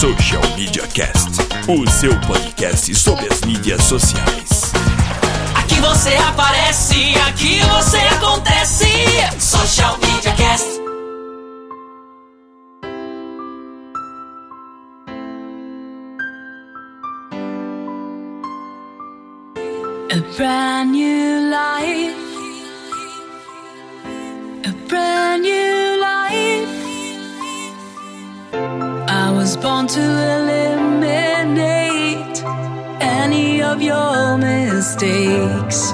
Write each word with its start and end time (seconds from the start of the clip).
Social 0.00 0.40
Media 0.56 0.86
Cast, 0.86 1.28
o 1.68 1.86
seu 1.90 2.18
podcast 2.20 2.94
sobre 2.94 3.30
as 3.30 3.42
mídias 3.42 3.84
sociais. 3.84 4.72
Aqui 5.54 5.78
você 5.78 6.14
aparece, 6.16 7.14
aqui 7.28 7.60
você 7.60 7.98
acontece. 7.98 8.86
Social 9.38 9.98
Media 9.98 10.32
Cast. 10.32 10.80
A 20.10 20.34
brand 20.34 20.92
new 20.92 21.50
life. 21.50 21.99
Was 29.50 29.56
born 29.56 29.84
to 29.84 30.00
eliminate 30.38 31.34
any 33.00 33.60
of 33.60 33.82
your 33.82 34.38
mistakes. 34.38 35.92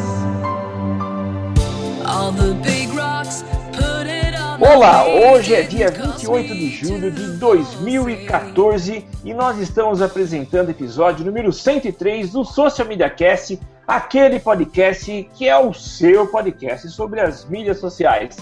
All 2.04 2.32
the 2.32 2.52
big 2.62 2.90
rocks, 2.92 3.44
put 3.72 4.06
it 4.06 4.34
on. 4.38 4.60
Olá, 4.60 5.06
hoje 5.06 5.54
é 5.54 5.62
dia 5.62 5.90
28 5.90 6.54
de 6.54 6.68
julho 6.68 7.10
de 7.10 7.38
2014 7.38 9.06
e 9.24 9.32
nós 9.32 9.58
estamos 9.58 10.02
apresentando 10.02 10.68
o 10.68 10.72
episódio 10.72 11.24
número 11.24 11.50
103 11.50 12.32
do 12.32 12.44
Social 12.44 12.86
Media 12.86 13.08
Cast, 13.08 13.58
aquele 13.88 14.38
podcast 14.38 15.30
que 15.34 15.48
é 15.48 15.56
o 15.56 15.72
seu 15.72 16.26
podcast 16.26 16.90
sobre 16.90 17.22
as 17.22 17.46
mídias 17.46 17.78
sociais. 17.78 18.36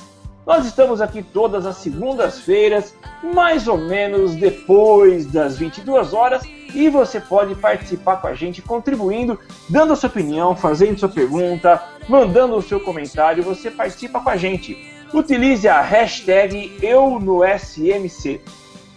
Nós 0.47 0.67
estamos 0.67 1.01
aqui 1.01 1.23
todas 1.23 1.65
as 1.65 1.77
segundas-feiras, 1.77 2.95
mais 3.23 3.67
ou 3.67 3.79
menos 3.79 4.35
depois 4.35 5.25
das 5.25 5.57
22 5.57 6.13
horas, 6.13 6.43
e 6.75 6.91
você 6.91 7.19
pode 7.19 7.55
participar 7.55 8.17
com 8.19 8.27
a 8.27 8.35
gente 8.35 8.61
contribuindo, 8.61 9.41
dando 9.71 9.97
sua 9.97 10.11
opinião, 10.11 10.55
fazendo 10.55 10.99
sua 10.99 11.09
pergunta, 11.09 11.83
mandando 12.11 12.57
o 12.57 12.63
seu 12.63 12.79
comentário, 12.79 13.43
você 13.43 13.71
participa 13.71 14.21
com 14.21 14.29
a 14.29 14.37
gente. 14.37 14.77
Utilize 15.15 15.67
a 15.67 15.81
hashtag 15.81 16.77
EuNoSMC. 16.83 18.43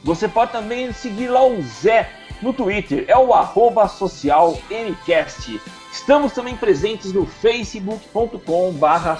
Você 0.04 0.28
pode 0.28 0.52
também 0.52 0.92
seguir 0.92 1.30
lá 1.30 1.45
o 1.45 1.61
Zé 1.61 2.09
no 2.42 2.52
Twitter, 2.52 3.06
é 3.08 3.17
o 3.17 3.34
arroba 3.34 3.88
social. 3.88 4.59
Estamos 5.94 6.34
também 6.34 6.58
presentes 6.58 7.14
no 7.14 7.26
facebook.com 7.26 8.73
barra 8.73 9.16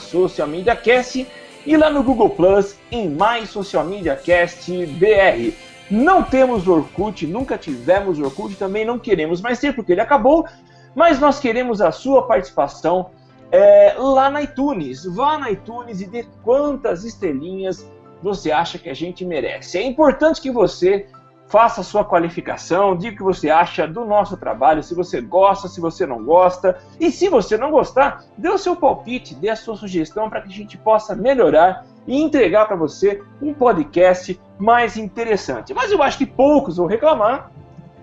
e 1.68 1.76
lá 1.76 1.90
no 1.90 2.02
Google 2.02 2.30
Plus 2.30 2.78
em 2.90 3.10
mais 3.10 3.50
Social 3.50 3.84
Media 3.84 4.16
Cast 4.16 4.72
BR. 4.86 5.54
Não 5.92 6.24
temos 6.24 6.66
Orkut, 6.66 7.28
nunca 7.28 7.58
tivemos 7.58 8.18
Orkut, 8.20 8.56
também 8.56 8.86
não 8.86 8.98
queremos 8.98 9.42
mais 9.42 9.60
ter 9.60 9.76
porque 9.76 9.92
ele 9.92 10.00
acabou, 10.00 10.48
mas 10.96 11.20
nós 11.20 11.42
queremos 11.42 11.82
a 11.82 11.92
sua 11.92 12.26
participação 12.26 13.12
é, 13.52 13.96
lá 13.98 14.30
na 14.30 14.44
iTunes. 14.44 15.04
Vá 15.04 15.38
na 15.38 15.52
iTunes 15.52 16.00
e 16.00 16.06
dê 16.06 16.26
quantas 16.42 17.04
estrelinhas 17.04 17.86
você 18.24 18.50
acha 18.50 18.80
que 18.80 18.90
a 18.90 18.94
gente 18.94 19.26
merece. 19.26 19.78
É 19.78 19.84
importante 19.84 20.40
que 20.40 20.50
você 20.50 21.08
faça 21.48 21.82
sua 21.82 22.04
qualificação, 22.04 22.96
diga 22.96 23.14
o 23.14 23.18
que 23.18 23.24
você 23.24 23.50
acha 23.50 23.88
do 23.88 24.06
nosso 24.06 24.38
trabalho, 24.38 24.84
se 24.84 24.94
você 24.94 25.22
gosta, 25.22 25.68
se 25.68 25.80
você 25.80 26.06
não 26.06 26.24
gosta. 26.24 26.78
E 27.00 27.12
se 27.12 27.30
você 27.30 27.58
não 27.58 27.72
gostar, 27.72 28.24
dê 28.38 28.50
o 28.50 28.58
seu 28.58 28.76
palpite, 28.76 29.34
dê 29.36 29.50
a 29.50 29.56
sua 29.56 29.76
sugestão 29.76 30.30
para 30.30 30.42
que 30.42 30.50
a 30.50 30.56
gente 30.56 30.78
possa 30.78 31.16
melhorar 31.16 31.86
e 32.06 32.22
entregar 32.22 32.66
para 32.68 32.76
você 32.76 33.24
um 33.42 33.54
podcast 33.54 34.40
mais 34.58 34.98
interessante. 34.98 35.74
Mas 35.74 35.92
eu 35.92 36.02
acho 36.04 36.18
que 36.18 36.26
poucos 36.26 36.78
vão 36.78 36.86
reclamar, 36.86 37.52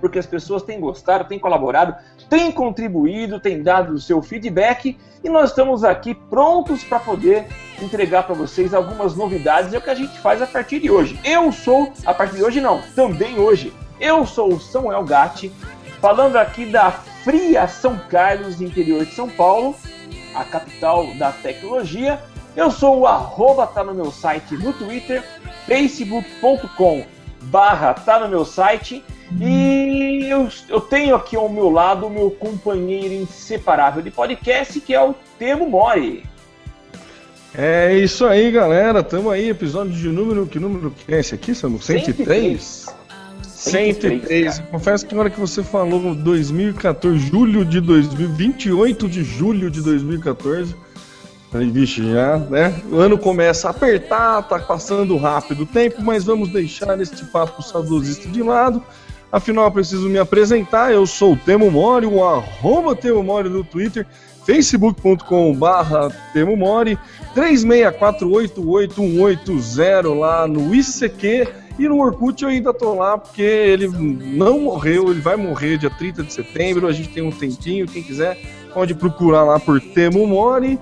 porque 0.00 0.18
as 0.18 0.26
pessoas 0.26 0.62
têm 0.62 0.80
gostado, 0.80 1.28
têm 1.28 1.38
colaborado, 1.38 1.94
têm 2.28 2.50
contribuído, 2.50 3.40
têm 3.40 3.62
dado 3.62 3.94
o 3.94 4.00
seu 4.00 4.22
feedback 4.22 4.96
e 5.22 5.28
nós 5.28 5.50
estamos 5.50 5.84
aqui 5.84 6.14
prontos 6.14 6.84
para 6.84 6.98
poder 6.98 7.46
entregar 7.80 8.24
para 8.24 8.34
vocês 8.34 8.74
algumas 8.74 9.14
novidades. 9.16 9.72
É 9.72 9.78
o 9.78 9.80
que 9.80 9.90
a 9.90 9.94
gente 9.94 10.18
faz 10.18 10.42
a 10.42 10.46
partir 10.46 10.80
de 10.80 10.90
hoje. 10.90 11.18
Eu 11.24 11.50
sou, 11.52 11.92
a 12.04 12.12
partir 12.12 12.36
de 12.36 12.44
hoje 12.44 12.60
não, 12.60 12.80
também 12.94 13.38
hoje, 13.38 13.72
eu 14.00 14.26
sou 14.26 14.54
o 14.54 14.60
Samuel 14.60 15.04
Gatti, 15.04 15.52
falando 16.00 16.36
aqui 16.36 16.66
da 16.66 16.90
fria 16.90 17.66
São 17.66 17.98
Carlos, 18.10 18.60
interior 18.60 19.04
de 19.04 19.14
São 19.14 19.28
Paulo, 19.28 19.74
a 20.34 20.44
capital 20.44 21.06
da 21.14 21.32
tecnologia. 21.32 22.20
Eu 22.54 22.70
sou 22.70 23.00
o 23.00 23.06
arroba, 23.06 23.66
tá 23.66 23.82
no 23.82 23.94
meu 23.94 24.12
site 24.12 24.54
no 24.54 24.72
Twitter, 24.72 25.24
facebook.com 25.66 27.04
barra, 27.44 27.94
tá 27.94 28.18
no 28.18 28.28
meu 28.28 28.44
site. 28.44 29.04
E 29.40 29.83
eu, 30.30 30.48
eu 30.68 30.80
tenho 30.80 31.14
aqui 31.14 31.36
ao 31.36 31.48
meu 31.48 31.70
lado 31.70 32.06
o 32.06 32.10
meu 32.10 32.30
companheiro 32.30 33.14
inseparável 33.14 34.02
de 34.02 34.10
podcast, 34.10 34.80
que 34.80 34.94
é 34.94 35.02
o 35.02 35.14
Temo 35.38 35.68
Mori. 35.68 36.24
É 37.56 37.96
isso 37.96 38.26
aí, 38.26 38.50
galera. 38.50 39.02
Tamo 39.02 39.30
aí, 39.30 39.48
episódio 39.48 39.92
de 39.92 40.08
número. 40.08 40.46
Que 40.46 40.58
número 40.58 40.90
que 40.90 41.14
é 41.14 41.20
esse 41.20 41.34
aqui, 41.34 41.54
Samu? 41.54 41.80
103? 41.80 42.86
103. 43.42 44.24
103. 44.24 44.58
Confesso 44.70 45.06
que 45.06 45.14
na 45.14 45.20
hora 45.20 45.30
que 45.30 45.38
você 45.38 45.62
falou 45.62 46.14
2014, 46.14 47.18
julho 47.18 47.64
de 47.64 47.80
2000, 47.80 48.28
28 48.30 49.08
de 49.08 49.22
julho 49.22 49.70
de 49.70 49.80
2014. 49.80 50.74
Falei, 51.50 51.70
vixe, 51.70 52.02
já, 52.12 52.36
né? 52.36 52.82
O 52.90 52.96
ano 52.96 53.16
começa 53.16 53.68
a 53.68 53.70
apertar, 53.70 54.42
tá 54.42 54.58
passando 54.58 55.16
rápido 55.16 55.62
o 55.62 55.66
tempo, 55.66 56.02
mas 56.02 56.24
vamos 56.24 56.48
deixar 56.48 57.00
este 57.00 57.24
papo 57.26 57.62
saudosista 57.62 58.28
de 58.28 58.42
lado. 58.42 58.82
Afinal, 59.34 59.70
preciso 59.72 60.08
me 60.08 60.16
apresentar. 60.16 60.92
Eu 60.92 61.04
sou 61.08 61.32
o 61.32 61.36
Temo 61.36 61.68
Mori, 61.68 62.06
o 62.06 62.24
arroba 62.24 62.94
Temo 62.94 63.20
Mori 63.20 63.48
no 63.48 63.64
Twitter, 63.64 64.06
facebook.com 64.46 65.52
barra 65.56 66.08
Temo 66.32 66.56
Mori, 66.56 66.96
36488180 67.34 70.16
lá 70.16 70.46
no 70.46 70.72
ICQ. 70.72 71.48
E 71.76 71.88
no 71.88 71.98
Orkut 71.98 72.44
eu 72.44 72.48
ainda 72.48 72.72
tô 72.72 72.94
lá 72.94 73.18
porque 73.18 73.42
ele 73.42 73.88
não 73.88 74.60
morreu, 74.60 75.10
ele 75.10 75.20
vai 75.20 75.34
morrer 75.34 75.78
dia 75.78 75.90
30 75.90 76.22
de 76.22 76.32
setembro. 76.32 76.86
A 76.86 76.92
gente 76.92 77.08
tem 77.08 77.24
um 77.24 77.32
tempinho, 77.32 77.88
quem 77.88 78.04
quiser 78.04 78.38
pode 78.72 78.94
procurar 78.94 79.42
lá 79.42 79.58
por 79.58 79.80
Temo 79.80 80.24
Mori. 80.28 80.78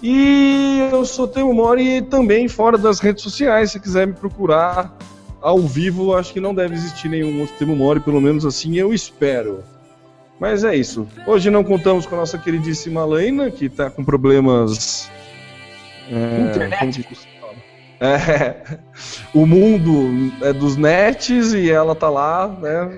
E 0.00 0.88
eu 0.92 1.04
sou 1.04 1.26
Temo 1.26 1.52
Mori 1.52 2.02
também 2.02 2.46
fora 2.46 2.78
das 2.78 3.00
redes 3.00 3.24
sociais, 3.24 3.72
se 3.72 3.80
quiser 3.80 4.06
me 4.06 4.12
procurar 4.12 4.96
ao 5.46 5.60
vivo, 5.60 6.12
acho 6.16 6.32
que 6.32 6.40
não 6.40 6.52
deve 6.52 6.74
existir 6.74 7.08
nenhum 7.08 7.40
outro 7.40 7.54
Temo 7.56 7.76
Mori, 7.76 8.00
pelo 8.00 8.20
menos 8.20 8.44
assim 8.44 8.76
eu 8.78 8.92
espero. 8.92 9.62
Mas 10.40 10.64
é 10.64 10.74
isso. 10.74 11.06
Hoje 11.24 11.50
não 11.50 11.62
contamos 11.62 12.04
com 12.04 12.16
a 12.16 12.18
nossa 12.18 12.36
queridíssima 12.36 13.04
Laina, 13.04 13.48
que 13.48 13.68
tá 13.68 13.88
com 13.88 14.04
problemas. 14.04 15.08
É, 16.10 16.50
Internéticos. 16.50 17.28
É, 18.00 18.76
o 19.32 19.46
mundo 19.46 20.32
é 20.42 20.52
dos 20.52 20.76
nets 20.76 21.54
e 21.54 21.70
ela 21.70 21.94
tá 21.94 22.10
lá, 22.10 22.48
né? 22.48 22.90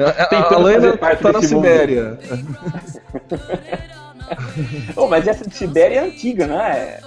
A, 0.32 0.54
a 0.54 0.58
Laina 0.58 0.96
tá 0.96 1.32
na 1.32 1.42
Sibéria. 1.42 2.18
oh, 4.96 5.06
mas 5.06 5.28
essa 5.28 5.46
de 5.46 5.54
Sibéria 5.54 6.00
é 6.00 6.04
antiga, 6.06 6.46
né? 6.46 6.98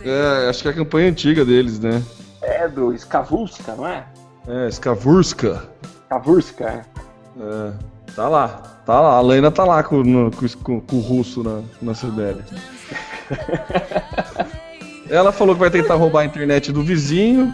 É, 0.00 0.48
acho 0.48 0.62
que 0.62 0.68
é 0.68 0.70
a 0.70 0.74
campanha 0.74 1.10
antiga 1.10 1.44
deles, 1.44 1.80
né? 1.80 2.00
É 2.46 2.68
do 2.68 2.92
Skavurska, 2.92 3.74
não 3.74 3.86
é? 3.86 4.04
É, 4.46 4.68
Skavurska. 4.68 5.62
Skavurska, 6.04 6.64
é. 6.64 6.84
É, 7.40 7.72
tá 8.14 8.28
lá, 8.28 8.48
tá 8.86 9.00
lá. 9.00 9.16
A 9.16 9.20
Lena 9.20 9.50
tá 9.50 9.64
lá 9.64 9.82
com, 9.82 10.02
no, 10.02 10.30
com, 10.62 10.80
com 10.80 10.96
o 10.96 11.00
russo 11.00 11.42
na, 11.42 11.62
na 11.80 11.94
Sibéria. 11.94 12.44
ela 15.08 15.32
falou 15.32 15.54
que 15.54 15.60
vai 15.60 15.70
tentar 15.70 15.94
roubar 15.94 16.20
a 16.20 16.24
internet 16.24 16.72
do 16.72 16.82
vizinho. 16.82 17.52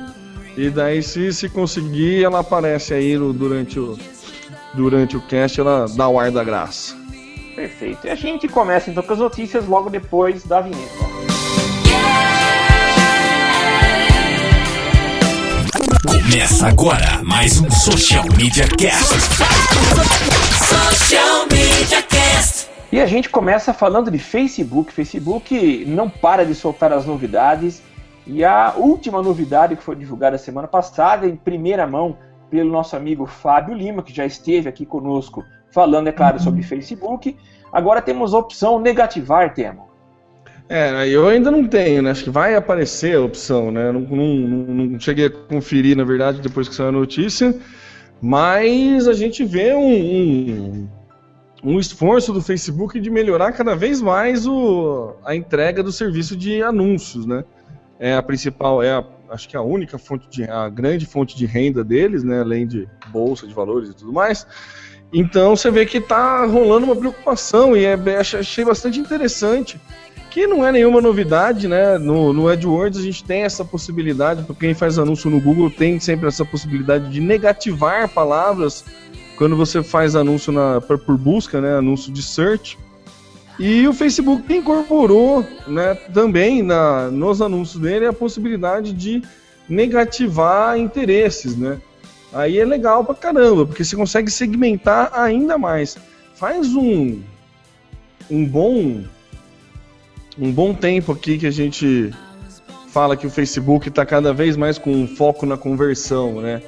E 0.57 0.69
daí, 0.69 1.03
se, 1.03 1.33
se 1.33 1.49
conseguir, 1.49 2.25
ela 2.25 2.41
aparece 2.41 2.93
aí 2.93 3.17
no, 3.17 3.33
durante, 3.33 3.79
o, 3.79 3.97
durante 4.75 5.17
o 5.17 5.21
cast, 5.23 5.61
ela 5.61 5.87
dá 5.97 6.09
o 6.09 6.19
ar 6.19 6.31
da 6.31 6.43
graça. 6.43 6.97
Perfeito. 7.55 8.07
E 8.07 8.11
a 8.11 8.15
gente 8.15 8.49
começa 8.49 8.91
então 8.91 9.03
com 9.03 9.13
as 9.13 9.19
notícias 9.19 9.67
logo 9.67 9.89
depois 9.89 10.45
da 10.45 10.61
vinheta. 10.61 11.20
Começa 16.07 16.67
agora 16.67 17.23
mais 17.23 17.61
um 17.61 17.71
Social 17.71 18.25
Media 18.35 18.67
Cast. 18.79 19.15
Social 20.57 21.47
Media 21.53 22.03
E 22.91 22.99
a 22.99 23.05
gente 23.05 23.29
começa 23.29 23.75
falando 23.75 24.11
de 24.11 24.19
Facebook. 24.19 24.93
Facebook 24.93 25.85
não 25.87 26.09
para 26.09 26.47
de 26.47 26.55
soltar 26.55 26.91
as 26.91 27.05
novidades. 27.05 27.83
E 28.27 28.43
a 28.43 28.73
última 28.77 29.21
novidade 29.21 29.77
que 29.77 29.83
foi 29.83 29.95
divulgada 29.95 30.39
semana 30.39 30.67
passada, 30.67 31.27
em 31.27 31.37
primeira 31.37 31.87
mão, 31.87 32.17
pelo 32.49 32.71
nosso 32.71 32.97
amigo 32.97 33.27
Fábio 33.27 33.75
Lima, 33.75 34.03
que 34.03 34.15
já 34.15 34.25
esteve 34.25 34.71
aqui 34.71 34.87
conosco 34.87 35.45
falando, 35.71 36.09
é 36.09 36.13
claro, 36.13 36.41
sobre 36.41 36.63
Facebook. 36.63 37.37
Agora 37.71 38.01
temos 38.01 38.33
a 38.33 38.39
opção 38.39 38.79
negativar, 38.79 39.53
Temo. 39.53 39.90
É, 40.73 41.09
eu 41.09 41.27
ainda 41.27 41.51
não 41.51 41.67
tenho, 41.67 42.01
né? 42.01 42.13
Acho 42.13 42.23
que 42.23 42.31
vai 42.31 42.55
aparecer 42.55 43.17
a 43.17 43.21
opção, 43.21 43.73
né? 43.73 43.91
Não, 43.91 44.03
não, 44.03 44.27
não 44.87 45.01
cheguei 45.01 45.27
a 45.27 45.31
conferir, 45.31 45.97
na 45.97 46.05
verdade, 46.05 46.41
depois 46.41 46.69
que 46.69 46.75
saiu 46.77 46.91
a 46.91 46.93
notícia. 46.93 47.53
Mas 48.23 49.09
a 49.09 49.13
gente 49.13 49.45
vê 49.45 49.75
um, 49.75 49.81
um, 49.83 50.89
um, 51.65 51.81
esforço 51.81 52.33
do 52.33 52.41
Facebook 52.41 53.01
de 53.01 53.11
melhorar 53.11 53.51
cada 53.51 53.75
vez 53.75 54.01
mais 54.01 54.47
o, 54.47 55.17
a 55.25 55.35
entrega 55.35 55.83
do 55.83 55.91
serviço 55.91 56.37
de 56.37 56.63
anúncios, 56.63 57.27
né? 57.27 57.43
É 57.99 58.15
a 58.15 58.23
principal, 58.23 58.81
é 58.81 58.93
a, 58.93 59.05
acho 59.31 59.49
que 59.49 59.57
a 59.57 59.63
única 59.63 59.99
fonte 59.99 60.29
de, 60.31 60.45
a 60.45 60.69
grande 60.69 61.05
fonte 61.05 61.37
de 61.37 61.47
renda 61.47 61.83
deles, 61.83 62.23
né? 62.23 62.43
Além 62.43 62.65
de 62.65 62.89
bolsa 63.09 63.45
de 63.45 63.53
valores 63.53 63.89
e 63.89 63.95
tudo 63.95 64.13
mais. 64.13 64.47
Então 65.13 65.57
você 65.57 65.69
vê 65.69 65.85
que 65.85 65.99
está 65.99 66.47
rolando 66.47 66.87
uma 66.87 66.95
preocupação 66.95 67.77
e 67.77 67.85
é, 67.85 67.99
achei 68.17 68.65
bastante 68.65 69.01
interessante 69.01 69.81
que 70.31 70.47
não 70.47 70.67
é 70.67 70.71
nenhuma 70.71 71.01
novidade, 71.01 71.67
né? 71.67 71.99
No, 71.99 72.33
no 72.33 72.49
AdWords 72.49 72.99
a 72.99 73.03
gente 73.03 73.25
tem 73.25 73.43
essa 73.43 73.65
possibilidade, 73.65 74.45
para 74.45 74.55
quem 74.55 74.73
faz 74.73 74.99
anúncio 74.99 75.29
no 75.29 75.41
Google 75.41 75.71
tem 75.71 75.99
sempre 75.99 76.29
essa 76.29 76.45
possibilidade 76.45 77.11
de 77.11 77.21
negativar 77.21 78.09
palavras 78.09 78.85
quando 79.37 79.57
você 79.57 79.83
faz 79.83 80.15
anúncio 80.15 80.53
na, 80.53 80.81
por, 80.81 80.99
por 80.99 81.17
busca, 81.19 81.61
né? 81.61 81.77
Anúncio 81.77 82.13
de 82.13 82.23
search. 82.23 82.79
E 83.59 83.87
o 83.87 83.93
Facebook 83.93 84.51
incorporou, 84.55 85.45
né, 85.67 85.95
também 86.15 86.63
na, 86.63 87.11
nos 87.11 87.43
anúncios 87.43 87.83
dele 87.83 88.07
a 88.07 88.13
possibilidade 88.13 88.93
de 88.93 89.23
negativar 89.69 90.79
interesses, 90.79 91.57
né? 91.57 91.79
Aí 92.33 92.59
é 92.59 92.65
legal 92.65 93.05
pra 93.05 93.15
caramba, 93.15 93.67
porque 93.67 93.85
você 93.85 93.97
consegue 93.97 94.31
segmentar 94.31 95.11
ainda 95.13 95.59
mais. 95.59 95.99
Faz 96.35 96.75
um 96.75 97.21
um 98.31 98.47
bom 98.47 99.03
um 100.41 100.51
bom 100.51 100.73
tempo 100.73 101.13
aqui 101.13 101.37
que 101.37 101.47
a 101.47 101.51
gente 101.51 102.11
fala 102.89 103.17
que 103.17 103.27
o 103.27 103.31
Facebook 103.31 103.89
está 103.89 104.07
cada 104.07 104.33
vez 104.33 104.57
mais 104.57 104.79
com 104.79 104.91
um 104.91 105.07
foco 105.07 105.45
na 105.45 105.57
conversão, 105.57 106.41
né? 106.41 106.63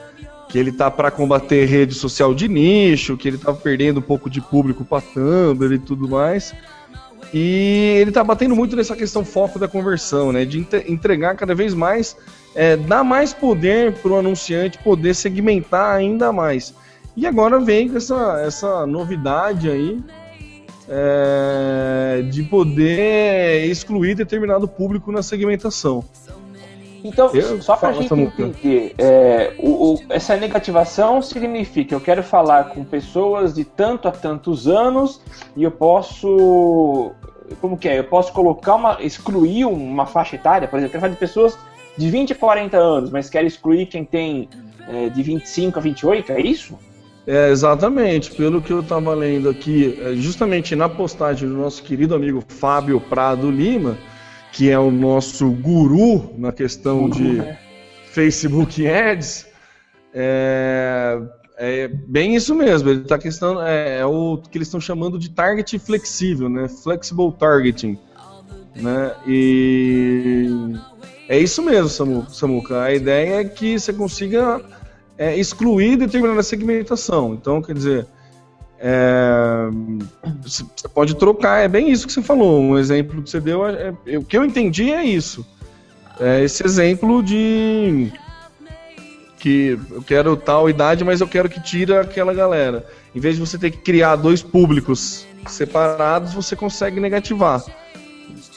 Que 0.50 0.58
ele 0.58 0.70
tá 0.70 0.90
para 0.90 1.10
combater 1.10 1.64
rede 1.64 1.94
social 1.94 2.34
de 2.34 2.46
nicho, 2.48 3.16
que 3.16 3.26
ele 3.26 3.38
tá 3.38 3.52
perdendo 3.54 3.98
um 3.98 4.02
pouco 4.02 4.28
de 4.28 4.40
público 4.40 4.84
para 4.84 5.00
Tumblr 5.00 5.72
e 5.72 5.78
tudo 5.78 6.06
mais. 6.06 6.54
E 7.32 7.96
ele 7.98 8.12
tá 8.12 8.22
batendo 8.22 8.54
muito 8.54 8.76
nessa 8.76 8.94
questão 8.94 9.24
foco 9.24 9.58
da 9.58 9.66
conversão, 9.66 10.30
né? 10.30 10.44
De 10.44 10.66
entregar 10.86 11.34
cada 11.34 11.54
vez 11.54 11.72
mais, 11.72 12.14
é, 12.54 12.76
dar 12.76 13.02
mais 13.02 13.32
poder 13.32 13.94
para 13.94 14.12
o 14.12 14.18
anunciante 14.18 14.78
poder 14.78 15.14
segmentar 15.14 15.96
ainda 15.96 16.30
mais. 16.30 16.74
E 17.16 17.26
agora 17.26 17.58
vem 17.58 17.88
com 17.88 17.96
essa, 17.96 18.42
essa 18.44 18.86
novidade 18.86 19.70
aí, 19.70 19.98
é, 20.94 22.22
de 22.30 22.42
poder 22.42 23.64
excluir 23.64 24.14
determinado 24.14 24.68
público 24.68 25.10
na 25.10 25.22
segmentação. 25.22 26.04
Então, 27.02 27.30
eu 27.34 27.60
só 27.62 27.76
para 27.76 27.88
a 27.88 27.92
gente 27.92 28.12
entender, 28.12 28.94
é, 28.98 29.54
o, 29.58 29.94
o, 29.94 30.00
essa 30.10 30.36
negativação 30.36 31.20
significa 31.20 31.94
eu 31.94 32.00
quero 32.00 32.22
falar 32.22 32.64
com 32.68 32.84
pessoas 32.84 33.54
de 33.54 33.64
tanto 33.64 34.06
a 34.06 34.12
tantos 34.12 34.68
anos 34.68 35.20
e 35.56 35.64
eu 35.64 35.70
posso, 35.70 37.10
como 37.60 37.76
que 37.76 37.88
é? 37.88 37.98
Eu 37.98 38.04
posso 38.04 38.32
colocar 38.32 38.76
uma, 38.76 39.02
excluir 39.02 39.64
uma 39.64 40.06
faixa 40.06 40.36
etária, 40.36 40.68
por 40.68 40.76
exemplo, 40.76 40.88
eu 40.88 41.00
quero 41.00 41.00
falar 41.00 41.14
de 41.14 41.18
pessoas 41.18 41.58
de 41.96 42.08
20 42.08 42.34
a 42.34 42.36
40 42.36 42.76
anos, 42.76 43.10
mas 43.10 43.28
quero 43.28 43.46
excluir 43.46 43.86
quem 43.86 44.04
tem 44.04 44.48
é, 44.88 45.08
de 45.08 45.22
25 45.22 45.78
a 45.78 45.82
28, 45.82 46.32
é 46.32 46.40
isso? 46.40 46.78
É, 47.26 47.50
exatamente, 47.50 48.32
pelo 48.32 48.60
que 48.60 48.72
eu 48.72 48.80
estava 48.80 49.14
lendo 49.14 49.48
aqui, 49.48 49.98
é, 50.02 50.14
justamente 50.14 50.74
na 50.74 50.88
postagem 50.88 51.48
do 51.48 51.54
nosso 51.54 51.82
querido 51.82 52.14
amigo 52.14 52.42
Fábio 52.48 53.00
Prado 53.00 53.48
Lima, 53.48 53.96
que 54.52 54.68
é 54.68 54.78
o 54.78 54.90
nosso 54.90 55.50
guru 55.50 56.34
na 56.36 56.50
questão 56.50 57.08
de 57.08 57.34
né? 57.34 57.58
Facebook 58.06 58.86
Ads, 58.86 59.46
é, 60.12 61.20
é, 61.56 61.88
bem 61.88 62.34
isso 62.34 62.54
mesmo. 62.54 62.90
Ele 62.90 63.02
está 63.02 63.16
questão 63.16 63.62
é, 63.64 64.00
é, 64.00 64.06
o 64.06 64.36
que 64.38 64.58
eles 64.58 64.66
estão 64.66 64.80
chamando 64.80 65.18
de 65.18 65.30
target 65.30 65.78
flexível, 65.78 66.48
né? 66.48 66.68
Flexible 66.68 67.32
targeting, 67.38 67.96
né? 68.74 69.14
E 69.26 70.48
é 71.28 71.38
isso 71.38 71.62
mesmo, 71.62 72.28
Samuca. 72.28 72.82
A 72.82 72.92
ideia 72.92 73.40
é 73.40 73.44
que 73.44 73.78
você 73.78 73.92
consiga 73.92 74.60
é, 75.22 75.36
excluir 75.36 75.96
determinada 75.96 76.42
segmentação. 76.42 77.34
Então, 77.34 77.62
quer 77.62 77.74
dizer, 77.74 78.06
é, 78.76 79.68
você 80.42 80.64
pode 80.92 81.14
trocar, 81.14 81.60
é 81.60 81.68
bem 81.68 81.90
isso 81.90 82.06
que 82.06 82.12
você 82.12 82.22
falou. 82.22 82.60
Um 82.60 82.76
exemplo 82.76 83.22
que 83.22 83.30
você 83.30 83.38
deu, 83.38 83.64
é, 83.64 83.94
é, 84.04 84.18
o 84.18 84.24
que 84.24 84.36
eu 84.36 84.44
entendi 84.44 84.92
é 84.92 85.04
isso. 85.04 85.46
É 86.18 86.42
esse 86.42 86.64
exemplo 86.64 87.22
de 87.22 88.12
que 89.38 89.78
eu 89.90 90.02
quero 90.02 90.36
tal 90.36 90.68
idade, 90.68 91.04
mas 91.04 91.20
eu 91.20 91.28
quero 91.28 91.48
que 91.48 91.62
tire 91.62 91.96
aquela 91.96 92.34
galera. 92.34 92.84
Em 93.14 93.20
vez 93.20 93.36
de 93.36 93.40
você 93.40 93.56
ter 93.56 93.70
que 93.70 93.78
criar 93.78 94.16
dois 94.16 94.42
públicos 94.42 95.24
separados, 95.46 96.34
você 96.34 96.56
consegue 96.56 96.98
negativar. 96.98 97.64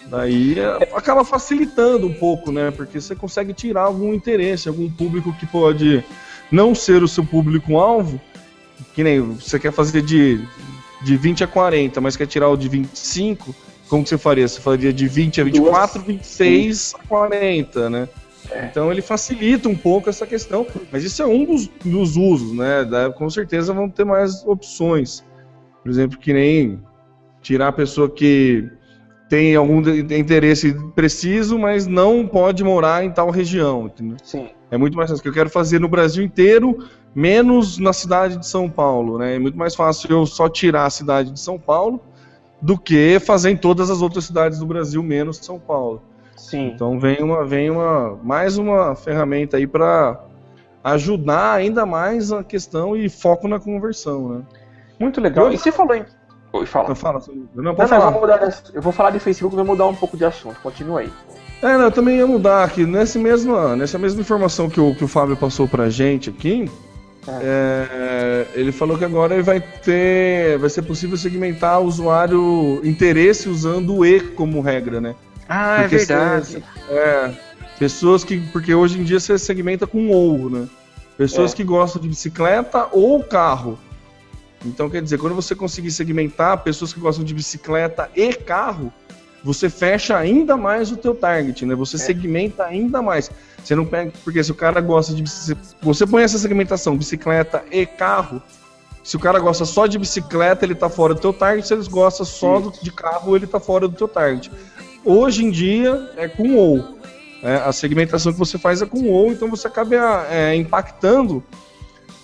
Daí 0.07 0.59
é, 0.59 0.89
acaba 0.95 1.23
facilitando 1.23 2.07
um 2.07 2.13
pouco, 2.13 2.51
né? 2.51 2.71
Porque 2.71 2.99
você 2.99 3.15
consegue 3.15 3.53
tirar 3.53 3.83
algum 3.83 4.13
interesse, 4.13 4.67
algum 4.67 4.89
público 4.89 5.31
que 5.33 5.45
pode 5.45 6.03
não 6.51 6.75
ser 6.75 7.03
o 7.03 7.07
seu 7.07 7.25
público-alvo, 7.25 8.19
que 8.93 9.03
nem 9.03 9.19
você 9.21 9.59
quer 9.59 9.71
fazer 9.71 10.01
de, 10.01 10.39
de 11.03 11.17
20 11.17 11.43
a 11.43 11.47
40, 11.47 11.99
mas 12.01 12.15
quer 12.15 12.27
tirar 12.27 12.49
o 12.49 12.57
de 12.57 12.69
25, 12.69 13.55
como 13.87 14.03
que 14.03 14.09
você 14.09 14.17
faria? 14.17 14.47
Você 14.47 14.59
faria 14.59 14.91
de 14.91 15.07
20 15.07 15.41
a 15.41 15.43
24, 15.43 16.01
26 16.01 16.95
a 16.95 17.07
40, 17.07 17.89
né? 17.89 18.09
É. 18.51 18.65
Então 18.65 18.91
ele 18.91 19.01
facilita 19.01 19.67
um 19.67 19.75
pouco 19.75 20.09
essa 20.09 20.25
questão, 20.25 20.65
mas 20.91 21.03
isso 21.03 21.21
é 21.21 21.25
um 21.25 21.45
dos, 21.45 21.67
dos 21.83 22.15
usos, 22.15 22.55
né? 22.55 22.83
Da, 22.83 23.09
com 23.11 23.29
certeza 23.29 23.73
vão 23.73 23.89
ter 23.89 24.05
mais 24.05 24.45
opções. 24.45 25.23
Por 25.83 25.89
exemplo, 25.89 26.17
que 26.17 26.33
nem 26.33 26.79
tirar 27.41 27.69
a 27.69 27.71
pessoa 27.71 28.09
que 28.09 28.69
tem 29.29 29.55
algum 29.55 29.79
interesse 29.79 30.73
preciso, 30.95 31.57
mas 31.57 31.87
não 31.87 32.27
pode 32.27 32.63
morar 32.63 33.03
em 33.03 33.11
tal 33.11 33.29
região. 33.29 33.87
Entendeu? 33.87 34.17
Sim. 34.23 34.49
É 34.71 34.77
muito 34.77 34.97
mais 34.97 35.09
fácil. 35.09 35.21
que 35.21 35.29
eu 35.29 35.33
quero 35.33 35.49
fazer 35.49 35.79
no 35.79 35.87
Brasil 35.87 36.23
inteiro, 36.23 36.87
menos 37.13 37.77
na 37.77 37.93
cidade 37.93 38.37
de 38.37 38.47
São 38.47 38.69
Paulo. 38.69 39.17
Né? 39.17 39.35
É 39.35 39.39
muito 39.39 39.57
mais 39.57 39.75
fácil 39.75 40.09
eu 40.09 40.25
só 40.25 40.49
tirar 40.49 40.85
a 40.85 40.89
cidade 40.89 41.31
de 41.31 41.39
São 41.39 41.59
Paulo 41.59 41.99
do 42.61 42.77
que 42.77 43.19
fazer 43.19 43.51
em 43.51 43.57
todas 43.57 43.89
as 43.89 44.01
outras 44.01 44.25
cidades 44.25 44.59
do 44.59 44.65
Brasil, 44.65 45.03
menos 45.03 45.37
São 45.37 45.59
Paulo. 45.59 46.01
Sim. 46.35 46.67
Então 46.67 46.99
vem 46.99 47.21
uma, 47.21 47.45
vem 47.45 47.69
uma 47.69 48.17
mais 48.23 48.57
uma 48.57 48.95
ferramenta 48.95 49.57
aí 49.57 49.67
para 49.67 50.19
ajudar 50.83 51.53
ainda 51.53 51.85
mais 51.85 52.31
a 52.31 52.43
questão 52.43 52.95
e 52.95 53.09
foco 53.09 53.47
na 53.47 53.59
conversão, 53.59 54.29
né? 54.29 54.41
Muito 54.99 55.19
legal. 55.19 55.51
E 55.51 55.57
você 55.57 55.71
falou 55.71 55.95
em 55.95 56.05
Oi, 56.55 56.65
fala. 56.65 56.89
Eu, 56.89 56.95
falo, 56.95 57.21
eu, 57.27 57.63
não, 57.63 57.73
não, 57.73 57.87
falar. 57.87 58.11
Mudar, 58.11 58.53
eu 58.73 58.81
vou 58.81 58.93
falar 58.93 59.09
de 59.09 59.19
Facebook, 59.19 59.53
vou 59.53 59.65
mudar 59.65 59.87
um 59.87 59.95
pouco 59.95 60.15
de 60.15 60.23
assunto. 60.23 60.57
Continua 60.61 61.01
aí. 61.01 61.11
É, 61.65 61.77
não, 61.77 61.85
eu 61.85 61.91
também 61.91 62.17
ia 62.17 62.27
mudar 62.27 62.63
aqui. 62.63 62.85
Nessa 62.85 63.17
mesma, 63.17 63.75
nessa 63.75 63.97
mesma 63.97 64.21
informação 64.21 64.69
que 64.69 64.79
o, 64.79 64.93
que 64.93 65.03
o 65.03 65.07
Fábio 65.07 65.35
passou 65.35 65.67
pra 65.67 65.89
gente 65.89 66.29
aqui, 66.29 66.69
é. 67.27 67.39
É, 67.41 68.59
ele 68.59 68.71
falou 68.71 68.95
que 68.99 69.03
agora 69.03 69.33
ele 69.33 69.41
vai 69.41 69.59
ter. 69.59 70.59
Vai 70.59 70.69
ser 70.69 70.83
possível 70.83 71.17
segmentar 71.17 71.81
o 71.81 71.85
usuário 71.85 72.79
interesse 72.83 73.49
usando 73.49 73.95
o 73.95 74.05
E 74.05 74.19
como 74.19 74.61
regra, 74.61 75.01
né? 75.01 75.15
Ah, 75.49 75.77
é 75.77 75.81
porque 75.81 75.95
é 75.95 75.97
verdade. 75.97 76.63
é, 76.87 77.31
pessoas 77.79 78.23
que. 78.23 78.39
Porque 78.51 78.75
hoje 78.75 78.99
em 78.99 79.03
dia 79.03 79.19
você 79.19 79.35
segmenta 79.39 79.87
com 79.87 80.09
ou, 80.09 80.51
né? 80.51 80.67
Pessoas 81.17 81.51
é. 81.51 81.55
que 81.55 81.63
gostam 81.63 81.99
de 81.99 82.07
bicicleta 82.07 82.89
ou 82.91 83.23
carro. 83.23 83.79
Então, 84.63 84.87
quer 84.87 85.01
dizer, 85.01 85.17
quando 85.17 85.33
você 85.33 85.55
conseguir 85.55 85.89
segmentar 85.89 86.63
pessoas 86.63 86.93
que 86.93 86.99
gostam 86.99 87.25
de 87.25 87.33
bicicleta 87.33 88.07
e 88.15 88.33
carro, 88.33 88.93
você 89.45 89.69
fecha 89.69 90.17
ainda 90.17 90.57
mais 90.57 90.91
o 90.91 90.97
teu 90.97 91.13
target, 91.13 91.67
né? 91.67 91.75
Você 91.75 91.97
é. 91.97 91.99
segmenta 91.99 92.63
ainda 92.65 92.99
mais. 92.99 93.29
Você 93.63 93.75
não 93.75 93.85
pega, 93.85 94.11
porque 94.23 94.43
se 94.43 94.51
o 94.51 94.55
cara 94.55 94.81
gosta 94.81 95.13
de 95.13 95.23
você 95.83 96.07
põe 96.07 96.23
essa 96.23 96.39
segmentação, 96.39 96.97
bicicleta 96.97 97.63
e 97.71 97.85
carro, 97.85 98.41
se 99.03 99.15
o 99.15 99.19
cara 99.19 99.37
gosta 99.37 99.63
só 99.63 99.85
de 99.85 99.99
bicicleta, 99.99 100.65
ele 100.65 100.73
tá 100.73 100.89
fora 100.89 101.13
do 101.13 101.21
teu 101.21 101.31
target, 101.31 101.67
se 101.67 101.75
ele 101.75 101.87
gosta 101.87 102.25
só 102.25 102.59
do, 102.59 102.71
de 102.81 102.91
carro, 102.91 103.35
ele 103.35 103.45
tá 103.45 103.59
fora 103.59 103.87
do 103.87 103.95
teu 103.95 104.07
target. 104.07 104.51
Hoje 105.03 105.45
em 105.45 105.51
dia 105.51 106.11
é 106.17 106.27
com 106.27 106.55
ou. 106.55 106.97
É, 107.43 107.57
a 107.57 107.71
segmentação 107.71 108.33
que 108.33 108.39
você 108.39 108.57
faz 108.57 108.81
é 108.81 108.87
com 108.87 109.07
ou, 109.07 109.31
então 109.31 109.47
você 109.47 109.67
acaba 109.67 110.25
é, 110.27 110.55
impactando 110.55 111.43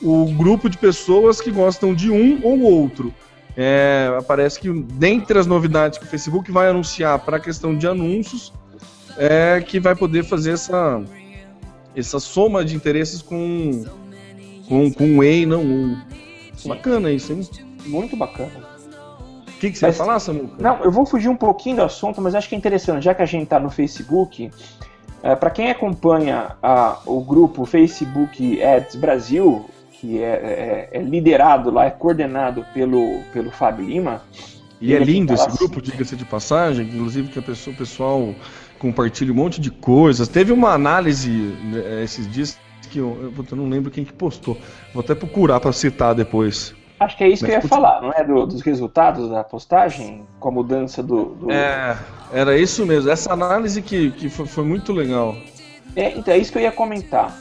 o 0.01 0.25
grupo 0.33 0.67
de 0.67 0.79
pessoas 0.79 1.39
que 1.39 1.51
gostam 1.51 1.93
de 1.93 2.09
um 2.09 2.39
ou 2.43 2.61
outro. 2.61 3.13
É, 3.57 4.17
parece 4.27 4.59
que 4.59 4.71
dentre 4.71 5.37
as 5.37 5.45
novidades 5.45 5.97
que 5.99 6.05
o 6.05 6.07
Facebook 6.07 6.51
vai 6.51 6.69
anunciar 6.69 7.19
para 7.19 7.37
a 7.37 7.39
questão 7.39 7.77
de 7.77 7.87
anúncios, 7.87 8.53
é 9.17 9.61
que 9.61 9.79
vai 9.79 9.95
poder 9.95 10.23
fazer 10.23 10.51
essa, 10.53 11.01
essa 11.95 12.19
soma 12.19 12.63
de 12.63 12.75
interesses 12.75 13.21
com, 13.21 13.83
com, 14.69 14.91
com 14.91 15.03
um 15.03 15.23
E 15.23 15.41
e 15.41 15.45
não 15.45 15.61
um. 15.63 16.01
Bacana 16.65 17.11
isso, 17.11 17.33
hein? 17.33 17.41
Muito 17.85 18.15
bacana. 18.15 18.71
O 19.47 19.59
que, 19.59 19.69
que 19.71 19.77
você 19.77 19.87
Mas- 19.87 19.97
vai 19.97 20.07
falar, 20.07 20.19
Samuca? 20.19 20.55
Não, 20.57 20.83
eu 20.83 20.91
vou 20.91 21.05
fugir 21.05 21.29
um 21.29 21.35
pouquinho 21.35 21.75
do 21.77 21.83
assunto, 21.83 22.21
mas 22.21 22.33
acho 22.35 22.47
que 22.49 22.55
é 22.55 22.57
interessante, 22.57 23.03
já 23.03 23.13
que 23.13 23.21
a 23.21 23.25
gente 23.25 23.43
está 23.43 23.59
no 23.59 23.69
Facebook, 23.69 24.49
para 25.39 25.49
quem 25.51 25.69
acompanha 25.69 26.55
a- 26.63 26.99
o 27.05 27.21
grupo 27.21 27.65
Facebook 27.65 28.61
Ads 28.63 28.95
Brasil, 28.95 29.65
que 30.01 30.19
é, 30.21 30.89
é- 30.91 30.97
é 30.97 31.01
liderado 31.01 31.69
lá, 31.69 31.85
é 31.85 31.91
coordenado 31.91 32.65
pelo, 32.73 33.21
pelo 33.31 33.51
Fábio 33.51 33.85
Lima. 33.85 34.23
E 34.81 34.95
é 34.95 34.99
lindo 34.99 35.31
esse 35.31 35.45
assim- 35.45 35.57
grupo, 35.59 35.79
diga-se 35.79 36.15
de 36.15 36.25
passagem, 36.25 36.87
inclusive 36.87 37.29
que 37.29 37.37
a 37.37 37.41
pessoa, 37.41 37.71
o 37.71 37.77
pessoal 37.77 38.35
compartilha 38.79 39.31
um 39.31 39.35
monte 39.35 39.61
de 39.61 39.69
coisas. 39.69 40.27
Teve 40.27 40.51
uma 40.51 40.69
análise 40.73 41.29
né, 41.29 42.03
esses 42.03 42.27
dias 42.29 42.57
que 42.89 42.97
eu, 42.97 43.31
eu, 43.51 43.55
não 43.55 43.69
lembro 43.69 43.91
quem 43.91 44.03
que 44.03 44.11
postou. 44.11 44.57
Vou 44.91 45.01
até 45.03 45.13
procurar 45.13 45.59
para 45.59 45.71
citar 45.71 46.15
depois. 46.15 46.73
Acho 46.99 47.15
que 47.15 47.23
é 47.23 47.29
isso 47.29 47.45
que 47.45 47.51
eu 47.51 47.55
ia 47.55 47.59
Mas 47.61 47.69
falar, 47.69 48.01
não 48.01 48.11
é? 48.11 48.23
Do- 48.23 48.47
dos 48.47 48.61
resultados 48.61 49.29
da 49.29 49.43
postagem, 49.43 50.23
com 50.39 50.49
a 50.49 50.51
mudança 50.51 51.01
do. 51.03 51.25
do- 51.35 51.51
É, 51.51 51.95
era 52.33 52.57
isso 52.57 52.83
mesmo. 52.85 53.09
Essa 53.09 53.33
análise 53.33 53.81
que, 53.83 54.09
que 54.11 54.29
foi, 54.29 54.47
foi 54.47 54.63
muito 54.63 54.91
legal. 54.93 55.35
É, 55.95 56.17
então, 56.17 56.33
é 56.33 56.37
isso 56.39 56.51
que 56.51 56.57
eu 56.57 56.61
ia 56.63 56.71
comentar. 56.71 57.35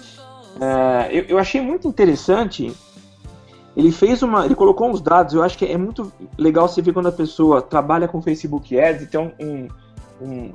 É, 0.58 1.08
eu, 1.16 1.24
eu 1.24 1.38
achei 1.38 1.60
muito 1.60 1.86
interessante. 1.86 2.72
Ele 3.76 3.92
fez 3.92 4.22
uma. 4.22 4.44
Ele 4.44 4.54
colocou 4.54 4.90
uns 4.90 5.00
dados, 5.00 5.34
eu 5.34 5.42
acho 5.42 5.56
que 5.56 5.64
é 5.64 5.76
muito 5.76 6.12
legal 6.36 6.68
você 6.68 6.82
ver 6.82 6.92
quando 6.92 7.08
a 7.08 7.12
pessoa 7.12 7.62
trabalha 7.62 8.08
com 8.08 8.20
Facebook 8.20 8.78
Ads 8.78 9.02
e 9.02 9.06
tem 9.06 9.20
um. 9.40 9.68
um- 10.20 10.52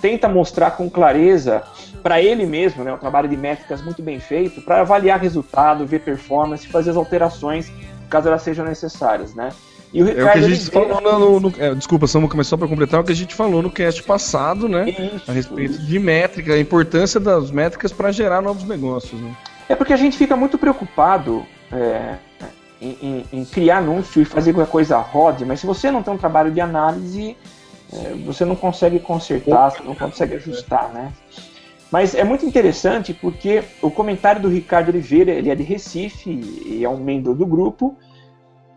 tenta 0.00 0.28
mostrar 0.28 0.72
com 0.72 0.90
clareza 0.90 1.62
para 2.02 2.20
ele 2.20 2.44
mesmo, 2.44 2.82
né, 2.82 2.92
um 2.92 2.98
trabalho 2.98 3.28
de 3.28 3.36
métricas 3.36 3.80
muito 3.80 4.02
bem 4.02 4.18
feito, 4.18 4.60
para 4.60 4.80
avaliar 4.80 5.20
resultado, 5.20 5.86
ver 5.86 6.00
performance, 6.00 6.66
fazer 6.66 6.90
as 6.90 6.96
alterações 6.96 7.70
caso 8.10 8.26
elas 8.28 8.42
sejam 8.42 8.64
necessárias, 8.64 9.34
né? 9.34 9.50
E 9.92 10.02
o 10.02 10.06
É 10.08 10.10
o 10.10 10.14
que 10.14 10.20
Ricardo 10.20 10.44
a 10.44 10.48
gente 10.50 10.70
falou 10.70 11.00
no. 11.00 11.40
no- 11.40 11.52
é, 11.58 11.74
desculpa, 11.74 12.06
Samuca, 12.06 12.36
mas 12.36 12.46
só 12.46 12.56
para 12.56 12.68
completar 12.68 13.00
o 13.00 13.04
que 13.04 13.12
a 13.12 13.16
gente 13.16 13.34
falou 13.34 13.62
no 13.62 13.70
cast 13.70 14.02
passado, 14.02 14.68
né? 14.68 14.90
Isso, 14.90 15.30
A 15.30 15.32
respeito 15.32 15.78
de 15.78 15.98
métrica, 15.98 16.52
a 16.54 16.60
importância 16.60 17.18
das 17.18 17.50
métricas 17.50 17.90
para 17.92 18.12
gerar 18.12 18.42
novos 18.42 18.64
negócios. 18.64 19.18
Né? 19.20 19.34
É 19.68 19.74
porque 19.74 19.92
a 19.92 19.96
gente 19.96 20.16
fica 20.18 20.36
muito 20.36 20.58
preocupado 20.58 21.44
é, 21.72 22.16
em, 22.82 22.96
em- 23.02 23.24
em 23.32 23.44
criar 23.44 23.78
anúncio 23.78 24.20
e 24.20 24.24
fazer 24.24 24.52
com 24.52 24.58
que 24.60 24.64
a 24.64 24.70
coisa 24.70 24.98
rode, 24.98 25.44
mas 25.44 25.60
se 25.60 25.66
você 25.66 25.90
não 25.90 26.02
tem 26.02 26.12
um 26.12 26.18
trabalho 26.18 26.50
de 26.50 26.60
análise, 26.60 27.36
é, 27.92 28.14
você 28.26 28.44
não 28.44 28.54
consegue 28.56 28.98
consertar, 28.98 29.70
você 29.70 29.82
não 29.82 29.94
consegue 29.94 30.34
ajustar, 30.34 30.90
né? 30.92 31.12
Mas 31.90 32.14
é 32.14 32.22
muito 32.22 32.44
interessante 32.44 33.14
porque 33.14 33.62
o 33.80 33.90
comentário 33.90 34.42
do 34.42 34.48
Ricardo 34.48 34.90
Oliveira, 34.90 35.30
ele 35.30 35.48
é 35.48 35.54
de 35.54 35.62
Recife 35.62 36.28
e 36.66 36.84
é 36.84 36.88
um 36.88 36.98
membro 36.98 37.34
do 37.34 37.46
grupo, 37.46 37.96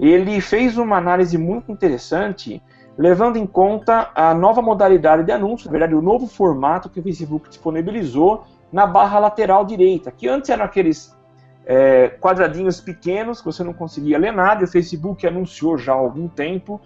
ele 0.09 0.41
fez 0.41 0.79
uma 0.79 0.97
análise 0.97 1.37
muito 1.37 1.71
interessante, 1.71 2.61
levando 2.97 3.37
em 3.37 3.45
conta 3.45 4.09
a 4.15 4.33
nova 4.33 4.59
modalidade 4.59 5.23
de 5.23 5.31
anúncio, 5.31 5.67
na 5.67 5.71
verdade, 5.71 5.93
o 5.93 6.01
novo 6.01 6.25
formato 6.25 6.89
que 6.89 6.99
o 6.99 7.03
Facebook 7.03 7.47
disponibilizou 7.47 8.43
na 8.73 8.87
barra 8.87 9.19
lateral 9.19 9.63
direita, 9.63 10.11
que 10.11 10.27
antes 10.27 10.49
eram 10.49 10.65
aqueles 10.65 11.15
é, 11.65 12.09
quadradinhos 12.19 12.81
pequenos 12.81 13.39
que 13.39 13.45
você 13.45 13.63
não 13.63 13.73
conseguia 13.73 14.17
ler 14.17 14.33
nada, 14.33 14.61
e 14.61 14.63
o 14.63 14.67
Facebook 14.67 15.25
anunciou 15.27 15.77
já 15.77 15.93
há 15.93 15.95
algum 15.95 16.27
tempo 16.27 16.81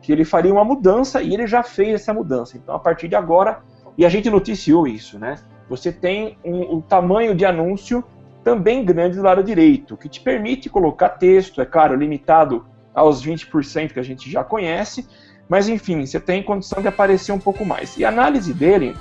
que 0.00 0.12
ele 0.12 0.24
faria 0.24 0.52
uma 0.52 0.64
mudança 0.64 1.20
e 1.20 1.34
ele 1.34 1.46
já 1.46 1.62
fez 1.62 1.94
essa 1.94 2.14
mudança. 2.14 2.56
Então, 2.56 2.74
a 2.74 2.78
partir 2.78 3.08
de 3.08 3.16
agora, 3.16 3.60
e 3.98 4.06
a 4.06 4.08
gente 4.08 4.30
noticiou 4.30 4.86
isso, 4.86 5.18
né? 5.18 5.36
Você 5.68 5.92
tem 5.92 6.38
um, 6.44 6.76
um 6.76 6.80
tamanho 6.80 7.34
de 7.34 7.44
anúncio 7.44 8.04
também 8.42 8.84
grande 8.84 9.16
do 9.16 9.22
lado 9.22 9.42
direito, 9.42 9.96
que 9.96 10.08
te 10.08 10.20
permite 10.20 10.68
colocar 10.68 11.10
texto, 11.10 11.60
é 11.60 11.64
claro, 11.64 11.94
limitado 11.94 12.66
aos 12.94 13.24
20% 13.24 13.92
que 13.92 14.00
a 14.00 14.02
gente 14.02 14.30
já 14.30 14.44
conhece, 14.44 15.06
mas 15.48 15.68
enfim, 15.68 16.04
você 16.04 16.20
tem 16.20 16.42
condição 16.42 16.80
de 16.80 16.88
aparecer 16.88 17.32
um 17.32 17.38
pouco 17.38 17.64
mais. 17.64 17.96
E 17.96 18.04
a 18.04 18.08
análise 18.08 18.52
dele 18.52 18.96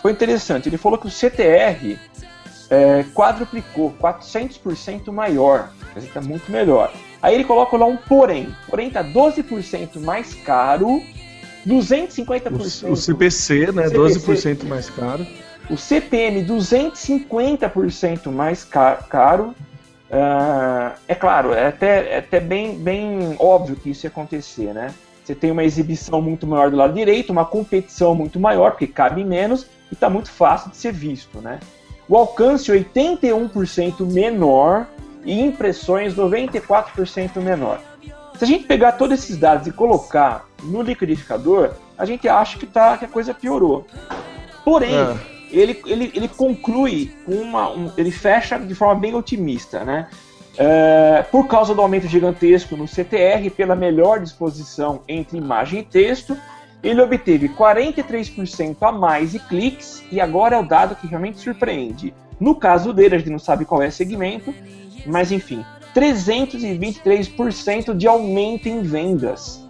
foi 0.00 0.12
interessante. 0.12 0.68
Ele 0.68 0.78
falou 0.78 0.98
que 0.98 1.06
o 1.06 1.10
CTR 1.10 1.98
é, 2.70 3.04
quadruplicou, 3.14 3.94
400% 4.00 5.12
maior, 5.12 5.70
quer 5.92 6.00
dizer, 6.00 6.08
está 6.08 6.20
muito 6.20 6.50
melhor. 6.50 6.92
Aí 7.22 7.34
ele 7.34 7.44
coloca 7.44 7.76
lá 7.76 7.86
um 7.86 7.96
porém, 7.96 8.54
porém 8.68 8.88
está 8.88 9.02
12% 9.02 10.00
mais 10.00 10.34
caro, 10.34 11.02
250%. 11.66 12.88
O, 12.88 12.92
o 12.92 12.96
CPC, 12.96 13.72
né? 13.72 13.88
CPC. 13.88 14.20
12% 14.20 14.64
mais 14.68 14.88
caro. 14.90 15.26
O 15.68 15.76
CPM 15.76 16.44
250% 16.44 18.30
mais 18.30 18.64
ca- 18.64 18.96
caro. 19.08 19.54
Ah, 20.10 20.92
é 21.08 21.14
claro, 21.14 21.52
é 21.52 21.66
até, 21.66 22.12
é 22.14 22.18
até 22.18 22.38
bem, 22.38 22.78
bem 22.78 23.34
óbvio 23.40 23.74
que 23.76 23.90
isso 23.90 24.06
ia 24.06 24.10
acontecer, 24.10 24.72
né? 24.72 24.94
Você 25.24 25.34
tem 25.34 25.50
uma 25.50 25.64
exibição 25.64 26.22
muito 26.22 26.46
maior 26.46 26.70
do 26.70 26.76
lado 26.76 26.94
direito, 26.94 27.30
uma 27.32 27.44
competição 27.44 28.14
muito 28.14 28.38
maior, 28.38 28.70
porque 28.70 28.86
cabe 28.86 29.24
menos 29.24 29.66
e 29.90 29.94
está 29.94 30.08
muito 30.08 30.30
fácil 30.30 30.70
de 30.70 30.76
ser 30.76 30.92
visto, 30.92 31.40
né? 31.40 31.58
O 32.08 32.16
alcance 32.16 32.70
81% 32.70 34.06
menor 34.06 34.86
e 35.24 35.40
impressões 35.42 36.14
94% 36.14 37.40
menor. 37.40 37.80
Se 38.38 38.44
a 38.44 38.46
gente 38.46 38.64
pegar 38.64 38.92
todos 38.92 39.18
esses 39.18 39.36
dados 39.36 39.66
e 39.66 39.72
colocar 39.72 40.44
no 40.62 40.82
liquidificador, 40.82 41.70
a 41.98 42.04
gente 42.04 42.28
acha 42.28 42.56
que, 42.56 42.66
tá, 42.66 42.96
que 42.96 43.04
a 43.06 43.08
coisa 43.08 43.34
piorou. 43.34 43.84
Porém, 44.64 44.94
É. 44.94 45.35
ele, 45.58 45.82
ele, 45.86 46.12
ele 46.14 46.28
conclui 46.28 47.12
com 47.24 47.32
uma. 47.34 47.70
um- 47.70 47.90
ele 47.96 48.10
fecha 48.10 48.58
de 48.58 48.74
forma 48.74 49.00
bem 49.00 49.14
otimista, 49.14 49.84
né? 49.84 50.08
É, 50.58 51.22
por 51.30 51.46
causa 51.46 51.74
do 51.74 51.82
aumento 51.82 52.08
gigantesco 52.08 52.76
no 52.76 52.88
CTR, 52.88 53.50
pela 53.50 53.76
melhor 53.76 54.20
disposição 54.20 55.02
entre 55.06 55.36
imagem 55.36 55.80
e 55.80 55.82
texto, 55.82 56.36
ele 56.82 57.02
obteve 57.02 57.50
43% 57.50 58.76
a 58.80 58.92
mais 58.92 59.32
de 59.32 59.38
cliques, 59.38 60.02
e 60.10 60.20
agora 60.20 60.56
é 60.56 60.58
o 60.58 60.66
dado 60.66 60.96
que 60.96 61.06
realmente 61.06 61.38
surpreende. 61.38 62.14
No 62.40 62.54
caso 62.54 62.92
dele, 62.92 63.16
a 63.16 63.18
gente 63.18 63.30
não 63.30 63.38
sabe 63.38 63.64
qual 63.64 63.82
é 63.82 63.88
o 63.88 63.92
segmento, 63.92 64.54
mas 65.06 65.30
enfim, 65.30 65.64
323% 65.94 67.94
de 67.94 68.06
aumento 68.06 68.68
em 68.68 68.82
vendas. 68.82 69.66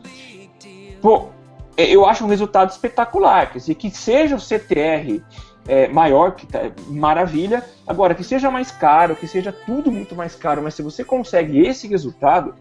Pô, 1.00 1.28
é, 1.76 1.84
eu 1.84 2.06
acho 2.06 2.24
um 2.24 2.28
resultado 2.28 2.70
espetacular. 2.70 3.52
Quer 3.52 3.58
dizer, 3.58 3.74
que 3.74 3.90
seja 3.90 4.36
o 4.36 4.40
CTR 4.40 5.20
é, 5.68 5.88
maior, 5.88 6.32
que 6.32 6.46
tá, 6.46 6.70
maravilha. 6.88 7.62
Agora, 7.86 8.14
que 8.14 8.24
seja 8.24 8.50
mais 8.50 8.70
caro, 8.70 9.16
que 9.16 9.26
seja 9.26 9.52
tudo 9.52 9.90
muito 9.90 10.14
mais 10.14 10.34
caro, 10.34 10.62
mas 10.62 10.74
se 10.74 10.82
você 10.82 11.04
consegue 11.04 11.60
esse 11.60 11.86
resultado, 11.86 12.54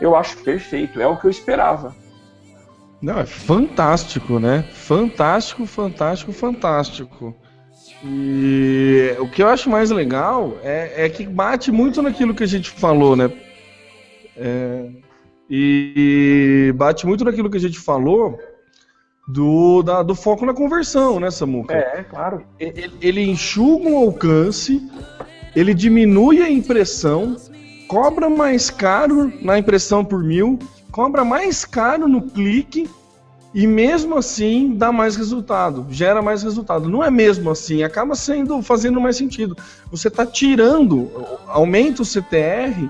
eu 0.00 0.16
acho 0.16 0.36
perfeito. 0.38 1.00
É 1.00 1.06
o 1.06 1.16
que 1.16 1.26
eu 1.26 1.30
esperava. 1.30 1.94
Não, 3.00 3.18
é 3.18 3.26
fantástico, 3.26 4.38
né? 4.38 4.64
Fantástico, 4.72 5.66
fantástico, 5.66 6.32
fantástico. 6.32 7.34
E 8.04 9.14
o 9.18 9.28
que 9.28 9.42
eu 9.42 9.48
acho 9.48 9.70
mais 9.70 9.90
legal 9.90 10.56
é, 10.62 11.06
é 11.06 11.08
que 11.08 11.26
bate 11.26 11.70
muito 11.72 12.02
naquilo 12.02 12.34
que 12.34 12.44
a 12.44 12.48
gente 12.48 12.70
falou, 12.70 13.16
né? 13.16 13.30
É, 14.36 14.88
e 15.48 16.72
bate 16.76 17.06
muito 17.06 17.24
naquilo 17.24 17.50
que 17.50 17.56
a 17.56 17.60
gente 17.60 17.78
falou 17.78 18.38
do, 19.32 19.82
da- 19.82 20.02
do 20.02 20.14
foco 20.14 20.44
na 20.44 20.52
conversão, 20.54 21.20
né, 21.20 21.30
Samuca? 21.30 21.74
É, 21.74 22.02
claro. 22.08 22.42
ele, 22.58 22.90
ele 23.00 23.22
enxuga 23.22 23.88
o 23.88 23.96
alcance, 23.96 24.82
ele 25.54 25.72
diminui 25.74 26.42
a 26.42 26.50
impressão, 26.50 27.36
cobra 27.88 28.28
mais 28.28 28.70
caro 28.70 29.32
na 29.42 29.58
impressão 29.58 30.04
por 30.04 30.22
mil, 30.22 30.58
cobra 30.90 31.24
mais 31.24 31.64
caro 31.64 32.08
no 32.08 32.22
clique 32.22 32.88
e 33.52 33.66
mesmo 33.66 34.16
assim 34.16 34.74
dá 34.76 34.92
mais 34.92 35.16
resultado, 35.16 35.86
gera 35.90 36.22
mais 36.22 36.42
resultado. 36.42 36.88
Não 36.88 37.02
é 37.02 37.10
mesmo 37.10 37.50
assim, 37.50 37.82
acaba 37.82 38.14
sendo 38.14 38.62
fazendo 38.62 39.00
mais 39.00 39.16
sentido. 39.16 39.56
Você 39.90 40.08
está 40.08 40.24
tirando, 40.24 41.10
aumenta 41.48 42.02
o 42.02 42.04
CTR, 42.04 42.88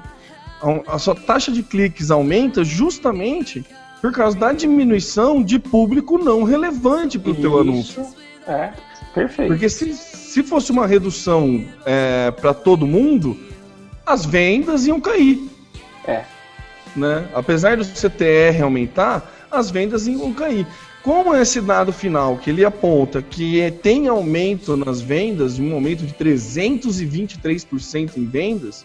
a 0.86 0.98
sua 0.98 1.14
taxa 1.14 1.50
de 1.50 1.62
cliques 1.62 2.10
aumenta 2.10 2.62
justamente 2.62 3.64
por 4.00 4.12
causa 4.12 4.38
da 4.38 4.52
diminuição 4.52 5.42
de 5.42 5.58
público 5.58 6.18
não 6.18 6.42
relevante 6.42 7.18
para 7.18 7.32
o 7.32 7.34
teu 7.34 7.58
anúncio. 7.58 8.06
É, 8.46 8.72
perfeito. 9.14 9.48
Porque 9.48 9.68
se, 9.68 9.92
se 9.94 10.42
fosse 10.42 10.72
uma 10.72 10.86
redução 10.86 11.64
é, 11.84 12.30
para 12.30 12.54
todo 12.54 12.86
mundo, 12.86 13.36
as 14.06 14.24
vendas 14.24 14.86
iam 14.86 15.00
cair. 15.00 15.38
É. 16.06 16.24
Né? 16.96 17.28
Apesar 17.34 17.76
do 17.76 17.84
CTR 17.84 18.62
aumentar, 18.62 19.30
as 19.50 19.70
vendas 19.70 20.06
iam 20.06 20.32
cair. 20.32 20.66
Como 21.02 21.34
esse 21.34 21.60
dado 21.60 21.92
final 21.92 22.36
que 22.36 22.50
ele 22.50 22.64
aponta 22.64 23.22
que 23.22 23.60
é- 23.60 23.70
tem 23.70 24.08
aumento 24.08 24.76
nas 24.76 25.00
vendas, 25.00 25.58
um 25.58 25.72
aumento 25.72 26.04
de 26.04 26.12
323% 26.12 28.18
em 28.18 28.26
vendas, 28.26 28.84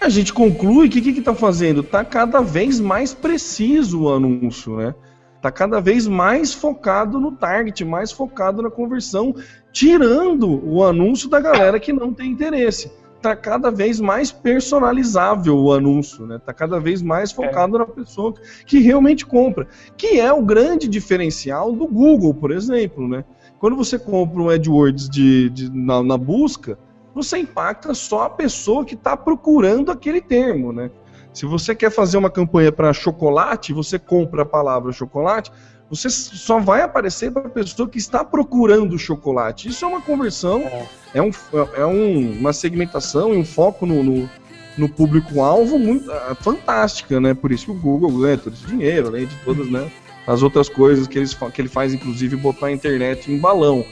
A 0.00 0.08
gente 0.08 0.32
conclui 0.32 0.88
que 0.88 0.98
o 0.98 1.02
que 1.02 1.18
está 1.18 1.34
fazendo? 1.34 1.82
Está 1.82 2.02
cada 2.02 2.40
vez 2.40 2.80
mais 2.80 3.12
preciso 3.12 4.04
o 4.04 4.12
anúncio, 4.12 4.76
né? 4.76 4.94
Está 5.36 5.50
cada 5.50 5.78
vez 5.78 6.06
mais 6.06 6.54
focado 6.54 7.20
no 7.20 7.32
target, 7.32 7.84
mais 7.84 8.10
focado 8.10 8.62
na 8.62 8.70
conversão, 8.70 9.34
tirando 9.72 10.66
o 10.66 10.82
anúncio 10.82 11.28
da 11.28 11.38
galera 11.38 11.78
que 11.78 11.92
não 11.92 12.14
tem 12.14 12.30
interesse. 12.30 12.90
Está 13.16 13.36
cada 13.36 13.70
vez 13.70 14.00
mais 14.00 14.32
personalizável 14.32 15.54
o 15.58 15.70
anúncio, 15.70 16.26
né? 16.26 16.36
Está 16.36 16.54
cada 16.54 16.80
vez 16.80 17.02
mais 17.02 17.30
focado 17.30 17.76
é. 17.76 17.80
na 17.80 17.86
pessoa 17.86 18.32
que 18.64 18.80
realmente 18.80 19.26
compra, 19.26 19.68
que 19.98 20.18
é 20.18 20.32
o 20.32 20.42
grande 20.42 20.88
diferencial 20.88 21.72
do 21.72 21.86
Google, 21.86 22.32
por 22.32 22.50
exemplo, 22.50 23.06
né? 23.06 23.22
Quando 23.58 23.76
você 23.76 23.98
compra 23.98 24.40
um 24.40 24.48
AdWords 24.48 25.10
de, 25.10 25.50
de 25.50 25.70
na, 25.70 26.02
na 26.02 26.16
busca, 26.16 26.78
você 27.14 27.38
impacta 27.38 27.94
só 27.94 28.24
a 28.24 28.30
pessoa 28.30 28.84
que 28.84 28.94
está 28.94 29.16
procurando 29.16 29.90
aquele 29.90 30.20
termo, 30.20 30.72
né? 30.72 30.90
Se 31.32 31.46
você 31.46 31.74
quer 31.74 31.90
fazer 31.90 32.16
uma 32.16 32.30
campanha 32.30 32.72
para 32.72 32.92
chocolate, 32.92 33.72
você 33.72 33.98
compra 33.98 34.42
a 34.42 34.46
palavra 34.46 34.92
chocolate, 34.92 35.52
você 35.88 36.08
só 36.08 36.60
vai 36.60 36.82
aparecer 36.82 37.32
para 37.32 37.46
a 37.46 37.50
pessoa 37.50 37.88
que 37.88 37.98
está 37.98 38.24
procurando 38.24 38.98
chocolate. 38.98 39.68
Isso 39.68 39.84
é 39.84 39.88
uma 39.88 40.00
conversão, 40.00 40.60
é, 40.60 40.86
é 41.14 41.22
um, 41.22 41.30
é 41.74 41.86
um, 41.86 42.38
uma 42.38 42.52
segmentação 42.52 43.34
e 43.34 43.36
um 43.36 43.44
foco 43.44 43.86
no, 43.86 44.02
no, 44.02 44.30
no 44.78 44.88
público-alvo 44.88 45.78
muito 45.78 46.10
uh, 46.10 46.34
fantástica, 46.36 47.20
né? 47.20 47.34
Por 47.34 47.50
isso 47.50 47.66
que 47.66 47.70
o 47.72 47.74
Google 47.74 48.12
ganha 48.20 48.38
todo 48.38 48.54
esse 48.54 48.66
dinheiro, 48.66 49.08
além 49.08 49.26
de 49.26 49.34
todas 49.44 49.68
né, 49.68 49.90
as 50.26 50.42
outras 50.42 50.68
coisas 50.68 51.08
que, 51.08 51.18
eles, 51.18 51.34
que 51.34 51.60
ele 51.60 51.68
faz, 51.68 51.92
inclusive 51.92 52.36
botar 52.36 52.66
a 52.66 52.72
internet 52.72 53.30
em 53.30 53.38
balão. 53.38 53.84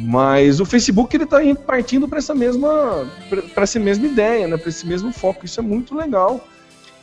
Mas 0.00 0.60
o 0.60 0.64
Facebook 0.64 1.14
ele 1.14 1.24
está 1.24 1.38
partindo 1.66 2.08
para 2.08 2.18
essa 2.18 2.34
mesma 2.34 3.06
para 3.54 3.62
essa 3.62 3.78
mesma 3.78 4.06
ideia, 4.06 4.48
né? 4.48 4.56
Para 4.56 4.68
esse 4.68 4.86
mesmo 4.86 5.12
foco. 5.12 5.44
Isso 5.44 5.60
é 5.60 5.62
muito 5.62 5.94
legal 5.94 6.46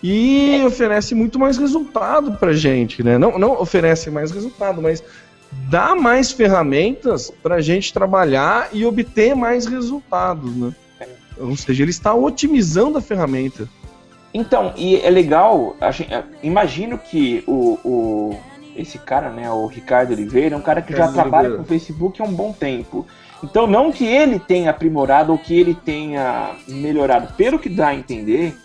e 0.02 0.64
oferece 0.66 1.16
muito 1.16 1.40
mais 1.40 1.58
resultado 1.58 2.34
para 2.34 2.54
gente, 2.54 3.04
né? 3.04 3.18
Não, 3.18 3.38
não 3.38 3.60
oferece 3.60 4.10
mais 4.10 4.32
resultado, 4.32 4.82
mas 4.82 5.04
dá 5.70 5.96
mais 5.96 6.32
ferramentas 6.32 7.32
para 7.42 7.56
a 7.56 7.62
gente 7.62 7.94
trabalhar 7.94 8.70
e 8.74 8.86
obter 8.86 9.36
mais 9.36 9.66
resultados, 9.66 10.56
né? 10.56 10.74
Ou 11.40 11.56
seja, 11.56 11.84
ele 11.84 11.92
está 11.92 12.14
otimizando 12.14 12.98
a 12.98 13.02
ferramenta. 13.02 13.70
Então, 14.34 14.74
e 14.76 14.98
é 14.98 15.10
legal, 15.10 15.76
gente, 15.92 16.12
imagino 16.44 16.98
que 16.98 17.44
o, 17.48 17.80
o, 17.84 18.40
esse 18.78 18.98
cara, 19.00 19.30
né, 19.30 19.50
o 19.52 19.66
Ricardo 19.66 20.12
Oliveira, 20.12 20.56
é 20.56 20.58
um 20.58 20.62
cara 20.62 20.82
que 20.82 20.94
Ricardo 20.94 21.16
já 21.16 21.22
trabalha 21.22 21.48
Oliveira. 21.48 21.58
com 21.58 21.64
o 21.64 21.68
Facebook 21.68 22.22
há 22.22 22.26
um 22.26 22.34
bom 22.34 22.54
tempo. 22.54 23.06
Então, 23.44 23.68
não 23.68 23.92
que 23.92 24.06
ele 24.06 24.40
tenha 24.40 24.72
aprimorado 24.72 25.32
ou 25.32 25.38
que 25.38 25.58
ele 25.58 25.76
tenha 25.76 26.56
melhorado, 26.68 27.34
pelo 27.34 27.60
que 27.60 27.70
dá 27.70 27.90
a 27.90 27.96
entender, 27.96 28.56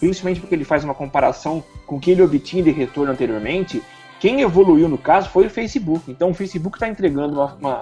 principalmente 0.00 0.40
porque 0.40 0.54
ele 0.54 0.64
faz 0.64 0.84
uma 0.84 0.94
comparação 0.94 1.62
com 1.86 1.96
o 1.96 2.00
que 2.00 2.10
ele 2.10 2.22
obtinha 2.22 2.62
de 2.62 2.70
retorno 2.70 3.12
anteriormente, 3.12 3.82
quem 4.20 4.40
evoluiu 4.40 4.88
no 4.88 4.98
caso 4.98 5.28
foi 5.30 5.46
o 5.46 5.50
Facebook. 5.50 6.10
Então 6.10 6.30
o 6.30 6.34
Facebook 6.34 6.76
está 6.76 6.88
entregando 6.88 7.34
uma, 7.34 7.54
uma, 7.60 7.80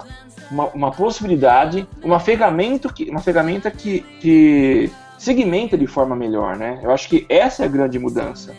uma, 0.51 0.67
uma, 0.69 0.91
possibilidade, 0.93 1.89
uma 2.03 2.21
ferramenta 2.21 2.93
que, 2.93 3.09
uma 3.09 3.21
ferramenta 3.21 3.71
que, 3.71 4.01
que 4.21 4.91
segmenta 5.19 5.79
de 5.79 5.87
forma 5.87 6.15
melhor, 6.15 6.57
né? 6.57 6.79
Eu 6.83 6.91
acho 6.91 7.09
que 7.09 7.25
essa 7.29 7.63
é 7.63 7.67
a 7.67 7.71
grande 7.71 7.99
mudança. 7.99 8.55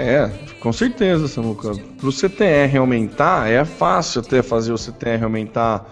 É, 0.00 0.30
com 0.60 0.72
certeza, 0.72 1.28
Samuca. 1.28 1.72
Para 1.98 2.08
o 2.08 2.12
CTR 2.12 2.78
aumentar, 2.78 3.50
é 3.50 3.64
fácil 3.64 4.20
até 4.20 4.42
fazer 4.42 4.72
o 4.72 4.78
CTR 4.78 5.24
aumentar 5.24 5.88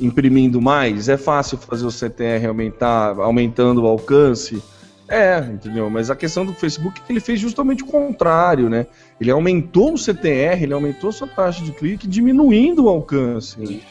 imprimindo 0.00 0.60
mais, 0.60 1.08
é 1.08 1.16
fácil 1.16 1.58
fazer 1.58 1.84
o 1.84 1.90
CTR 1.90 2.46
aumentar 2.46 3.18
aumentando 3.18 3.82
o 3.82 3.86
alcance 3.86 4.62
é, 5.08 5.38
entendeu? 5.38 5.88
Mas 5.88 6.10
a 6.10 6.16
questão 6.16 6.44
do 6.44 6.52
Facebook 6.52 7.00
é 7.00 7.06
que 7.06 7.12
ele 7.12 7.20
fez 7.20 7.40
justamente 7.40 7.82
o 7.82 7.86
contrário, 7.86 8.68
né? 8.68 8.86
Ele 9.18 9.30
aumentou 9.30 9.94
o 9.94 9.98
CTR, 9.98 10.62
ele 10.62 10.74
aumentou 10.74 11.10
sua 11.10 11.26
taxa 11.26 11.64
de 11.64 11.72
clique, 11.72 12.06
diminuindo 12.06 12.84
o 12.84 12.88
alcance. 12.90 13.82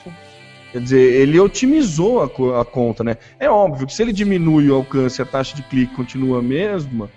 Quer 0.71 0.79
dizer, 0.79 1.21
ele 1.21 1.39
otimizou 1.39 2.21
a, 2.21 2.61
a, 2.61 2.65
conta, 2.65 3.03
né? 3.03 3.17
É 3.39 3.49
óbvio 3.49 3.87
que 3.87 3.93
se 3.93 4.03
ele 4.03 4.13
diminui 4.13 4.69
o 4.69 4.75
alcance 4.75 5.19
e 5.19 5.23
a 5.23 5.25
taxa 5.25 5.55
de 5.55 5.63
clique 5.63 5.95
continua 5.95 6.37
a 6.37 6.43
mesma, 6.43 7.09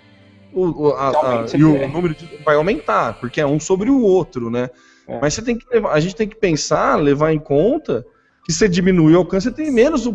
o, 0.53 0.89
a, 0.91 1.09
a, 1.09 1.45
e 1.57 1.63
o 1.63 1.87
número 1.87 2.13
de, 2.13 2.27
vai 2.45 2.55
aumentar, 2.55 3.19
porque 3.19 3.39
é 3.39 3.45
um 3.45 3.59
sobre 3.59 3.89
o 3.89 4.01
outro, 4.01 4.49
né? 4.49 4.69
É. 5.07 5.19
Mas 5.19 5.33
você 5.33 5.41
tem 5.41 5.57
que 5.57 5.65
levar, 5.71 5.93
a 5.93 5.99
gente 5.99 6.15
tem 6.15 6.27
que 6.27 6.35
pensar, 6.35 6.95
levar 6.95 7.33
em 7.33 7.39
conta 7.39 8.05
que 8.45 8.53
se 8.53 8.67
diminui 8.67 9.13
o 9.13 9.17
alcance, 9.17 9.49
você 9.49 9.51
tem 9.51 9.71
menos 9.71 10.09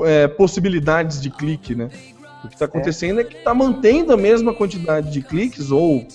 é, 0.00 0.28
possibilidades 0.28 1.20
de 1.20 1.30
clique, 1.30 1.74
né? 1.74 1.88
O 2.44 2.48
que 2.48 2.54
está 2.54 2.64
acontecendo 2.64 3.18
é. 3.18 3.22
é 3.22 3.24
que 3.24 3.36
está 3.36 3.52
mantendo 3.52 4.12
a 4.12 4.16
mesma 4.16 4.54
quantidade 4.54 5.12
de 5.12 5.22
cliques 5.22 5.70
ou 5.70 6.06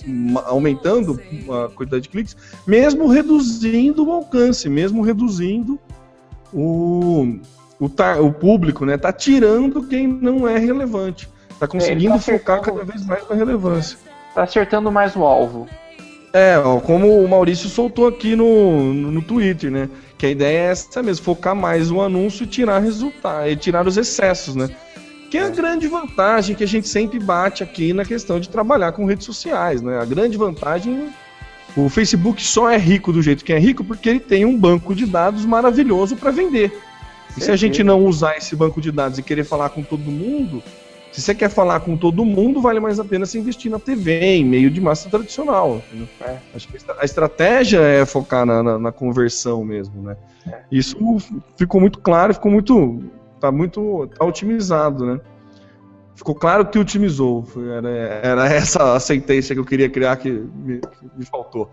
aumentando 0.44 1.20
a 1.48 1.68
quantidade 1.68 2.02
de 2.04 2.08
cliques, 2.08 2.36
mesmo 2.66 3.06
reduzindo 3.06 4.06
o 4.06 4.12
alcance, 4.12 4.68
mesmo 4.68 5.02
reduzindo 5.02 5.78
o, 6.52 7.38
o, 7.78 7.86
o 7.86 8.32
público, 8.32 8.84
né? 8.84 8.98
Tá 8.98 9.12
tirando 9.12 9.86
quem 9.86 10.08
não 10.08 10.48
é 10.48 10.58
relevante. 10.58 11.28
Está 11.56 11.66
conseguindo 11.66 12.14
é, 12.14 12.18
tá 12.18 12.22
focar 12.22 12.60
cada 12.60 12.84
vez 12.84 13.04
mais 13.06 13.26
na 13.28 13.34
relevância. 13.34 13.98
Está 14.28 14.42
acertando 14.42 14.92
mais 14.92 15.16
o 15.16 15.24
alvo. 15.24 15.66
É, 16.32 16.58
ó, 16.58 16.78
como 16.80 17.18
o 17.18 17.26
Maurício 17.26 17.68
soltou 17.70 18.06
aqui 18.06 18.36
no, 18.36 18.92
no, 18.92 19.10
no, 19.10 19.22
Twitter, 19.22 19.70
né? 19.70 19.88
Que 20.18 20.26
a 20.26 20.30
ideia 20.30 20.68
é 20.68 20.70
essa 20.70 21.02
mesmo, 21.02 21.24
focar 21.24 21.56
mais 21.56 21.90
o 21.90 22.02
anúncio 22.02 22.44
e 22.44 22.46
tirar 22.46 22.78
resultado, 22.80 23.48
e 23.48 23.56
tirar 23.56 23.86
os 23.86 23.96
excessos, 23.96 24.54
né? 24.54 24.68
Que 25.30 25.38
é 25.38 25.44
a 25.44 25.48
grande 25.48 25.88
vantagem 25.88 26.54
que 26.54 26.62
a 26.62 26.68
gente 26.68 26.88
sempre 26.88 27.18
bate 27.18 27.62
aqui 27.62 27.94
na 27.94 28.04
questão 28.04 28.38
de 28.38 28.50
trabalhar 28.50 28.92
com 28.92 29.06
redes 29.06 29.24
sociais, 29.24 29.80
né? 29.80 29.98
A 29.98 30.04
grande 30.04 30.36
vantagem 30.36 31.08
o 31.74 31.88
Facebook 31.90 32.42
só 32.42 32.70
é 32.70 32.78
rico 32.78 33.12
do 33.12 33.22
jeito 33.22 33.44
que 33.44 33.52
é 33.52 33.58
rico 33.58 33.82
porque 33.82 34.08
ele 34.08 34.20
tem 34.20 34.44
um 34.44 34.58
banco 34.58 34.94
de 34.94 35.04
dados 35.06 35.44
maravilhoso 35.44 36.16
para 36.16 36.30
vender. 36.30 36.72
E 37.36 37.40
se 37.40 37.50
a 37.50 37.56
gente 37.56 37.84
não 37.84 38.04
usar 38.04 38.36
esse 38.36 38.56
banco 38.56 38.80
de 38.80 38.90
dados 38.90 39.18
e 39.18 39.22
querer 39.22 39.44
falar 39.44 39.68
com 39.68 39.82
todo 39.82 40.10
mundo, 40.10 40.62
se 41.12 41.22
você 41.22 41.34
quer 41.34 41.48
falar 41.48 41.80
com 41.80 41.96
todo 41.96 42.24
mundo, 42.24 42.60
vale 42.60 42.78
mais 42.78 43.00
a 43.00 43.04
pena 43.04 43.24
se 43.24 43.38
investir 43.38 43.70
na 43.70 43.78
TV, 43.78 44.20
em 44.20 44.44
meio 44.44 44.70
de 44.70 44.80
massa 44.80 45.08
tradicional. 45.08 45.82
É. 46.20 46.36
Acho 46.54 46.68
que 46.68 46.76
a 46.98 47.04
estratégia 47.04 47.80
é 47.80 48.04
focar 48.04 48.44
na, 48.44 48.62
na, 48.62 48.78
na 48.78 48.92
conversão 48.92 49.64
mesmo, 49.64 50.02
né? 50.02 50.16
É. 50.46 50.60
Isso 50.70 50.96
ficou 51.56 51.80
muito 51.80 51.98
claro, 52.00 52.34
ficou 52.34 52.50
muito 52.50 53.02
tá 53.40 53.50
muito 53.50 54.08
tá 54.18 54.24
otimizado, 54.24 55.06
né? 55.06 55.20
Ficou 56.14 56.34
claro 56.34 56.66
que 56.66 56.78
otimizou. 56.78 57.46
Era, 57.76 57.88
era 57.88 58.48
essa 58.48 58.94
a 58.94 59.00
sentença 59.00 59.54
que 59.54 59.60
eu 59.60 59.64
queria 59.64 59.88
criar 59.88 60.16
que 60.16 60.30
me, 60.30 60.80
que 60.80 61.10
me 61.16 61.24
faltou. 61.24 61.70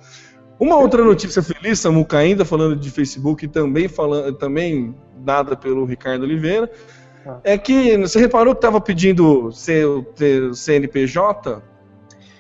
Uma 0.59 0.77
outra 0.77 1.03
notícia 1.03 1.41
feliz, 1.41 1.79
Samuca, 1.79 2.17
ainda 2.17 2.45
falando 2.45 2.75
de 2.75 2.89
Facebook, 2.91 3.47
também 3.47 3.87
falando, 3.87 4.33
também 4.35 4.95
dada 5.17 5.55
pelo 5.55 5.85
Ricardo 5.85 6.23
Oliveira, 6.23 6.69
ah. 7.25 7.39
é 7.43 7.57
que 7.57 7.97
você 7.97 8.19
reparou 8.19 8.53
que 8.53 8.59
estava 8.59 8.81
pedindo 8.81 9.51
seu, 9.51 10.05
seu 10.15 10.53
CNPJ? 10.53 11.61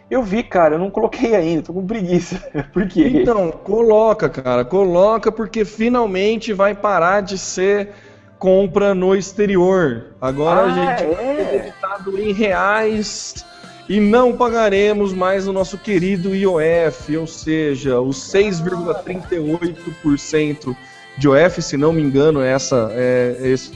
Eu 0.09 0.21
vi, 0.21 0.43
cara, 0.43 0.75
eu 0.75 0.79
não 0.79 0.91
coloquei 0.91 1.33
ainda, 1.35 1.63
tô 1.63 1.73
com 1.73 1.87
preguiça. 1.87 2.37
Por 2.71 2.87
quê? 2.87 3.07
Então, 3.07 3.49
coloca, 3.51 4.29
cara, 4.29 4.63
coloca 4.63 5.31
porque 5.31 5.65
finalmente 5.65 6.53
vai 6.53 6.75
parar 6.75 7.21
de 7.21 7.35
ser 7.37 7.89
compra 8.37 8.93
no 8.93 9.15
exterior. 9.15 10.13
Agora 10.19 10.61
ah, 10.61 10.65
a 10.65 10.69
gente 10.69 11.03
é? 11.03 11.15
vai 11.15 11.45
debitado 11.45 12.19
em 12.19 12.33
reais 12.33 13.45
e 13.87 13.97
não 13.99 14.35
pagaremos 14.35 15.13
mais 15.13 15.47
o 15.47 15.53
nosso 15.53 15.77
querido 15.77 16.35
IOF, 16.35 17.15
ou 17.17 17.25
seja, 17.25 18.01
os 18.01 18.17
6,38% 18.17 20.75
de 21.17 21.27
IOF, 21.27 21.61
se 21.61 21.77
não 21.77 21.93
me 21.93 22.01
engano, 22.01 22.41
essa 22.41 22.89
é, 22.91 23.37
esse, 23.41 23.71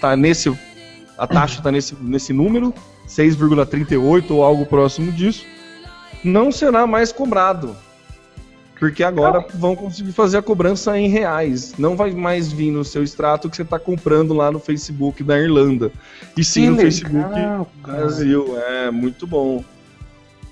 tá 0.00 0.16
nesse 0.16 0.50
a 1.20 1.26
taxa 1.26 1.58
está 1.58 1.70
nesse, 1.70 1.94
nesse 2.00 2.32
número, 2.32 2.72
6,38 3.06 4.30
ou 4.30 4.42
algo 4.42 4.64
próximo 4.64 5.12
disso, 5.12 5.44
não 6.24 6.50
será 6.50 6.86
mais 6.86 7.12
cobrado. 7.12 7.76
Porque 8.78 9.04
agora 9.04 9.44
vão 9.52 9.76
conseguir 9.76 10.12
fazer 10.12 10.38
a 10.38 10.42
cobrança 10.42 10.98
em 10.98 11.08
reais. 11.08 11.74
Não 11.76 11.94
vai 11.94 12.12
mais 12.12 12.50
vir 12.50 12.70
no 12.70 12.82
seu 12.82 13.02
extrato 13.04 13.50
que 13.50 13.56
você 13.56 13.60
está 13.60 13.78
comprando 13.78 14.32
lá 14.32 14.50
no 14.50 14.58
Facebook 14.58 15.22
da 15.22 15.38
Irlanda. 15.38 15.92
E 16.34 16.42
sim 16.42 16.62
que 16.62 16.70
no 16.70 16.76
legal, 16.76 16.90
Facebook 16.90 17.72
do 17.82 17.92
Brasil. 17.92 18.58
É 18.58 18.90
muito 18.90 19.26
bom. 19.26 19.62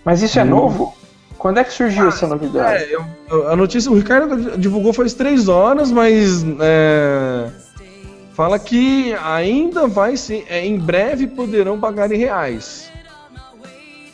Mas 0.04 0.20
isso 0.20 0.38
é 0.38 0.44
hum. 0.44 0.48
novo? 0.48 0.94
Quando 1.38 1.58
é 1.58 1.64
que 1.64 1.72
surgiu 1.72 2.06
ah, 2.06 2.08
essa 2.08 2.26
novidade? 2.26 2.84
É, 2.84 2.94
eu, 3.30 3.48
a 3.48 3.54
notícia, 3.54 3.90
o 3.90 3.94
Ricardo 3.94 4.58
divulgou 4.58 4.92
faz 4.92 5.14
três 5.14 5.48
horas, 5.48 5.92
mas 5.92 6.44
é, 6.60 7.48
fala 8.34 8.58
que 8.58 9.14
ainda 9.14 9.86
vai 9.86 10.16
ser. 10.16 10.44
É, 10.48 10.66
em 10.66 10.76
breve 10.76 11.28
poderão 11.28 11.78
pagar 11.78 12.10
em 12.10 12.18
reais. 12.18 12.90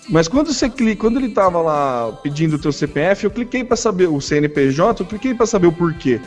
Mas 0.09 0.29
quando 0.29 0.53
você 0.53 0.69
clica, 0.69 1.01
quando 1.01 1.17
ele 1.17 1.29
estava 1.29 1.63
lá 1.63 2.13
pedindo 2.23 2.57
o 2.57 2.59
teu 2.59 2.71
CPF, 2.71 3.25
eu 3.25 3.31
cliquei 3.31 3.65
para 3.65 3.77
saber 3.77 4.07
o 4.07 4.21
CNPJ, 4.21 5.03
eu 5.03 5.07
cliquei 5.07 5.33
para 5.33 5.47
saber 5.47 5.67
o 5.67 5.73
porquê. 5.73 6.21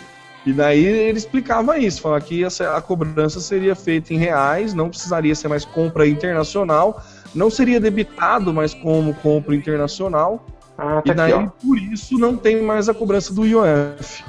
E 0.47 0.53
daí 0.53 0.83
ele 0.83 1.17
explicava 1.17 1.77
isso, 1.77 2.01
falava 2.01 2.21
que 2.21 2.43
a 2.43 2.81
cobrança 2.81 3.39
seria 3.39 3.75
feita 3.75 4.13
em 4.13 4.17
reais, 4.17 4.73
não 4.73 4.89
precisaria 4.89 5.35
ser 5.35 5.47
mais 5.47 5.65
compra 5.65 6.07
internacional, 6.07 7.03
não 7.35 7.51
seria 7.51 7.79
debitado 7.79 8.53
mais 8.53 8.73
como 8.73 9.13
compra 9.15 9.53
internacional. 9.53 10.43
Ah, 10.77 11.01
tá 11.01 11.11
e 11.11 11.15
daí, 11.15 11.33
aqui, 11.33 11.49
por 11.65 11.77
isso, 11.77 12.17
não 12.17 12.37
tem 12.37 12.61
mais 12.61 12.87
a 12.87 12.93
cobrança 12.93 13.33
do 13.33 13.45
IOF. 13.45 14.23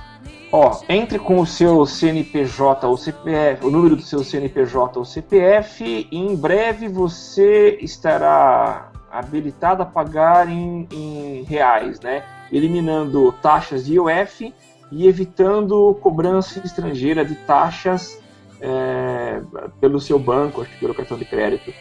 ó. 0.51 0.81
Entre 0.89 1.19
com 1.19 1.41
o 1.41 1.47
seu 1.47 1.85
CNPJ 1.85 2.87
ou 2.87 2.97
CPF, 2.97 3.67
o 3.67 3.71
número 3.71 3.95
do 3.95 4.03
seu 4.03 4.25
CNPJ 4.25 4.99
ou 4.99 5.05
CPF, 5.05 6.09
e 6.11 6.17
em 6.17 6.35
breve 6.35 6.89
você 6.89 7.79
estará 7.83 8.91
habilitado 9.11 9.83
a 9.83 9.87
pagar 9.87 10.49
em, 10.49 10.89
em 10.91 11.43
reais, 11.43 12.01
né? 12.01 12.25
Eliminando 12.51 13.31
taxas 13.43 13.85
de 13.85 13.95
IOF 13.95 14.55
e 14.91 15.07
evitando 15.07 15.95
cobrança 16.01 16.61
estrangeira 16.65 17.25
de 17.25 17.35
taxas 17.35 18.19
é, 18.61 19.41
pelo 19.81 20.01
seu 20.01 20.19
banco, 20.19 20.63
acho 20.63 20.71
que 20.71 20.81
pelo 20.81 20.95
cartão 20.95 21.19
de 21.19 21.25
crédito. 21.25 21.73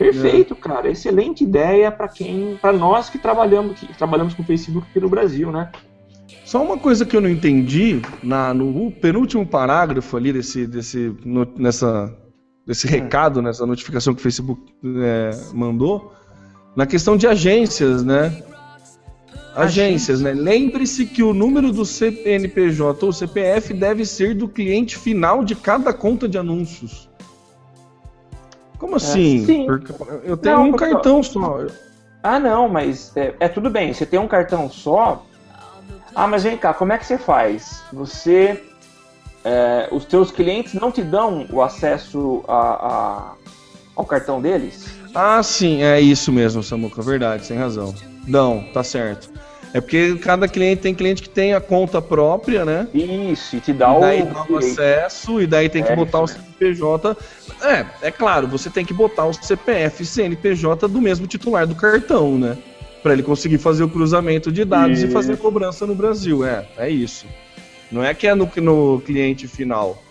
Perfeito, 0.00 0.56
cara. 0.56 0.90
Excelente 0.90 1.44
ideia 1.44 1.92
para 1.92 2.08
quem, 2.08 2.56
para 2.60 2.72
nós 2.72 3.10
que 3.10 3.18
trabalhamos, 3.18 3.78
que 3.78 3.92
trabalhamos 3.92 4.32
com 4.32 4.42
Facebook 4.42 4.86
aqui 4.88 4.98
no 4.98 5.10
Brasil, 5.10 5.52
né? 5.52 5.70
Só 6.42 6.62
uma 6.64 6.78
coisa 6.78 7.04
que 7.04 7.14
eu 7.14 7.20
não 7.20 7.28
entendi 7.28 8.00
na, 8.22 8.54
no 8.54 8.90
penúltimo 8.90 9.46
parágrafo 9.46 10.16
ali 10.16 10.32
desse, 10.32 10.66
desse, 10.66 11.14
no- 11.22 11.46
nessa, 11.58 12.16
desse 12.66 12.86
recado, 12.88 13.42
nessa 13.42 13.66
notificação 13.66 14.14
que 14.14 14.20
o 14.20 14.22
Facebook 14.22 14.62
é, 14.82 15.30
mandou, 15.52 16.14
na 16.74 16.86
questão 16.86 17.14
de 17.14 17.26
agências, 17.26 18.02
né? 18.02 18.42
Agências, 19.54 20.22
né? 20.22 20.32
Lembre-se 20.32 21.04
que 21.04 21.22
o 21.22 21.34
número 21.34 21.72
do 21.72 21.84
CNPJ 21.84 23.04
ou 23.04 23.12
CPF 23.12 23.74
deve 23.74 24.06
ser 24.06 24.34
do 24.34 24.48
cliente 24.48 24.96
final 24.96 25.44
de 25.44 25.54
cada 25.54 25.92
conta 25.92 26.26
de 26.26 26.38
anúncios. 26.38 27.09
Como 28.80 28.96
assim? 28.96 29.44
sim. 29.46 29.66
Porque 29.66 29.92
eu 30.24 30.36
tenho 30.36 30.56
Não, 30.56 30.64
um 30.66 30.70
porque- 30.72 30.90
cartão 30.90 31.22
só. 31.22 31.66
Ah, 32.22 32.38
não, 32.40 32.68
mas 32.68 33.16
é, 33.16 33.34
é 33.38 33.48
tudo 33.48 33.70
bem. 33.70 33.92
Você 33.92 34.04
tem 34.04 34.18
um 34.18 34.26
cartão 34.26 34.68
só. 34.68 35.24
Ah, 36.14 36.26
mas 36.26 36.42
vem 36.42 36.56
cá, 36.56 36.74
como 36.74 36.92
é 36.92 36.98
que 36.98 37.06
você 37.06 37.16
faz? 37.16 37.82
Você, 37.92 38.60
é, 39.44 39.88
os 39.92 40.04
teus 40.04 40.30
clientes 40.32 40.74
não 40.74 40.90
te 40.90 41.02
dão 41.02 41.46
o 41.52 41.62
acesso 41.62 42.42
a, 42.48 42.56
a- 42.58 43.32
ao 43.94 44.04
cartão 44.04 44.40
deles? 44.40 44.86
Ah, 45.14 45.42
sim, 45.42 45.82
é 45.82 46.00
isso 46.00 46.32
mesmo, 46.32 46.62
Samuca, 46.62 47.00
verdade, 47.02 47.44
sem 47.46 47.56
razão. 47.56 47.94
Não, 48.26 48.64
tá 48.72 48.82
certo. 48.82 49.30
É 49.72 49.80
porque 49.80 50.16
cada 50.16 50.48
cliente 50.48 50.82
tem 50.82 50.92
cliente 50.94 51.22
que 51.22 51.28
tem 51.28 51.54
a 51.54 51.60
conta 51.60 52.02
própria, 52.02 52.64
né? 52.64 52.88
Isso, 52.92 53.54
e 53.56 53.60
te 53.60 53.72
dá 53.72 53.92
e 53.94 53.96
o 53.96 54.00
daí 54.00 54.22
dá 54.24 54.42
o 54.42 54.46
direito. 54.58 54.72
acesso, 54.80 55.40
e 55.40 55.46
daí 55.46 55.68
tem 55.68 55.82
que 55.84 55.92
É, 55.92 55.96
botar 55.96 56.20
o 56.20 56.26
CNPJ. 56.26 57.16
É, 57.62 57.86
é 58.02 58.10
claro, 58.10 58.48
você 58.48 58.68
tem 58.68 58.84
que 58.84 58.92
botar 58.92 59.26
o 59.26 59.32
CPF 59.32 60.02
e 60.02 60.06
CNPJ 60.06 60.88
do 60.88 61.00
mesmo 61.00 61.26
titular 61.28 61.66
do 61.68 61.74
cartão, 61.76 62.36
né? 62.36 62.58
Pra 63.02 63.12
ele 63.12 63.22
conseguir 63.22 63.58
fazer 63.58 63.84
o 63.84 63.88
cruzamento 63.88 64.50
de 64.50 64.64
dados 64.64 65.00
e 65.00 65.04
Isso. 65.04 65.12
fazer 65.12 65.34
a 65.34 65.36
cobrança 65.36 65.86
no 65.86 65.94
Brasil. 65.94 66.44
É, 66.44 66.66
é 66.76 66.90
isso. 66.90 67.26
Não 67.92 68.02
é 68.04 68.12
que 68.12 68.26
é 68.26 68.34
no, 68.34 68.50
no 68.56 69.00
cliente 69.00 69.46
final, 69.48 70.02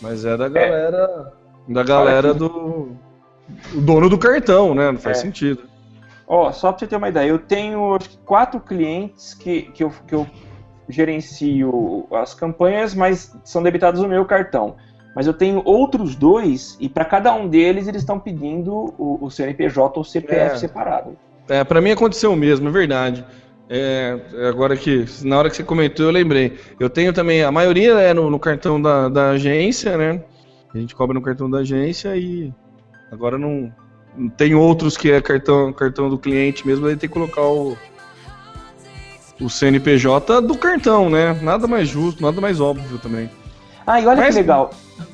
mas 0.00 0.24
é 0.24 0.36
da 0.36 0.48
galera. 0.48 1.32
Da 1.68 1.82
galera 1.82 2.32
do. 2.32 2.92
O 3.74 3.80
dono 3.80 4.08
do 4.08 4.16
cartão, 4.16 4.74
né? 4.74 4.90
Não 4.92 4.98
faz 4.98 5.18
É. 5.18 5.20
sentido. 5.22 5.62
Ó, 6.28 6.52
só 6.52 6.70
pra 6.70 6.80
você 6.80 6.86
ter 6.86 6.96
uma 6.96 7.08
ideia, 7.08 7.30
eu 7.30 7.38
tenho 7.38 7.94
acho 7.94 8.10
que 8.10 8.18
quatro 8.18 8.60
clientes 8.60 9.32
que, 9.32 9.62
que, 9.62 9.82
eu, 9.82 9.90
que 10.06 10.14
eu 10.14 10.26
gerencio 10.88 12.06
as 12.12 12.34
campanhas, 12.34 12.94
mas 12.94 13.34
são 13.44 13.62
debitados 13.62 14.02
no 14.02 14.08
meu 14.08 14.24
cartão. 14.26 14.76
Mas 15.16 15.26
eu 15.26 15.32
tenho 15.32 15.62
outros 15.64 16.14
dois, 16.14 16.76
e 16.78 16.88
para 16.88 17.04
cada 17.04 17.34
um 17.34 17.48
deles 17.48 17.88
eles 17.88 18.02
estão 18.02 18.20
pedindo 18.20 18.94
o, 18.98 19.18
o 19.22 19.30
CNPJ 19.30 19.98
ou 19.98 20.04
CPF 20.04 20.54
É. 20.54 20.56
separado. 20.56 21.16
É, 21.48 21.64
pra 21.64 21.80
mim 21.80 21.90
aconteceu 21.90 22.30
o 22.30 22.36
mesmo, 22.36 22.68
é 22.68 22.70
verdade. 22.70 23.24
É, 23.70 24.18
agora 24.48 24.76
que, 24.76 25.06
na 25.24 25.38
hora 25.38 25.50
que 25.50 25.56
você 25.56 25.64
comentou, 25.64 26.06
eu 26.06 26.12
lembrei. 26.12 26.58
Eu 26.78 26.90
tenho 26.90 27.12
também, 27.12 27.42
a 27.42 27.50
maioria 27.50 27.92
é 28.00 28.12
no, 28.12 28.30
no 28.30 28.38
cartão 28.38 28.80
da, 28.80 29.08
da 29.08 29.30
agência, 29.30 29.96
né? 29.96 30.22
A 30.74 30.78
gente 30.78 30.94
cobra 30.94 31.14
no 31.14 31.22
cartão 31.22 31.50
da 31.50 31.58
agência 31.58 32.14
e 32.16 32.52
agora 33.10 33.38
não. 33.38 33.72
Tem 34.36 34.54
outros 34.54 34.96
que 34.96 35.10
é 35.10 35.20
cartão, 35.20 35.72
cartão 35.72 36.08
do 36.10 36.18
cliente 36.18 36.66
mesmo, 36.66 36.86
aí 36.86 36.96
tem 36.96 37.08
que 37.08 37.12
colocar 37.14 37.42
o, 37.42 37.76
o 39.40 39.48
CNPJ 39.48 40.40
do 40.42 40.56
cartão, 40.56 41.08
né? 41.08 41.38
Nada 41.42 41.66
mais 41.66 41.88
justo, 41.88 42.22
nada 42.22 42.40
mais 42.40 42.60
óbvio 42.60 42.98
também. 42.98 43.30
Ah, 43.86 44.00
e 44.00 44.06
olha 44.06 44.16
Mas- 44.20 44.34
que 44.34 44.40
legal. 44.40 44.70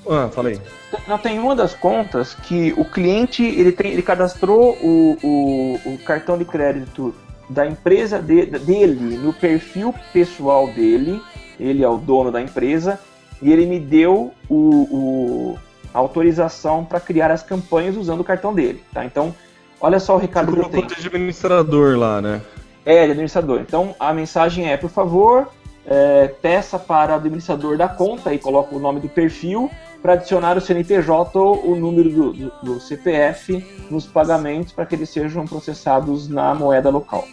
Ah, 0.09 0.29
falei. 0.33 0.59
Não 1.07 1.19
tem 1.19 1.39
uma 1.39 1.55
das 1.55 1.75
contas 1.75 2.35
que 2.35 2.73
o 2.77 2.85
cliente 2.85 3.43
ele, 3.43 3.73
tem, 3.73 3.93
ele 3.93 4.03
cadastrou 4.03 4.77
o, 4.81 5.19
o, 5.23 5.81
o 5.95 5.99
cartão 5.99 6.39
de 6.39 6.45
crédito 6.45 7.15
da 7.51 7.67
empresa 7.67 8.19
de- 8.23 8.47
dele 8.47 9.19
no 9.19 9.33
perfil 9.33 9.95
pessoal 10.13 10.69
dele. 10.69 11.21
Ele 11.61 11.83
é 11.85 11.89
o 11.89 11.99
dono 11.99 12.33
da 12.33 12.41
empresa 12.41 12.99
e 13.43 13.53
ele 13.53 13.67
me 13.67 13.79
deu 13.79 14.33
o, 14.49 15.59
autorização 15.95 16.85
para 16.85 17.01
criar 17.01 17.31
as 17.31 17.43
campanhas 17.43 17.97
usando 17.97 18.21
o 18.21 18.25
cartão 18.25 18.53
dele. 18.53 18.83
Tá? 18.93 19.05
Então, 19.05 19.35
olha 19.81 19.99
só 20.01 20.17
o 20.17 20.19
recado 20.19 20.53
que 20.53 20.59
eu 20.59 20.69
tenho. 20.69 20.87
de 20.87 21.07
administrador 21.07 21.97
lá, 21.97 22.21
né? 22.21 22.43
É, 22.85 23.05
de 23.07 23.13
administrador. 23.13 23.61
Então 23.61 23.95
a 23.99 24.13
mensagem 24.13 24.71
é, 24.71 24.77
por 24.77 24.91
favor, 24.91 25.49
é, 25.87 26.29
peça 26.43 26.79
para 26.79 27.13
o 27.13 27.17
administrador 27.17 27.79
da 27.79 27.89
conta 27.89 28.35
e 28.35 28.39
coloca 28.39 28.75
o 28.75 28.79
nome 28.79 29.01
do 29.01 29.09
perfil 29.09 29.71
para 30.03 30.13
adicionar 30.15 30.57
o 30.59 30.61
CNPJ 30.61 31.39
ou 31.39 31.67
o 31.73 31.77
número 31.77 32.11
do, 32.11 32.33
do- 32.35 32.53
do 32.63 32.81
CPF 32.81 33.65
nos 33.91 34.05
pagamentos 34.07 34.71
para 34.73 34.85
que 34.85 34.95
eles 34.95 35.09
sejam 35.09 35.47
processados 35.47 36.29
na 36.29 36.55
moeda 36.55 36.91
local. 36.91 37.27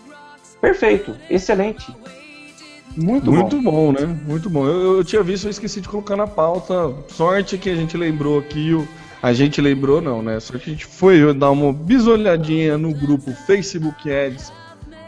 Perfeito, 0.61 1.13
excelente. 1.29 1.93
Muito, 2.97 3.31
Muito 3.31 3.61
bom. 3.61 3.71
bom. 3.71 3.91
né? 3.93 4.17
Muito 4.27 4.49
bom. 4.49 4.65
Eu, 4.65 4.97
eu 4.97 5.03
tinha 5.03 5.23
visto, 5.23 5.45
eu 5.45 5.51
esqueci 5.51 5.79
de 5.81 5.87
colocar 5.87 6.15
na 6.15 6.27
pauta. 6.27 6.93
Sorte 7.09 7.57
que 7.57 7.69
a 7.69 7.75
gente 7.75 7.95
lembrou 7.97 8.39
aqui. 8.39 8.73
O... 8.73 8.87
A 9.21 9.33
gente 9.33 9.61
lembrou, 9.61 10.01
não, 10.01 10.21
né? 10.21 10.39
Só 10.39 10.57
que 10.57 10.69
a 10.69 10.73
gente 10.73 10.85
foi 10.85 11.33
dar 11.33 11.51
uma 11.51 11.71
bisolhadinha 11.71 12.77
no 12.77 12.93
grupo 12.93 13.31
Facebook 13.45 14.11
Ads 14.11 14.51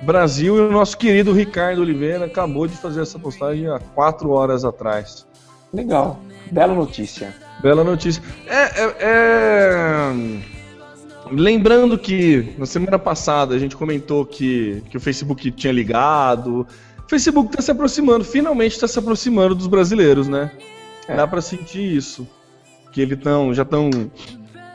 Brasil 0.03 0.57
e 0.57 0.59
o 0.59 0.71
nosso 0.71 0.97
querido 0.97 1.31
Ricardo 1.31 1.81
Oliveira 1.81 2.25
acabou 2.25 2.67
de 2.67 2.75
fazer 2.75 3.01
essa 3.01 3.17
postagem 3.17 3.67
há 3.67 3.79
quatro 3.79 4.29
horas 4.31 4.65
atrás. 4.65 5.25
Legal, 5.73 6.19
bela 6.51 6.73
notícia. 6.73 7.33
Bela 7.61 7.83
notícia. 7.83 8.21
É, 8.45 8.81
é- 8.83 8.95
é- 8.99 10.13
Lembrando 11.31 11.97
que 11.97 12.53
na 12.57 12.65
semana 12.65 12.99
passada 12.99 13.55
a 13.55 13.59
gente 13.59 13.75
comentou 13.75 14.25
que, 14.25 14.83
que 14.89 14.97
o 14.97 14.99
Facebook 14.99 15.49
tinha 15.51 15.71
ligado. 15.73 16.67
O 17.05 17.09
Facebook 17.09 17.49
está 17.49 17.61
se 17.61 17.71
aproximando, 17.71 18.23
finalmente 18.23 18.73
está 18.73 18.87
se 18.87 18.97
aproximando 18.97 19.53
dos 19.55 19.67
brasileiros, 19.67 20.27
né? 20.27 20.51
É. 21.07 21.15
Dá 21.15 21.27
para 21.27 21.41
sentir 21.41 21.95
isso. 21.95 22.27
Que 22.91 23.01
eles 23.01 23.19
tão, 23.19 23.53
já 23.53 23.63
estão 23.63 23.89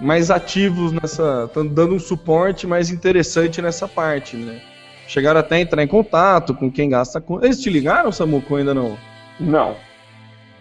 mais 0.00 0.30
ativos 0.30 0.92
nessa. 0.92 1.44
estão 1.46 1.66
dando 1.66 1.94
um 1.94 1.98
suporte 1.98 2.66
mais 2.66 2.90
interessante 2.90 3.62
nessa 3.62 3.88
parte, 3.88 4.36
né? 4.36 4.60
Chegaram 5.06 5.40
até 5.40 5.56
a 5.56 5.60
entrar 5.60 5.82
em 5.82 5.86
contato 5.86 6.54
com 6.54 6.70
quem 6.70 6.90
gasta. 6.90 7.20
com- 7.20 7.42
Eles 7.42 7.60
te 7.60 7.70
ligaram, 7.70 8.12
Samuco? 8.12 8.56
Ainda 8.56 8.74
não? 8.74 8.96
Não, 9.40 9.76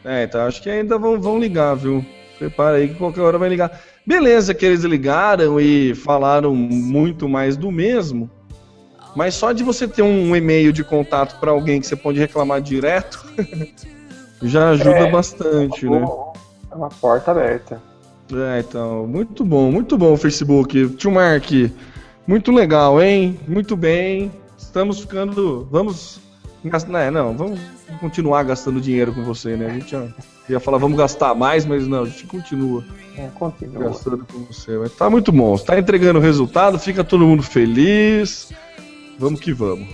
É, 0.05 0.23
então 0.23 0.41
acho 0.45 0.61
que 0.61 0.69
ainda 0.69 0.97
vão, 0.97 1.19
vão 1.19 1.37
ligar, 1.37 1.75
viu? 1.75 2.05
Prepara 2.39 2.77
aí 2.77 2.87
que 2.87 2.95
qualquer 2.95 3.21
hora 3.21 3.37
vai 3.37 3.49
ligar. 3.49 3.81
Beleza 4.05 4.53
que 4.53 4.65
eles 4.65 4.83
ligaram 4.83 5.59
e 5.59 5.93
falaram 5.95 6.55
muito 6.55 7.27
mais 7.27 7.57
do 7.57 7.69
mesmo, 7.71 8.29
mas 9.17 9.33
só 9.33 9.51
de 9.51 9.63
você 9.63 9.87
ter 9.87 10.03
um 10.03 10.35
e-mail 10.35 10.71
de 10.71 10.83
contato 10.83 11.39
para 11.39 11.49
alguém 11.51 11.81
que 11.81 11.87
você 11.87 11.95
pode 11.95 12.19
reclamar 12.19 12.61
direto 12.61 13.25
já 14.43 14.69
ajuda 14.69 14.89
É. 14.91 15.11
bastante, 15.11 15.89
né? 15.89 16.05
é 16.71 16.75
uma 16.75 16.89
porta 16.89 17.31
aberta. 17.31 17.81
É, 18.31 18.59
então, 18.59 19.07
muito 19.07 19.43
bom, 19.43 19.71
muito 19.71 19.97
bom 19.97 20.13
o 20.13 20.17
Facebook. 20.17 20.89
Tio 20.89 21.11
Mark, 21.11 21.49
muito 22.27 22.51
legal, 22.51 23.01
hein? 23.01 23.39
Muito 23.47 23.75
bem. 23.75 24.31
Estamos 24.57 24.99
ficando. 24.99 25.67
Vamos. 25.71 26.19
gastar- 26.65 26.99
é, 27.03 27.09
não, 27.09 27.35
vamos 27.37 27.59
continuar 28.01 28.43
gastando 28.43 28.81
dinheiro 28.81 29.13
com 29.13 29.23
você, 29.23 29.55
né? 29.55 29.67
A 29.67 29.73
gente 29.73 29.91
já 29.91 30.05
ia 30.49 30.59
falar, 30.59 30.77
vamos 30.77 30.97
gastar 30.97 31.33
mais, 31.33 31.65
mas 31.65 31.87
não, 31.87 32.03
a 32.03 32.05
gente 32.05 32.27
continua 32.27 32.83
É, 33.17 33.27
continua. 33.33 33.85
gastando 33.85 34.25
com 34.31 34.39
você. 34.43 34.77
Mas 34.77 34.91
tá 34.93 35.09
muito 35.09 35.31
bom. 35.31 35.55
Está 35.55 35.79
entregando 35.79 36.19
o 36.19 36.21
resultado, 36.21 36.77
fica 36.77 37.03
todo 37.05 37.25
mundo 37.25 37.41
feliz. 37.43 38.51
Vamos 39.19 39.39
que 39.39 39.51
vamos. 39.51 39.87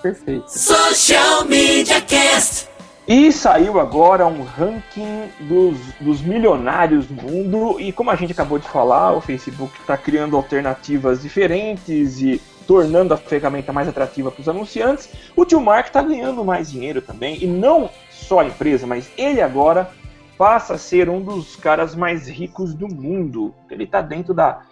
Perfeito. 0.00 0.48
Social 0.48 1.44
Media 1.44 2.00
Cast. 2.00 2.68
E 3.08 3.32
saiu 3.32 3.80
agora 3.80 4.24
um 4.26 4.44
ranking 4.44 5.28
dos, 5.40 5.76
dos 6.00 6.22
milionários 6.22 7.06
do 7.06 7.14
mundo. 7.14 7.80
E 7.80 7.92
como 7.92 8.10
a 8.10 8.14
gente 8.14 8.32
acabou 8.32 8.58
de 8.58 8.68
falar, 8.68 9.12
o 9.12 9.20
Facebook 9.20 9.72
está 9.80 9.96
criando 9.96 10.36
alternativas 10.36 11.22
diferentes 11.22 12.20
e 12.20 12.40
tornando 12.68 13.12
a 13.12 13.16
ferramenta 13.16 13.72
mais 13.72 13.88
atrativa 13.88 14.30
para 14.30 14.40
os 14.40 14.48
anunciantes. 14.48 15.08
O 15.34 15.44
tio 15.44 15.60
Mark 15.60 15.88
está 15.88 16.02
ganhando 16.02 16.44
mais 16.44 16.70
dinheiro 16.70 17.02
também. 17.02 17.42
E 17.42 17.46
não 17.48 17.90
só 18.10 18.40
a 18.40 18.44
empresa, 18.44 18.86
mas 18.86 19.10
ele 19.18 19.40
agora 19.40 19.90
passa 20.38 20.74
a 20.74 20.78
ser 20.78 21.08
um 21.08 21.20
dos 21.20 21.56
caras 21.56 21.96
mais 21.96 22.28
ricos 22.28 22.74
do 22.74 22.86
mundo. 22.86 23.52
Ele 23.68 23.84
está 23.84 24.00
dentro 24.00 24.32
da 24.32 24.62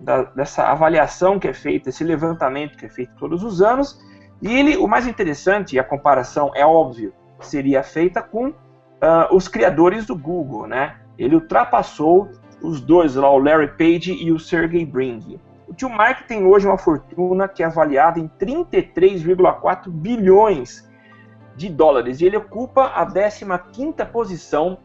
da, 0.00 0.24
dessa 0.24 0.64
avaliação 0.64 1.38
que 1.38 1.48
é 1.48 1.52
feita, 1.52 1.88
esse 1.88 2.04
levantamento 2.04 2.76
que 2.76 2.86
é 2.86 2.88
feito 2.88 3.14
todos 3.16 3.42
os 3.42 3.62
anos. 3.62 3.98
E 4.40 4.52
ele, 4.52 4.76
o 4.76 4.86
mais 4.86 5.06
interessante, 5.06 5.76
e 5.76 5.78
a 5.78 5.84
comparação 5.84 6.50
é 6.54 6.64
óbvio, 6.64 7.12
seria 7.40 7.82
feita 7.82 8.22
com 8.22 8.48
uh, 8.48 8.54
os 9.32 9.48
criadores 9.48 10.06
do 10.06 10.16
Google, 10.16 10.66
né? 10.66 10.96
Ele 11.18 11.34
ultrapassou 11.34 12.30
os 12.62 12.80
dois 12.80 13.14
lá, 13.14 13.30
o 13.30 13.38
Larry 13.38 13.68
Page 13.68 14.12
e 14.12 14.30
o 14.30 14.38
Sergey 14.38 14.84
Brin. 14.84 15.38
O 15.66 15.74
tio 15.74 15.88
Mark 15.88 16.26
tem 16.26 16.44
hoje 16.44 16.66
uma 16.66 16.78
fortuna 16.78 17.48
que 17.48 17.62
é 17.62 17.66
avaliada 17.66 18.20
em 18.20 18.28
33,4 18.28 19.88
bilhões 19.88 20.88
de 21.56 21.68
dólares 21.68 22.20
e 22.20 22.26
ele 22.26 22.36
ocupa 22.36 22.84
a 22.94 23.06
15ª 23.06 24.06
posição 24.06 24.78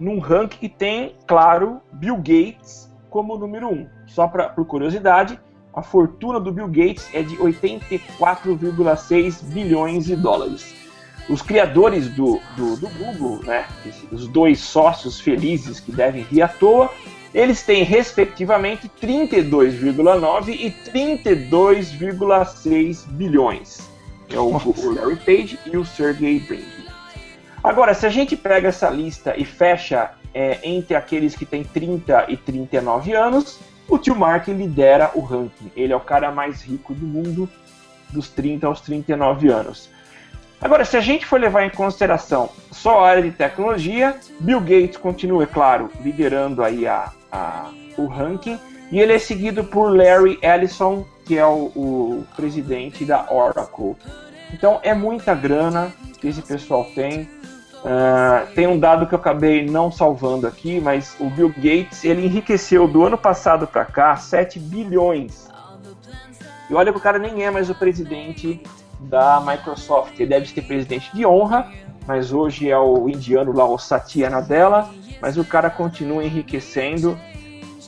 num 0.00 0.18
ranking 0.18 0.58
que 0.58 0.68
tem, 0.68 1.16
claro, 1.26 1.80
Bill 1.92 2.16
Gates 2.16 2.91
como 3.12 3.38
número 3.38 3.68
1. 3.68 3.72
Um. 3.72 3.86
Só 4.06 4.26
pra, 4.26 4.48
por 4.48 4.64
curiosidade, 4.64 5.38
a 5.74 5.82
fortuna 5.82 6.40
do 6.40 6.50
Bill 6.50 6.66
Gates 6.66 7.08
é 7.14 7.22
de 7.22 7.36
84,6 7.36 9.44
bilhões 9.44 10.06
de 10.06 10.16
dólares. 10.16 10.74
Os 11.28 11.40
criadores 11.40 12.08
do, 12.08 12.40
do, 12.56 12.76
do 12.76 12.88
Google, 12.88 13.38
né, 13.44 13.64
os 14.10 14.26
dois 14.26 14.58
sócios 14.58 15.20
felizes 15.20 15.78
que 15.78 15.92
devem 15.92 16.22
rir 16.22 16.42
à 16.42 16.48
toa, 16.48 16.90
eles 17.32 17.62
têm 17.62 17.84
respectivamente 17.84 18.90
32,9 19.00 20.48
e 20.48 20.68
32,6 20.90 23.06
bilhões. 23.08 23.88
É 24.30 24.38
o, 24.38 24.56
o, 24.56 24.94
Larry 24.94 25.16
Page 25.16 25.58
e 25.66 25.76
o 25.76 25.84
Sergey 25.84 26.40
Brin. 26.40 26.64
Agora, 27.62 27.92
se 27.94 28.06
a 28.06 28.10
gente 28.10 28.36
pega 28.36 28.66
essa 28.68 28.90
lista 28.90 29.38
e 29.38 29.44
fecha 29.44 30.10
é, 30.34 30.58
entre 30.62 30.94
aqueles 30.94 31.34
que 31.34 31.44
têm 31.44 31.64
30 31.64 32.26
e 32.28 32.36
39 32.36 33.14
anos, 33.14 33.60
o 33.88 33.98
tio 33.98 34.14
Mark 34.14 34.48
lidera 34.48 35.10
o 35.14 35.20
ranking. 35.20 35.70
Ele 35.76 35.92
é 35.92 35.96
o 35.96 36.00
cara 36.00 36.30
mais 36.30 36.62
rico 36.62 36.94
do 36.94 37.06
mundo 37.06 37.48
dos 38.10 38.28
30 38.28 38.66
aos 38.66 38.80
39 38.80 39.48
anos. 39.48 39.90
Agora, 40.60 40.84
se 40.84 40.96
a 40.96 41.00
gente 41.00 41.26
for 41.26 41.40
levar 41.40 41.64
em 41.64 41.70
consideração 41.70 42.48
só 42.70 43.04
a 43.04 43.08
área 43.08 43.22
de 43.22 43.32
tecnologia, 43.32 44.16
Bill 44.38 44.60
Gates 44.60 44.96
continua, 44.96 45.42
é 45.42 45.46
claro, 45.46 45.90
liderando 46.00 46.62
aí 46.62 46.86
a, 46.86 47.12
a, 47.32 47.70
o 47.96 48.06
ranking, 48.06 48.58
e 48.90 49.00
ele 49.00 49.12
é 49.12 49.18
seguido 49.18 49.64
por 49.64 49.96
Larry 49.96 50.38
Ellison, 50.40 51.04
que 51.26 51.36
é 51.36 51.44
o, 51.44 51.72
o 51.74 52.26
presidente 52.36 53.04
da 53.04 53.26
Oracle. 53.32 53.96
Então 54.52 54.78
é 54.82 54.94
muita 54.94 55.34
grana 55.34 55.92
que 56.20 56.28
esse 56.28 56.42
pessoal 56.42 56.84
tem. 56.94 57.28
Uh, 57.82 58.46
tem 58.54 58.66
um 58.68 58.78
dado 58.78 59.08
que 59.08 59.14
eu 59.14 59.18
acabei 59.18 59.66
não 59.66 59.90
salvando 59.90 60.46
aqui, 60.46 60.80
mas 60.80 61.16
o 61.18 61.28
Bill 61.28 61.48
Gates 61.48 62.04
ele 62.04 62.24
enriqueceu 62.24 62.86
do 62.86 63.04
ano 63.04 63.18
passado 63.18 63.66
para 63.66 63.84
cá 63.84 64.16
7 64.16 64.60
bilhões. 64.60 65.48
E 66.70 66.74
olha 66.74 66.92
que 66.92 66.98
o 66.98 67.00
cara 67.00 67.18
nem 67.18 67.42
é 67.42 67.50
mais 67.50 67.68
o 67.68 67.74
presidente 67.74 68.62
da 69.00 69.40
Microsoft. 69.40 70.14
Ele 70.14 70.30
deve 70.30 70.48
ser 70.48 70.62
presidente 70.62 71.12
de 71.12 71.26
honra, 71.26 71.70
mas 72.06 72.32
hoje 72.32 72.70
é 72.70 72.78
o 72.78 73.08
indiano 73.08 73.52
lá, 73.52 73.64
o 73.64 73.76
Satya 73.76 74.30
Nadella. 74.30 74.88
Mas 75.20 75.36
o 75.36 75.44
cara 75.44 75.68
continua 75.68 76.24
enriquecendo. 76.24 77.18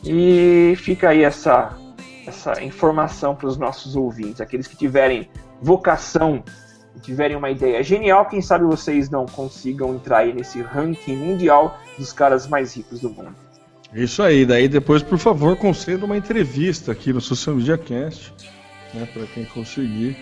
E 0.04 0.74
fica 0.76 1.10
aí 1.10 1.22
essa, 1.22 1.78
essa 2.26 2.62
informação 2.62 3.34
para 3.34 3.46
os 3.46 3.56
nossos 3.56 3.94
ouvintes, 3.94 4.40
aqueles 4.40 4.66
que 4.66 4.76
tiverem 4.76 5.30
vocação 5.62 6.42
tiverem 7.00 7.36
uma 7.36 7.50
ideia 7.50 7.82
genial, 7.82 8.26
quem 8.26 8.40
sabe 8.40 8.64
vocês 8.64 9.10
não 9.10 9.26
consigam 9.26 9.94
entrar 9.94 10.18
aí 10.18 10.32
nesse 10.32 10.60
ranking 10.62 11.16
mundial 11.16 11.78
dos 11.98 12.12
caras 12.12 12.46
mais 12.46 12.74
ricos 12.76 13.00
do 13.00 13.10
mundo. 13.10 13.34
Isso 13.92 14.22
aí, 14.22 14.44
daí 14.44 14.68
depois, 14.68 15.02
por 15.02 15.18
favor, 15.18 15.56
conceda 15.56 16.04
uma 16.04 16.16
entrevista 16.16 16.90
aqui 16.92 17.12
no 17.12 17.20
Social 17.20 17.54
Media 17.56 17.78
Cast, 17.78 18.32
né, 18.92 19.08
para 19.12 19.24
quem 19.26 19.44
conseguir. 19.44 20.16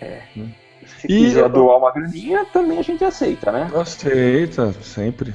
É. 0.00 0.22
Né? 0.36 0.54
Se 0.86 1.06
e 1.06 1.18
quiser 1.18 1.48
doar 1.48 1.78
uma 1.78 1.92
graninha, 1.92 2.44
também 2.44 2.78
a 2.78 2.82
gente 2.82 3.02
aceita, 3.04 3.50
né? 3.50 3.70
Aceita, 3.74 4.72
sempre. 4.80 5.34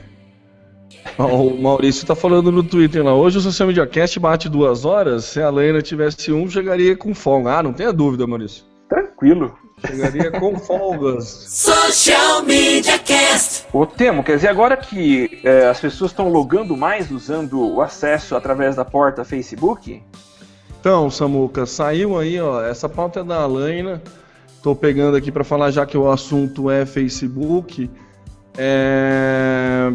o 1.17 1.61
Maurício 1.61 2.07
tá 2.07 2.15
falando 2.15 2.51
no 2.51 2.63
Twitter 2.63 3.03
lá. 3.03 3.13
Hoje 3.13 3.37
o 3.37 3.41
Social 3.41 3.67
Media 3.67 3.85
Cast 3.85 4.17
bate 4.19 4.47
duas 4.47 4.85
horas. 4.85 5.25
Se 5.25 5.41
a 5.41 5.49
Lena 5.49 5.81
tivesse 5.81 6.31
um, 6.31 6.49
chegaria 6.49 6.95
com 6.95 7.13
folga. 7.13 7.57
Ah, 7.57 7.63
não 7.63 7.73
tenha 7.73 7.91
dúvida, 7.91 8.25
Maurício. 8.25 8.63
Tranquilo. 8.87 9.57
Chegaria 9.85 10.31
com 10.31 10.57
folgas. 10.57 11.25
Social 11.49 12.43
Media 12.43 12.99
Cast. 12.99 13.65
O 13.73 13.85
Temo, 13.85 14.23
quer 14.23 14.35
dizer, 14.35 14.47
agora 14.49 14.77
que 14.77 15.41
é, 15.43 15.67
as 15.67 15.79
pessoas 15.79 16.11
estão 16.11 16.29
logando 16.29 16.77
mais 16.77 17.09
usando 17.09 17.59
o 17.59 17.81
acesso 17.81 18.35
através 18.35 18.75
da 18.75 18.85
porta 18.85 19.25
Facebook? 19.25 20.01
Então, 20.79 21.09
Samuca, 21.09 21.65
saiu 21.65 22.17
aí, 22.17 22.39
ó. 22.39 22.63
Essa 22.63 22.87
pauta 22.87 23.21
é 23.21 23.23
da 23.23 23.41
Alaina. 23.41 24.01
Tô 24.61 24.75
pegando 24.75 25.17
aqui 25.17 25.31
para 25.31 25.43
falar, 25.43 25.71
já 25.71 25.85
que 25.85 25.97
o 25.97 26.09
assunto 26.09 26.69
é 26.69 26.85
Facebook. 26.85 27.89
É... 28.57 29.91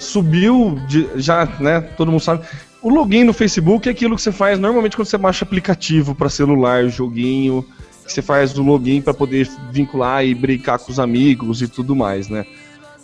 Subiu, 0.00 0.78
de, 0.86 1.08
já, 1.16 1.46
né? 1.60 1.80
Todo 1.80 2.10
mundo 2.10 2.20
sabe. 2.20 2.46
O 2.82 2.88
login 2.88 3.24
no 3.24 3.32
Facebook 3.32 3.88
é 3.88 3.92
aquilo 3.92 4.16
que 4.16 4.22
você 4.22 4.32
faz 4.32 4.58
normalmente 4.58 4.96
quando 4.96 5.08
você 5.08 5.18
baixa 5.18 5.44
aplicativo 5.44 6.14
para 6.14 6.28
celular, 6.28 6.86
joguinho 6.88 7.64
você 8.12 8.22
faz 8.22 8.56
o 8.56 8.62
login 8.62 9.00
para 9.00 9.14
poder 9.14 9.48
vincular 9.70 10.24
e 10.24 10.34
brincar 10.34 10.78
com 10.78 10.90
os 10.90 10.98
amigos 10.98 11.62
e 11.62 11.68
tudo 11.68 11.94
mais, 11.94 12.28
né? 12.28 12.46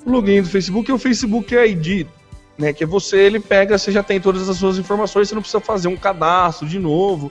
O 0.04 0.10
login 0.10 0.42
do 0.42 0.48
Facebook 0.48 0.90
é 0.90 0.94
o 0.94 0.98
Facebook 0.98 1.54
ID, 1.54 2.06
né? 2.58 2.72
Que 2.72 2.84
é 2.84 2.86
você, 2.86 3.18
ele 3.18 3.40
pega, 3.40 3.78
você 3.78 3.92
já 3.92 4.02
tem 4.02 4.20
todas 4.20 4.48
as 4.48 4.56
suas 4.56 4.78
informações, 4.78 5.28
você 5.28 5.34
não 5.34 5.42
precisa 5.42 5.60
fazer 5.60 5.88
um 5.88 5.96
cadastro 5.96 6.66
de 6.68 6.78
novo. 6.78 7.30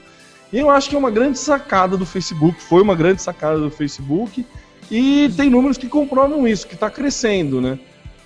E 0.51 0.59
eu 0.59 0.69
acho 0.69 0.89
que 0.89 0.95
é 0.95 0.99
uma 0.99 1.11
grande 1.11 1.39
sacada 1.39 1.95
do 1.95 2.05
Facebook, 2.05 2.61
foi 2.61 2.81
uma 2.81 2.95
grande 2.95 3.21
sacada 3.21 3.57
do 3.57 3.71
Facebook, 3.71 4.45
e 4.89 5.31
tem 5.37 5.49
números 5.49 5.77
que 5.77 5.87
comprovam 5.87 6.45
isso, 6.45 6.67
que 6.67 6.73
está 6.73 6.89
crescendo, 6.89 7.61
né? 7.61 7.79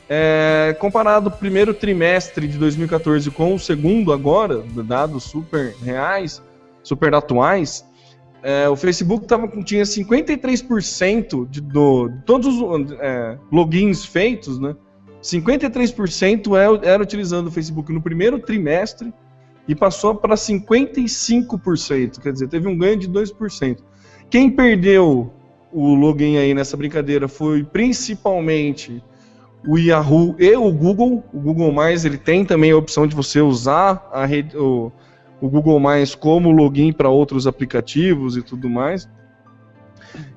É, 0.08 0.75
comparado 0.79 1.29
o 1.29 1.31
primeiro 1.31 1.73
trimestre 1.73 2.47
de 2.47 2.58
2014 2.58 3.29
com 3.31 3.55
o 3.55 3.60
segundo 3.60 4.12
agora, 4.13 4.63
dados 4.84 5.23
super 5.23 5.75
reais, 5.84 6.41
super 6.84 7.13
atuais, 7.13 7.86
é, 8.47 8.69
o 8.69 8.75
Facebook 8.75 9.25
tava, 9.25 9.47
tinha 9.63 9.81
53% 9.81 11.49
de, 11.49 11.62
do, 11.62 12.12
todos 12.27 12.45
os 12.45 12.91
é, 12.99 13.39
logins 13.51 14.05
feitos, 14.05 14.60
né? 14.60 14.75
53% 15.19 16.55
era, 16.55 16.88
é, 16.88 16.93
era 16.93 17.01
utilizando 17.01 17.47
o 17.47 17.51
Facebook 17.51 17.91
no 17.91 17.99
primeiro 17.99 18.38
trimestre 18.38 19.12
e 19.67 19.73
passou 19.73 20.13
para 20.13 20.36
55%, 20.36 22.21
quer 22.21 22.34
dizer, 22.34 22.47
teve 22.47 22.67
um 22.67 22.77
ganho 22.77 22.97
de 22.97 23.10
2%. 23.10 23.79
Quem 24.29 24.51
perdeu 24.51 25.34
o 25.73 25.95
login 25.95 26.38
aí 26.38 26.53
nessa 26.53 26.77
brincadeira 26.77 27.27
foi 27.27 27.63
principalmente 27.63 29.03
o 29.67 29.79
Yahoo 29.79 30.36
e 30.38 30.55
o 30.55 30.71
Google. 30.71 31.23
O 31.34 31.39
Google 31.39 31.71
Mais 31.71 32.05
ele 32.05 32.19
tem 32.19 32.45
também 32.45 32.69
a 32.69 32.77
opção 32.77 33.08
de 33.08 33.15
você 33.15 33.41
usar 33.41 34.08
a 34.13 34.23
rede, 34.23 34.55
o, 34.55 34.91
o 35.41 35.49
Google 35.49 35.79
Mais 35.79 36.15
como 36.15 36.51
login 36.51 36.91
para 36.91 37.09
outros 37.09 37.47
aplicativos 37.47 38.37
e 38.37 38.41
tudo 38.41 38.69
mais. 38.69 39.09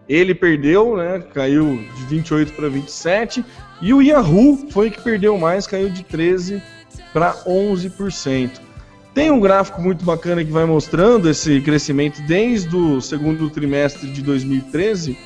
Ele 0.09 0.35
perdeu, 0.35 0.97
né? 0.97 1.21
Caiu 1.35 1.79
de 1.97 2.05
28 2.07 2.53
para 2.53 2.69
27 2.69 3.45
e 3.81 3.93
o 3.93 4.03
Yahoo 4.03 4.67
foi 4.71 4.91
que 4.91 5.01
perdeu 5.01 5.39
mais, 5.39 5.67
caiu 5.67 5.91
de 5.91 6.03
13 6.03 6.63
para 7.13 7.35
11%. 7.45 8.61
Tem 9.15 9.31
um 9.31 9.41
gráfico 9.41 9.81
muito 9.81 10.05
bacana 10.05 10.45
que 10.45 10.51
vai 10.51 10.65
mostrando 10.65 11.29
esse 11.29 11.61
crescimento 11.61 12.23
desde 12.23 12.75
o 12.75 13.01
segundo 13.01 13.51
trimestre 13.51 14.11
de 14.11 14.23
2013, 14.23 15.19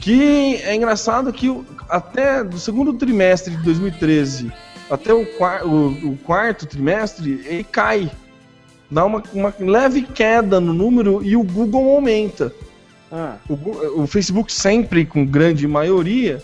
que 0.00 0.56
é 0.56 0.74
engraçado 0.74 1.32
que 1.32 1.52
até 1.88 2.42
do 2.42 2.58
segundo 2.58 2.94
trimestre 2.94 3.56
de 3.56 3.62
2013 3.62 4.52
até 4.90 5.12
o, 5.12 5.26
o, 5.64 6.12
o 6.12 6.18
quarto 6.18 6.66
trimestre 6.66 7.42
ele 7.46 7.64
cai 7.64 8.10
dá 8.90 9.04
uma, 9.04 9.22
uma 9.32 9.54
leve 9.58 10.02
queda 10.02 10.60
no 10.60 10.72
número 10.72 11.22
e 11.24 11.36
o 11.36 11.42
Google 11.42 11.94
aumenta. 11.94 12.52
Ah. 13.10 13.36
O, 13.48 14.02
o, 14.02 14.06
Facebook 14.06 14.52
sempre 14.52 15.04
com 15.04 15.24
grande 15.24 15.66
maioria, 15.66 16.42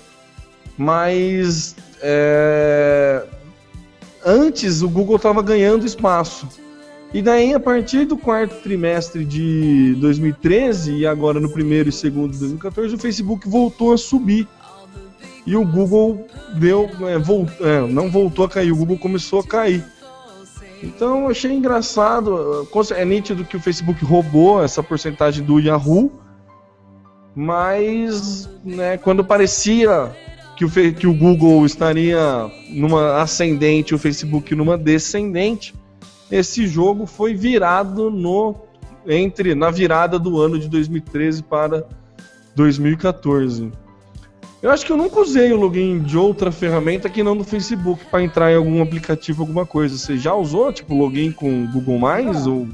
mas 0.78 1.74
é, 2.00 3.24
antes 4.24 4.82
o 4.82 4.88
Google 4.88 5.16
estava 5.16 5.42
ganhando 5.42 5.84
espaço. 5.84 6.48
E 7.12 7.20
daí, 7.20 7.52
a 7.52 7.60
partir 7.60 8.06
do 8.06 8.16
quarto 8.16 8.62
trimestre 8.62 9.24
de 9.24 9.94
2013 9.98 10.94
e 10.94 11.06
agora 11.06 11.38
no 11.38 11.50
primeiro 11.50 11.90
e 11.90 11.92
segundo 11.92 12.32
de 12.32 12.38
2014, 12.38 12.94
o 12.94 12.98
Facebook 12.98 13.46
voltou 13.48 13.92
a 13.92 13.98
subir. 13.98 14.48
E 15.44 15.56
o 15.56 15.66
Google 15.66 16.26
deu, 16.54 16.88
é, 17.02 17.18
volt, 17.18 17.50
é, 17.60 17.80
não 17.86 18.08
voltou 18.08 18.44
a 18.44 18.48
cair, 18.48 18.72
o 18.72 18.76
Google 18.76 18.96
começou 18.96 19.40
a 19.40 19.44
cair. 19.44 19.84
Então 20.82 21.28
achei 21.28 21.52
engraçado. 21.52 22.66
É 22.96 23.04
nítido 23.04 23.44
que 23.44 23.56
o 23.56 23.60
Facebook 23.60 24.04
roubou 24.04 24.62
essa 24.62 24.82
porcentagem 24.82 25.44
do 25.44 25.60
Yahoo, 25.60 26.10
mas 27.34 28.48
né, 28.64 28.98
quando 28.98 29.24
parecia 29.24 30.10
que 30.56 30.64
o, 30.64 30.70
que 30.70 31.06
o 31.06 31.14
Google 31.14 31.64
estaria 31.64 32.50
numa 32.70 33.22
ascendente, 33.22 33.94
o 33.94 33.98
Facebook 33.98 34.54
numa 34.54 34.76
descendente, 34.76 35.74
esse 36.30 36.66
jogo 36.66 37.06
foi 37.06 37.34
virado 37.34 38.10
no 38.10 38.54
entre 39.06 39.54
na 39.54 39.70
virada 39.70 40.18
do 40.18 40.40
ano 40.40 40.58
de 40.58 40.68
2013 40.68 41.42
para 41.42 41.86
2014. 42.54 43.72
Eu 44.62 44.70
acho 44.70 44.86
que 44.86 44.92
eu 44.92 44.96
nunca 44.96 45.18
usei 45.18 45.52
o 45.52 45.56
login 45.56 45.98
de 45.98 46.16
outra 46.16 46.52
ferramenta 46.52 47.10
que 47.10 47.20
não 47.20 47.36
do 47.36 47.42
Facebook 47.42 48.04
para 48.04 48.22
entrar 48.22 48.52
em 48.52 48.54
algum 48.54 48.80
aplicativo, 48.80 49.42
alguma 49.42 49.66
coisa. 49.66 49.98
Você 49.98 50.16
já 50.16 50.34
usou, 50.34 50.72
tipo, 50.72 50.94
login 50.94 51.32
com 51.32 51.66
Google 51.66 51.98
Mais 51.98 52.46
ou 52.46 52.68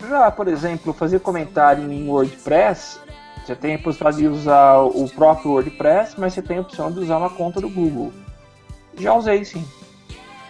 Já, 0.00 0.32
por 0.32 0.48
exemplo, 0.48 0.92
fazer 0.92 1.20
comentário 1.20 1.90
em 1.92 2.08
WordPress, 2.08 2.98
você 3.46 3.54
tem 3.54 3.76
a 3.76 3.78
possibilidade 3.78 4.16
de 4.16 4.26
usar 4.26 4.78
o 4.80 5.08
próprio 5.10 5.52
WordPress, 5.52 6.16
mas 6.18 6.34
você 6.34 6.42
tem 6.42 6.58
a 6.58 6.62
opção 6.62 6.90
de 6.90 6.98
usar 6.98 7.18
uma 7.18 7.30
conta 7.30 7.60
do 7.60 7.68
Google. 7.68 8.12
Já 8.98 9.14
usei 9.14 9.44
sim. 9.44 9.64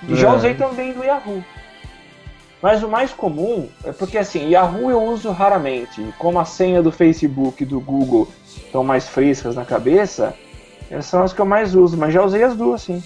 E 0.08 0.16
já 0.16 0.30
É. 0.30 0.34
usei 0.34 0.54
também 0.54 0.94
do 0.94 1.04
Yahoo. 1.04 1.44
Mas 2.62 2.82
o 2.82 2.88
mais 2.88 3.12
comum 3.12 3.68
é 3.84 3.92
porque 3.92 4.16
assim, 4.16 4.48
Yahoo 4.48 4.90
eu 4.90 5.02
uso 5.02 5.30
raramente. 5.32 6.02
Como 6.18 6.38
a 6.40 6.46
senha 6.46 6.82
do 6.82 6.90
Facebook 6.90 7.62
e 7.62 7.66
do 7.66 7.78
Google 7.78 8.26
estão 8.56 8.82
mais 8.82 9.06
frescas 9.06 9.54
na 9.54 9.64
cabeça, 9.66 10.34
essas 10.92 11.06
são 11.06 11.22
as 11.22 11.32
que 11.32 11.40
eu 11.40 11.46
mais 11.46 11.74
uso, 11.74 11.96
mas 11.96 12.12
já 12.12 12.22
usei 12.22 12.42
as 12.42 12.54
duas 12.54 12.82
sim. 12.82 13.02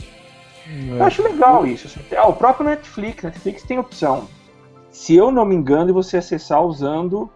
Eu 0.88 1.04
acho 1.04 1.22
legal 1.22 1.64
isso. 1.64 1.86
assim. 1.86 2.00
Ah, 2.16 2.26
o 2.26 2.32
próprio 2.32 2.66
Netflix, 2.66 3.22
Netflix 3.22 3.62
tem 3.62 3.78
opção. 3.78 4.28
Se 4.90 5.14
eu 5.14 5.30
não 5.30 5.44
me 5.44 5.54
engano, 5.54 5.86
de 5.86 5.92
você 5.92 6.16
acessar 6.16 6.60
usando 6.64 7.30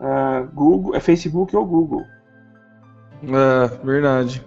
ah, 0.00 0.46
Google, 0.54 0.96
é 0.96 1.00
Facebook 1.00 1.54
ou 1.54 1.66
Google. 1.66 2.02
É, 3.22 3.84
verdade. 3.84 4.42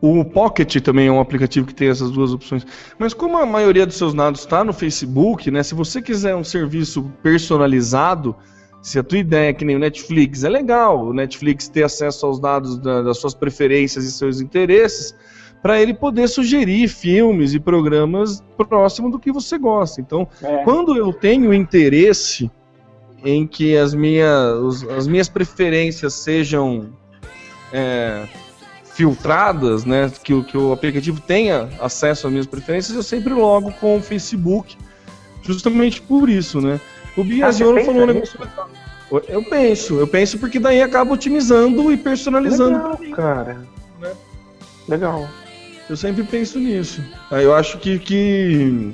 O 0.00 0.24
Pocket 0.24 0.82
também 0.82 1.08
é 1.08 1.12
um 1.12 1.20
aplicativo 1.20 1.66
que 1.66 1.74
tem 1.74 1.90
essas 1.90 2.10
duas 2.10 2.32
opções. 2.32 2.66
Mas 2.98 3.12
como 3.12 3.36
a 3.36 3.44
maioria 3.44 3.86
dos 3.86 3.96
seus 3.96 4.14
dados 4.14 4.40
está 4.40 4.64
no 4.64 4.72
Facebook, 4.72 5.50
né? 5.50 5.62
Se 5.62 5.74
você 5.74 6.00
quiser 6.00 6.34
um 6.34 6.42
serviço 6.42 7.12
personalizado, 7.22 8.34
se 8.82 8.98
a 8.98 9.02
tua 9.02 9.18
ideia 9.18 9.50
é 9.50 9.52
que 9.52 9.64
nem 9.64 9.76
o 9.76 9.78
Netflix, 9.78 10.42
é 10.44 10.48
legal 10.48 11.06
o 11.06 11.12
Netflix 11.14 11.68
ter 11.68 11.84
acesso 11.84 12.26
aos 12.26 12.40
dados 12.40 12.76
da- 12.78 13.00
das 13.02 13.18
suas 13.18 13.32
preferências 13.32 14.04
e 14.04 14.10
seus 14.12 14.40
interesses, 14.40 15.14
para 15.62 15.80
ele 15.80 15.94
poder 15.94 16.26
sugerir 16.28 16.88
filmes 16.88 17.54
e 17.54 17.60
programas 17.60 18.42
próximo 18.56 19.08
do 19.10 19.18
que 19.20 19.30
você 19.30 19.56
gosta. 19.56 20.00
Então, 20.00 20.26
É. 20.42 20.64
quando 20.64 20.96
eu 20.96 21.12
tenho 21.12 21.54
interesse 21.54 22.50
em 23.24 23.46
que 23.46 23.76
as 23.76 23.94
minhas, 23.94 24.82
as 24.88 25.06
minhas 25.06 25.28
preferências 25.28 26.14
sejam 26.14 26.88
é, 27.74 28.24
filtradas, 28.84 29.84
né, 29.86 30.10
que, 30.22 30.34
o- 30.34 30.44
que 30.44 30.58
o 30.58 30.72
aplicativo 30.72 31.20
tenha 31.20 31.70
acesso 31.80 32.26
às 32.26 32.30
minhas 32.32 32.46
preferências, 32.46 32.94
eu 32.94 33.02
sempre 33.02 33.32
logo 33.32 33.72
com 33.80 33.96
o 33.96 34.02
Facebook, 34.02 34.76
justamente 35.42 36.02
por 36.02 36.28
isso, 36.28 36.60
né. 36.60 36.78
O 37.16 37.24
Biasiolo 37.24 37.78
Ah, 37.78 37.84
falou 37.84 38.02
um 38.02 38.06
negócio 38.06 38.40
legal. 38.40 38.70
Eu 39.28 39.42
penso, 39.44 39.98
eu 40.00 40.06
penso 40.06 40.38
porque 40.38 40.58
daí 40.58 40.80
acaba 40.80 41.12
otimizando 41.12 41.92
e 41.92 41.96
personalizando. 41.98 42.78
Legal, 42.78 42.98
cara. 43.14 43.66
Né? 44.00 44.10
Legal. 44.88 45.28
Eu 45.90 45.96
sempre 45.96 46.22
penso 46.24 46.58
nisso. 46.58 47.02
Eu 47.30 47.54
acho 47.54 47.76
que, 47.78 47.98
que 47.98 48.92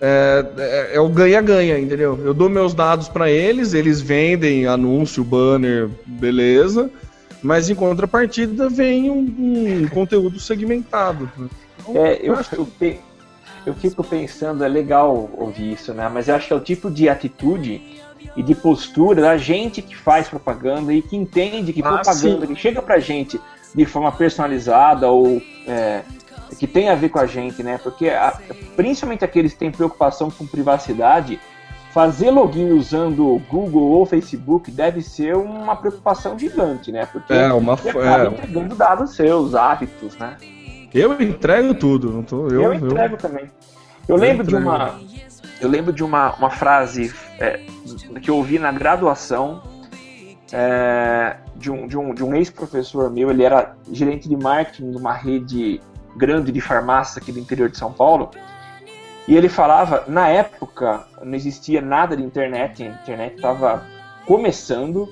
é, 0.00 0.44
é- 0.58 0.96
é 0.96 1.00
o 1.00 1.08
ganha-ganha, 1.08 1.78
entendeu? 1.78 2.18
Eu 2.22 2.34
dou 2.34 2.50
meus 2.50 2.74
dados 2.74 3.08
para 3.08 3.30
eles, 3.30 3.72
eles 3.72 4.00
vendem 4.02 4.66
anúncio, 4.66 5.24
banner, 5.24 5.88
beleza. 6.06 6.90
Mas 7.42 7.70
em 7.70 7.74
contrapartida 7.74 8.68
vem 8.68 9.10
um, 9.10 9.82
um 9.84 9.88
conteúdo 9.88 10.38
segmentado. 10.38 11.30
né? 11.36 11.48
É, 11.94 12.20
eu, 12.22 12.34
eu, 12.52 12.66
pe- 12.78 13.00
eu 13.64 13.74
fico 13.74 14.02
pensando, 14.02 14.64
é 14.64 14.68
legal 14.68 15.28
ouvir 15.36 15.72
isso, 15.72 15.92
né? 15.94 16.08
Mas 16.08 16.28
eu 16.28 16.34
acho 16.34 16.46
que 16.48 16.52
é 16.52 16.56
o 16.56 16.60
tipo 16.60 16.90
de 16.90 17.08
atitude 17.08 17.80
e 18.36 18.42
de 18.42 18.54
postura 18.54 19.20
da 19.22 19.36
gente 19.36 19.82
que 19.82 19.96
faz 19.96 20.28
propaganda 20.28 20.92
e 20.92 21.02
que 21.02 21.16
entende 21.16 21.72
que 21.72 21.80
Ah, 21.82 21.88
propaganda 21.94 22.46
que 22.46 22.56
chega 22.56 22.80
pra 22.82 22.98
gente 22.98 23.40
de 23.74 23.84
forma 23.84 24.10
personalizada 24.12 25.08
ou 25.10 25.40
é, 25.66 26.02
que 26.58 26.66
tem 26.66 26.88
a 26.88 26.94
ver 26.94 27.08
com 27.08 27.18
a 27.18 27.26
gente, 27.26 27.62
né? 27.62 27.78
Porque 27.82 28.08
a- 28.08 28.36
principalmente 28.76 29.24
aqueles 29.24 29.52
que 29.52 29.58
têm 29.58 29.70
preocupação 29.70 30.30
com 30.30 30.46
privacidade, 30.46 31.40
fazer 31.92 32.30
login 32.30 32.70
usando 32.72 33.26
o 33.34 33.38
Google 33.38 33.82
ou 33.82 34.06
Facebook 34.06 34.70
deve 34.70 35.02
ser 35.02 35.36
uma 35.36 35.76
preocupação 35.76 36.38
gigante, 36.38 36.90
né? 36.90 37.06
Porque 37.06 37.32
É, 37.32 37.52
uma 37.52 37.76
você 37.76 37.90
acaba 37.90 38.24
é, 38.24 38.26
entregando 38.28 38.74
dados 38.74 39.14
seus, 39.14 39.54
hábitos, 39.54 40.16
né? 40.16 40.36
Eu 40.94 41.20
entrego 41.20 41.74
tudo, 41.74 42.10
não 42.10 42.22
tô, 42.22 42.48
eu, 42.48 42.62
Eu, 42.62 42.74
eu- 42.74 42.86
entrego 42.86 43.16
também. 43.16 43.50
Eu 44.08 44.16
lembro 44.16 44.46
de 44.46 44.54
entrego. 44.54 44.68
uma, 44.70 45.00
eu 45.60 45.68
lembro 45.68 45.92
de 45.92 46.02
uma, 46.02 46.34
uma 46.34 46.50
frase 46.50 47.14
é, 47.38 47.60
que 48.20 48.28
eu 48.30 48.36
ouvi 48.36 48.58
na 48.58 48.72
graduação 48.72 49.62
é, 50.52 51.36
de 51.56 51.70
um, 51.70 51.86
de 51.86 51.96
um, 51.96 52.12
de 52.12 52.24
um 52.24 52.34
ex-professor 52.34 53.10
meu. 53.10 53.30
Ele 53.30 53.44
era 53.44 53.76
gerente 53.90 54.28
de 54.28 54.36
marketing 54.36 54.90
de 54.90 54.96
uma 54.96 55.12
rede 55.12 55.80
grande 56.16 56.50
de 56.52 56.60
farmácia 56.60 57.20
aqui 57.22 57.32
do 57.32 57.38
interior 57.38 57.68
de 57.70 57.78
São 57.78 57.92
Paulo. 57.92 58.30
E 59.28 59.36
ele 59.36 59.48
falava, 59.48 60.04
na 60.08 60.28
época 60.28 61.06
não 61.22 61.34
existia 61.34 61.80
nada 61.80 62.16
de 62.16 62.24
internet, 62.24 62.82
a 62.82 62.86
internet 62.86 63.36
estava 63.36 63.86
começando, 64.26 65.08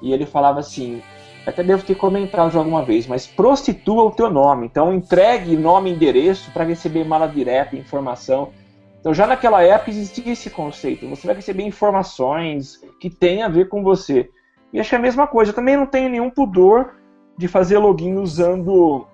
e 0.00 0.12
ele 0.12 0.24
falava 0.24 0.60
assim, 0.60 1.02
até 1.48 1.62
devo 1.62 1.82
ter 1.82 1.94
comentado 1.94 2.50
já 2.50 2.58
alguma 2.58 2.84
vez, 2.84 3.06
mas 3.06 3.26
prostitua 3.26 4.04
o 4.04 4.10
teu 4.10 4.30
nome. 4.30 4.66
Então 4.66 4.92
entregue 4.92 5.56
nome 5.56 5.90
e 5.90 5.94
endereço 5.94 6.50
para 6.50 6.64
receber 6.64 7.04
mala 7.04 7.26
direta, 7.26 7.76
informação. 7.76 8.50
Então 9.00 9.14
já 9.14 9.26
naquela 9.26 9.62
época 9.62 9.90
existia 9.90 10.32
esse 10.32 10.50
conceito. 10.50 11.08
Você 11.08 11.26
vai 11.26 11.36
receber 11.36 11.62
informações 11.62 12.80
que 13.00 13.08
têm 13.08 13.42
a 13.42 13.48
ver 13.48 13.68
com 13.68 13.82
você. 13.82 14.28
E 14.72 14.82
que 14.82 14.94
é 14.94 14.98
a 14.98 15.00
mesma 15.00 15.26
coisa. 15.26 15.50
Eu 15.50 15.54
também 15.54 15.76
não 15.76 15.86
tenho 15.86 16.10
nenhum 16.10 16.28
pudor 16.28 16.94
de 17.36 17.48
fazer 17.48 17.78
login 17.78 18.16
usando 18.16 19.06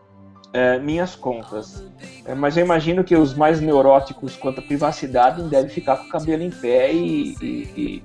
é, 0.52 0.78
minhas 0.78 1.14
contas. 1.14 1.86
É, 2.24 2.34
mas 2.34 2.56
eu 2.56 2.64
imagino 2.64 3.04
que 3.04 3.14
os 3.14 3.34
mais 3.34 3.60
neuróticos 3.60 4.36
quanto 4.36 4.60
à 4.60 4.62
privacidade 4.62 5.42
devem 5.44 5.70
ficar 5.70 5.98
com 5.98 6.04
o 6.04 6.08
cabelo 6.08 6.42
em 6.42 6.50
pé 6.50 6.92
e, 6.92 7.34
e- 7.40 7.68
e- 7.76 8.02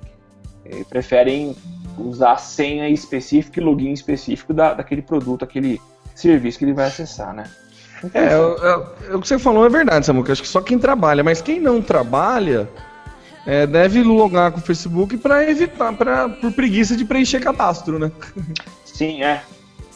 e 0.64 0.84
preferem 0.84 1.56
usar 1.98 2.32
a 2.32 2.36
senha 2.36 2.88
específica 2.88 3.60
e 3.60 3.62
login 3.64 3.92
específico 3.92 4.52
da, 4.54 4.74
daquele 4.74 5.02
produto, 5.02 5.44
aquele 5.44 5.80
serviço 6.14 6.58
que 6.58 6.64
ele 6.64 6.72
vai 6.74 6.86
acessar, 6.86 7.34
né? 7.34 7.44
É, 8.14 8.32
eu- 8.32 8.56
eu- 8.56 8.86
eu- 9.10 9.18
o 9.18 9.20
que 9.20 9.28
você 9.28 9.38
falou 9.38 9.66
é 9.66 9.68
verdade, 9.68 10.06
Samuca. 10.06 10.32
Acho 10.32 10.42
que 10.42 10.48
só 10.48 10.60
quem 10.62 10.78
trabalha, 10.78 11.22
mas 11.22 11.42
quem 11.42 11.60
não 11.60 11.82
trabalha 11.82 12.68
é, 13.46 13.66
deve 13.66 14.02
logar 14.02 14.52
com 14.52 14.58
o 14.58 14.62
Facebook 14.62 15.16
para 15.18 15.48
evitar, 15.50 15.92
pra, 15.94 16.28
por 16.28 16.52
preguiça 16.52 16.96
de 16.96 17.04
preencher 17.04 17.40
cadastro, 17.40 17.98
né? 17.98 18.10
Sim, 18.84 19.22
é. 19.22 19.42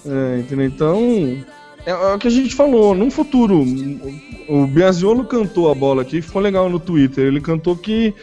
É, 0.07 0.38
entendeu? 0.40 0.66
Então, 0.66 1.44
é, 1.87 1.90
é 1.90 2.14
o 2.14 2.18
que 2.18 2.28
a 2.28 2.30
gente 2.30 2.54
falou. 2.54 2.94
Num 2.94 3.11
futuro, 3.11 3.62
o 3.62 4.35
o 4.46 4.66
Biasiolo 4.66 5.24
cantou 5.24 5.70
a 5.70 5.74
bola 5.74 6.02
aqui, 6.02 6.20
ficou 6.20 6.42
legal 6.42 6.68
no 6.68 6.78
Twitter. 6.78 7.24
Ele 7.26 7.40
cantou 7.40 7.74
que 7.74 8.14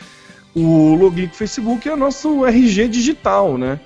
o 0.56 0.96
login 0.96 1.28
com 1.28 1.34
o 1.34 1.38
Facebook 1.38 1.88
é 1.88 1.96
nosso 1.96 2.46
RG 2.46 2.88
digital, 2.88 3.58
né? 3.58 3.80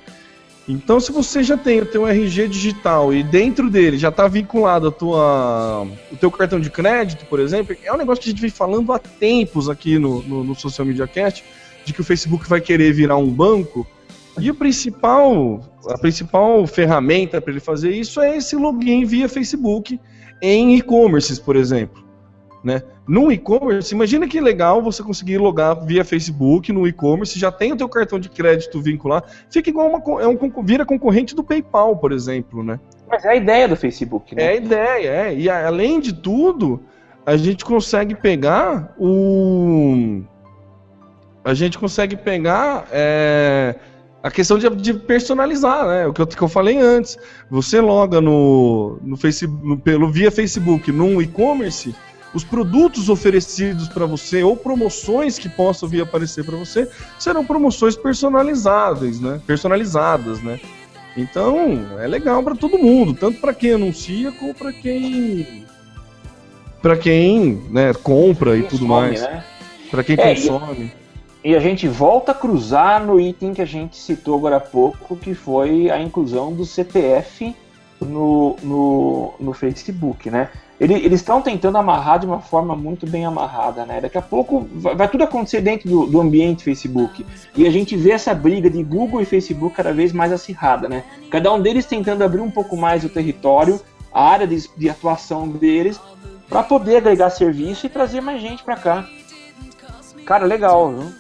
Então, 0.67 0.99
se 0.99 1.11
você 1.11 1.43
já 1.43 1.55
tem 1.55 1.79
o 1.79 1.85
teu 1.85 2.07
RG 2.07 2.47
digital 2.47 3.13
e 3.13 3.21
dentro 3.21 3.69
dele 3.69 3.99
já 3.99 4.09
está 4.09 4.27
vinculado 4.27 4.87
a 4.87 4.91
tua, 4.91 5.83
o 6.11 6.17
teu 6.17 6.31
cartão 6.31 6.59
de 6.59 6.71
crédito, 6.71 7.25
por 7.27 7.39
exemplo, 7.39 7.75
é 7.83 7.93
um 7.93 7.97
negócio 7.97 8.23
que 8.23 8.29
a 8.29 8.31
gente 8.31 8.41
vem 8.41 8.49
falando 8.49 8.91
há 8.91 8.97
tempos 8.97 9.69
aqui 9.69 9.99
no, 9.99 10.23
no, 10.23 10.43
no 10.43 10.55
Social 10.55 10.87
Media 10.87 11.07
Cast, 11.07 11.43
de 11.85 11.93
que 11.93 12.01
o 12.01 12.03
Facebook 12.03 12.49
vai 12.49 12.59
querer 12.59 12.91
virar 12.93 13.17
um 13.17 13.29
banco. 13.29 13.85
E 14.39 14.49
o 14.49 14.55
principal, 14.55 15.61
a 15.87 15.99
principal 15.99 16.65
ferramenta 16.65 17.39
para 17.39 17.51
ele 17.51 17.59
fazer 17.59 17.91
isso 17.91 18.19
é 18.19 18.35
esse 18.35 18.55
login 18.55 19.05
via 19.05 19.29
Facebook 19.29 19.99
em 20.41 20.75
e-commerces, 20.75 21.37
por 21.37 21.55
exemplo. 21.55 22.04
Né? 22.65 22.81
No 23.07 23.31
e-commerce, 23.31 23.93
imagina 23.93 24.27
que 24.27 24.41
legal 24.41 24.81
você 24.81 25.03
conseguir 25.03 25.37
logar 25.37 25.85
via 25.85 26.03
Facebook 26.03 26.73
no 26.73 26.87
e-commerce, 26.87 27.37
já 27.37 27.51
tem 27.51 27.71
o 27.71 27.75
teu 27.77 27.87
cartão 27.87 28.17
de 28.17 28.27
crédito 28.27 28.81
vinculado, 28.81 29.27
fica 29.51 29.69
igual 29.69 29.87
uma 29.87 29.99
é 30.19 30.27
um, 30.27 30.35
vira 30.63 30.83
concorrente 30.83 31.35
do 31.35 31.43
PayPal, 31.43 31.95
por 31.97 32.11
exemplo, 32.11 32.63
né? 32.63 32.79
Mas 33.07 33.23
é 33.23 33.29
a 33.29 33.35
ideia 33.35 33.67
do 33.67 33.75
Facebook, 33.75 34.33
É 34.35 34.41
a 34.43 34.45
né? 34.47 34.57
ideia, 34.57 35.09
é. 35.09 35.35
E 35.35 35.47
além 35.47 35.99
de 35.99 36.11
tudo, 36.11 36.81
a 37.23 37.37
gente 37.37 37.63
consegue 37.63 38.15
pegar 38.15 38.95
o. 38.97 40.23
A 41.43 41.53
gente 41.53 41.77
consegue 41.77 42.15
pegar 42.15 42.87
é, 42.91 43.75
a 44.23 44.31
questão 44.31 44.57
de, 44.57 44.67
de 44.71 44.93
personalizar, 44.95 45.85
né? 45.87 46.07
O 46.07 46.13
que 46.13 46.19
eu, 46.21 46.25
que 46.25 46.41
eu 46.41 46.47
falei 46.47 46.79
antes. 46.79 47.15
Você 47.51 47.79
loga 47.79 48.19
no, 48.19 48.97
no 49.03 49.15
Facebook, 49.15 49.67
no- 49.67 49.77
pelo 49.77 50.09
via 50.09 50.31
Facebook 50.31 50.91
num 50.91 51.21
e-commerce, 51.21 51.93
os 52.35 52.43
produtos 52.43 53.07
oferecidos 53.09 53.87
para 53.87 54.05
você 54.05 54.43
ou 54.43 54.57
promoções 54.57 55.39
que 55.39 55.47
possam 55.47 55.87
vir 55.87 56.01
aparecer 56.01 56.43
para 56.45 56.57
você 56.57 56.87
serão 57.17 57.45
promoções 57.45 57.95
personalizáveis, 57.95 59.21
né? 59.21 59.41
Personalizadas, 59.47 60.43
né? 60.43 60.59
Então, 61.15 61.79
é 61.97 62.05
legal 62.07 62.43
para 62.43 62.53
todo 62.55 62.77
mundo, 62.77 63.13
tanto 63.13 63.39
para 63.39 63.53
quem 63.53 63.71
anuncia 63.71 64.33
como 64.33 64.53
para 64.53 64.73
quem 64.73 65.63
para 66.81 66.97
quem, 66.97 67.63
né, 67.71 67.93
compra 68.03 68.55
e 68.55 68.61
tudo 68.63 68.85
Consome, 68.85 68.87
mais, 69.07 69.21
Né? 69.21 69.43
para 69.89 70.03
quem 70.03 70.15
É, 70.19 70.33
e- 70.33 70.35
consome. 70.35 70.93
E 71.43 71.55
a 71.55 71.59
gente 71.59 71.87
volta 71.87 72.31
a 72.31 72.35
cruzar 72.35 73.03
no 73.03 73.19
item 73.19 73.53
que 73.53 73.61
a 73.61 73.65
gente 73.65 73.95
citou 73.97 74.35
agora 74.37 74.57
há 74.57 74.59
pouco, 74.59 75.15
que 75.15 75.33
foi 75.33 75.89
a 75.89 75.99
inclusão 75.99 76.51
do 76.53 76.65
CPF 76.65 77.55
no, 78.01 78.55
no, 78.61 79.33
no 79.39 79.53
Facebook, 79.53 80.29
né? 80.29 80.49
Ele, 80.79 80.93
eles 80.93 81.21
estão 81.21 81.41
tentando 81.41 81.77
amarrar 81.77 82.19
de 82.19 82.25
uma 82.25 82.41
forma 82.41 82.75
muito 82.75 83.07
bem 83.07 83.25
amarrada, 83.25 83.85
né? 83.85 84.01
Daqui 84.01 84.17
a 84.17 84.21
pouco 84.21 84.67
vai, 84.73 84.95
vai 84.95 85.07
tudo 85.07 85.23
acontecer 85.23 85.61
dentro 85.61 85.89
do, 85.89 86.05
do, 86.05 86.19
ambiente 86.19 86.63
Facebook. 86.63 87.25
E 87.55 87.65
a 87.65 87.71
gente 87.71 87.95
vê 87.95 88.11
essa 88.11 88.33
briga 88.33 88.69
de 88.69 88.83
Google 88.83 89.21
e 89.21 89.25
Facebook 89.25 89.75
cada 89.75 89.93
vez 89.93 90.11
mais 90.11 90.33
acirrada, 90.33 90.89
né? 90.89 91.03
Cada 91.31 91.51
um 91.53 91.61
deles 91.61 91.85
tentando 91.85 92.23
abrir 92.23 92.41
um 92.41 92.51
pouco 92.51 92.75
mais 92.75 93.05
o 93.05 93.09
território, 93.09 93.79
a 94.13 94.29
área 94.29 94.45
de, 94.45 94.69
de 94.77 94.89
atuação 94.89 95.47
deles, 95.47 95.99
para 96.49 96.61
poder 96.61 96.97
agregar 96.97 97.29
serviço 97.29 97.85
e 97.85 97.89
trazer 97.89 98.19
mais 98.19 98.41
gente 98.41 98.63
para 98.63 98.75
cá. 98.75 99.05
Cara, 100.25 100.45
legal, 100.45 100.91
viu? 100.91 101.11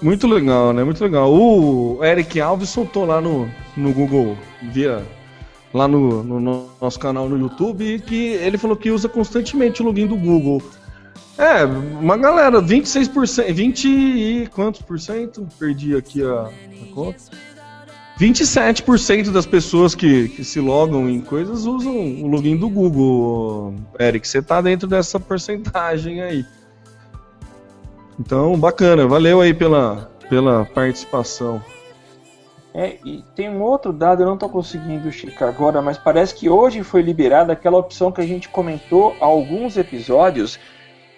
Muito 0.00 0.26
legal, 0.26 0.72
né? 0.72 0.82
Muito 0.82 1.02
legal. 1.04 1.32
O 1.32 2.02
Eric 2.02 2.40
Alves 2.40 2.70
soltou 2.70 3.04
lá 3.04 3.20
no, 3.20 3.48
no 3.76 3.92
Google 3.92 4.36
via 4.62 5.02
lá 5.72 5.88
no, 5.88 6.22
no, 6.22 6.70
nosso 6.80 6.98
canal 6.98 7.28
no 7.28 7.38
YouTube 7.38 8.00
que 8.00 8.28
ele 8.34 8.58
falou 8.58 8.76
que 8.76 8.90
usa 8.90 9.08
constantemente 9.08 9.82
o 9.82 9.86
login 9.86 10.06
do 10.06 10.16
Google. 10.16 10.62
É, 11.38 11.64
uma 11.64 12.16
galera, 12.16 12.60
26%, 12.60 13.52
20 13.52 13.88
e 13.88 14.46
quantos 14.48 14.82
por 14.82 15.00
cento? 15.00 15.48
Perdi 15.58 15.96
aqui 15.96 16.22
a, 16.22 16.42
a 16.42 16.94
conta. 16.94 17.18
27% 18.20 19.30
das 19.30 19.46
pessoas 19.46 19.94
que, 19.94 20.28
que 20.28 20.44
se 20.44 20.60
logam 20.60 21.08
em 21.08 21.20
coisas 21.20 21.64
usam 21.64 22.22
o 22.22 22.26
login 22.28 22.56
do 22.56 22.68
Google. 22.68 23.74
Eric, 23.98 24.28
você 24.28 24.42
tá 24.42 24.60
dentro 24.60 24.86
dessa 24.86 25.18
porcentagem 25.18 26.20
aí. 26.20 26.44
Então, 28.20 28.56
bacana, 28.58 29.06
valeu 29.06 29.40
aí 29.40 29.54
pela, 29.54 30.10
pela 30.28 30.66
participação. 30.66 31.62
É, 32.74 32.96
e 33.04 33.22
tem 33.34 33.50
um 33.50 33.60
outro 33.60 33.92
dado, 33.92 34.22
eu 34.22 34.26
não 34.26 34.34
estou 34.34 34.48
conseguindo 34.48 35.12
checar 35.12 35.48
agora, 35.48 35.82
mas 35.82 35.98
parece 35.98 36.34
que 36.34 36.48
hoje 36.48 36.82
foi 36.82 37.02
liberada 37.02 37.52
aquela 37.52 37.76
opção 37.76 38.10
que 38.10 38.20
a 38.20 38.26
gente 38.26 38.48
comentou 38.48 39.14
há 39.20 39.26
alguns 39.26 39.76
episódios 39.76 40.58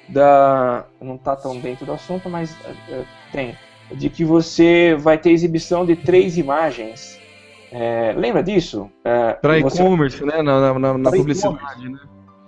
da. 0.08 0.84
Não 1.00 1.14
está 1.14 1.36
tão 1.36 1.58
dentro 1.58 1.86
do 1.86 1.92
assunto, 1.92 2.28
mas 2.28 2.56
é, 2.88 3.04
tem. 3.30 3.56
De 3.92 4.08
que 4.08 4.24
você 4.24 4.96
vai 4.98 5.16
ter 5.16 5.30
exibição 5.30 5.84
de 5.86 5.94
três 5.94 6.36
imagens. 6.36 7.20
É, 7.70 8.12
lembra 8.16 8.42
disso? 8.42 8.90
É, 9.04 9.34
Para 9.34 9.58
e-commerce, 9.58 10.24
né? 10.24 10.42
Na, 10.42 10.78
na, 10.78 10.98
na 10.98 11.10
publicidade, 11.10 11.88
né? 11.88 11.98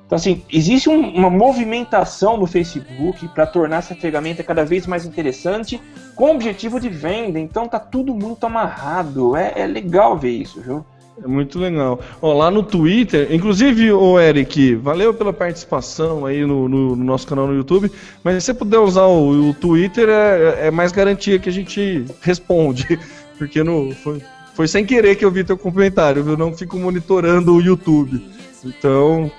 Então, 0.06 0.16
assim, 0.16 0.42
existe 0.52 0.88
um, 0.88 1.00
uma 1.14 1.28
movimentação 1.28 2.36
no 2.36 2.46
Facebook 2.46 3.26
para 3.28 3.44
tornar 3.44 3.78
essa 3.78 3.94
ferramenta 3.94 4.42
cada 4.44 4.64
vez 4.64 4.86
mais 4.86 5.04
interessante 5.04 5.82
com 6.14 6.26
o 6.26 6.34
objetivo 6.34 6.78
de 6.78 6.88
venda. 6.88 7.40
Então, 7.40 7.66
tá 7.66 7.80
tudo 7.80 8.14
muito 8.14 8.46
amarrado. 8.46 9.36
É, 9.36 9.52
é 9.56 9.66
legal 9.66 10.16
ver 10.16 10.30
isso, 10.30 10.60
viu? 10.60 10.84
É 11.22 11.26
muito 11.26 11.58
legal. 11.58 11.98
Ó, 12.20 12.32
lá 12.34 12.50
no 12.50 12.62
Twitter, 12.62 13.32
inclusive, 13.32 13.90
o 13.90 14.20
Eric, 14.20 14.74
valeu 14.76 15.12
pela 15.12 15.32
participação 15.32 16.26
aí 16.26 16.44
no, 16.44 16.68
no, 16.68 16.94
no, 16.94 17.04
nosso 17.04 17.26
canal 17.26 17.46
no 17.46 17.54
YouTube, 17.54 17.90
mas 18.22 18.34
se 18.34 18.40
você 18.42 18.54
puder 18.54 18.78
usar 18.78 19.06
o, 19.06 19.50
o 19.50 19.54
Twitter, 19.54 20.08
é, 20.08 20.66
é, 20.66 20.70
mais 20.70 20.92
garantia 20.92 21.38
que 21.38 21.48
a 21.48 21.52
gente 21.52 22.04
responde, 22.20 22.98
porque 23.38 23.64
no, 23.64 23.94
foi, 23.94 24.22
foi 24.54 24.68
sem 24.68 24.84
querer 24.84 25.16
que 25.16 25.24
eu 25.24 25.30
vi 25.30 25.42
teu 25.42 25.56
comentário, 25.56 26.22
viu? 26.22 26.36
Não 26.36 26.52
fico 26.52 26.76
monitorando 26.76 27.54
o 27.54 27.62
YouTube. 27.62 28.35
Então, 28.66 29.30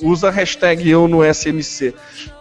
usa 0.00 0.28
a 0.28 0.30
hashtag 0.30 0.88
eu 0.88 1.06
no 1.06 1.20
SMC. 1.22 1.94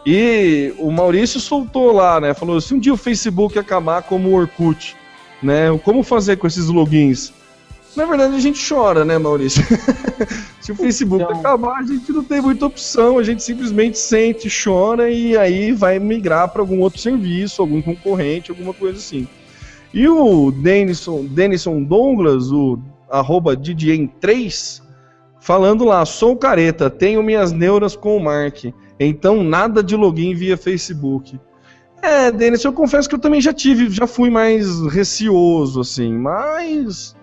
E 0.06 0.74
o 0.78 0.92
Maurício 0.92 1.40
soltou 1.40 1.92
lá, 1.92 2.20
né? 2.20 2.34
Falou: 2.34 2.62
se 2.62 2.74
um 2.74 2.80
dia 2.80 2.94
o 2.94 2.98
Facebook 2.98 3.60
acabar 3.60 4.04
como 4.04 4.30
o 4.30 4.34
Orkut, 4.34 4.96
né? 5.44 5.78
Como 5.84 6.04
fazer 6.04 6.38
com 6.38 6.48
esses 6.48 6.68
logins? 6.68 7.34
Na 7.96 8.06
verdade, 8.06 8.36
a 8.36 8.40
gente 8.40 8.66
chora, 8.66 9.04
né, 9.04 9.18
Maurício? 9.18 9.62
se 10.62 10.72
o 10.72 10.76
Facebook 10.76 11.24
então... 11.26 11.38
acabar, 11.38 11.80
a 11.80 11.84
gente 11.84 12.10
não 12.14 12.24
tem 12.24 12.40
muita 12.40 12.66
opção, 12.66 13.18
a 13.18 13.24
gente 13.24 13.44
simplesmente 13.44 13.98
sente, 13.98 14.48
chora 14.64 15.10
e 15.10 15.38
aí 15.38 15.74
vai 15.74 16.00
migrar 16.00 16.48
para 16.50 16.62
algum 16.62 16.80
outro 16.80 17.02
serviço, 17.02 17.62
algum 17.62 17.82
concorrente, 17.82 18.50
alguma 18.50 18.74
coisa 18.74 18.98
assim. 18.98 19.28
E 19.94 20.08
o 20.08 20.52
Denison, 20.52 21.26
Denison 21.26 21.84
Douglas, 21.84 22.50
o 22.50 22.80
arroba 23.10 23.58
DJM3, 23.58 24.82
falando 25.42 25.84
lá, 25.84 26.06
sou 26.06 26.38
careta, 26.38 26.90
tenho 26.90 27.22
minhas 27.24 27.52
neuras 27.52 27.96
com 27.96 28.16
o 28.16 28.24
Mark, 28.24 28.66
então 29.00 29.44
nada 29.44 29.84
de 29.84 29.96
login 29.96 30.36
via 30.36 30.56
Facebook. 30.56 31.38
É, 32.02 32.32
Denis, 32.32 32.64
eu 32.64 32.72
confesso 32.72 33.10
que 33.10 33.16
eu 33.16 33.20
também 33.20 33.42
já 33.42 33.52
tive, 33.52 33.90
já 33.90 34.08
fui 34.08 34.30
mais 34.30 34.82
receoso, 34.88 35.82
assim, 35.82 36.14
mas 36.14 37.16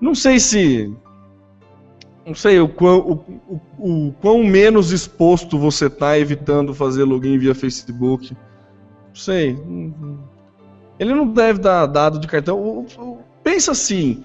não 0.00 0.14
sei 0.14 0.38
se. 0.38 0.94
Não 2.26 2.34
sei 2.34 2.58
o 2.58 2.68
quão, 2.68 2.98
o, 2.98 3.60
o, 3.78 4.08
o 4.08 4.12
quão 4.20 4.42
menos 4.44 4.92
exposto 4.92 5.58
você 5.58 5.90
tá 5.90 6.18
evitando 6.18 6.74
fazer 6.74 7.04
login 7.04 7.38
via 7.38 7.54
Facebook. 7.54 8.34
Não 9.08 9.14
sei. 9.14 9.58
Ele 10.98 11.14
não 11.14 11.26
deve 11.28 11.58
dar 11.58 11.84
dado 11.84 12.18
de 12.18 12.26
cartão. 12.26 12.86
Pensa 13.42 13.72
assim: 13.72 14.24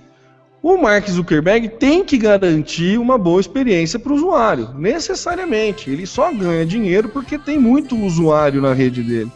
o 0.62 0.78
Mark 0.78 1.08
Zuckerberg 1.08 1.70
tem 1.70 2.04
que 2.04 2.18
garantir 2.18 3.00
uma 3.00 3.18
boa 3.18 3.40
experiência 3.40 3.98
para 3.98 4.12
o 4.12 4.16
usuário, 4.16 4.74
necessariamente. 4.76 5.90
Ele 5.90 6.06
só 6.06 6.32
ganha 6.34 6.66
dinheiro 6.66 7.10
porque 7.10 7.38
tem 7.38 7.58
muito 7.58 7.98
usuário 7.98 8.62
na 8.62 8.74
rede 8.74 9.02
dele. 9.02 9.32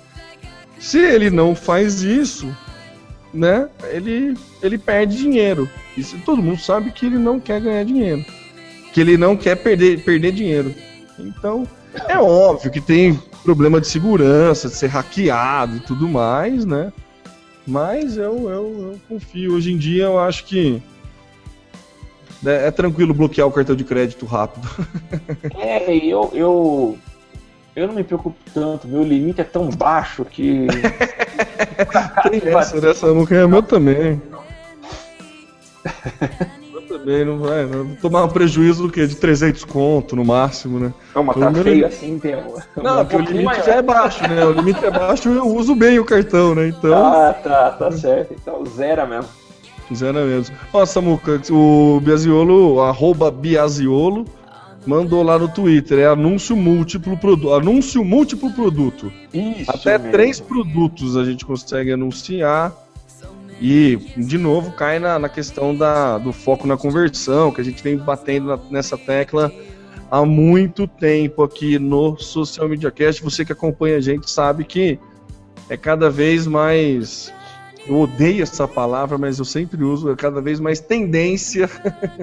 Se 0.80 1.00
ele 1.00 1.30
não 1.30 1.56
faz 1.56 2.02
isso, 2.02 2.54
né, 3.34 3.70
ele, 3.90 4.36
ele 4.62 4.78
perde 4.78 5.18
dinheiro. 5.18 5.70
E 5.98 6.04
todo 6.26 6.42
mundo 6.42 6.60
sabe 6.60 6.92
que 6.92 7.06
ele 7.06 7.18
não 7.18 7.40
quer 7.40 7.62
ganhar 7.62 7.86
dinheiro, 7.86 8.26
que 8.92 9.00
ele 9.00 9.18
não 9.18 9.38
quer 9.38 9.56
perder, 9.56 10.04
perder 10.04 10.34
dinheiro. 10.34 10.76
Então, 11.18 11.66
é 12.10 12.18
óbvio 12.18 12.70
que 12.70 12.82
tem 12.82 13.18
problema 13.44 13.80
de 13.80 13.88
segurança, 13.88 14.68
de 14.68 14.76
ser 14.76 14.88
hackeado 14.88 15.78
e 15.78 15.80
tudo 15.80 16.08
mais, 16.08 16.66
né? 16.66 16.92
Mas 17.66 18.18
eu, 18.18 18.50
eu, 18.50 18.92
eu 18.92 19.02
confio. 19.08 19.56
Hoje 19.56 19.72
em 19.72 19.78
dia 19.78 20.04
eu 20.04 20.20
acho 20.20 20.44
que 20.46 20.82
é, 22.46 22.68
é 22.68 22.72
tranquilo 22.72 23.14
bloquear 23.14 23.48
o 23.48 23.52
cartão 23.52 23.76
de 23.76 23.84
crédito 23.84 24.26
rápido. 24.26 24.68
É, 25.60 25.96
eu, 25.96 26.30
eu, 26.34 26.98
eu 27.76 27.88
não 27.88 27.96
me 27.96 28.04
preocupo 28.04 28.38
tanto, 28.54 28.88
meu 28.88 29.04
limite 29.04 29.42
é 29.42 29.44
tão 29.44 29.70
baixo 29.70 30.24
que. 30.26 30.68
Tem 32.30 32.54
essa, 32.54 32.80
dessa 32.80 33.14
música 33.14 33.36
é 33.36 33.48
meu 33.48 33.64
também. 33.64 34.22
Eu 36.74 36.82
também, 36.84 37.26
não 37.26 37.40
vai. 37.40 37.66
Não, 37.66 37.96
tomar 37.96 38.26
um 38.26 38.30
prejuízo 38.30 38.84
do 38.84 38.92
quê? 38.92 39.08
De 39.08 39.16
300 39.16 39.64
conto 39.66 40.16
no 40.16 40.24
máximo, 40.24 40.80
né? 40.80 40.94
Não, 41.16 41.24
mas 41.24 41.38
tá 41.38 41.52
feio 41.52 41.64
limite... 41.64 41.86
assim, 41.86 42.20
tem 42.20 42.36
um... 42.36 42.56
Não, 42.82 43.06
porque 43.06 43.16
o 43.16 43.20
limite 43.20 43.46
maior. 43.46 43.66
já 43.66 43.76
é 43.76 43.82
baixo, 43.82 44.28
né? 44.28 44.46
O 44.46 44.52
limite 44.52 44.86
é 44.86 44.92
baixo 44.92 45.30
eu 45.30 45.48
uso 45.48 45.76
bem 45.76 46.00
o 46.00 46.06
cartão, 46.06 46.54
né? 46.54 46.68
Então. 46.68 46.94
Ah, 46.94 47.34
tá, 47.34 47.72
tá 47.72 47.92
certo. 47.92 48.34
Então, 48.34 48.64
zero 48.66 49.08
mesmo. 49.08 49.30
Zero 49.96 50.20
mesmo. 50.20 50.56
Ó, 50.72 50.86
Samuca, 50.86 51.42
o 51.52 52.00
Biaziolo, 52.02 52.82
arroba 52.82 53.32
Biaziolo, 53.32 54.26
mandou 54.86 55.24
lá 55.24 55.38
no 55.40 55.48
Twitter, 55.48 56.00
é 56.00 56.06
anúncio 56.06 56.56
múltiplo 56.56 57.18
produto. 57.18 57.54
Anúncio 57.54 58.04
múltiplo 58.04 58.52
produto. 58.52 59.12
Isso 59.34 59.72
Até 59.72 59.98
mesmo. 59.98 60.12
três 60.12 60.40
produtos 60.40 61.16
a 61.18 61.24
gente 61.24 61.46
consegue 61.46 61.92
anunciar. 61.92 62.74
E, 63.62 63.98
de 64.18 64.38
novo, 64.38 64.72
cai 64.72 65.00
na, 65.00 65.18
na 65.18 65.30
questão 65.30 65.74
da, 65.74 66.18
do 66.18 66.34
foco 66.34 66.68
na 66.68 66.76
conversão, 66.76 67.52
que 67.52 67.62
a 67.62 67.64
gente 67.64 67.82
vem 67.82 67.96
batendo 67.96 68.48
na, 68.48 68.60
nessa 68.70 68.98
tecla 68.98 69.52
há 70.12 70.26
muito 70.26 70.86
tempo 70.86 71.44
aqui 71.44 71.80
no 71.80 72.18
Social 72.18 72.68
Media 72.68 72.92
Cast. 72.92 73.24
Você 73.24 73.46
que 73.46 73.52
acompanha 73.52 73.98
a 73.98 74.02
gente 74.02 74.30
sabe 74.30 74.64
que 74.64 75.00
é 75.70 75.78
cada 75.78 76.10
vez 76.10 76.46
mais 76.46 77.34
eu 77.88 78.00
odeio 78.00 78.44
essa 78.44 78.68
palavra, 78.68 79.18
mas 79.18 79.40
eu 79.40 79.46
sempre 79.46 79.84
uso, 79.84 80.12
é 80.12 80.16
cada 80.16 80.42
vez 80.42 80.60
mais 80.60 80.80
tendência 80.80 81.70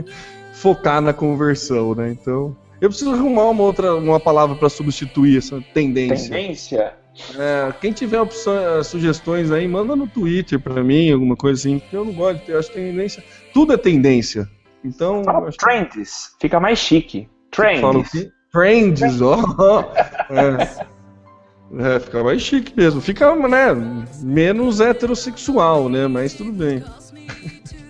focar 0.55 1.01
na 1.01 1.13
conversão, 1.13 1.95
né? 1.95 2.11
Então, 2.11 2.57
eu 2.81 2.89
preciso 2.89 3.13
arrumar 3.13 3.51
uma 3.51 3.63
outra 3.63 3.95
uma 3.95 4.19
palavra 4.19 4.57
para 4.57 4.69
substituir 4.69 5.39
essa 5.39 5.63
tendência. 5.75 6.35
Tendência? 6.35 6.95
É, 7.37 7.73
quem 7.81 7.93
tiver 7.93 8.21
opções, 8.21 8.87
sugestões 8.87 9.51
aí, 9.51 9.69
manda 9.69 9.95
no 9.95 10.07
Twitter 10.07 10.59
para 10.59 10.83
mim, 10.83 11.11
alguma 11.13 11.37
coisa 11.37 11.61
assim, 11.61 11.83
eu 11.93 12.05
não 12.05 12.13
gosto 12.13 12.41
ter, 12.45 12.57
acho 12.57 12.73
tendência. 12.73 13.23
Tudo 13.53 13.73
é 13.73 13.77
tendência. 13.77 14.49
Então. 14.85 15.23
Fala 15.25 15.51
trends, 15.53 16.35
fica 16.41 16.59
mais 16.59 16.79
chique. 16.79 17.29
Trends. 17.51 18.31
Trends, 18.53 19.21
ó. 19.21 19.37
Oh. 19.59 19.81
é. 20.33 21.00
É, 21.79 22.01
fica 22.01 22.25
mais 22.25 22.43
chique 22.43 22.73
mesmo. 22.77 23.01
Fica, 23.01 23.35
né, 23.37 23.69
menos 24.21 24.81
heterossexual, 24.81 25.89
né? 25.89 26.07
Mas 26.07 26.35
tudo 26.35 26.53
bem. 26.53 26.83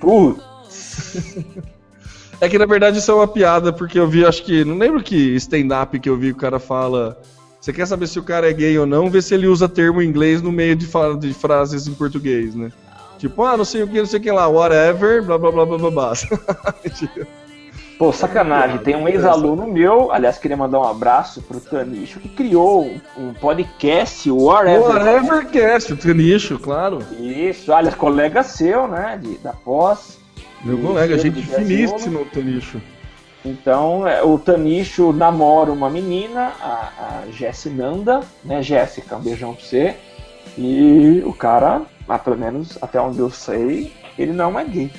Putz. 0.01 0.43
É 2.43 2.49
que 2.49 2.57
na 2.57 2.65
verdade 2.65 2.99
isso 2.99 3.11
é 3.11 3.15
uma 3.15 3.29
piada, 3.29 3.71
porque 3.71 3.99
eu 3.99 4.09
vi, 4.09 4.25
acho 4.25 4.43
que. 4.43 4.65
Não 4.65 4.79
lembro 4.79 5.03
que 5.03 5.35
stand-up 5.37 5.99
que 6.01 6.09
eu 6.09 6.17
vi 6.17 6.29
que 6.29 6.39
o 6.39 6.41
cara 6.41 6.59
fala. 6.59 7.21
Você 7.61 7.71
quer 7.71 7.87
saber 7.87 8.07
se 8.07 8.19
o 8.19 8.23
cara 8.23 8.49
é 8.49 8.53
gay 8.55 8.79
ou 8.79 8.87
não, 8.87 9.11
vê 9.11 9.21
se 9.21 9.35
ele 9.35 9.47
usa 9.47 9.69
termo 9.69 10.01
em 10.01 10.09
inglês 10.09 10.41
no 10.41 10.51
meio 10.51 10.75
de, 10.75 10.87
fala, 10.87 11.19
de 11.19 11.35
frases 11.35 11.87
em 11.87 11.93
português, 11.93 12.55
né? 12.55 12.73
Tipo, 13.19 13.45
ah, 13.45 13.59
não 13.59 13.67
sei 13.67 13.83
o 13.83 13.89
que, 13.89 13.99
não 13.99 14.07
sei 14.07 14.19
o 14.19 14.23
que 14.23 14.33
lá, 14.33 14.49
whatever, 14.49 15.23
blá 15.23 15.37
blá 15.37 15.53
blá 15.53 15.67
blá 15.67 15.79
blá 15.79 15.91
blá. 15.91 16.13
Pô, 18.01 18.15
sacanagem. 18.15 18.79
Tem 18.79 18.97
um 18.97 19.07
ex-aluno 19.07 19.67
meu, 19.67 20.11
aliás, 20.11 20.39
queria 20.39 20.57
mandar 20.57 20.81
um 20.81 20.89
abraço 20.89 21.43
pro 21.43 21.61
Tanicho, 21.61 22.19
que 22.19 22.31
criou 22.31 22.91
um, 23.15 23.35
podcast, 23.35 24.31
o 24.31 24.45
Whatever. 24.45 24.89
Whatevercast, 24.89 25.93
o 25.93 25.97
Tanicho, 25.99 26.59
claro. 26.59 27.01
Isso, 27.21 27.71
aliás, 27.71 27.95
colega 27.95 28.43
seu, 28.43 28.89
né, 28.89 29.21
de, 29.23 29.37
da 29.41 29.53
pós. 29.53 30.19
Meu 30.65 30.79
colega, 30.79 31.19
gente 31.19 31.43
finíssima, 31.43 32.21
o 32.21 32.25
Tanicho. 32.25 32.81
Então, 33.45 34.09
é, 34.09 34.23
o 34.23 34.39
Tanicho 34.39 35.13
namora 35.13 35.71
uma 35.71 35.91
menina, 35.91 36.55
a, 36.59 36.93
a 37.27 37.31
Jessi 37.31 37.69
Nanda, 37.69 38.21
né, 38.43 38.63
Jéssica, 38.63 39.17
um 39.17 39.21
beijão 39.21 39.53
pra 39.53 39.63
você. 39.63 39.95
E 40.57 41.23
o 41.27 41.35
cara, 41.35 41.83
ah, 42.09 42.19
pelo 42.19 42.39
menos 42.39 42.79
até 42.81 42.99
onde 42.99 43.19
eu 43.19 43.29
sei, 43.29 43.93
ele 44.19 44.33
não 44.33 44.59
é 44.59 44.65
gay. 44.65 44.91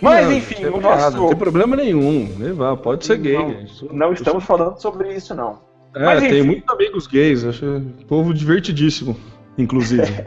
Mas 0.00 0.26
Não, 0.26 0.32
enfim, 0.32 0.64
não 0.64 0.74
o 0.74 0.78
errado, 0.78 1.00
nosso. 1.00 1.16
Não 1.16 1.28
tem 1.28 1.36
problema 1.36 1.76
nenhum, 1.76 2.28
né, 2.38 2.52
vá, 2.52 2.76
pode 2.76 3.06
ser 3.06 3.18
gay. 3.18 3.38
Não, 3.38 3.48
né, 3.48 3.66
não 3.92 4.12
estamos 4.12 4.44
falando 4.44 4.78
sobre 4.80 5.14
isso, 5.14 5.34
não. 5.34 5.58
É, 5.94 6.04
Mas, 6.04 6.22
tem 6.22 6.42
muitos 6.42 6.68
amigos 6.68 7.06
gays, 7.06 7.44
acho 7.44 7.82
povo 8.06 8.34
divertidíssimo, 8.34 9.16
inclusive. 9.56 10.02
É 10.02 10.26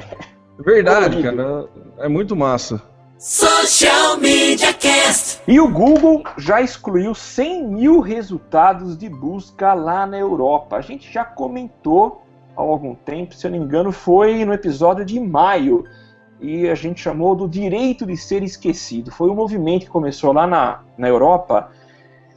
Verdade, 0.63 1.22
cara, 1.22 1.67
é 1.99 2.07
muito 2.07 2.36
massa. 2.36 2.82
Social 3.17 4.17
Media 4.17 4.74
Cast. 4.74 5.41
E 5.45 5.59
o 5.59 5.67
Google 5.67 6.24
já 6.38 6.61
excluiu 6.61 7.13
100 7.13 7.67
mil 7.67 7.99
resultados 7.99 8.97
de 8.97 9.09
busca 9.09 9.74
lá 9.74 10.07
na 10.07 10.17
Europa. 10.17 10.78
A 10.78 10.82
gente 10.82 11.11
já 11.11 11.26
comentou 11.26 12.24
há 12.55 12.61
algum 12.61 12.95
tempo, 12.95 13.36
se 13.36 13.45
eu 13.45 13.51
não 13.51 13.59
me 13.59 13.65
engano, 13.65 13.91
foi 13.91 14.45
no 14.45 14.53
episódio 14.53 15.03
de 15.03 15.20
maio. 15.20 15.84
E 16.41 16.69
a 16.69 16.75
gente 16.75 17.01
chamou 17.01 17.35
do 17.35 17.47
direito 17.47 18.05
de 18.05 18.15
ser 18.15 18.43
esquecido. 18.43 19.11
Foi 19.11 19.29
um 19.29 19.35
movimento 19.35 19.85
que 19.85 19.91
começou 19.91 20.31
lá 20.31 20.47
na, 20.47 20.81
na 20.97 21.07
Europa, 21.07 21.71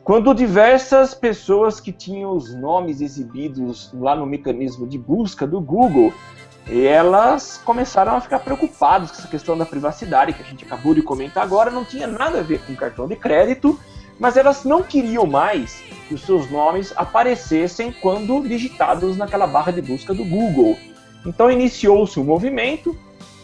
quando 0.03 0.35
diversas 0.35 1.15
pessoas 1.15 1.79
que 1.79 1.93
tinham 1.93 2.37
os 2.37 2.55
nomes 2.55 3.01
exibidos 3.01 3.93
lá 3.95 4.17
no 4.17 4.27
mecanismo 4.27 4.87
de 4.87 4.99
busca 4.99 5.47
do 5.47 5.61
Google 5.61 6.13
elas 6.69 7.61
começaram 7.65 8.17
a 8.17 8.21
ficar 8.21 8.39
preocupadas 8.39 9.11
com 9.11 9.19
essa 9.19 9.29
questão 9.29 9.59
da 9.59 9.67
privacidade 9.67 10.33
que 10.33 10.43
a 10.43 10.45
gente 10.45 10.65
acabou 10.65 10.95
de 10.95 11.03
comentar 11.03 11.43
agora, 11.43 11.71
não 11.71 11.85
tinha 11.85 12.07
nada 12.07 12.39
a 12.39 12.43
ver 12.43 12.61
com 12.65 12.75
cartão 12.75 13.09
de 13.09 13.17
crédito, 13.17 13.79
mas 14.19 14.37
elas 14.37 14.65
não 14.65 14.83
queriam 14.83 15.27
mais 15.27 15.83
que 16.07 16.15
os 16.15 16.23
seus 16.23 16.49
nomes 16.51 16.93
aparecessem 16.97 17.93
quando 18.01 18.47
digitados 18.47 19.17
naquela 19.17 19.47
barra 19.47 19.73
de 19.73 19.83
busca 19.83 20.15
do 20.15 20.25
Google. 20.25 20.77
Então 21.27 21.51
iniciou-se 21.51 22.19
um 22.21 22.25
movimento, 22.25 22.97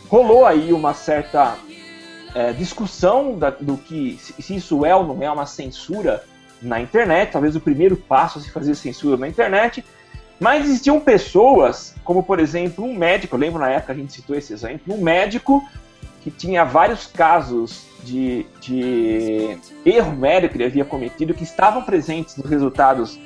rolou 0.08 0.46
aí 0.46 0.72
uma 0.72 0.94
certa 0.94 1.56
é, 2.34 2.52
discussão 2.52 3.38
da- 3.38 3.50
do 3.50 3.76
que 3.76 4.18
se 4.20 4.54
isso 4.56 4.84
é 4.84 4.94
ou 4.94 5.06
não 5.06 5.22
é 5.22 5.30
uma 5.30 5.46
censura 5.46 6.24
na 6.60 6.80
internet, 6.80 7.32
talvez 7.32 7.56
o 7.56 7.60
primeiro 7.60 7.96
passo 7.96 8.38
a 8.38 8.42
se 8.42 8.50
fazer 8.50 8.74
censura 8.74 9.16
na 9.16 9.28
internet, 9.28 9.84
mas 10.40 10.64
existiam 10.66 11.00
pessoas, 11.00 11.94
como 12.04 12.22
por 12.22 12.38
exemplo 12.38 12.84
um 12.84 12.94
médico, 12.94 13.34
eu 13.34 13.40
lembro 13.40 13.60
na 13.60 13.70
época 13.70 13.92
a 13.92 13.96
gente 13.96 14.12
citou 14.12 14.36
esse 14.36 14.52
exemplo, 14.52 14.94
um 14.94 15.00
médico 15.00 15.66
que 16.22 16.30
tinha 16.30 16.64
vários 16.64 17.06
casos 17.06 17.86
de, 18.04 18.46
de 18.60 19.58
erro 19.84 20.12
médico 20.12 20.52
que 20.52 20.58
ele 20.58 20.66
havia 20.66 20.84
cometido 20.84 21.34
que 21.34 21.44
estavam 21.44 21.82
presentes 21.82 22.36
nos 22.36 22.48
resultados 22.48 23.18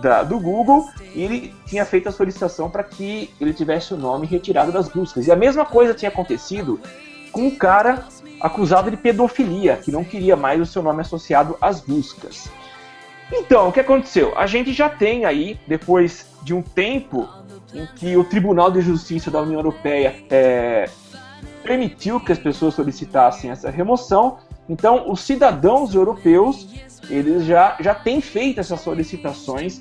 da- 0.00 0.22
do 0.22 0.38
Google 0.38 0.88
e 1.14 1.22
ele 1.22 1.54
tinha 1.66 1.84
feito 1.84 2.08
a 2.08 2.12
solicitação 2.12 2.70
para 2.70 2.82
que 2.82 3.30
ele 3.40 3.52
tivesse 3.52 3.94
o 3.94 3.96
nome 3.96 4.26
retirado 4.26 4.72
das 4.72 4.88
buscas. 4.88 5.26
E 5.26 5.32
a 5.32 5.36
mesma 5.36 5.64
coisa 5.64 5.94
tinha 5.94 6.10
acontecido 6.10 6.80
com 7.30 7.42
um 7.46 7.50
cara 7.56 8.04
acusado 8.40 8.90
de 8.90 8.96
pedofilia, 8.96 9.76
que 9.76 9.90
não 9.92 10.04
queria 10.04 10.36
mais 10.36 10.60
o 10.60 10.66
seu 10.66 10.82
nome 10.82 11.00
associado 11.00 11.56
às 11.60 11.80
buscas. 11.80 12.50
Então, 13.32 13.68
o 13.68 13.72
que 13.72 13.80
aconteceu? 13.80 14.36
A 14.36 14.46
gente 14.46 14.72
já 14.72 14.90
tem 14.90 15.24
aí, 15.24 15.58
depois 15.66 16.26
de 16.42 16.52
um 16.52 16.60
tempo 16.60 17.26
em 17.72 17.86
que 17.96 18.16
o 18.16 18.24
Tribunal 18.24 18.70
de 18.70 18.82
Justiça 18.82 19.30
da 19.30 19.40
União 19.40 19.60
Europeia 19.60 20.14
é, 20.28 20.90
permitiu 21.62 22.20
que 22.20 22.32
as 22.32 22.38
pessoas 22.38 22.74
solicitassem 22.74 23.50
essa 23.50 23.70
remoção, 23.70 24.38
então 24.68 25.10
os 25.10 25.20
cidadãos 25.20 25.94
europeus 25.94 26.68
eles 27.10 27.44
já, 27.44 27.76
já 27.80 27.94
têm 27.94 28.20
feito 28.20 28.60
essas 28.60 28.80
solicitações 28.80 29.80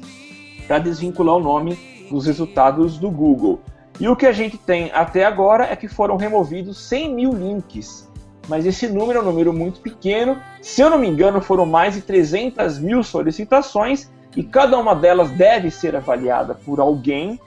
para 0.68 0.80
desvincular 0.80 1.36
o 1.36 1.40
nome 1.40 1.78
dos 2.10 2.26
resultados 2.26 2.98
do 2.98 3.10
Google. 3.10 3.62
E 4.00 4.08
o 4.08 4.16
que 4.16 4.26
a 4.26 4.32
gente 4.32 4.58
tem 4.58 4.92
até 4.94 5.26
agora 5.26 5.66
é 5.66 5.76
que 5.76 5.88
foram 5.88 6.18
removidos 6.18 6.78
100 6.88 7.14
mil 7.14 7.32
links. 7.34 8.10
Mas 8.48 8.66
esse 8.66 8.88
número 8.88 9.20
é 9.20 9.22
um 9.22 9.26
número 9.26 9.54
muito 9.54 9.80
pequeno. 9.80 10.42
Se 10.62 10.82
eu 10.82 10.90
não 10.90 10.98
me 10.98 11.08
engano, 11.08 11.42
foram 11.42 11.66
mais 11.66 11.94
de 11.94 12.02
300 12.02 12.80
mil 12.80 13.04
solicitações 13.04 14.10
e 14.36 14.44
cada 14.44 14.78
uma 14.78 14.96
delas 14.96 15.30
deve 15.32 15.70
ser 15.70 15.96
avaliada 15.96 16.56
por 16.56 16.80
alguém, 16.80 17.40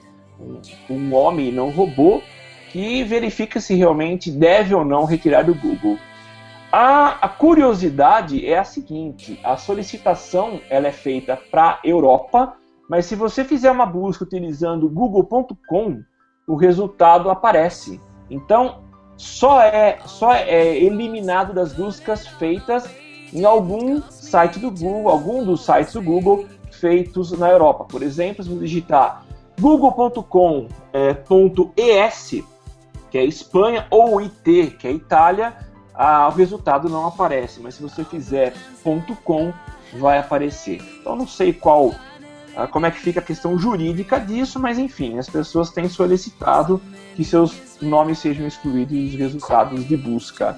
um, 0.88 1.14
homem 1.14 1.50
não 1.50 1.70
robô, 1.70 2.22
que 2.70 3.02
verifica 3.04 3.60
se 3.60 3.74
realmente 3.74 4.30
deve 4.30 4.74
ou 4.74 4.84
não 4.84 5.04
retirar 5.04 5.42
do 5.42 5.54
Google. 5.54 5.98
A, 6.76 7.26
a 7.26 7.28
curiosidade 7.28 8.44
é 8.44 8.58
a 8.58 8.64
seguinte: 8.64 9.38
a 9.44 9.56
solicitação 9.56 10.60
ela 10.68 10.88
é 10.88 10.92
feita 10.92 11.38
para 11.48 11.78
Europa, 11.84 12.56
mas 12.90 13.06
se 13.06 13.14
você 13.14 13.44
fizer 13.44 13.70
uma 13.70 13.86
busca 13.86 14.24
utilizando 14.24 14.88
google.com, 14.88 16.02
o 16.48 16.56
resultado 16.56 17.30
aparece. 17.30 18.00
Então, 18.28 18.82
só 19.16 19.62
é, 19.62 20.00
só 20.04 20.34
é 20.34 20.76
eliminado 20.76 21.54
das 21.54 21.72
buscas 21.72 22.26
feitas 22.26 22.90
em 23.32 23.44
algum 23.44 24.02
site 24.10 24.58
do 24.58 24.72
Google, 24.72 25.08
algum 25.08 25.44
dos 25.44 25.64
sites 25.64 25.92
do 25.92 26.02
Google 26.02 26.44
feitos 26.72 27.30
na 27.38 27.50
Europa. 27.50 27.84
Por 27.84 28.02
exemplo, 28.02 28.42
se 28.42 28.50
você 28.50 28.58
digitar 28.58 29.24
google.com.es, 29.60 30.26
que 33.12 33.18
é 33.18 33.24
Espanha, 33.24 33.86
ou 33.92 34.20
IT, 34.20 34.72
que 34.76 34.88
é 34.88 34.90
Itália, 34.90 35.56
ah, 35.94 36.28
o 36.28 36.36
resultado 36.36 36.88
não 36.88 37.06
aparece. 37.06 37.60
Mas 37.60 37.74
se 37.76 37.82
você 37.82 38.04
fizer 38.04 38.54
.com, 39.24 39.52
vai 39.98 40.18
aparecer. 40.18 40.80
Então, 41.00 41.14
não 41.16 41.26
sei 41.26 41.52
qual 41.52 41.94
ah, 42.56 42.66
como 42.66 42.86
é 42.86 42.90
que 42.90 42.98
fica 43.00 43.20
a 43.20 43.22
questão 43.22 43.58
jurídica 43.58 44.18
disso, 44.18 44.58
mas 44.60 44.78
enfim, 44.78 45.18
as 45.18 45.28
pessoas 45.28 45.70
têm 45.70 45.88
solicitado 45.88 46.80
que 47.14 47.24
seus 47.24 47.54
nomes 47.80 48.18
sejam 48.18 48.46
excluídos 48.46 48.96
dos 48.96 49.14
resultados 49.18 49.86
de 49.86 49.96
busca. 49.96 50.56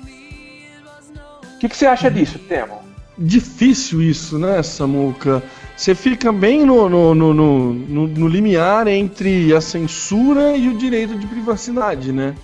O 1.54 1.58
que, 1.58 1.68
que 1.68 1.76
você 1.76 1.86
acha 1.86 2.10
disso, 2.10 2.38
Temo? 2.38 2.80
Difícil 3.18 4.02
isso, 4.02 4.38
né, 4.38 4.62
Samuca? 4.62 5.42
Você 5.74 5.94
fica 5.94 6.30
bem 6.30 6.64
no, 6.66 6.86
no, 6.88 7.14
no, 7.14 7.32
no, 7.34 7.72
no- 7.74 8.06
no 8.08 8.28
limiar 8.28 8.86
entre 8.88 9.54
a 9.54 9.60
censura 9.60 10.54
e 10.56 10.68
o 10.68 10.76
direito 10.76 11.18
de 11.18 11.26
privacidade, 11.26 12.12
né? 12.12 12.34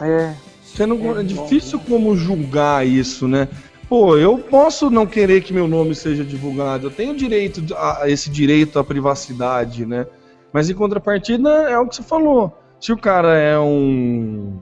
É, 0.00 0.34
Você 0.74 0.86
não, 0.86 1.16
É, 1.16 1.20
é 1.20 1.22
difícil 1.22 1.78
como 1.78 2.16
julgar 2.16 2.84
isso, 2.86 3.28
né? 3.28 3.48
Pô, 3.88 4.16
eu 4.16 4.38
posso 4.38 4.90
não 4.90 5.06
querer 5.06 5.42
que 5.42 5.52
meu 5.52 5.68
nome 5.68 5.94
seja 5.94 6.24
divulgado, 6.24 6.88
eu 6.88 6.90
tenho 6.90 7.14
direito 7.14 7.62
a 7.76 8.10
esse 8.10 8.28
direito 8.28 8.78
à 8.78 8.84
privacidade, 8.84 9.86
né? 9.86 10.06
Mas 10.52 10.68
em 10.68 10.74
contrapartida 10.74 11.48
é 11.70 11.78
o 11.78 11.86
que 11.86 11.94
você 11.96 12.02
falou. 12.02 12.58
Se 12.80 12.92
o 12.92 12.96
cara 12.96 13.36
é 13.38 13.58
um 13.58 14.58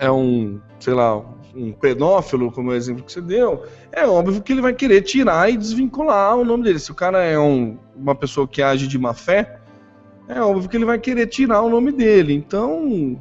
é 0.00 0.10
um, 0.10 0.58
sei 0.80 0.94
lá, 0.94 1.16
um 1.54 1.72
pedófilo, 1.72 2.50
como 2.50 2.70
é 2.70 2.74
o 2.74 2.76
exemplo 2.76 3.04
que 3.04 3.12
você 3.12 3.20
deu, 3.20 3.64
é 3.92 4.06
óbvio 4.06 4.42
que 4.42 4.52
ele 4.52 4.60
vai 4.62 4.72
querer 4.72 5.02
tirar 5.02 5.50
e 5.50 5.56
desvincular 5.56 6.36
o 6.36 6.44
nome 6.44 6.64
dele. 6.64 6.78
Se 6.78 6.90
o 6.90 6.94
cara 6.94 7.22
é 7.22 7.38
um- 7.38 7.76
uma 7.96 8.14
pessoa 8.14 8.46
que 8.48 8.62
age 8.62 8.86
de 8.88 8.98
má 8.98 9.12
fé, 9.14 9.58
é 10.28 10.40
óbvio 10.40 10.68
que 10.68 10.76
ele 10.76 10.84
vai 10.84 10.98
querer 10.98 11.26
tirar 11.26 11.62
o 11.62 11.70
nome 11.70 11.90
dele. 11.92 12.32
Então, 12.34 13.18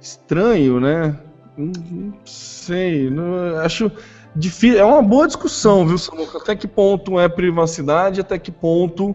estranho, 0.00 0.80
né? 0.80 1.16
Não, 1.56 1.72
não 1.90 2.12
sei, 2.24 3.10
não- 3.10 3.58
acho 3.60 3.90
difícil. 4.34 4.78
É 4.78 4.84
uma 4.84 5.02
boa 5.02 5.26
discussão, 5.26 5.86
viu, 5.86 5.98
Samuca? 5.98 6.38
Até 6.38 6.54
que 6.54 6.68
ponto 6.68 7.18
é 7.18 7.28
privacidade, 7.28 8.20
até 8.20 8.38
que 8.38 8.50
ponto 8.52 9.14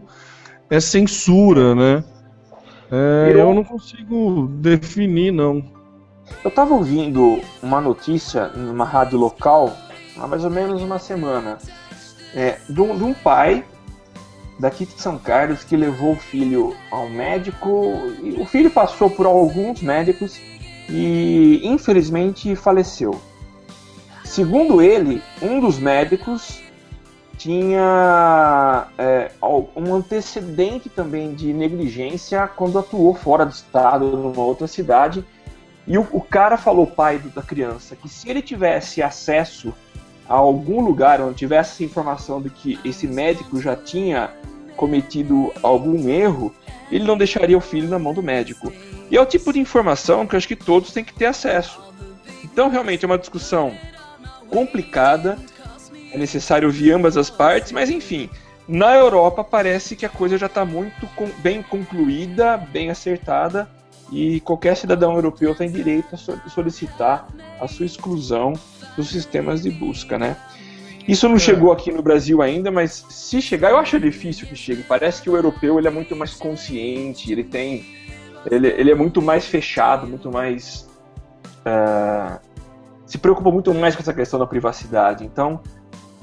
é 0.68 0.80
censura, 0.80 1.74
né? 1.74 2.04
É, 2.90 3.30
Eu- 3.32 3.38
eu 3.38 3.54
não 3.54 3.64
consigo 3.64 4.46
definir, 4.60 5.32
não. 5.32 5.64
eu 6.44 6.48
estava 6.48 6.74
ouvindo 6.74 7.40
uma 7.62 7.80
notícia 7.80 8.48
numa 8.48 8.84
rádio 8.84 9.18
local 9.18 9.74
há 10.18 10.26
mais 10.26 10.44
ou 10.44 10.50
menos 10.50 10.80
uma 10.82 10.98
semana 10.98 11.58
é, 12.34 12.58
de, 12.68 12.80
um, 12.80 12.96
de 12.96 13.04
um 13.04 13.14
pai 13.14 13.64
daqui 14.58 14.86
de 14.86 15.00
São 15.00 15.18
Carlos 15.18 15.64
que 15.64 15.76
levou 15.76 16.12
o 16.12 16.16
filho 16.16 16.74
ao 16.90 17.08
médico 17.08 17.94
e 18.22 18.40
o 18.40 18.44
filho 18.46 18.70
passou 18.70 19.10
por 19.10 19.26
alguns 19.26 19.80
médicos 19.82 20.38
e 20.88 21.60
infelizmente 21.64 22.54
faleceu. 22.54 23.20
Segundo 24.24 24.82
ele, 24.82 25.22
um 25.40 25.60
dos 25.60 25.78
médicos 25.78 26.62
tinha 27.36 28.86
é, 28.96 29.30
um 29.76 29.94
antecedente 29.94 30.88
também 30.88 31.34
de 31.34 31.52
negligência 31.52 32.46
quando 32.48 32.78
atuou 32.78 33.14
fora 33.14 33.44
do 33.44 33.52
estado, 33.52 34.16
numa 34.16 34.42
outra 34.42 34.66
cidade. 34.66 35.24
E 35.86 35.98
o, 35.98 36.06
o 36.12 36.20
cara 36.20 36.56
falou, 36.56 36.86
pai 36.86 37.18
da 37.18 37.42
criança, 37.42 37.94
que 37.94 38.08
se 38.08 38.28
ele 38.28 38.40
tivesse 38.40 39.02
acesso 39.02 39.74
a 40.28 40.34
algum 40.34 40.80
lugar 40.80 41.20
onde 41.20 41.36
tivesse 41.36 41.84
informação 41.84 42.40
de 42.40 42.48
que 42.48 42.78
esse 42.84 43.06
médico 43.06 43.60
já 43.60 43.76
tinha 43.76 44.30
cometido 44.76 45.52
algum 45.62 46.08
erro, 46.08 46.54
ele 46.90 47.04
não 47.04 47.16
deixaria 47.16 47.56
o 47.56 47.60
filho 47.60 47.88
na 47.88 47.98
mão 47.98 48.12
do 48.12 48.22
médico. 48.22 48.72
E 49.10 49.16
é 49.16 49.20
o 49.20 49.26
tipo 49.26 49.52
de 49.52 49.58
informação 49.58 50.26
que 50.26 50.34
eu 50.34 50.38
acho 50.38 50.48
que 50.48 50.56
todos 50.56 50.92
têm 50.92 51.04
que 51.04 51.14
ter 51.14 51.26
acesso. 51.26 51.80
Então, 52.42 52.68
realmente, 52.68 53.04
é 53.04 53.06
uma 53.06 53.18
discussão 53.18 53.72
complicada, 54.48 55.38
é 56.12 56.18
necessário 56.18 56.68
ouvir 56.68 56.92
ambas 56.92 57.16
as 57.16 57.30
partes, 57.30 57.72
mas 57.72 57.90
enfim, 57.90 58.28
na 58.68 58.94
Europa 58.94 59.42
parece 59.42 59.96
que 59.96 60.06
a 60.06 60.08
coisa 60.08 60.38
já 60.38 60.46
está 60.46 60.64
muito 60.64 61.08
bem 61.38 61.62
concluída, 61.62 62.56
bem 62.56 62.90
acertada, 62.90 63.68
e 64.12 64.40
qualquer 64.40 64.76
cidadão 64.76 65.14
europeu 65.14 65.54
tem 65.54 65.70
direito 65.70 66.14
a 66.14 66.48
solicitar 66.48 67.26
a 67.60 67.66
sua 67.66 67.86
exclusão 67.86 68.52
dos 68.96 69.08
sistemas 69.08 69.62
de 69.62 69.70
busca, 69.70 70.18
né? 70.18 70.36
Isso 71.06 71.28
não 71.28 71.36
é. 71.36 71.38
chegou 71.38 71.70
aqui 71.70 71.92
no 71.92 72.02
Brasil 72.02 72.40
ainda, 72.40 72.70
mas 72.70 73.04
se 73.08 73.40
chegar, 73.42 73.70
eu 73.70 73.76
acho 73.76 74.00
difícil 74.00 74.46
que 74.46 74.56
chegue. 74.56 74.82
Parece 74.82 75.22
que 75.22 75.28
o 75.28 75.36
europeu 75.36 75.78
ele 75.78 75.86
é 75.86 75.90
muito 75.90 76.16
mais 76.16 76.34
consciente, 76.34 77.30
ele 77.30 77.44
tem, 77.44 77.84
ele, 78.50 78.68
ele 78.68 78.90
é 78.90 78.94
muito 78.94 79.20
mais 79.20 79.46
fechado, 79.46 80.06
muito 80.06 80.30
mais 80.30 80.88
uh, 81.66 82.38
se 83.06 83.18
preocupa 83.18 83.50
muito 83.50 83.72
mais 83.74 83.94
com 83.94 84.02
essa 84.02 84.14
questão 84.14 84.38
da 84.38 84.46
privacidade. 84.46 85.24
Então, 85.24 85.60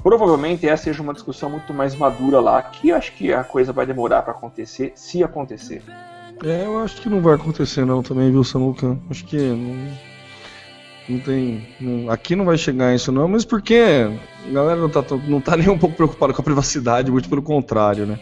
provavelmente 0.02 0.68
essa 0.68 0.84
seja 0.84 1.02
uma 1.02 1.12
discussão 1.12 1.48
muito 1.48 1.72
mais 1.72 1.94
madura 1.94 2.40
lá, 2.40 2.60
que 2.62 2.88
eu 2.88 2.96
acho 2.96 3.12
que 3.12 3.32
a 3.32 3.44
coisa 3.44 3.72
vai 3.72 3.86
demorar 3.86 4.22
para 4.22 4.32
acontecer, 4.32 4.92
se 4.96 5.22
acontecer. 5.22 5.82
É, 6.44 6.66
eu 6.66 6.78
acho 6.78 7.00
que 7.00 7.08
não 7.08 7.20
vai 7.20 7.34
acontecer 7.34 7.84
não 7.84 8.02
também, 8.02 8.30
viu, 8.30 8.42
Samuca? 8.42 8.98
Acho 9.08 9.24
que 9.24 9.36
não, 9.36 10.11
não 11.08 11.18
tem. 11.18 11.66
Não, 11.80 12.10
aqui 12.10 12.36
não 12.36 12.44
vai 12.44 12.56
chegar 12.56 12.94
isso 12.94 13.10
não, 13.10 13.28
mas 13.28 13.44
porque 13.44 14.06
a 14.46 14.50
galera 14.50 14.80
não 14.80 14.88
tá, 14.88 15.04
não 15.26 15.40
tá 15.40 15.56
nem 15.58 15.68
um 15.68 15.78
pouco 15.78 15.96
preocupada 15.96 16.32
com 16.32 16.40
a 16.40 16.44
privacidade, 16.44 17.10
muito 17.10 17.28
pelo 17.28 17.42
contrário, 17.42 18.06
né? 18.06 18.18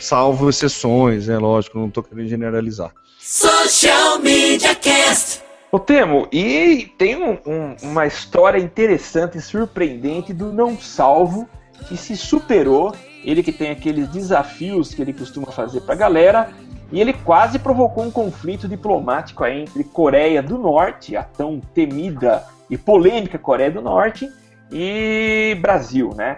Salvo 0.00 0.48
exceções, 0.48 1.28
é 1.28 1.36
lógico, 1.36 1.78
não 1.78 1.90
tô 1.90 2.02
querendo 2.02 2.28
generalizar. 2.28 2.90
Social 3.18 4.18
Media 4.18 4.74
Cast. 4.74 5.42
Ô 5.70 5.78
Temo, 5.78 6.28
e 6.32 6.90
tem 6.96 7.16
um, 7.16 7.38
um, 7.44 7.76
uma 7.82 8.06
história 8.06 8.58
interessante 8.58 9.38
e 9.38 9.42
surpreendente 9.42 10.32
do 10.32 10.52
não 10.52 10.78
salvo 10.78 11.48
que 11.88 11.96
se 11.96 12.16
superou. 12.16 12.94
Ele 13.24 13.42
que 13.42 13.50
tem 13.50 13.70
aqueles 13.70 14.08
desafios 14.08 14.94
que 14.94 15.02
ele 15.02 15.12
costuma 15.12 15.50
fazer 15.50 15.80
pra 15.80 15.94
galera. 15.94 16.52
E 16.94 17.00
ele 17.00 17.12
quase 17.12 17.58
provocou 17.58 18.04
um 18.04 18.10
conflito 18.10 18.68
diplomático 18.68 19.42
aí 19.42 19.62
entre 19.62 19.82
Coreia 19.82 20.40
do 20.40 20.56
Norte, 20.56 21.16
a 21.16 21.24
tão 21.24 21.60
temida 21.74 22.46
e 22.70 22.78
polêmica 22.78 23.36
Coreia 23.36 23.72
do 23.72 23.82
Norte, 23.82 24.30
e 24.70 25.58
Brasil, 25.60 26.12
né? 26.14 26.36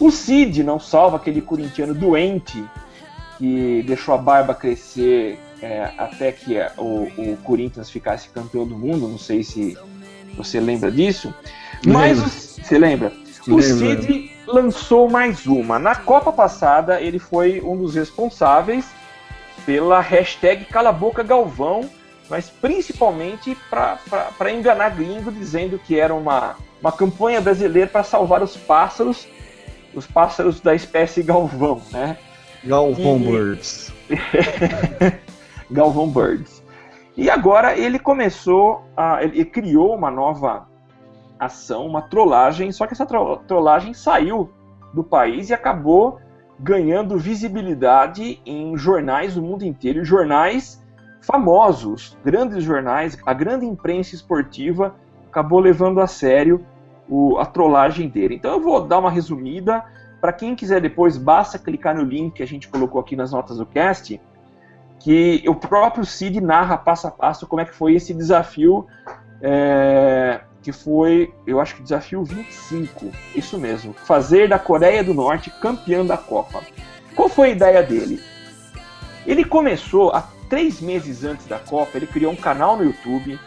O 0.00 0.10
Cid 0.10 0.64
não 0.64 0.80
salva 0.80 1.16
aquele 1.16 1.40
corintiano 1.40 1.94
doente 1.94 2.60
que 3.38 3.84
deixou 3.86 4.16
a 4.16 4.18
barba 4.18 4.52
crescer 4.52 5.38
é, 5.62 5.88
até 5.96 6.32
que 6.32 6.56
é, 6.56 6.72
o, 6.76 7.04
o, 7.16 7.38
Corinthians 7.44 7.88
ficasse 7.88 8.28
campeão 8.30 8.66
do 8.66 8.76
mundo. 8.76 9.06
Não 9.06 9.16
sei 9.18 9.44
se 9.44 9.78
você 10.36 10.58
lembra 10.58 10.90
disso. 10.90 11.32
Mas 11.86 12.18
o, 12.18 12.28
você 12.64 12.78
lembra? 12.78 13.12
O 13.46 13.62
Cid 13.62 14.32
lançou 14.44 15.08
mais 15.08 15.46
uma. 15.46 15.78
Na 15.78 15.94
Copa 15.94 16.32
passada, 16.32 17.00
ele 17.00 17.20
foi 17.20 17.60
um 17.60 17.76
dos 17.76 17.94
responsáveis 17.94 18.84
pela 19.66 20.00
hashtag 20.00 20.64
Cala 20.66 20.92
Boca 20.92 21.22
Galvão, 21.22 21.88
mas 22.28 22.48
principalmente 22.48 23.56
para 23.70 24.52
enganar 24.52 24.90
gringo, 24.90 25.30
dizendo 25.30 25.78
que 25.78 25.98
era 25.98 26.14
uma, 26.14 26.56
uma 26.80 26.92
campanha 26.92 27.40
brasileira 27.40 27.88
para 27.88 28.02
salvar 28.02 28.42
os 28.42 28.56
pássaros, 28.56 29.26
os 29.94 30.06
pássaros 30.06 30.60
da 30.60 30.74
espécie 30.74 31.22
Galvão, 31.22 31.82
né? 31.90 32.16
Galvão 32.62 33.16
e... 33.18 33.26
Birds. 33.26 33.92
Galvão 35.70 36.08
Birds. 36.08 36.62
E 37.16 37.30
agora 37.30 37.76
ele 37.78 37.98
começou, 37.98 38.82
a, 38.96 39.22
ele 39.22 39.44
criou 39.44 39.94
uma 39.94 40.10
nova 40.10 40.66
ação, 41.38 41.86
uma 41.86 42.02
trollagem, 42.02 42.72
só 42.72 42.86
que 42.86 42.94
essa 42.94 43.06
trollagem 43.06 43.94
saiu 43.94 44.50
do 44.92 45.04
país 45.04 45.50
e 45.50 45.54
acabou 45.54 46.18
ganhando 46.58 47.18
visibilidade 47.18 48.40
em 48.46 48.76
jornais 48.76 49.34
do 49.34 49.42
mundo 49.42 49.64
inteiro, 49.64 50.04
jornais 50.04 50.82
famosos, 51.20 52.16
grandes 52.24 52.62
jornais, 52.62 53.18
a 53.24 53.32
grande 53.32 53.64
imprensa 53.64 54.14
esportiva 54.14 54.94
acabou 55.28 55.58
levando 55.58 56.00
a 56.00 56.06
sério 56.06 56.64
o, 57.08 57.38
a 57.38 57.46
trollagem 57.46 58.08
dele. 58.08 58.36
Então 58.36 58.52
eu 58.52 58.60
vou 58.60 58.86
dar 58.86 58.98
uma 58.98 59.10
resumida. 59.10 59.84
Para 60.20 60.32
quem 60.32 60.54
quiser 60.54 60.80
depois, 60.80 61.18
basta 61.18 61.58
clicar 61.58 61.94
no 61.94 62.02
link 62.02 62.34
que 62.34 62.42
a 62.42 62.46
gente 62.46 62.68
colocou 62.68 63.00
aqui 63.00 63.16
nas 63.16 63.32
notas 63.32 63.58
do 63.58 63.66
cast 63.66 64.20
que 65.04 65.44
o 65.46 65.54
próprio 65.54 66.04
Cid 66.04 66.40
narra 66.40 66.78
passo 66.78 67.06
a 67.06 67.10
passo 67.10 67.46
como 67.46 67.60
é 67.60 67.66
que 67.66 67.74
foi 67.74 67.94
esse 67.94 68.14
desafio, 68.14 68.86
é, 69.42 70.40
que 70.64 70.72
foi, 70.72 71.32
eu 71.46 71.60
acho 71.60 71.76
que 71.76 71.82
desafio 71.82 72.24
25, 72.24 73.12
isso 73.36 73.58
mesmo, 73.58 73.92
fazer 73.92 74.48
da 74.48 74.58
Coreia 74.58 75.04
do 75.04 75.12
Norte 75.12 75.50
campeã 75.60 76.04
da 76.04 76.16
Copa. 76.16 76.62
Qual 77.14 77.28
foi 77.28 77.48
a 77.48 77.52
ideia 77.52 77.82
dele? 77.82 78.18
Ele 79.26 79.44
começou 79.44 80.10
há 80.10 80.26
três 80.48 80.80
meses 80.80 81.22
antes 81.22 81.46
da 81.46 81.58
Copa, 81.58 81.98
ele 81.98 82.06
criou 82.06 82.32
um 82.32 82.36
canal 82.36 82.78
no 82.78 82.84
YouTube, 82.84 83.38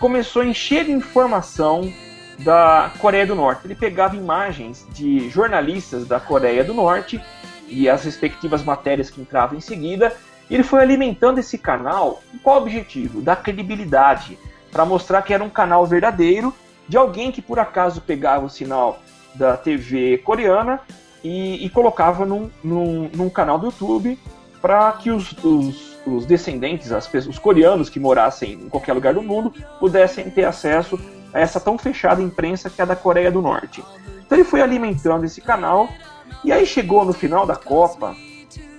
começou 0.00 0.40
a 0.40 0.46
encher 0.46 0.86
de 0.86 0.92
informação 0.92 1.92
da 2.38 2.90
Coreia 2.98 3.26
do 3.26 3.34
Norte. 3.34 3.66
Ele 3.66 3.74
pegava 3.74 4.16
imagens 4.16 4.86
de 4.94 5.28
jornalistas 5.28 6.08
da 6.08 6.18
Coreia 6.18 6.64
do 6.64 6.72
Norte 6.72 7.22
e 7.68 7.86
as 7.86 8.02
respectivas 8.02 8.64
matérias 8.64 9.10
que 9.10 9.20
entravam 9.20 9.58
em 9.58 9.60
seguida 9.60 10.16
ele 10.50 10.62
foi 10.62 10.82
alimentando 10.82 11.38
esse 11.38 11.56
canal 11.56 12.22
com 12.30 12.38
qual 12.38 12.58
objetivo? 12.58 13.22
Dar 13.22 13.36
credibilidade, 13.36 14.38
para 14.70 14.84
mostrar 14.84 15.22
que 15.22 15.32
era 15.32 15.42
um 15.44 15.50
canal 15.50 15.86
verdadeiro 15.86 16.52
de 16.88 16.96
alguém 16.96 17.30
que 17.30 17.42
por 17.42 17.58
acaso 17.58 18.00
pegava 18.00 18.46
o 18.46 18.50
sinal 18.50 19.00
da 19.34 19.56
TV 19.56 20.18
coreana 20.18 20.80
e, 21.22 21.64
e 21.64 21.70
colocava 21.70 22.26
num, 22.26 22.50
num, 22.62 23.10
num, 23.14 23.30
canal 23.30 23.58
do 23.58 23.66
YouTube 23.66 24.18
para 24.60 24.92
que 24.92 25.10
os, 25.10 25.32
os, 25.44 25.96
os 26.06 26.26
descendentes, 26.26 26.90
os 27.28 27.38
coreanos 27.38 27.88
que 27.88 27.98
morassem 27.98 28.52
em 28.52 28.68
qualquer 28.68 28.92
lugar 28.92 29.14
do 29.14 29.22
mundo, 29.22 29.52
pudessem 29.80 30.30
ter 30.30 30.44
acesso 30.44 30.98
a 31.32 31.40
essa 31.40 31.58
tão 31.58 31.78
fechada 31.78 32.22
imprensa 32.22 32.68
que 32.68 32.80
é 32.80 32.86
da 32.86 32.94
Coreia 32.94 33.30
do 33.30 33.40
Norte. 33.40 33.82
Então 34.24 34.36
ele 34.36 34.44
foi 34.44 34.60
alimentando 34.60 35.24
esse 35.24 35.40
canal 35.40 35.88
e 36.44 36.52
aí 36.52 36.66
chegou 36.66 37.04
no 37.04 37.12
final 37.12 37.46
da 37.46 37.56
Copa, 37.56 38.14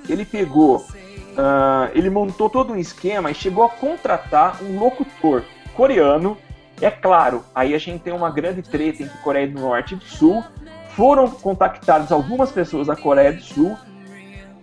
ele 0.08 0.26
pegou 0.26 0.86
Uh, 1.34 1.90
ele 1.96 2.12
montou 2.12 2.48
todo 2.48 2.74
um 2.74 2.76
esquema 2.76 3.32
e 3.32 3.34
chegou 3.34 3.64
a 3.64 3.70
contratar 3.70 4.62
um 4.62 4.78
locutor 4.80 5.44
coreano. 5.76 6.38
É 6.82 6.92
claro, 6.92 7.44
aí 7.54 7.74
a 7.74 7.78
gente 7.78 8.02
tem 8.02 8.14
uma 8.14 8.30
grande 8.30 8.62
treta 8.62 9.04
entre 9.04 9.18
Coreia 9.20 9.48
do 9.48 9.60
Norte 9.60 9.94
e 9.94 9.98
do 9.98 10.04
Sul. 10.04 10.44
Foram 10.90 11.30
contactadas 11.30 12.12
algumas 12.12 12.52
pessoas 12.52 12.88
da 12.88 12.96
Coreia 12.96 13.34
do 13.34 13.42
Sul 13.42 13.78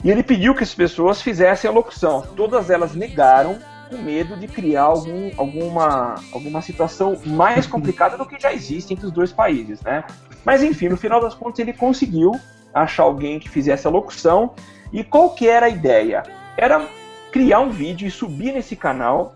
e 0.05 0.11
ele 0.11 0.23
pediu 0.23 0.55
que 0.55 0.63
as 0.63 0.75
pessoas 0.75 1.21
fizessem 1.23 1.69
a 1.69 1.73
locução. 1.73 2.23
Todas 2.37 2.71
elas 2.71 2.95
negaram 2.95 3.59
com 3.89 3.97
medo 3.97 4.37
de 4.37 4.47
criar 4.47 4.83
algum, 4.83 5.31
alguma, 5.37 6.15
alguma 6.33 6.63
situação 6.63 7.19
mais 7.27 7.67
complicada 7.67 8.17
do 8.17 8.27
que 8.27 8.39
já 8.39 8.53
existe 8.53 8.93
entre 8.93 9.07
os 9.07 9.13
dois 9.13 9.33
países, 9.33 9.81
né? 9.83 10.05
Mas 10.45 10.63
enfim, 10.63 10.89
no 10.89 10.97
final 10.97 11.21
das 11.21 11.35
contas 11.35 11.59
ele 11.59 11.73
conseguiu 11.73 12.39
achar 12.73 13.03
alguém 13.03 13.41
que 13.41 13.49
fizesse 13.49 13.87
a 13.87 13.91
locução. 13.91 14.55
E 14.93 15.03
qual 15.03 15.31
que 15.31 15.49
era 15.49 15.67
a 15.67 15.69
ideia? 15.69 16.23
era 16.61 16.87
criar 17.33 17.61
um 17.61 17.71
vídeo 17.71 18.07
e 18.07 18.11
subir 18.11 18.53
nesse 18.53 18.77
canal 18.77 19.35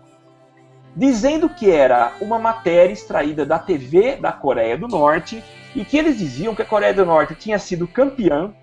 dizendo 0.95 1.49
que 1.49 1.69
era 1.69 2.13
uma 2.21 2.39
matéria 2.39 2.93
extraída 2.93 3.45
da 3.45 3.59
TV 3.59 4.15
da 4.15 4.31
Coreia 4.31 4.77
do 4.77 4.87
Norte 4.87 5.43
e 5.75 5.83
que 5.83 5.97
eles 5.97 6.17
diziam 6.17 6.55
que 6.55 6.61
a 6.61 6.65
Coreia 6.65 6.93
do 6.93 7.05
Norte 7.05 7.35
tinha 7.35 7.59
sido 7.59 7.87
campeã 7.87 8.53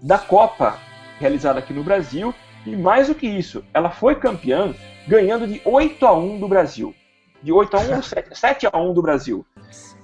da 0.00 0.18
Copa 0.18 0.78
realizada 1.18 1.58
aqui 1.58 1.72
no 1.72 1.84
Brasil 1.84 2.34
e 2.64 2.74
mais 2.74 3.08
do 3.08 3.14
que 3.14 3.26
isso, 3.26 3.64
ela 3.72 3.90
foi 3.90 4.16
campeã 4.16 4.74
ganhando 5.06 5.46
de 5.46 5.60
8 5.64 6.04
a 6.06 6.12
1 6.12 6.40
do 6.40 6.48
Brasil. 6.48 6.94
De 7.42 7.52
8 7.52 7.76
a 7.76 7.80
1 7.80 7.96
ou 7.96 8.02
7, 8.02 8.38
7 8.38 8.68
a 8.72 8.78
1 8.78 8.94
do 8.94 9.02
Brasil. 9.02 9.46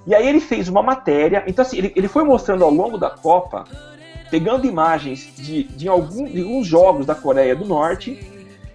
E 0.05 0.15
aí 0.15 0.27
ele 0.27 0.39
fez 0.39 0.69
uma 0.69 0.81
matéria, 0.81 1.43
então 1.47 1.63
assim, 1.63 1.77
ele, 1.77 1.93
ele 1.95 2.07
foi 2.07 2.23
mostrando 2.23 2.63
ao 2.63 2.71
longo 2.71 2.97
da 2.97 3.09
Copa 3.09 3.65
pegando 4.29 4.65
imagens 4.65 5.33
de, 5.37 5.63
de, 5.63 5.87
algum, 5.87 6.25
de 6.25 6.41
alguns 6.41 6.65
jogos 6.65 7.05
da 7.05 7.13
Coreia 7.13 7.55
do 7.55 7.65
Norte, 7.65 8.32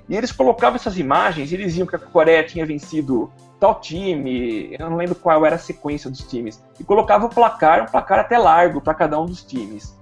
e 0.09 0.17
eles 0.17 0.33
colocavam 0.33 0.77
essas 0.77 0.99
imagens 0.99 1.53
eles 1.53 1.67
diziam 1.67 1.87
que 1.87 1.97
a 1.97 1.99
Coreia 1.99 2.43
tinha 2.43 2.65
vencido 2.65 3.31
tal 3.61 3.81
time, 3.81 4.75
eu 4.79 4.89
não 4.89 4.97
lembro 4.97 5.15
qual 5.15 5.45
era 5.45 5.57
a 5.57 5.59
sequência 5.59 6.09
dos 6.09 6.21
times, 6.21 6.63
e 6.79 6.85
colocava 6.85 7.27
o 7.27 7.29
placar, 7.29 7.83
um 7.83 7.87
placar 7.87 8.21
até 8.21 8.39
largo 8.39 8.81
para 8.81 8.95
cada 8.95 9.21
um 9.21 9.27
dos 9.27 9.43
times. 9.43 9.97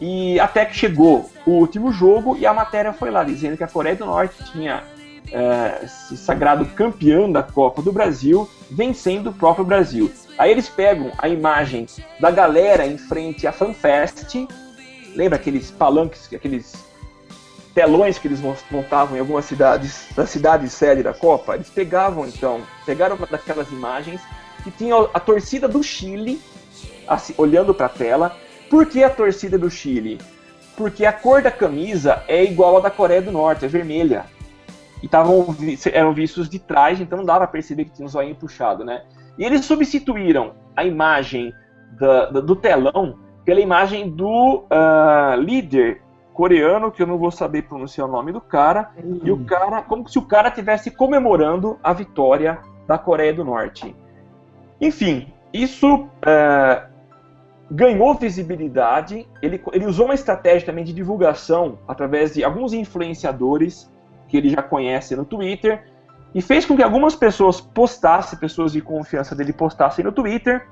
E 0.00 0.40
até 0.40 0.64
que 0.64 0.74
chegou 0.74 1.30
o 1.46 1.52
último 1.52 1.92
jogo 1.92 2.36
e 2.36 2.44
a 2.44 2.52
matéria 2.52 2.92
foi 2.92 3.08
lá 3.08 3.22
dizendo 3.22 3.56
que 3.56 3.62
a 3.62 3.68
Coreia 3.68 3.94
do 3.94 4.04
Norte 4.04 4.34
tinha 4.50 4.82
é, 5.30 5.86
se 5.86 6.16
sagrado 6.16 6.66
campeão 6.66 7.30
da 7.30 7.42
Copa 7.42 7.80
do 7.80 7.92
Brasil, 7.92 8.48
vencendo 8.68 9.30
o 9.30 9.32
próprio 9.32 9.64
Brasil. 9.64 10.10
Aí 10.36 10.50
eles 10.50 10.68
pegam 10.68 11.12
a 11.18 11.28
imagem 11.28 11.86
da 12.18 12.32
galera 12.32 12.84
em 12.84 12.98
frente 12.98 13.46
à 13.46 13.52
FanFest, 13.52 14.48
lembra 15.14 15.36
aqueles 15.36 15.70
palanques, 15.70 16.28
aqueles 16.34 16.84
telões 17.74 18.18
que 18.18 18.28
eles 18.28 18.40
montavam 18.70 19.16
em 19.16 19.20
algumas 19.20 19.44
cidades, 19.44 20.08
da 20.14 20.26
cidade 20.26 20.68
sede 20.68 21.02
da 21.02 21.14
Copa? 21.14 21.54
Eles 21.54 21.70
pegavam 21.70 22.26
então, 22.26 22.60
pegaram 22.84 23.16
uma 23.16 23.26
daquelas 23.26 23.70
imagens 23.70 24.20
que 24.62 24.70
tinha 24.70 24.94
a 25.12 25.20
torcida 25.20 25.66
do 25.66 25.82
Chile 25.82 26.40
assim, 27.06 27.34
olhando 27.36 27.74
para 27.74 27.86
a 27.86 27.90
tela 27.90 28.36
por 28.70 28.86
que 28.86 29.04
a 29.04 29.10
torcida 29.10 29.58
do 29.58 29.68
Chile? 29.68 30.18
Porque 30.76 31.04
a 31.04 31.12
cor 31.12 31.42
da 31.42 31.50
camisa 31.50 32.22
é 32.26 32.42
igual 32.42 32.78
à 32.78 32.80
da 32.80 32.90
Coreia 32.90 33.20
do 33.20 33.30
Norte, 33.30 33.66
é 33.66 33.68
vermelha. 33.68 34.24
E 35.02 35.08
tavam, 35.08 35.54
eram 35.92 36.14
vistos 36.14 36.48
de 36.48 36.58
trás, 36.58 36.98
então 36.98 37.18
não 37.18 37.24
dava 37.24 37.40
para 37.40 37.48
perceber 37.48 37.84
que 37.84 37.90
tinha 37.90 38.06
um 38.06 38.08
zoinho 38.08 38.34
puxado, 38.34 38.82
né? 38.82 39.02
E 39.36 39.44
eles 39.44 39.66
substituíram 39.66 40.54
a 40.74 40.84
imagem 40.84 41.52
da, 41.98 42.30
da, 42.30 42.40
do 42.40 42.56
telão 42.56 43.18
pela 43.44 43.60
imagem 43.60 44.08
do 44.08 44.64
uh, 44.70 45.38
líder 45.38 46.01
coreano, 46.32 46.90
que 46.90 47.02
eu 47.02 47.06
não 47.06 47.18
vou 47.18 47.30
saber 47.30 47.62
pronunciar 47.62 48.08
o 48.08 48.10
nome 48.10 48.32
do 48.32 48.40
cara, 48.40 48.90
uhum. 48.96 49.20
e 49.22 49.30
o 49.30 49.44
cara, 49.44 49.82
como 49.82 50.08
se 50.08 50.18
o 50.18 50.22
cara 50.22 50.48
estivesse 50.48 50.90
comemorando 50.90 51.78
a 51.82 51.92
vitória 51.92 52.58
da 52.86 52.98
Coreia 52.98 53.32
do 53.32 53.44
Norte. 53.44 53.94
Enfim, 54.80 55.32
isso 55.52 56.04
uh, 56.04 56.92
ganhou 57.70 58.14
visibilidade, 58.14 59.28
ele, 59.40 59.62
ele 59.72 59.86
usou 59.86 60.06
uma 60.06 60.14
estratégia 60.14 60.66
também 60.66 60.84
de 60.84 60.92
divulgação 60.92 61.78
através 61.86 62.34
de 62.34 62.42
alguns 62.42 62.72
influenciadores 62.72 63.90
que 64.28 64.36
ele 64.36 64.48
já 64.48 64.62
conhece 64.62 65.14
no 65.14 65.24
Twitter 65.24 65.84
e 66.34 66.40
fez 66.40 66.64
com 66.64 66.76
que 66.76 66.82
algumas 66.82 67.14
pessoas 67.14 67.60
postassem, 67.60 68.38
pessoas 68.38 68.72
de 68.72 68.80
confiança 68.80 69.34
dele 69.34 69.52
postassem 69.52 70.04
no 70.04 70.12
Twitter 70.12 70.66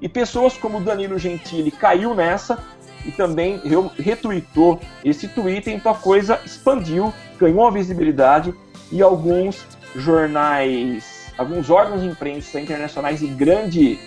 e 0.00 0.08
pessoas 0.08 0.56
como 0.56 0.80
Danilo 0.80 1.18
Gentili 1.18 1.70
caiu 1.70 2.14
nessa 2.14 2.58
e 3.06 3.12
também 3.12 3.60
retweetou 3.98 4.80
esse 5.04 5.28
tweet, 5.28 5.70
então 5.70 5.92
a 5.92 5.94
coisa 5.94 6.40
expandiu, 6.44 7.12
ganhou 7.38 7.60
uma 7.60 7.70
visibilidade 7.70 8.52
e 8.90 9.00
alguns 9.00 9.64
jornais, 9.94 11.32
alguns 11.38 11.70
órgãos 11.70 12.02
de 12.02 12.08
imprensa 12.08 12.60
internacionais 12.60 13.20
de 13.20 13.28
grande, 13.28 13.98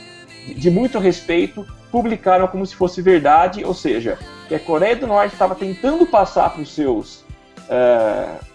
de 0.56 0.70
muito 0.70 1.00
respeito, 1.00 1.66
publicaram 1.92 2.48
como 2.48 2.66
se 2.66 2.76
fosse 2.76 3.02
verdade, 3.02 3.64
ou 3.64 3.74
seja, 3.74 4.20
que 4.48 4.56
a 4.56 4.60
Coreia 4.60 4.96
do 4.96 5.08
Norte 5.08 5.34
estava 5.34 5.56
tentando 5.56 6.06
passar 6.06 6.52
para 6.52 6.62
os 6.62 6.74
seus. 6.74 7.26
Uh, 7.70 8.50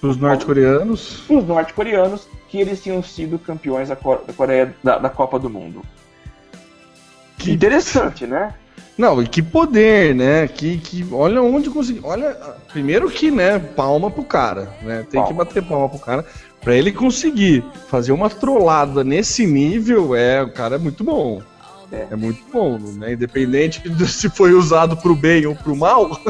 para 0.00 0.08
os 0.08 0.16
norte-coreanos. 0.16 1.24
Para 1.26 1.36
os 1.36 1.46
norte-coreanos 1.46 2.28
que 2.48 2.58
eles 2.58 2.82
tinham 2.82 3.02
sido 3.02 3.38
campeões 3.38 3.88
da, 3.88 3.96
Coreia 3.96 4.74
da, 4.82 4.98
da 4.98 5.10
Copa 5.10 5.38
do 5.38 5.50
Mundo. 5.50 5.82
Que 7.36 7.52
interessante, 7.52 8.26
né? 8.26 8.54
Não, 8.98 9.22
e 9.22 9.28
que 9.28 9.40
poder, 9.40 10.12
né? 10.12 10.48
Que, 10.48 10.76
que 10.76 11.06
olha 11.12 11.40
onde 11.40 11.70
conseguiu. 11.70 12.02
Olha, 12.04 12.36
primeiro 12.72 13.08
que, 13.08 13.30
né, 13.30 13.60
palma 13.60 14.10
pro 14.10 14.24
cara, 14.24 14.74
né? 14.82 15.06
Tem 15.08 15.20
palma. 15.20 15.28
que 15.28 15.34
bater 15.34 15.62
palma 15.62 15.88
pro 15.88 16.00
cara. 16.00 16.26
Pra 16.60 16.74
ele 16.74 16.90
conseguir 16.90 17.64
fazer 17.88 18.10
uma 18.10 18.28
trollada 18.28 19.04
nesse 19.04 19.46
nível, 19.46 20.16
é, 20.16 20.42
o 20.42 20.50
cara 20.50 20.74
é 20.74 20.78
muito 20.78 21.04
bom. 21.04 21.40
É, 21.92 22.08
é 22.10 22.16
muito 22.16 22.42
bom, 22.52 22.76
né? 22.96 23.12
Independente 23.12 23.88
de 23.88 24.06
se 24.10 24.28
foi 24.28 24.52
usado 24.52 24.96
pro 24.96 25.14
bem 25.14 25.46
ou 25.46 25.54
pro 25.54 25.76
mal, 25.76 26.20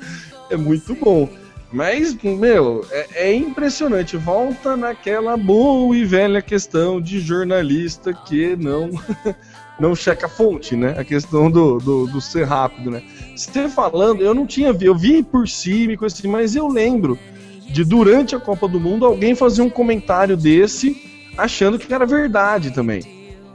é 0.50 0.56
muito 0.56 0.94
bom. 0.94 1.30
Mas, 1.72 2.14
meu, 2.22 2.86
é, 2.90 3.28
é, 3.28 3.34
impressionante. 3.34 4.16
Volta 4.16 4.76
naquela 4.76 5.36
boa 5.36 5.96
e 5.96 6.04
velha 6.04 6.40
questão 6.40 7.00
de 7.00 7.20
jornalista 7.20 8.12
que 8.12 8.56
não 8.56 8.90
não 9.78 9.94
checa 9.94 10.26
a 10.26 10.28
fonte, 10.28 10.74
né? 10.74 10.94
A 10.98 11.04
questão 11.04 11.50
do, 11.50 11.78
do, 11.78 12.06
do 12.06 12.20
ser 12.20 12.44
rápido, 12.44 12.90
né? 12.90 13.02
Você 13.36 13.68
falando, 13.68 14.22
eu 14.22 14.34
não 14.34 14.46
tinha 14.46 14.72
vi, 14.72 14.86
eu 14.86 14.96
vi 14.96 15.22
por 15.22 15.48
cima 15.48 15.92
e 15.92 15.96
coisa 15.96 16.14
assim, 16.14 16.28
mas 16.28 16.56
eu 16.56 16.66
lembro 16.68 17.18
de 17.70 17.84
durante 17.84 18.34
a 18.34 18.40
Copa 18.40 18.66
do 18.66 18.80
Mundo 18.80 19.06
alguém 19.06 19.34
fazer 19.34 19.62
um 19.62 19.70
comentário 19.70 20.36
desse 20.36 20.96
achando 21.36 21.78
que 21.78 21.92
era 21.92 22.04
verdade 22.04 22.72
também. 22.72 23.02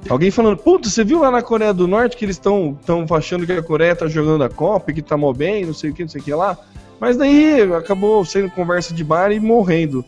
Alguém 0.09 0.31
falando, 0.31 0.57
puta, 0.57 0.89
você 0.89 1.03
viu 1.03 1.19
lá 1.19 1.31
na 1.31 1.41
Coreia 1.41 1.73
do 1.73 1.87
Norte 1.87 2.17
que 2.17 2.25
eles 2.25 2.35
estão 2.35 2.77
achando 3.11 3.45
que 3.45 3.53
a 3.53 3.63
Coreia 3.63 3.95
tá 3.95 4.07
jogando 4.07 4.43
a 4.43 4.49
Copa 4.49 4.91
e 4.91 4.93
que 4.93 5.01
tá 5.01 5.17
mal 5.17 5.33
bem, 5.33 5.65
não 5.65 5.73
sei 5.73 5.89
o 5.89 5.93
que, 5.93 6.03
não 6.03 6.09
sei 6.09 6.21
o 6.21 6.23
que 6.23 6.33
lá. 6.33 6.57
Mas 6.99 7.17
daí 7.17 7.61
acabou 7.73 8.23
sendo 8.23 8.49
conversa 8.51 8.93
de 8.93 9.03
bar 9.03 9.31
e 9.31 9.39
morrendo. 9.39 10.03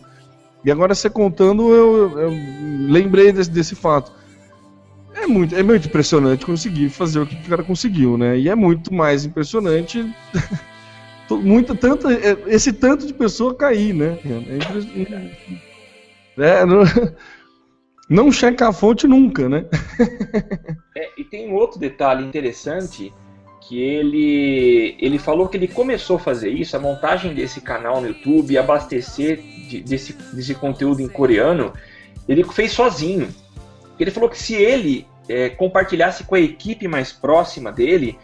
E 0.63 0.72
agora 0.72 0.95
você 0.95 1.09
contando, 1.09 1.74
eu, 1.74 2.20
eu 2.20 2.30
lembrei 2.89 3.32
desse, 3.32 3.49
desse 3.49 3.76
fato. 3.76 4.11
É 5.16 5.26
muito, 5.26 5.55
é 5.55 5.63
muito 5.63 5.88
impressionante 5.88 6.45
conseguir 6.45 6.89
fazer 6.89 7.20
o 7.20 7.26
que 7.26 7.36
o 7.36 7.49
cara 7.49 7.63
conseguiu, 7.63 8.18
né? 8.18 8.38
E 8.38 8.49
é 8.49 8.55
muito 8.55 8.93
mais 8.93 9.26
impressionante 9.26 10.13
muito, 11.32 11.76
tanto, 11.76 12.09
é, 12.09 12.38
esse 12.47 12.72
tanto 12.72 13.07
de 13.07 13.13
pessoa 13.13 13.55
cair, 13.55 13.93
né? 13.93 14.20
É 14.24 14.55
impressionante. 14.57 15.63
É, 16.38 16.66
não, 16.66 16.84
não 18.09 18.32
checa 18.32 18.68
a 18.68 18.74
fonte 18.74 19.07
nunca, 19.07 19.49
né? 19.49 19.66
é, 20.95 21.09
e 21.18 21.24
tem 21.24 21.49
um 21.49 21.55
outro 21.55 21.80
detalhe 21.80 22.24
interessante 22.24 23.11
que 23.68 23.82
ele 23.82 24.95
ele 24.99 25.18
falou 25.18 25.47
que 25.47 25.57
ele 25.57 25.68
começou 25.68 26.18
a 26.18 26.20
fazer 26.20 26.49
isso, 26.49 26.78
a 26.78 26.80
montagem 26.80 27.34
desse 27.34 27.61
canal 27.61 27.99
no 27.99 28.09
YouTube, 28.09 28.57
abastecer 28.57 29.41
de, 29.68 29.82
desse, 29.82 30.13
desse 30.34 30.53
conteúdo 30.53 31.01
em 31.01 31.07
coreano, 31.07 31.74
ele 32.28 32.43
fez 32.43 32.72
sozinho. 32.74 33.28
Ele 34.00 34.12
falou 34.12 34.30
que 34.30 34.38
se 34.38 34.54
ele 34.56 35.08
é, 35.28 35.50
compartilhasse 35.50 36.24
com 36.24 36.36
a 36.36 36.39
equipe 36.39 36.88
mais 36.88 37.12
próxima 37.12 37.72
dele, 37.72 38.18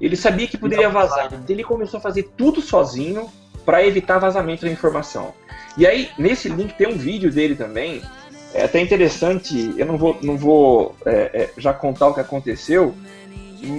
ele 0.00 0.16
sabia 0.16 0.46
que 0.46 0.58
poderia 0.58 0.88
vazar. 0.88 1.26
Então 1.26 1.40
ele 1.48 1.64
começou 1.64 1.98
a 1.98 2.00
fazer 2.00 2.30
tudo 2.36 2.60
sozinho 2.60 3.30
para 3.64 3.84
evitar 3.84 4.18
vazamento 4.18 4.64
da 4.64 4.70
informação. 4.70 5.34
E 5.76 5.86
aí, 5.86 6.08
nesse 6.18 6.48
link 6.48 6.74
tem 6.74 6.86
um 6.86 6.96
vídeo 6.96 7.30
dele 7.30 7.54
também, 7.54 8.00
é 8.54 8.64
até 8.64 8.80
interessante, 8.80 9.74
eu 9.76 9.84
não 9.84 9.98
vou, 9.98 10.16
não 10.22 10.36
vou 10.36 10.96
é, 11.04 11.30
é, 11.34 11.50
já 11.58 11.74
contar 11.74 12.08
o 12.08 12.14
que 12.14 12.20
aconteceu, 12.20 12.94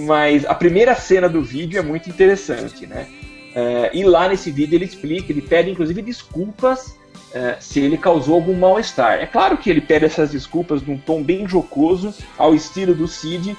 mas 0.06 0.44
a 0.44 0.54
primeira 0.54 0.94
cena 0.94 1.28
do 1.28 1.42
vídeo 1.42 1.78
é 1.78 1.82
muito 1.82 2.08
interessante, 2.08 2.86
né? 2.86 3.08
É, 3.54 3.90
e 3.94 4.04
lá 4.04 4.28
nesse 4.28 4.50
vídeo 4.50 4.76
ele 4.76 4.84
explica, 4.84 5.32
ele 5.32 5.40
pede 5.40 5.70
inclusive 5.70 6.02
desculpas 6.02 6.97
é, 7.32 7.56
se 7.60 7.80
ele 7.80 7.96
causou 7.96 8.34
algum 8.34 8.54
mal-estar. 8.54 9.14
É 9.14 9.26
claro 9.26 9.56
que 9.56 9.68
ele 9.68 9.80
pede 9.80 10.04
essas 10.04 10.30
desculpas 10.30 10.82
num 10.82 10.98
tom 10.98 11.22
bem 11.22 11.46
jocoso, 11.46 12.14
ao 12.36 12.54
estilo 12.54 12.94
do 12.94 13.06
Cid, 13.06 13.56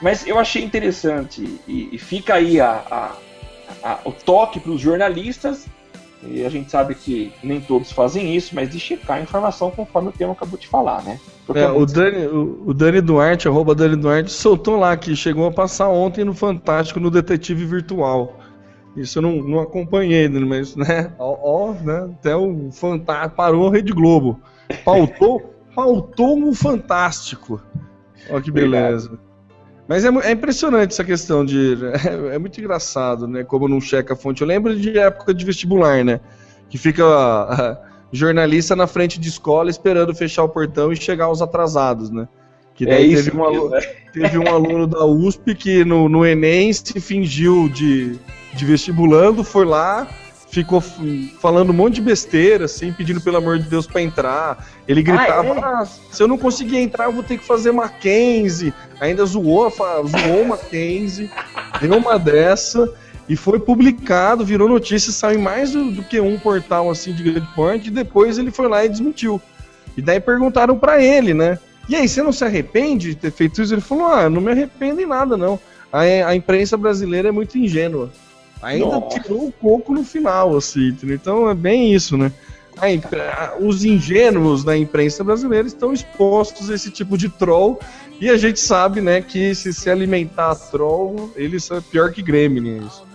mas 0.00 0.26
eu 0.26 0.38
achei 0.38 0.62
interessante 0.62 1.60
e, 1.66 1.88
e 1.92 1.98
fica 1.98 2.34
aí 2.34 2.60
a, 2.60 2.70
a, 2.90 3.12
a, 3.82 3.98
o 4.04 4.12
toque 4.12 4.60
para 4.60 4.70
os 4.70 4.80
jornalistas 4.80 5.66
e 6.22 6.44
a 6.44 6.48
gente 6.48 6.70
sabe 6.70 6.94
que 6.94 7.32
nem 7.42 7.60
todos 7.60 7.92
fazem 7.92 8.34
isso, 8.34 8.54
mas 8.54 8.68
de 8.70 8.80
checar 8.80 9.18
a 9.18 9.20
informação 9.20 9.70
conforme 9.70 10.08
o 10.08 10.12
tema 10.12 10.32
acabou 10.32 10.58
de 10.58 10.66
falar, 10.66 11.02
né? 11.02 11.18
É, 11.54 11.68
o, 11.68 11.86
Dani, 11.86 12.26
o, 12.26 12.64
o, 12.66 12.74
Dani 12.74 13.00
Duarte, 13.00 13.48
arroba 13.48 13.74
Dani 13.74 13.96
Duarte, 13.96 14.30
soltou 14.30 14.76
lá 14.76 14.96
que 14.96 15.14
chegou 15.14 15.46
a 15.46 15.52
passar 15.52 15.88
ontem 15.88 16.24
no 16.24 16.34
Fantástico 16.34 16.98
no 16.98 17.10
Detetive 17.10 17.64
Virtual. 17.64 18.37
Isso 18.98 19.18
eu 19.18 19.22
não, 19.22 19.36
não 19.36 19.60
acompanhei, 19.60 20.28
mas, 20.28 20.74
né? 20.74 21.12
Ó, 21.18 21.38
ó, 21.40 21.72
né? 21.72 22.10
Até 22.18 22.34
o 22.34 22.70
Fantástico 22.72 23.36
parou 23.36 23.68
a 23.68 23.72
Rede 23.72 23.92
Globo. 23.92 24.40
Pautou, 24.84 25.54
pautou 25.74 26.36
um 26.42 26.52
Fantástico. 26.52 27.62
Olha 28.28 28.42
que 28.42 28.50
beleza. 28.50 29.06
Obrigado. 29.06 29.28
Mas 29.88 30.04
é, 30.04 30.08
é, 30.08 30.32
impressionante 30.32 30.92
essa 30.92 31.04
questão 31.04 31.44
de. 31.44 31.78
É, 32.06 32.34
é, 32.36 32.38
muito 32.38 32.60
engraçado, 32.60 33.26
né? 33.26 33.42
Como 33.42 33.66
não 33.66 33.80
checa 33.80 34.12
a 34.12 34.16
fonte. 34.16 34.42
Eu 34.42 34.46
lembro 34.46 34.78
de 34.78 34.98
época 34.98 35.32
de 35.32 35.44
vestibular, 35.44 36.04
né? 36.04 36.20
Que 36.68 36.76
fica 36.76 37.04
a, 37.04 37.52
a, 37.72 37.78
jornalista 38.12 38.76
na 38.76 38.86
frente 38.86 39.18
de 39.18 39.28
escola 39.28 39.70
esperando 39.70 40.14
fechar 40.14 40.44
o 40.44 40.48
portão 40.48 40.92
e 40.92 40.96
chegar 40.96 41.30
os 41.30 41.40
atrasados, 41.40 42.10
né? 42.10 42.28
Que 42.74 42.84
daí 42.84 43.12
é 43.12 43.16
teve, 43.16 43.36
um 43.36 43.44
aluno, 43.44 43.70
né? 43.70 43.80
teve 44.12 44.38
um 44.38 44.46
aluno 44.46 44.86
da 44.86 45.04
USP 45.04 45.54
que 45.54 45.84
no, 45.84 46.08
no 46.08 46.24
Enem 46.24 46.72
se 46.72 47.00
fingiu 47.00 47.68
de, 47.68 48.16
de 48.58 48.64
vestibulando, 48.64 49.44
foi 49.44 49.64
lá, 49.64 50.06
ficou 50.50 50.80
falando 50.80 51.70
um 51.70 51.74
monte 51.74 51.96
de 51.96 52.02
besteira, 52.02 52.64
assim, 52.64 52.92
pedindo 52.92 53.20
pelo 53.20 53.36
amor 53.36 53.58
de 53.58 53.68
Deus 53.68 53.86
para 53.86 54.02
entrar. 54.02 54.66
Ele 54.86 55.02
gritava: 55.02 55.52
ah, 55.52 55.56
é? 55.56 55.60
ah, 55.82 55.86
se 56.10 56.22
eu 56.22 56.28
não 56.28 56.38
conseguir 56.38 56.78
entrar, 56.78 57.04
eu 57.04 57.12
vou 57.12 57.22
ter 57.22 57.38
que 57.38 57.44
fazer 57.44 57.72
Mackenzie. 57.72 58.72
Ainda 59.00 59.24
zoou, 59.24 59.70
zoou 59.70 60.44
Mackenzie, 60.46 61.30
deu 61.80 61.96
uma 61.96 62.18
dessa. 62.18 62.92
E 63.28 63.36
foi 63.36 63.60
publicado, 63.60 64.42
virou 64.42 64.66
notícia, 64.66 65.12
saiu 65.12 65.38
em 65.38 65.42
mais 65.42 65.72
do, 65.72 65.90
do, 65.90 66.02
que 66.02 66.18
um 66.18 66.38
portal 66.38 66.90
assim 66.90 67.12
de 67.12 67.22
grande 67.22 67.46
porte, 67.54 67.88
e 67.88 67.90
depois 67.90 68.38
ele 68.38 68.50
foi 68.50 68.68
lá 68.68 68.82
e 68.86 68.88
desmentiu. 68.88 69.38
E 69.94 70.00
daí 70.00 70.18
perguntaram 70.18 70.78
para 70.78 71.02
ele, 71.02 71.34
né? 71.34 71.58
E 71.88 71.96
aí, 71.96 72.08
você 72.08 72.22
não 72.22 72.32
se 72.32 72.44
arrepende 72.44 73.10
de 73.10 73.14
ter 73.16 73.30
feito 73.30 73.60
isso? 73.60 73.74
Ele 73.74 73.82
falou: 73.82 74.06
Ah, 74.06 74.30
não 74.30 74.40
me 74.40 74.50
arrependo 74.50 75.00
em 75.00 75.06
nada, 75.06 75.36
não. 75.36 75.60
A, 75.92 76.00
a 76.00 76.34
imprensa 76.34 76.76
brasileira 76.76 77.28
é 77.28 77.32
muito 77.32 77.58
ingênua. 77.58 78.10
Ainda 78.62 78.86
Nossa. 78.86 79.20
tirou 79.20 79.46
o 79.46 79.52
coco 79.52 79.92
no 79.92 80.02
final, 80.04 80.56
assim. 80.56 80.96
Então 81.04 81.48
é 81.48 81.54
bem 81.54 81.94
isso, 81.94 82.16
né? 82.16 82.32
Os 83.60 83.84
ingênuos 83.84 84.62
da 84.64 84.76
imprensa 84.76 85.24
brasileira 85.24 85.66
estão 85.66 85.92
expostos 85.92 86.70
a 86.70 86.74
esse 86.74 86.90
tipo 86.90 87.16
de 87.18 87.28
troll. 87.28 87.78
E 88.20 88.28
a 88.28 88.36
gente 88.36 88.58
sabe, 88.58 89.00
né, 89.00 89.20
que 89.20 89.54
se 89.54 89.72
se 89.72 89.88
alimentar 89.88 90.54
troll, 90.56 91.32
eles 91.36 91.62
são 91.64 91.80
pior 91.80 92.12
que 92.12 92.20
gremlin. 92.22 92.84
Isso. 92.86 93.06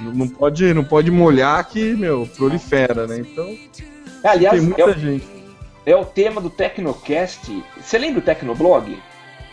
Não- 0.00 0.28
pode, 0.28 0.74
não 0.74 0.82
pode 0.84 1.10
molhar 1.10 1.64
que, 1.68 1.94
meu, 1.94 2.28
prolifera, 2.36 3.06
né? 3.06 3.18
Então, 3.20 3.56
Aliás, 4.24 4.56
tem 4.58 4.64
é, 4.64 4.68
muita 4.68 4.86
o- 4.86 4.98
gente. 5.00 5.24
é 5.86 5.94
o 5.94 6.04
tema 6.04 6.40
do 6.40 6.50
Tecnocast. 6.50 7.62
Você 7.80 7.96
lembra 7.96 8.18
o 8.18 8.22
Tecnoblog? 8.22 8.98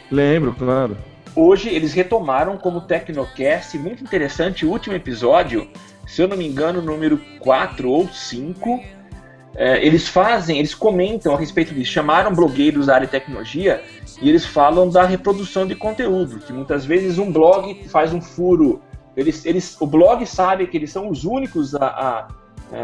Lembro, 0.10 0.54
claro. 0.58 0.98
Hoje 1.36 1.70
eles 1.70 1.94
retomaram 1.94 2.58
como 2.58 2.82
Tecnocast, 2.82 3.78
muito 3.78 4.04
interessante, 4.04 4.66
o 4.66 4.70
último 4.72 4.96
episódio, 4.96 5.70
se 6.06 6.22
eu 6.22 6.28
não 6.28 6.36
me 6.36 6.46
engano, 6.48 6.82
número 6.82 7.18
4 7.40 7.90
ou 7.90 8.08
5. 8.08 8.84
é, 9.56 9.86
eles 9.86 10.08
fazem, 10.08 10.58
eles 10.60 10.74
comentam 10.76 11.34
a 11.34 11.38
respeito 11.38 11.74
disso, 11.74 11.92
chamaram 11.92 12.34
blogueiros 12.34 12.86
da 12.88 12.96
área 12.96 13.06
de 13.06 13.12
tecnologia 13.12 13.82
e 14.22 14.28
eles 14.30 14.46
falam 14.46 14.90
da 14.90 15.04
reprodução 15.06 15.66
de 15.66 15.76
conteúdo, 15.76 16.40
que 16.40 16.52
muitas 16.54 16.86
vezes 16.86 17.18
um 17.18 17.32
blog 17.32 17.84
faz 17.90 18.14
um 18.14 18.22
furo. 18.22 18.82
Eles, 19.16 19.46
eles, 19.46 19.76
o 19.82 19.86
blog 19.88 20.26
sabe 20.26 20.68
que 20.68 20.78
eles 20.78 20.90
são 20.92 21.10
os 21.10 21.26
únicos 21.26 21.76
a, 21.76 21.86
a- 21.86 22.28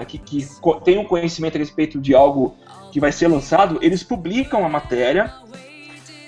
a- 0.01 0.05
que, 0.05 0.17
que 0.17 0.45
têm 0.83 0.97
um 0.97 1.05
conhecimento 1.05 1.55
a 1.55 1.59
respeito 1.59 1.99
de 2.01 2.13
algo 2.13 2.55
que 2.91 2.99
vai 2.99 3.11
ser 3.13 3.27
lançado, 3.29 3.79
eles 3.81 4.03
publicam 4.03 4.65
a 4.65 4.69
matéria 4.69 5.33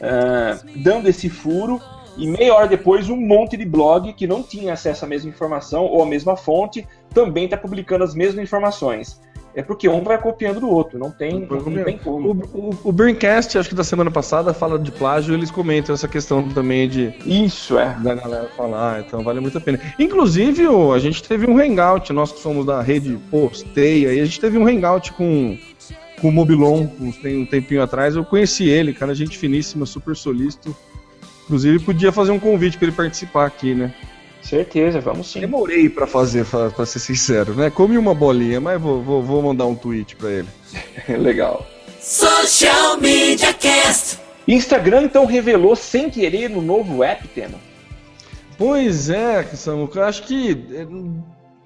é, 0.02 0.58
dando 0.78 1.08
esse 1.10 1.30
furo 1.30 1.82
e 2.20 2.28
meia 2.28 2.54
hora 2.54 2.68
depois 2.68 3.10
um 3.10 3.16
monte 3.16 3.56
de 3.58 3.66
blog 3.66 4.14
que 4.14 4.28
não 4.28 4.44
tinha 4.44 4.74
acesso 4.74 5.06
à 5.06 5.08
mesma 5.08 5.30
informação 5.30 5.86
ou 5.86 6.04
à 6.04 6.06
mesma 6.06 6.36
fonte 6.36 6.86
também 7.14 7.46
está 7.46 7.58
publicando 7.58 8.04
as 8.04 8.14
mesmas 8.14 8.44
informações. 8.44 9.20
É 9.56 9.64
porque 9.64 9.90
um 9.90 10.04
vai 10.04 10.18
copiando 10.22 10.60
do 10.60 10.70
outro, 10.70 11.00
não 11.00 11.10
tem, 11.10 11.40
não 11.50 11.84
tem 11.84 11.96
O, 11.96 12.00
como. 12.00 12.30
o, 12.54 12.78
o 12.84 12.92
Braincast, 12.92 13.58
acho 13.58 13.68
que 13.68 13.74
da 13.76 13.84
semana 13.84 14.12
passada, 14.12 14.54
fala 14.54 14.78
de 14.78 14.92
plágio, 14.92 15.34
eles 15.34 15.50
comentam 15.50 15.94
essa 15.96 16.08
questão 16.08 16.48
também 16.50 16.88
de 16.88 17.12
Isso 17.26 17.78
é. 17.80 17.96
da 18.00 18.14
galera 18.14 18.48
falar, 18.56 19.00
então 19.02 19.24
vale 19.24 19.40
muito 19.40 19.58
a 19.58 19.62
pena. 19.62 19.80
Inclusive, 19.98 20.68
o- 20.68 20.94
a 20.94 21.00
gente 21.00 21.24
teve 21.24 21.50
um 21.50 21.58
hangout, 21.58 22.14
nós 22.14 22.32
que 22.32 22.40
somos 22.40 22.64
da 22.64 22.80
rede 22.82 23.18
Posteia, 23.32 24.14
e 24.14 24.20
a 24.20 24.26
gente 24.26 24.40
teve 24.40 24.56
um 24.58 24.68
hangout 24.68 25.12
com, 25.14 25.58
com 26.22 26.30
o 26.30 26.32
Mobilon 26.32 26.88
uns 27.02 27.18
tem- 27.18 27.42
um 27.42 27.46
tempinho 27.46 27.82
atrás. 27.82 28.16
Eu 28.16 28.24
conheci 28.24 28.70
ele, 28.70 28.94
cara, 28.94 29.16
gente 29.16 29.36
finíssima, 29.36 29.84
super 29.88 30.16
solícito. 30.16 30.76
Inclusive, 31.50 31.80
podia 31.80 32.12
fazer 32.12 32.30
um 32.30 32.38
convite 32.38 32.78
para 32.78 32.86
ele 32.86 32.96
participar 32.96 33.48
aqui, 33.48 33.74
né? 33.74 33.92
Certeza, 34.40 35.02
vamos 35.02 35.32
sim. 35.32 35.40
Demorei 35.40 35.90
para 35.90 36.06
fazer, 36.06 36.46
pra, 36.46 36.70
pra 36.70 36.86
ser 36.86 37.00
sincero, 37.00 37.56
né? 37.56 37.72
Comi 37.72 37.98
uma 37.98 38.14
bolinha, 38.14 38.62
mas 38.62 38.80
vou, 38.80 39.02
vou, 39.02 39.24
vou 39.24 39.42
mandar 39.42 39.66
um 39.66 39.74
tweet 39.74 40.16
para 40.16 40.30
ele. 40.30 40.48
Legal. 41.10 41.66
Social 42.00 43.00
Media 43.02 43.52
Cast. 43.52 44.20
Instagram 44.48 45.06
então 45.06 45.26
revelou 45.26 45.76
sem 45.76 46.08
querer 46.08 46.52
no 46.52 46.62
novo 46.62 47.04
app, 47.04 47.28
tema. 47.30 47.58
Pois 48.56 49.10
é, 49.10 49.44
Samuca, 49.56 50.06
acho 50.06 50.28
que. 50.28 50.52
é, 50.72 50.86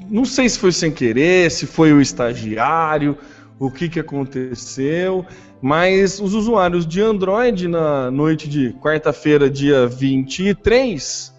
Não 0.09 0.23
sei 0.23 0.47
se 0.47 0.57
foi 0.57 0.71
sem 0.71 0.93
querer, 0.93 1.51
se 1.51 1.65
foi 1.65 1.91
o 1.91 1.99
estagiário, 1.99 3.17
o 3.59 3.69
que, 3.69 3.89
que 3.89 3.99
aconteceu, 3.99 5.25
mas 5.63 6.19
os 6.19 6.33
usuários 6.33 6.85
de 6.85 7.01
Android 7.01 7.69
na 7.69 8.11
noite 8.11 8.49
de 8.49 8.73
quarta-feira, 8.81 9.49
dia 9.49 9.87
23, 9.87 11.33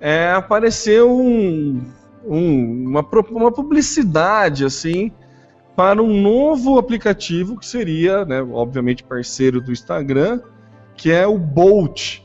é, 0.00 0.32
apareceu 0.32 1.10
um- 1.14 1.82
um- 2.26 2.84
uma, 2.88 3.06
uma 3.30 3.52
publicidade 3.52 4.64
assim 4.64 5.12
para 5.76 6.02
um 6.02 6.22
novo 6.22 6.78
aplicativo 6.78 7.58
que 7.58 7.66
seria, 7.66 8.24
né, 8.24 8.40
obviamente, 8.42 9.04
parceiro 9.04 9.60
do 9.60 9.70
Instagram, 9.70 10.40
que 10.96 11.12
é 11.12 11.26
o 11.26 11.36
Bolt. 11.36 12.20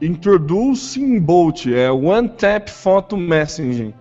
Introducing 0.00 1.20
Bolt, 1.20 1.66
é 1.66 1.92
One 1.92 2.28
Tap 2.28 2.68
Photo 2.68 3.16
Messaging, 3.16 3.94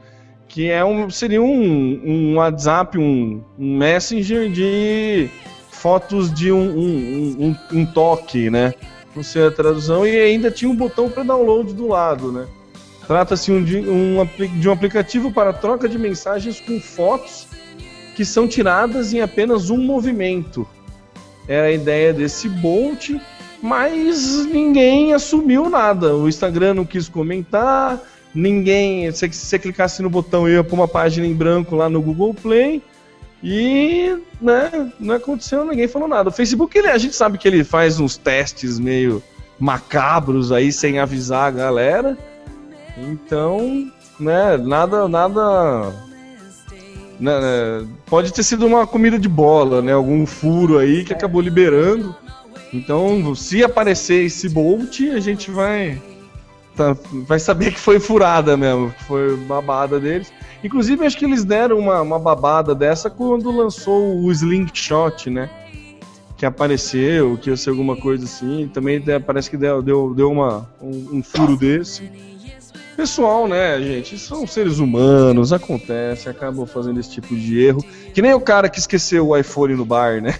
que 0.47 0.67
é 0.67 0.83
um, 0.83 1.11
seria 1.11 1.43
um, 1.43 2.01
um 2.03 2.35
WhatsApp, 2.37 2.97
um, 2.97 3.43
um 3.59 3.77
Messenger 3.77 4.51
de 4.51 5.29
fotos 5.81 6.31
de 6.31 6.51
um, 6.51 6.61
um, 6.61 7.55
um, 7.73 7.79
um 7.79 7.85
toque, 7.85 8.51
né? 8.51 8.73
Não 9.15 9.23
sei 9.23 9.47
a 9.47 9.51
tradução, 9.51 10.05
e 10.05 10.15
ainda 10.15 10.51
tinha 10.51 10.69
um 10.69 10.75
botão 10.75 11.09
para 11.09 11.23
download 11.23 11.73
do 11.73 11.87
lado, 11.87 12.31
né? 12.31 12.45
Trata-se 13.07 13.51
um, 13.51 13.63
de, 13.63 13.79
um, 13.79 14.25
de 14.59 14.69
um 14.69 14.71
aplicativo 14.71 15.31
para 15.31 15.51
troca 15.51 15.89
de 15.89 15.97
mensagens 15.97 16.61
com 16.61 16.79
fotos 16.79 17.47
que 18.15 18.23
são 18.23 18.47
tiradas 18.47 19.11
em 19.11 19.21
apenas 19.21 19.69
um 19.71 19.77
movimento. 19.77 20.67
Era 21.47 21.67
a 21.67 21.71
ideia 21.71 22.13
desse 22.13 22.47
Bolt, 22.47 23.09
mas 23.61 24.45
ninguém 24.45 25.13
assumiu 25.13 25.67
nada. 25.69 26.15
O 26.15 26.29
Instagram 26.29 26.75
não 26.75 26.85
quis 26.85 27.09
comentar, 27.09 27.99
ninguém. 28.35 29.11
Se 29.11 29.27
você 29.27 29.57
clicasse 29.57 30.01
no 30.03 30.09
botão, 30.09 30.47
ia 30.47 30.63
para 30.63 30.75
uma 30.75 30.87
página 30.87 31.25
em 31.25 31.33
branco 31.33 31.75
lá 31.75 31.89
no 31.89 32.01
Google 32.01 32.35
Play. 32.35 32.83
E 33.43 34.17
né, 34.39 34.91
não 34.99 35.15
aconteceu, 35.15 35.65
ninguém 35.65 35.87
falou 35.87 36.07
nada. 36.07 36.29
O 36.29 36.31
Facebook, 36.33 36.77
ele, 36.77 36.87
a 36.87 36.97
gente 36.97 37.15
sabe 37.15 37.37
que 37.37 37.47
ele 37.47 37.63
faz 37.63 37.99
uns 37.99 38.17
testes 38.17 38.77
meio 38.79 39.23
macabros 39.59 40.51
aí, 40.51 40.71
sem 40.71 40.99
avisar 40.99 41.47
a 41.47 41.51
galera. 41.51 42.17
Então, 42.97 43.91
né, 44.19 44.57
nada, 44.57 45.07
nada. 45.07 45.89
né, 47.19 47.39
né, 47.39 47.87
pode 48.05 48.31
ter 48.33 48.43
sido 48.43 48.65
uma 48.65 48.85
comida 48.85 49.17
de 49.17 49.29
bola, 49.29 49.81
né? 49.81 49.93
Algum 49.93 50.25
furo 50.25 50.77
aí 50.77 51.03
que 51.03 51.13
acabou 51.13 51.41
liberando. 51.41 52.15
Então, 52.73 53.35
se 53.35 53.63
aparecer 53.63 54.25
esse 54.25 54.47
Bolt, 54.47 55.01
a 55.13 55.19
gente 55.19 55.51
vai 55.51 56.01
tá- 56.75 56.95
vai 57.27 57.39
saber 57.39 57.71
que 57.73 57.79
foi 57.79 57.99
furada 57.99 58.55
mesmo, 58.55 58.91
que 58.91 59.03
foi 59.03 59.35
babada 59.35 59.99
deles. 59.99 60.31
Inclusive, 60.63 61.05
acho 61.05 61.17
que 61.17 61.25
eles 61.25 61.43
deram 61.43 61.77
uma, 61.79 62.01
uma 62.01 62.19
babada 62.19 62.75
dessa 62.75 63.09
quando 63.09 63.51
lançou 63.51 64.17
o 64.21 64.31
Slingshot, 64.31 65.29
né? 65.29 65.49
Que 66.37 66.45
apareceu, 66.45 67.37
que 67.37 67.49
ia 67.49 67.57
ser 67.57 67.69
alguma 67.71 67.95
coisa 67.95 68.25
assim. 68.25 68.69
Também 68.73 69.03
parece 69.25 69.49
que 69.49 69.57
deu, 69.57 69.81
deu, 69.81 70.13
deu 70.13 70.31
uma, 70.31 70.69
um, 70.81 71.17
um 71.17 71.23
furo 71.23 71.55
desse. 71.57 72.09
Pessoal, 72.95 73.47
né, 73.47 73.81
gente? 73.81 74.17
São 74.19 74.45
seres 74.45 74.77
humanos, 74.77 75.51
acontece, 75.53 76.29
acabam 76.29 76.65
fazendo 76.67 76.99
esse 76.99 77.09
tipo 77.09 77.35
de 77.35 77.59
erro. 77.63 77.83
Que 78.13 78.21
nem 78.21 78.33
o 78.33 78.39
cara 78.39 78.69
que 78.69 78.77
esqueceu 78.79 79.29
o 79.29 79.37
iPhone 79.37 79.75
no 79.75 79.85
bar, 79.85 80.21
né? 80.21 80.35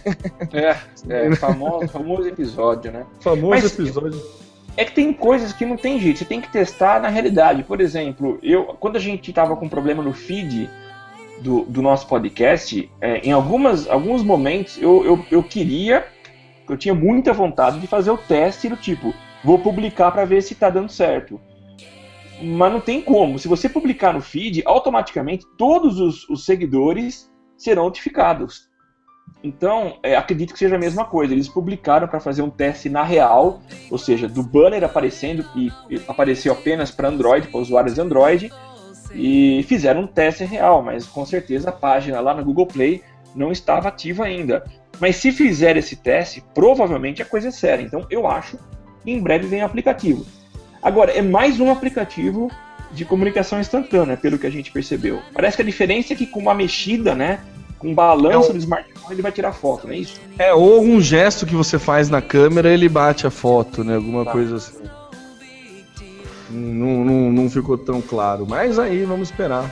É, 0.51 0.75
é 1.09 1.35
famoso, 1.35 1.87
famoso 1.87 2.27
episódio, 2.27 2.91
né? 2.91 3.05
Famoso 3.21 3.49
Mas- 3.63 3.79
episódio. 3.79 4.21
É 4.77 4.85
que 4.85 4.93
tem 4.93 5.11
coisas 5.11 5.51
que 5.51 5.65
não 5.65 5.75
tem 5.75 5.99
jeito, 5.99 6.19
você 6.19 6.25
tem 6.25 6.39
que 6.39 6.49
testar 6.49 7.01
na 7.01 7.09
realidade. 7.09 7.63
Por 7.63 7.81
exemplo, 7.81 8.39
eu 8.41 8.65
quando 8.79 8.95
a 8.95 8.99
gente 8.99 9.33
tava 9.33 9.55
com 9.55 9.67
problema 9.67 10.01
no 10.01 10.13
feed 10.13 10.69
do, 11.41 11.63
do 11.65 11.81
nosso 11.81 12.07
podcast, 12.07 12.89
é, 13.01 13.17
em 13.19 13.31
algumas, 13.31 13.87
alguns 13.89 14.23
momentos 14.23 14.77
eu, 14.81 15.03
eu, 15.03 15.25
eu 15.29 15.43
queria, 15.43 16.05
eu 16.69 16.77
tinha 16.77 16.93
muita 16.93 17.33
vontade 17.33 17.79
de 17.79 17.87
fazer 17.87 18.11
o 18.11 18.17
teste 18.17 18.69
do 18.69 18.77
tipo, 18.77 19.13
vou 19.43 19.59
publicar 19.59 20.11
para 20.11 20.25
ver 20.25 20.41
se 20.41 20.55
tá 20.55 20.69
dando 20.69 20.91
certo. 20.91 21.39
Mas 22.41 22.71
não 22.71 22.79
tem 22.79 23.01
como. 23.01 23.37
Se 23.37 23.47
você 23.47 23.69
publicar 23.69 24.13
no 24.13 24.21
feed, 24.21 24.63
automaticamente 24.65 25.45
todos 25.57 25.99
os, 25.99 26.27
os 26.27 26.43
seguidores 26.43 27.29
serão 27.55 27.83
notificados. 27.83 28.70
Então, 29.43 29.97
é, 30.03 30.15
acredito 30.15 30.53
que 30.53 30.59
seja 30.59 30.75
a 30.75 30.79
mesma 30.79 31.03
coisa. 31.05 31.33
Eles 31.33 31.49
publicaram 31.49 32.07
para 32.07 32.19
fazer 32.19 32.41
um 32.41 32.49
teste 32.49 32.89
na 32.89 33.03
real, 33.03 33.61
ou 33.89 33.97
seja, 33.97 34.27
do 34.27 34.43
banner 34.43 34.83
aparecendo 34.83 35.43
e, 35.55 35.71
e 35.89 35.99
apareceu 36.07 36.53
apenas 36.53 36.91
para 36.91 37.07
Android, 37.09 37.47
para 37.47 37.59
usuários 37.59 37.95
de 37.95 38.01
Android, 38.01 38.51
e 39.13 39.63
fizeram 39.67 40.01
um 40.01 40.07
teste 40.07 40.43
real, 40.45 40.81
mas 40.83 41.05
com 41.05 41.25
certeza 41.25 41.69
a 41.69 41.73
página 41.73 42.19
lá 42.19 42.33
no 42.33 42.45
Google 42.45 42.67
Play 42.67 43.01
não 43.35 43.51
estava 43.51 43.87
ativa 43.89 44.25
ainda. 44.25 44.63
Mas 44.99 45.15
se 45.15 45.31
fizer 45.31 45.75
esse 45.75 45.95
teste, 45.95 46.43
provavelmente 46.53 47.21
a 47.21 47.25
coisa 47.25 47.47
é 47.47 47.51
séria. 47.51 47.81
Então, 47.83 48.05
eu 48.09 48.27
acho 48.27 48.57
que 49.03 49.11
em 49.11 49.19
breve 49.19 49.47
vem 49.47 49.63
o 49.63 49.65
aplicativo. 49.65 50.23
Agora, 50.83 51.11
é 51.11 51.21
mais 51.21 51.59
um 51.59 51.71
aplicativo 51.71 52.51
de 52.91 53.05
comunicação 53.05 53.59
instantânea, 53.59 54.17
pelo 54.17 54.37
que 54.37 54.45
a 54.45 54.49
gente 54.51 54.71
percebeu. 54.71 55.19
Parece 55.33 55.55
que 55.55 55.63
a 55.63 55.65
diferença 55.65 56.13
é 56.13 56.15
que 56.15 56.27
com 56.27 56.39
uma 56.39 56.53
mexida, 56.53 57.15
né, 57.15 57.39
com 57.79 57.87
um 57.89 57.95
balanço 57.95 58.47
É 58.47 58.49
o- 58.49 58.53
do 58.53 58.59
smartphone, 58.59 58.90
ele 59.11 59.21
vai 59.21 59.31
tirar 59.31 59.53
foto, 59.53 59.87
não 59.87 59.93
é 59.93 59.97
isso? 59.97 60.19
É, 60.39 60.53
ou 60.53 60.75
algum 60.75 60.99
gesto 61.01 61.45
que 61.45 61.55
você 61.55 61.77
faz 61.77 62.09
na 62.09 62.21
câmera, 62.21 62.73
ele 62.73 62.89
bate 62.89 63.27
a 63.27 63.31
foto, 63.31 63.83
né? 63.83 63.95
Alguma 63.95 64.25
Tá. 64.25 64.31
coisa 64.31 64.55
assim. 64.55 64.83
Não, 66.49 67.05
não, 67.05 67.31
não 67.31 67.49
ficou 67.49 67.77
tão 67.77 68.01
claro. 68.01 68.45
Mas 68.47 68.77
aí, 68.77 69.05
vamos 69.05 69.29
esperar. 69.29 69.69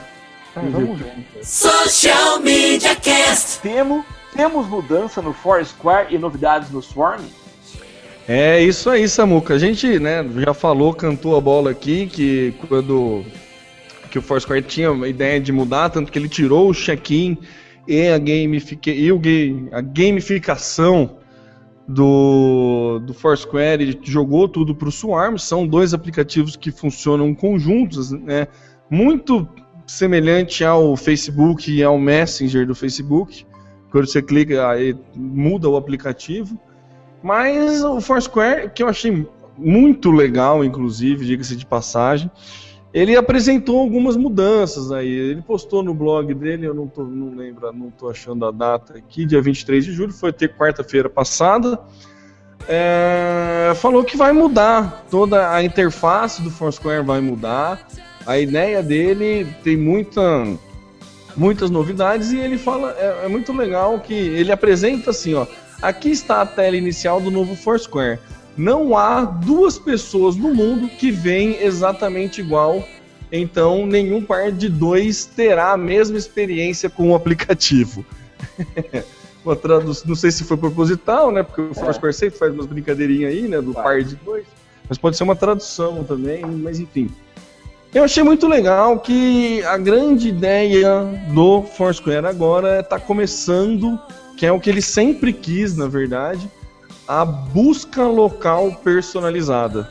Ah, 0.56 0.62
vamos 0.62 1.00
ver. 1.00 1.14
Social 1.44 2.40
Media 2.40 2.96
Cast. 2.96 3.60
Temo 3.62 4.06
Temos 4.36 4.68
mudança 4.68 5.22
no 5.22 5.34
Foursquare 5.34 6.14
e 6.14 6.18
novidades 6.18 6.70
no 6.72 6.82
Swarm? 6.82 7.22
É 8.28 8.62
isso 8.62 8.90
aí, 8.90 9.10
Samuca. 9.10 9.56
A 9.56 9.58
gente 9.58 10.00
né, 10.00 10.24
já 10.38 10.54
falou, 10.54 10.94
cantou 10.94 11.36
a 11.36 11.42
bola 11.42 11.72
aqui, 11.72 12.06
que 12.06 12.54
quando 12.68 13.26
que 14.12 14.20
o 14.20 14.22
Foursquare 14.22 14.62
tinha 14.62 14.92
a 14.92 15.08
ideia 15.08 15.40
de 15.40 15.52
mudar, 15.52 15.90
tanto 15.90 16.12
que 16.12 16.18
ele 16.18 16.30
tirou 16.30 16.70
o 16.70 16.74
check-in 16.74 17.38
e 17.88 18.08
a, 18.08 18.18
gamifica, 18.18 18.90
e 18.90 19.12
o, 19.12 19.20
a 19.72 19.82
gamificação 19.82 21.18
do, 21.88 23.00
do 23.00 23.14
Foursquare 23.14 24.00
jogou 24.04 24.48
tudo 24.48 24.76
para 24.76 24.90
o 24.90 24.92
Swarm. 24.92 25.38
São 25.38 25.68
dois 25.68 25.94
aplicativos 25.94 26.56
que 26.56 26.72
funcionam 26.72 27.34
conjuntos, 27.34 28.12
né? 28.12 28.48
muito 28.90 29.48
semelhante 29.88 30.64
ao 30.64 30.96
Facebook 30.96 31.72
e 31.72 31.84
ao 31.84 31.98
Messenger 31.98 32.66
do 32.66 32.76
Facebook. 32.76 33.46
Quando 33.92 34.06
você 34.06 34.22
clica, 34.22 34.70
aí 34.70 34.96
muda 35.16 35.68
o 35.68 35.76
aplicativo. 35.76 36.60
Mas 37.24 37.84
o 37.84 38.00
Foursquare, 38.00 38.70
que 38.70 38.84
eu 38.84 38.88
achei 38.88 39.28
muito 39.58 40.12
legal, 40.12 40.64
inclusive, 40.64 41.26
diga-se 41.26 41.56
de 41.56 41.66
passagem, 41.66 42.32
ele 42.94 43.16
apresentou 43.16 43.80
algumas 43.80 44.18
mudanças 44.18 44.92
aí. 44.92 45.08
Ele 45.08 45.42
postou 45.42 45.84
no 45.84 45.94
blog 45.94 46.34
dele, 46.34 46.66
eu 46.68 46.74
não, 46.74 46.88
tô, 46.88 47.04
não 47.04 47.36
lembro, 47.36 47.72
não 47.72 47.90
estou 47.90 48.10
achando 48.10 48.46
a 48.46 48.52
data 48.52 48.98
aqui, 48.98 49.26
dia 49.26 49.42
23 49.42 49.86
de 49.86 49.92
julho, 49.92 50.12
foi 50.12 50.34
ter 50.34 50.56
quarta-feira 50.56 51.10
passada. 51.10 51.80
É, 52.68 53.74
falou 53.76 54.04
que 54.04 54.18
vai 54.18 54.32
mudar, 54.32 55.06
toda 55.10 55.52
a 55.52 55.64
interface 55.64 56.42
do 56.42 56.52
Foursquare 56.52 57.04
vai 57.04 57.22
mudar. 57.22 57.88
A 58.26 58.38
ideia 58.38 58.84
dele 58.84 59.48
tem 59.64 59.78
muita, 59.78 60.46
muitas 61.36 61.70
novidades 61.70 62.32
e 62.32 62.38
ele 62.38 62.58
fala, 62.58 62.96
é, 62.98 63.26
é 63.26 63.28
muito 63.28 63.54
legal 63.54 64.00
que 64.00 64.14
ele 64.14 64.52
apresenta 64.52 65.12
assim, 65.12 65.34
ó, 65.34 65.48
aqui 65.82 66.10
está 66.10 66.42
a 66.42 66.46
tela 66.46 66.76
inicial 66.76 67.22
do 67.22 67.32
novo 67.32 67.56
Foursquare 67.56 68.20
não 68.60 68.98
há 68.98 69.24
duas 69.24 69.80
pessoas 69.80 70.36
no 70.36 70.54
mundo 70.54 70.90
que 70.90 71.12
veem 71.12 71.64
exatamente 71.64 72.42
igual. 72.42 72.84
Então, 73.32 73.86
nenhum 73.86 74.22
par 74.22 74.52
de 74.52 74.68
dois 74.68 75.24
terá 75.24 75.72
a 75.72 75.78
mesma 75.78 76.18
experiência 76.18 76.90
com 76.90 77.12
o 77.12 77.16
aplicativo. 77.16 78.06
Uma 79.46 79.56
tradução, 79.56 80.10
não 80.10 80.16
sei 80.16 80.30
se 80.30 80.44
foi 80.44 80.58
proposital, 80.58 81.32
né? 81.32 81.42
Porque 81.42 81.62
o 81.62 81.74
Foursquare 81.74 82.14
sempre 82.14 82.38
faz 82.38 82.54
umas 82.54 82.66
brincadeirinhas 82.66 83.32
aí, 83.32 83.48
né? 83.48 83.62
Do 83.62 83.74
par 83.74 84.04
de 84.04 84.18
dois. 84.18 84.46
Mas 84.90 84.98
pode 84.98 85.16
ser 85.16 85.24
uma 85.24 85.38
tradução 85.38 86.04
também, 86.04 86.46
mas 86.46 86.82
enfim. 86.82 87.10
Eu 87.94 88.04
achei 88.04 88.24
muito 88.24 88.46
legal 88.46 89.00
que 89.00 89.64
a 89.64 89.78
grande 89.78 90.28
ideia 90.28 91.06
do 91.34 91.62
Foursquare 91.62 92.26
agora 92.26 92.82
está 92.82 93.00
começando, 93.00 93.98
que 94.36 94.46
é 94.46 94.52
o 94.52 94.60
que 94.60 94.70
ele 94.70 94.82
sempre 94.82 95.32
quis, 95.32 95.78
na 95.78 95.88
verdade, 95.88 96.52
a 97.10 97.26
busca 97.26 98.04
local 98.04 98.72
personalizada. 98.84 99.90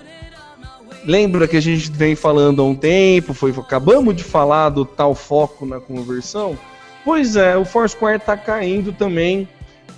Lembra 1.05 1.49
que 1.49 1.57
a 1.57 1.61
gente 1.61 1.91
vem 1.91 2.15
falando 2.15 2.63
há 2.63 2.65
um 2.65 2.77
tempo, 2.77 3.35
foi, 3.35 3.51
acabamos 3.51 4.15
de 4.15 4.23
falar 4.23 4.69
do 4.69 4.85
tal 4.85 5.17
foco 5.17 5.67
na 5.67 5.81
conversão? 5.81 6.57
Pois 7.05 7.35
é, 7.35 7.57
o 7.57 7.65
Foursquare 7.65 8.19
está 8.19 8.37
caindo 8.37 8.93
também 8.93 9.49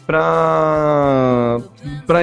para 0.07 1.61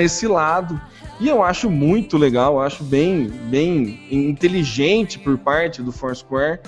esse 0.02 0.28
lado. 0.28 0.82
E 1.20 1.28
eu 1.28 1.43
acho 1.43 1.70
muito 1.70 2.18
legal, 2.18 2.60
acho 2.60 2.84
bem, 2.84 3.28
bem 3.28 4.08
inteligente 4.10 5.20
por 5.20 5.38
parte 5.38 5.84
do 5.84 5.91
Foursquare 5.91 6.60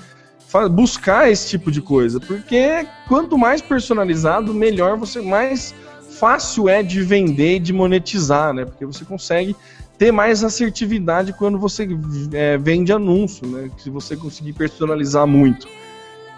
buscar 0.70 1.30
esse 1.30 1.48
tipo 1.48 1.70
de 1.70 1.80
coisa, 1.80 2.18
porque 2.20 2.86
quanto 3.08 3.38
mais 3.38 3.62
personalizado, 3.62 4.52
melhor 4.52 4.96
você 4.96 5.20
mais 5.20 5.74
fácil 6.20 6.68
é 6.68 6.82
de 6.82 7.00
vender 7.00 7.56
e 7.56 7.58
de 7.58 7.72
monetizar, 7.72 8.52
né? 8.52 8.66
Porque 8.66 8.84
você 8.84 9.06
consegue 9.06 9.56
ter 9.96 10.12
mais 10.12 10.44
assertividade 10.44 11.32
quando 11.32 11.58
você 11.58 11.88
é, 12.32 12.58
vende 12.58 12.92
anúncio, 12.92 13.46
né? 13.46 13.70
Se 13.78 13.88
você 13.88 14.14
conseguir 14.16 14.52
personalizar 14.52 15.26
muito. 15.26 15.66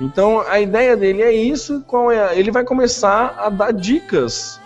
Então 0.01 0.41
a 0.49 0.61
ideia 0.61 0.97
dele 0.97 1.23
é 1.23 1.33
isso. 1.33 1.83
Qual 1.87 2.13
é? 2.13 2.39
Ele 2.39 2.53
vai 2.53 2.65
começar 2.65 3.35
a 3.39 3.49
dar 3.49 3.73
dicas 3.73 4.61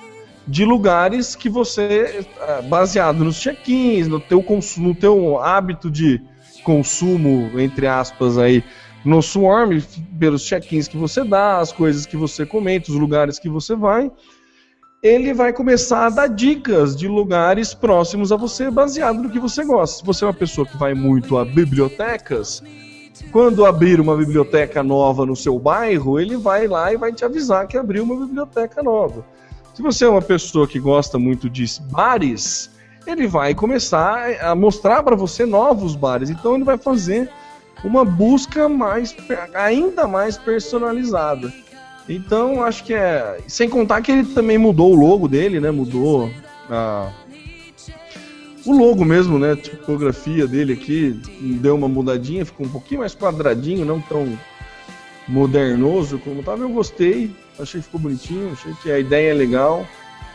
de 0.47 0.65
lugares 0.65 1.35
que 1.35 1.49
você, 1.49 2.25
é, 2.41 2.63
baseado 2.63 3.25
nos 3.25 3.41
check-ins, 3.41 4.07
no 4.07 4.21
teu 4.21 4.45
no 4.77 4.95
teu 4.95 5.41
hábito 5.43 5.91
de 5.91 6.21
consumo, 6.63 7.59
entre 7.59 7.87
aspas 7.87 8.39
aí, 8.39 8.63
no 9.05 9.23
Swarm, 9.23 9.81
pelos 10.19 10.43
check-ins 10.45 10.89
que 10.89 10.97
você 10.97 11.25
dá, 11.25 11.59
as 11.59 11.73
coisas 11.73 12.05
que 12.07 12.17
você 12.17 12.45
comenta, 12.45 12.91
os 12.91 12.99
lugares 12.99 13.39
que 13.39 13.49
você 13.49 13.75
vai, 13.75 14.11
ele 15.03 15.35
vai 15.35 15.53
começar 15.53 16.07
a 16.07 16.11
dar 16.11 16.27
dicas 16.29 16.97
de 16.97 17.07
lugares 17.07 17.75
próximos 17.75 18.33
a 18.33 18.37
você, 18.37 18.71
baseado 18.71 19.23
no 19.23 19.31
que 19.31 19.39
você 19.39 19.65
gosta. 19.65 19.99
Se 19.99 20.05
você 20.05 20.25
é 20.25 20.29
uma 20.29 20.35
pessoa 20.35 20.67
que 20.67 20.77
vai 20.77 20.95
muito 20.95 21.39
a 21.39 21.45
bibliotecas, 21.45 22.63
quando 23.31 23.65
abrir 23.65 24.01
uma 24.01 24.17
biblioteca 24.17 24.83
nova 24.83 25.27
no 25.27 25.37
seu 25.37 25.59
bairro, 25.59 26.19
ele 26.19 26.37
vai 26.37 26.67
lá 26.67 26.93
e 26.93 26.97
vai 26.97 27.13
te 27.13 27.25
avisar 27.25 27.67
que 27.67 27.77
abriu 27.77 28.05
uma 28.05 28.17
biblioteca 28.17 28.83
nova. 28.83 29.25
Se 29.75 29.83
você 29.83 30.07
é 30.07 30.09
uma 30.09 30.23
pessoa 30.23 30.67
que 30.67 30.79
gosta 30.79 31.19
muito 31.19 31.51
de 31.51 31.65
bares, 31.91 32.71
ele 33.07 33.27
vai 33.27 33.55
começar 33.55 34.43
a 34.43 34.55
mostrar 34.55 35.03
para 35.03 35.15
você 35.15 35.45
novos 35.45 35.95
bares. 35.95 36.31
Então 36.31 36.55
ele 36.55 36.65
vai 36.65 36.79
fazer 36.79 37.31
uma 37.85 38.05
busca 38.05 38.69
mais 38.69 39.15
ainda 39.55 40.07
mais 40.07 40.37
personalizada. 40.37 41.53
Então, 42.09 42.63
acho 42.63 42.85
que 42.85 42.95
é. 42.95 43.39
Sem 43.49 43.69
contar 43.69 44.01
que 44.01 44.13
ele 44.13 44.25
também 44.25 44.59
mudou 44.59 44.93
o 44.93 44.95
logo 44.95 45.27
dele, 45.27 45.61
né? 45.61 45.71
Mudou 45.71 46.31
a. 46.71 47.13
O 48.65 48.73
logo 48.73 49.05
mesmo, 49.05 49.39
né? 49.39 49.53
A 49.53 49.57
tipografia 49.57 50.47
dele 50.47 50.73
aqui 50.73 51.21
deu 51.61 51.77
uma 51.77 51.89
mudadinha, 51.89 52.45
ficou 52.45 52.67
um 52.67 52.71
pouquinho 52.71 53.01
mais 53.01 53.15
quadradinho, 53.15 53.85
não 53.85 54.01
tão 54.01 54.37
modernoso 55.29 56.19
como 56.19 56.43
tava. 56.43 56.63
Eu 56.63 56.69
gostei, 56.71 57.31
achei 57.59 57.81
que 57.81 57.87
ficou 57.87 58.01
bonitinho, 58.01 58.53
achei 58.53 58.73
que 58.83 58.91
a 58.91 58.99
ideia 58.99 59.31
é 59.31 59.35
legal. 59.35 59.87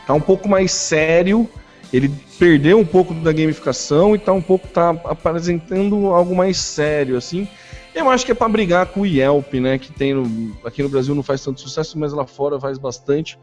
Tá 0.06 0.14
um 0.14 0.20
pouco 0.20 0.48
mais 0.48 0.72
sério, 0.72 1.48
ele 1.92 2.10
perdeu 2.38 2.78
um 2.78 2.84
pouco 2.84 3.14
da 3.14 3.32
gamificação 3.32 4.14
e 4.14 4.18
tá 4.18 4.32
um 4.32 4.42
pouco 4.42 4.66
tá 4.66 4.90
apresentando 5.04 6.06
algo 6.06 6.34
mais 6.34 6.58
sério 6.58 7.16
assim. 7.16 7.46
Eu 7.94 8.08
acho 8.08 8.24
que 8.24 8.32
é 8.32 8.34
para 8.34 8.48
brigar 8.48 8.86
com 8.86 9.02
o 9.02 9.06
Yelp, 9.06 9.54
né? 9.54 9.78
Que 9.78 9.92
tem 9.92 10.14
no, 10.14 10.56
aqui 10.64 10.82
no 10.82 10.88
Brasil 10.88 11.14
não 11.14 11.22
faz 11.22 11.44
tanto 11.44 11.60
sucesso, 11.60 11.98
mas 11.98 12.12
lá 12.12 12.26
fora 12.26 12.58
faz 12.58 12.78
bastante. 12.78 13.38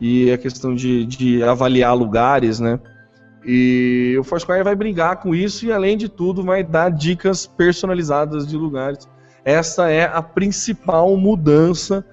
E 0.00 0.30
a 0.30 0.38
questão 0.38 0.74
de, 0.74 1.04
de 1.06 1.42
avaliar 1.42 1.94
lugares, 1.96 2.60
né? 2.60 2.78
E 3.44 4.16
o 4.18 4.24
Foursquare 4.24 4.62
vai 4.62 4.74
brigar 4.74 5.16
com 5.16 5.34
isso 5.34 5.64
e, 5.64 5.72
além 5.72 5.96
de 5.96 6.08
tudo, 6.08 6.42
vai 6.42 6.62
dar 6.62 6.90
dicas 6.90 7.46
personalizadas 7.46 8.46
de 8.46 8.56
lugares. 8.56 9.08
Essa 9.44 9.90
é 9.90 10.04
a 10.04 10.20
principal 10.20 11.16
mudança 11.16 12.04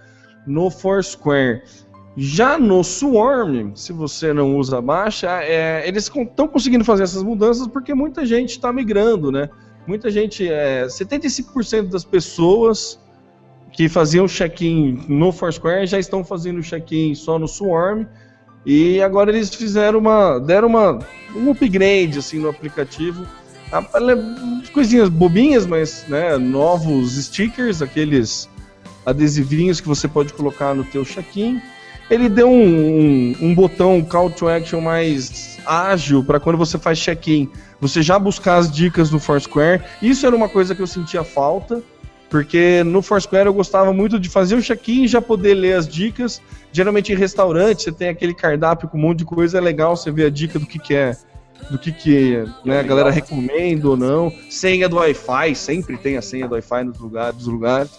no 0.45 0.69
Foursquare. 0.69 1.63
Já 2.15 2.57
no 2.57 2.83
Swarm, 2.83 3.75
se 3.75 3.91
você 3.91 4.33
não 4.33 4.57
usa 4.57 4.81
baixa, 4.81 5.27
é, 5.43 5.87
eles 5.87 6.09
estão 6.09 6.47
conseguindo 6.47 6.83
fazer 6.83 7.03
essas 7.03 7.21
mudanças 7.21 7.67
porque 7.67 7.93
muita 7.93 8.25
gente 8.25 8.51
está 8.51 8.71
migrando, 8.71 9.31
né? 9.31 9.49
Muita 9.87 10.11
gente, 10.11 10.47
é, 10.47 10.85
75% 10.85 11.89
das 11.89 12.03
pessoas 12.03 12.99
que 13.71 13.87
faziam 13.87 14.27
check-in 14.27 15.05
no 15.07 15.31
Foursquare 15.31 15.85
já 15.85 15.99
estão 15.99 16.23
fazendo 16.23 16.61
check-in 16.61 17.15
só 17.15 17.39
no 17.39 17.47
Swarm. 17.47 18.05
E 18.65 19.01
agora 19.01 19.31
eles 19.31 19.53
fizeram 19.53 19.99
uma. 19.99 20.39
deram 20.39 20.67
uma, 20.67 20.99
um 21.35 21.51
upgrade 21.51 22.19
assim 22.19 22.39
no 22.39 22.49
aplicativo. 22.49 23.25
Coisinhas 24.73 25.09
bobinhas, 25.09 25.65
mas 25.65 26.05
né, 26.07 26.37
novos 26.37 27.13
stickers, 27.23 27.81
aqueles 27.81 28.49
adesivinhos 29.05 29.79
que 29.79 29.87
você 29.87 30.07
pode 30.07 30.33
colocar 30.33 30.73
no 30.73 30.83
teu 30.83 31.05
check-in. 31.05 31.61
Ele 32.09 32.29
deu 32.29 32.49
um, 32.49 32.53
um, 32.53 33.35
um, 33.41 33.55
botão 33.55 34.01
call 34.01 34.29
to 34.29 34.47
action 34.47 34.79
mais 34.79 35.59
ágil 35.65 36.23
para 36.23 36.39
quando 36.39 36.57
você 36.57 36.77
faz 36.77 36.97
check-in, 36.97 37.49
você 37.81 38.01
já 38.01 38.17
buscar 38.17 38.57
as 38.57 38.71
dicas 38.71 39.11
no 39.11 39.19
Foursquare. 39.19 39.83
Isso 40.01 40.25
era 40.25 40.35
uma 40.35 40.47
coisa 40.47 40.73
que 40.73 40.81
eu 40.81 40.87
sentia 40.87 41.23
falta, 41.23 41.83
porque 42.29 42.81
no 42.83 43.01
Foursquare 43.01 43.47
eu 43.47 43.53
gostava 43.53 43.91
muito 43.91 44.17
de 44.17 44.29
fazer 44.29 44.55
o 44.55 44.61
check-in 44.61 45.03
e 45.03 45.07
já 45.07 45.21
poder 45.21 45.53
ler 45.53 45.73
as 45.73 45.87
dicas. 45.87 46.41
Geralmente 46.71 47.11
em 47.11 47.15
restaurante 47.15 47.83
você 47.83 47.91
tem 47.91 48.07
aquele 48.07 48.33
cardápio 48.33 48.87
com 48.87 48.97
um 48.97 49.01
monte 49.01 49.19
de 49.19 49.25
coisa, 49.25 49.57
é 49.57 49.61
legal 49.61 49.97
você 49.97 50.09
ver 50.09 50.27
a 50.27 50.29
dica 50.29 50.57
do 50.57 50.65
que, 50.65 50.79
que 50.79 50.95
é, 50.95 51.17
do 51.69 51.77
que, 51.77 51.91
que 51.91 52.45
né, 52.63 52.79
a 52.79 52.83
galera 52.83 53.11
recomenda 53.11 53.89
ou 53.89 53.97
não. 53.97 54.31
Senha 54.49 54.87
do 54.87 54.95
Wi-Fi, 54.95 55.55
sempre 55.55 55.97
tem 55.97 56.15
a 56.15 56.21
senha 56.21 56.47
do 56.47 56.53
Wi-Fi 56.53 56.85
nos 56.85 56.99
lugares, 56.99 57.35
dos 57.35 57.47
lugares, 57.47 57.91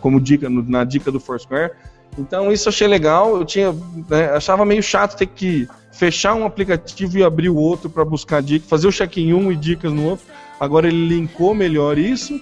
como 0.00 0.18
dica 0.18 0.48
na 0.48 0.82
dica 0.82 1.12
do 1.12 1.20
Foursquare. 1.20 1.72
Então 2.18 2.52
isso 2.52 2.68
eu 2.68 2.70
achei 2.70 2.86
legal. 2.86 3.36
Eu 3.36 3.44
tinha 3.44 3.74
né, 4.08 4.30
achava 4.30 4.64
meio 4.64 4.82
chato 4.82 5.16
ter 5.16 5.26
que 5.26 5.68
fechar 5.92 6.34
um 6.34 6.44
aplicativo 6.44 7.18
e 7.18 7.22
abrir 7.22 7.48
o 7.48 7.56
outro 7.56 7.90
para 7.90 8.04
buscar 8.04 8.42
dicas, 8.42 8.68
fazer 8.68 8.86
o 8.86 8.92
check-in 8.92 9.32
um 9.32 9.52
e 9.52 9.56
dicas 9.56 9.92
no 9.92 10.04
outro. 10.04 10.26
Agora 10.58 10.88
ele 10.88 11.08
linkou 11.08 11.54
melhor 11.54 11.98
isso. 11.98 12.40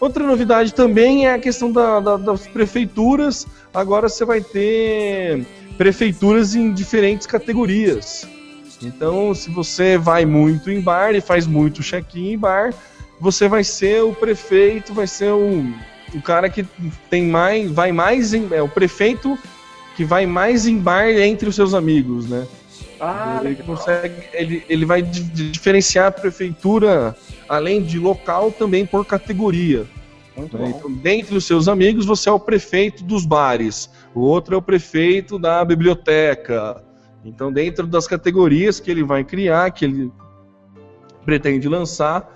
Outra 0.00 0.26
novidade 0.26 0.74
também 0.74 1.26
é 1.26 1.34
a 1.34 1.38
questão 1.38 1.72
da, 1.72 2.00
da, 2.00 2.16
das 2.16 2.46
prefeituras. 2.46 3.46
Agora 3.72 4.08
você 4.08 4.24
vai 4.24 4.40
ter 4.40 5.46
prefeituras 5.78 6.54
em 6.54 6.72
diferentes 6.72 7.26
categorias. 7.26 8.26
Então, 8.82 9.34
se 9.34 9.50
você 9.50 9.96
vai 9.96 10.26
muito 10.26 10.70
em 10.70 10.80
bar 10.80 11.14
e 11.14 11.20
faz 11.20 11.46
muito 11.46 11.82
check-in 11.82 12.32
em 12.32 12.38
bar, 12.38 12.74
você 13.20 13.48
vai 13.48 13.64
ser 13.64 14.02
o 14.02 14.12
prefeito, 14.12 14.92
vai 14.92 15.06
ser 15.06 15.32
o, 15.32 15.64
o 16.14 16.22
cara 16.22 16.48
que 16.48 16.64
tem 17.10 17.26
mais, 17.26 17.70
vai 17.70 17.92
mais 17.92 18.32
em, 18.32 18.48
é 18.52 18.62
o 18.62 18.68
prefeito 18.68 19.38
que 19.96 20.04
vai 20.04 20.26
mais 20.26 20.66
em 20.66 20.78
bar 20.78 21.08
entre 21.08 21.48
os 21.48 21.54
seus 21.54 21.74
amigos, 21.74 22.28
né? 22.28 22.46
Ah, 23.00 23.40
ele 23.44 23.56
consegue, 23.56 24.22
ele, 24.32 24.64
ele 24.68 24.84
vai 24.84 25.02
diferenciar 25.02 26.06
a 26.06 26.10
prefeitura, 26.10 27.16
além 27.48 27.82
de 27.82 27.98
local, 27.98 28.50
também 28.50 28.86
por 28.86 29.04
categoria. 29.04 29.86
Né? 30.36 30.72
Então, 30.76 30.92
dentre 30.92 31.36
os 31.36 31.44
seus 31.44 31.68
amigos, 31.68 32.06
você 32.06 32.28
é 32.28 32.32
o 32.32 32.40
prefeito 32.40 33.04
dos 33.04 33.26
bares, 33.26 33.90
o 34.14 34.20
outro 34.20 34.54
é 34.54 34.58
o 34.58 34.62
prefeito 34.62 35.38
da 35.38 35.64
biblioteca. 35.64 36.82
Então, 37.24 37.52
dentro 37.52 37.86
das 37.86 38.06
categorias 38.06 38.80
que 38.80 38.90
ele 38.90 39.02
vai 39.02 39.24
criar, 39.24 39.70
que 39.70 39.84
ele 39.84 40.12
pretende 41.24 41.68
lançar, 41.68 42.33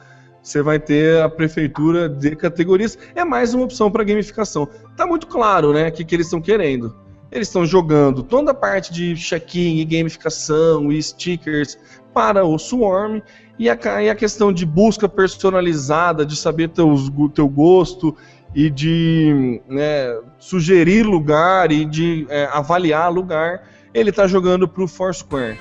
você 0.48 0.62
vai 0.62 0.78
ter 0.80 1.20
a 1.20 1.28
prefeitura 1.28 2.08
de 2.08 2.34
categorias. 2.34 2.98
É 3.14 3.24
mais 3.24 3.52
uma 3.52 3.64
opção 3.64 3.90
para 3.90 4.02
gamificação. 4.02 4.66
Tá 4.96 5.06
muito 5.06 5.26
claro, 5.26 5.72
né, 5.72 5.88
o 5.88 5.92
que, 5.92 6.04
que 6.04 6.14
eles 6.14 6.26
estão 6.26 6.40
querendo. 6.40 6.96
Eles 7.30 7.48
estão 7.48 7.66
jogando 7.66 8.22
toda 8.22 8.52
a 8.52 8.54
parte 8.54 8.90
de 8.90 9.14
check-in 9.14 9.78
e 9.78 9.84
gamificação 9.84 10.90
e 10.90 11.02
stickers 11.02 11.78
para 12.14 12.44
o 12.44 12.58
Swarm 12.58 13.20
e 13.58 13.68
a, 13.68 13.76
e 14.02 14.08
a 14.08 14.14
questão 14.14 14.50
de 14.50 14.64
busca 14.64 15.06
personalizada, 15.06 16.24
de 16.24 16.34
saber 16.34 16.70
teus, 16.70 17.12
teu 17.34 17.46
gosto 17.46 18.16
e 18.54 18.70
de 18.70 19.60
né, 19.68 20.18
sugerir 20.38 21.02
lugar 21.02 21.70
e 21.70 21.84
de 21.84 22.26
é, 22.30 22.48
avaliar 22.50 23.12
lugar, 23.12 23.68
ele 23.92 24.08
está 24.08 24.26
jogando 24.26 24.66
para 24.66 24.82
o 24.82 24.88
Foursquare. 24.88 25.58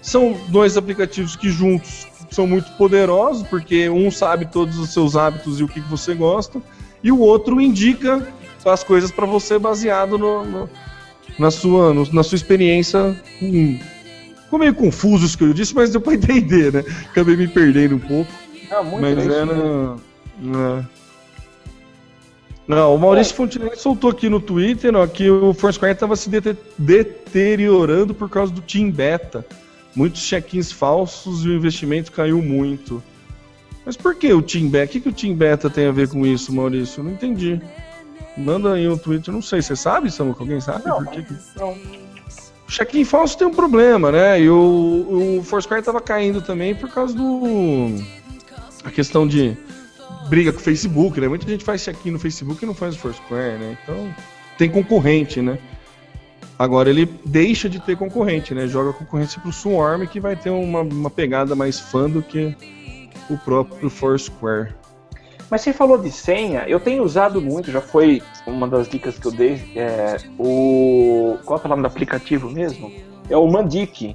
São 0.00 0.34
dois 0.48 0.78
aplicativos 0.78 1.36
que 1.36 1.50
juntos 1.50 2.09
são 2.30 2.46
muito 2.46 2.70
poderosos, 2.72 3.46
porque 3.48 3.88
um 3.88 4.10
sabe 4.10 4.46
todos 4.46 4.78
os 4.78 4.90
seus 4.90 5.16
hábitos 5.16 5.60
e 5.60 5.64
o 5.64 5.68
que 5.68 5.80
você 5.80 6.14
gosta, 6.14 6.60
e 7.02 7.10
o 7.10 7.18
outro 7.18 7.60
indica 7.60 8.26
as 8.64 8.84
coisas 8.84 9.10
para 9.10 9.26
você 9.26 9.58
baseado 9.58 10.18
no, 10.18 10.44
no 10.44 10.70
na 11.38 11.50
sua, 11.50 11.94
no, 11.94 12.06
na 12.12 12.22
sua 12.22 12.36
experiência. 12.36 13.16
Hum, 13.42 13.78
ficou 14.44 14.58
meio 14.58 14.74
confuso 14.74 15.24
isso 15.24 15.38
que 15.38 15.44
eu 15.44 15.54
disse, 15.54 15.74
mas 15.74 15.90
deu 15.90 16.00
pra 16.00 16.14
entender, 16.14 16.72
né? 16.72 16.84
Acabei 17.10 17.36
me 17.36 17.48
perdendo 17.48 17.96
um 17.96 17.98
pouco. 17.98 18.30
Ah, 18.70 18.82
muito 18.82 19.00
mas 19.00 19.18
é 19.26 19.44
na, 19.44 19.96
na... 20.38 20.88
Não, 22.68 22.94
o 22.94 22.98
Maurício 22.98 23.32
é. 23.32 23.36
Fontenelle 23.36 23.76
soltou 23.76 24.10
aqui 24.10 24.28
no 24.28 24.38
Twitter 24.38 24.94
ó, 24.94 25.04
que 25.06 25.28
o 25.28 25.52
Foursquare 25.52 25.92
estava 25.92 26.14
se 26.14 26.30
de 26.30 26.56
deteriorando 26.78 28.14
por 28.14 28.28
causa 28.28 28.52
do 28.52 28.60
Team 28.60 28.90
Beta. 28.92 29.44
Muitos 29.94 30.22
check-ins 30.22 30.70
falsos 30.70 31.44
e 31.44 31.48
o 31.48 31.54
investimento 31.54 32.12
caiu 32.12 32.40
muito. 32.40 33.02
Mas 33.84 33.96
por 33.96 34.14
que 34.14 34.32
o 34.32 34.42
Team 34.42 34.68
Beta? 34.68 34.86
O 34.86 34.88
que, 34.88 35.00
que 35.00 35.08
o 35.08 35.12
Team 35.12 35.34
Beta 35.34 35.68
tem 35.68 35.86
a 35.86 35.92
ver 35.92 36.08
com 36.08 36.26
isso, 36.26 36.54
Maurício? 36.54 37.00
Eu 37.00 37.04
não 37.04 37.12
entendi. 37.12 37.60
Manda 38.36 38.74
aí 38.74 38.88
um 38.88 38.96
tweet, 38.96 39.30
não 39.30 39.42
sei, 39.42 39.60
você 39.60 39.74
sabe, 39.74 40.10
Samuca? 40.10 40.42
Alguém 40.42 40.60
sabe? 40.60 40.86
Não, 40.86 41.04
Por 41.04 41.12
que 41.12 41.22
que... 41.22 41.34
não. 41.56 41.72
O 41.72 42.72
check-in 42.72 43.04
falso 43.04 43.36
tem 43.36 43.48
um 43.48 43.52
problema, 43.52 44.12
né? 44.12 44.40
E 44.40 44.48
o, 44.48 45.38
o 45.38 45.42
Foursquare 45.42 45.82
tava 45.82 46.00
caindo 46.00 46.40
também 46.40 46.72
por 46.72 46.88
causa 46.88 47.12
do. 47.12 47.96
A 48.84 48.90
questão 48.90 49.26
de 49.26 49.56
briga 50.28 50.52
com 50.52 50.60
o 50.60 50.62
Facebook, 50.62 51.20
né? 51.20 51.26
Muita 51.26 51.48
gente 51.48 51.64
faz 51.64 51.82
check-in 51.82 52.12
no 52.12 52.18
Facebook 52.20 52.62
e 52.62 52.66
não 52.66 52.74
faz 52.74 52.94
o 52.94 52.98
Foursquare, 52.98 53.58
né? 53.58 53.76
Então 53.82 54.14
tem 54.56 54.70
concorrente, 54.70 55.42
né? 55.42 55.58
Agora 56.60 56.90
ele 56.90 57.06
deixa 57.24 57.70
de 57.70 57.80
ter 57.80 57.96
concorrente, 57.96 58.54
né? 58.54 58.66
Joga 58.66 58.92
concorrência 58.92 59.40
pro 59.40 59.50
Swarm 59.50 60.06
que 60.06 60.20
vai 60.20 60.36
ter 60.36 60.50
uma, 60.50 60.82
uma 60.82 61.08
pegada 61.08 61.56
mais 61.56 61.80
fã 61.80 62.06
do 62.06 62.20
que 62.20 62.54
o 63.30 63.38
próprio 63.38 63.88
Foursquare. 63.88 64.74
Mas 65.50 65.62
você 65.62 65.72
falou 65.72 65.96
de 65.96 66.10
senha, 66.10 66.64
eu 66.68 66.78
tenho 66.78 67.02
usado 67.02 67.40
muito, 67.40 67.70
já 67.70 67.80
foi 67.80 68.22
uma 68.46 68.68
das 68.68 68.90
dicas 68.90 69.18
que 69.18 69.26
eu 69.26 69.32
dei. 69.32 69.72
É, 69.74 70.18
o. 70.38 71.38
Qual 71.46 71.58
é 71.58 71.64
o 71.64 71.68
nome 71.70 71.80
do 71.80 71.86
aplicativo 71.86 72.50
mesmo? 72.50 72.92
É 73.30 73.36
o 73.38 73.50
Mandic, 73.50 74.14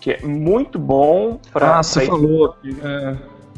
que 0.00 0.12
é 0.12 0.20
muito 0.22 0.78
bom 0.78 1.40
para. 1.52 1.80
Ah, 1.80 1.82
você 1.82 2.02
pra... 2.02 2.10
falou. 2.10 2.54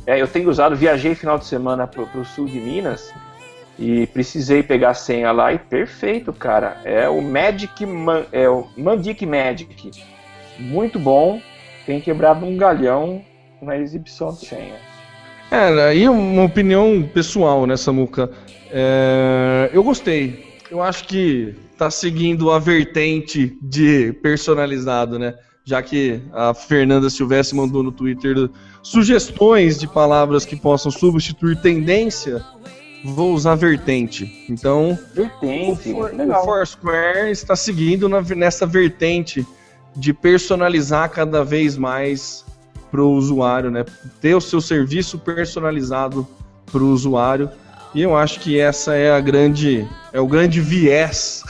É... 0.06 0.14
é... 0.14 0.22
eu 0.22 0.26
tenho 0.26 0.48
usado, 0.48 0.74
viajei 0.74 1.14
final 1.14 1.36
de 1.36 1.44
semana 1.44 1.86
pro, 1.86 2.06
pro 2.06 2.24
sul 2.24 2.46
de 2.46 2.58
Minas 2.58 3.12
e 3.80 4.06
precisei 4.08 4.62
pegar 4.62 4.90
a 4.90 4.94
senha 4.94 5.32
lá 5.32 5.54
e 5.54 5.58
perfeito, 5.58 6.34
cara. 6.34 6.76
É 6.84 7.08
o 7.08 7.22
Magic 7.22 7.86
Man, 7.86 8.26
é 8.30 8.46
o 8.46 8.68
Mandic 8.76 9.24
Magic. 9.24 9.90
Muito 10.58 10.98
bom. 10.98 11.40
Tem 11.86 11.98
quebrado 11.98 12.44
um 12.44 12.58
galhão 12.58 13.24
na 13.62 13.78
exibição 13.78 14.34
de 14.34 14.44
senha. 14.44 14.76
É, 15.50 15.88
aí 15.88 16.06
uma 16.06 16.44
opinião 16.44 17.02
pessoal, 17.02 17.66
né, 17.66 17.74
Samuca? 17.74 18.30
É, 18.70 19.70
eu 19.72 19.82
gostei. 19.82 20.44
Eu 20.70 20.82
acho 20.82 21.06
que 21.06 21.54
tá 21.78 21.90
seguindo 21.90 22.50
a 22.50 22.58
vertente 22.58 23.56
de 23.62 24.12
personalizado, 24.22 25.18
né? 25.18 25.34
Já 25.64 25.82
que 25.82 26.20
a 26.34 26.52
Fernanda 26.52 27.08
Silvestre 27.08 27.56
mandou 27.56 27.82
no 27.82 27.90
Twitter 27.90 28.50
sugestões 28.82 29.78
de 29.78 29.88
palavras 29.88 30.44
que 30.44 30.54
possam 30.54 30.90
substituir 30.90 31.56
tendência, 31.60 32.44
vou 33.04 33.32
usar 33.34 33.54
vertente. 33.54 34.44
Então, 34.48 34.98
vertente, 35.14 35.90
o, 35.90 35.94
For, 35.94 36.12
o 36.12 36.44
Foursquare 36.44 37.30
está 37.30 37.56
seguindo 37.56 38.08
na, 38.08 38.20
nessa 38.20 38.66
vertente 38.66 39.46
de 39.96 40.12
personalizar 40.12 41.10
cada 41.10 41.44
vez 41.44 41.76
mais 41.76 42.44
para 42.90 43.02
o 43.02 43.12
usuário, 43.12 43.70
né? 43.70 43.84
Ter 44.20 44.34
o 44.34 44.40
seu 44.40 44.60
serviço 44.60 45.18
personalizado 45.18 46.26
para 46.70 46.82
o 46.82 46.90
usuário. 46.90 47.50
E 47.94 48.02
eu 48.02 48.16
acho 48.16 48.40
que 48.40 48.58
essa 48.58 48.94
é 48.94 49.12
a 49.12 49.20
grande, 49.20 49.86
é 50.12 50.20
o 50.20 50.26
grande 50.26 50.60
viés 50.60 51.42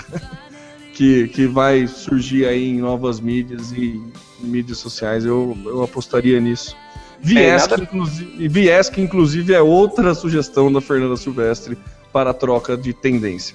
que, 0.95 1.29
que 1.29 1.47
vai 1.47 1.87
surgir 1.87 2.47
aí 2.47 2.71
em 2.71 2.79
novas 2.79 3.21
mídias 3.21 3.73
e 3.73 4.01
mídias 4.41 4.79
sociais. 4.79 5.25
Eu, 5.25 5.57
eu 5.65 5.83
apostaria 5.83 6.41
nisso. 6.41 6.77
Viés, 7.23 7.65
é, 7.65 7.69
nada... 7.69 7.77
que, 7.77 7.83
inclusive, 7.83 8.49
viés 8.49 8.89
que 8.89 9.01
inclusive 9.01 9.55
é 9.55 9.61
outra 9.61 10.15
sugestão 10.15 10.73
da 10.73 10.81
Fernanda 10.81 11.17
Silvestre 11.17 11.77
para 12.13 12.31
a 12.31 12.35
troca 12.35 12.77
de 12.77 12.93
tendência. 12.93 13.55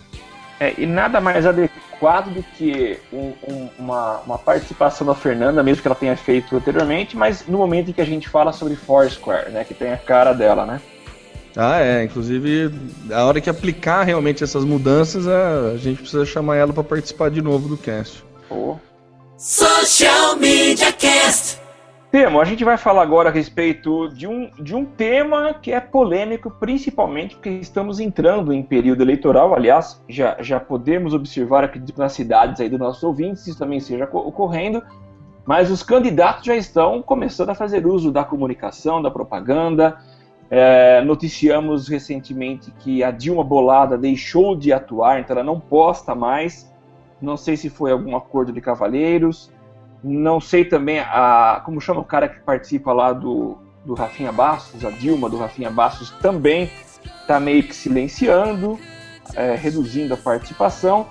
É, 0.59 0.73
e 0.77 0.85
nada 0.85 1.19
mais 1.19 1.45
adequado 1.45 2.33
do 2.33 2.41
que 2.41 2.97
um, 3.11 3.33
um, 3.47 3.69
uma, 3.77 4.19
uma, 4.19 4.37
participação 4.37 5.05
da 5.05 5.13
Fernanda, 5.13 5.61
mesmo 5.61 5.81
que 5.81 5.87
ela 5.87 5.95
tenha 5.95 6.15
feito 6.15 6.55
anteriormente, 6.55 7.17
mas 7.17 7.45
no 7.45 7.57
momento 7.57 7.89
em 7.89 7.93
que 7.93 8.01
a 8.01 8.05
gente 8.05 8.29
fala 8.29 8.53
sobre 8.53 8.75
Foursquare, 8.75 9.51
né, 9.51 9.65
que 9.65 9.73
tem 9.73 9.91
a 9.91 9.97
cara 9.97 10.31
dela, 10.31 10.65
né? 10.65 10.81
Ah, 11.57 11.81
é. 11.81 12.03
Inclusive, 12.03 12.71
a 13.11 13.23
hora 13.23 13.39
que 13.39 13.49
aplicar 13.49 14.03
realmente 14.03 14.43
essas 14.43 14.65
mudanças, 14.65 15.25
a, 15.27 15.77
gente 15.77 16.01
precisa 16.01 16.25
chamar 16.25 16.57
ela 16.57 16.73
para 16.73 16.83
participar 16.83 17.31
de 17.31 17.41
novo 17.41 17.69
do 17.69 17.77
cast. 17.77 18.23
Oh. 18.49 18.75
Social 19.37 20.35
Media 20.37 20.91
Cast. 20.91 21.64
Temo, 22.15 22.39
a 22.39 22.45
gente 22.45 22.63
vai 22.63 22.77
falar 22.77 23.01
agora 23.01 23.27
a 23.27 23.31
respeito 23.31 24.07
de 24.07 24.25
um, 24.25 24.49
de 24.51 24.73
um 24.73 24.85
tema 24.85 25.53
que 25.53 25.73
é 25.73 25.81
polêmico, 25.81 26.49
principalmente 26.49 27.35
porque 27.35 27.49
estamos 27.49 27.99
entrando 27.99 28.53
em 28.53 28.63
período 28.63 29.01
eleitoral. 29.01 29.53
Aliás, 29.53 30.01
já, 30.07 30.37
já 30.39 30.57
podemos 30.57 31.13
observar 31.13 31.65
aqui 31.65 31.83
nas 31.97 32.13
cidades 32.13 32.61
aí 32.61 32.69
dos 32.69 32.79
nossos 32.79 33.03
ouvintes, 33.03 33.45
isso 33.45 33.59
também 33.59 33.79
esteja 33.79 34.05
ocorrendo. 34.05 34.81
Mas 35.45 35.69
os 35.69 35.83
candidatos 35.83 36.45
já 36.45 36.55
estão 36.55 37.01
começando 37.01 37.49
a 37.49 37.53
fazer 37.53 37.85
uso 37.85 38.13
da 38.13 38.23
comunicação, 38.23 39.01
da 39.01 39.11
propaganda. 39.11 39.97
É, 40.49 41.01
noticiamos 41.01 41.89
recentemente 41.89 42.71
que 42.79 43.03
a 43.03 43.11
Dilma 43.11 43.43
Bolada 43.43 43.97
deixou 43.97 44.55
de 44.55 44.71
atuar, 44.71 45.19
então 45.19 45.35
ela 45.35 45.43
não 45.43 45.59
posta 45.59 46.15
mais. 46.15 46.73
Não 47.21 47.35
sei 47.35 47.57
se 47.57 47.69
foi 47.69 47.91
algum 47.91 48.15
acordo 48.15 48.53
de 48.53 48.61
cavalheiros. 48.61 49.53
Não 50.07 50.39
sei 50.39 50.63
também 50.63 50.99
a 50.99 51.63
como 51.65 51.81
chama 51.81 51.99
o 51.99 52.05
cara 52.05 52.29
que 52.29 52.39
participa 52.41 52.93
lá 52.93 53.11
do, 53.11 53.57
do 53.83 53.95
Rafinha 53.95 54.31
Bastos, 54.31 54.85
a 54.85 54.91
Dilma 54.91 55.27
do 55.27 55.35
Rafinha 55.35 55.71
Bastos 55.71 56.11
também 56.21 56.69
está 57.21 57.39
meio 57.39 57.63
que 57.63 57.75
silenciando, 57.75 58.79
é, 59.33 59.55
reduzindo 59.55 60.13
a 60.13 60.17
participação. 60.17 61.07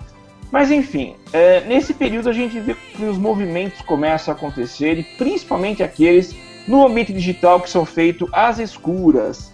Mas 0.52 0.70
enfim, 0.70 1.16
é, 1.32 1.62
nesse 1.62 1.92
período 1.92 2.28
a 2.28 2.32
gente 2.32 2.60
vê 2.60 2.74
que 2.74 3.04
os 3.04 3.18
movimentos 3.18 3.80
começam 3.80 4.32
a 4.32 4.36
acontecer, 4.36 4.96
e 4.96 5.02
principalmente 5.02 5.82
aqueles 5.82 6.32
no 6.68 6.86
ambiente 6.86 7.12
digital 7.12 7.60
que 7.60 7.68
são 7.68 7.84
feitos 7.84 8.28
às 8.32 8.60
escuras. 8.60 9.52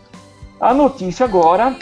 A 0.61 0.75
notícia 0.75 1.25
agora 1.25 1.75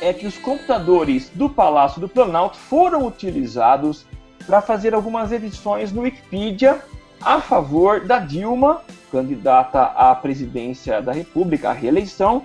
é 0.00 0.12
que 0.12 0.28
os 0.28 0.38
computadores 0.38 1.28
do 1.30 1.50
Palácio 1.50 2.00
do 2.00 2.08
Planalto 2.08 2.56
foram 2.56 3.04
utilizados 3.04 4.06
para 4.46 4.60
fazer 4.60 4.94
algumas 4.94 5.32
edições 5.32 5.92
no 5.92 6.02
Wikipedia 6.02 6.80
a 7.20 7.40
favor 7.40 8.00
da 8.00 8.18
Dilma, 8.18 8.82
candidata 9.10 9.82
à 9.82 10.14
presidência 10.14 11.00
da 11.00 11.12
República, 11.12 11.70
à 11.70 11.72
reeleição, 11.72 12.42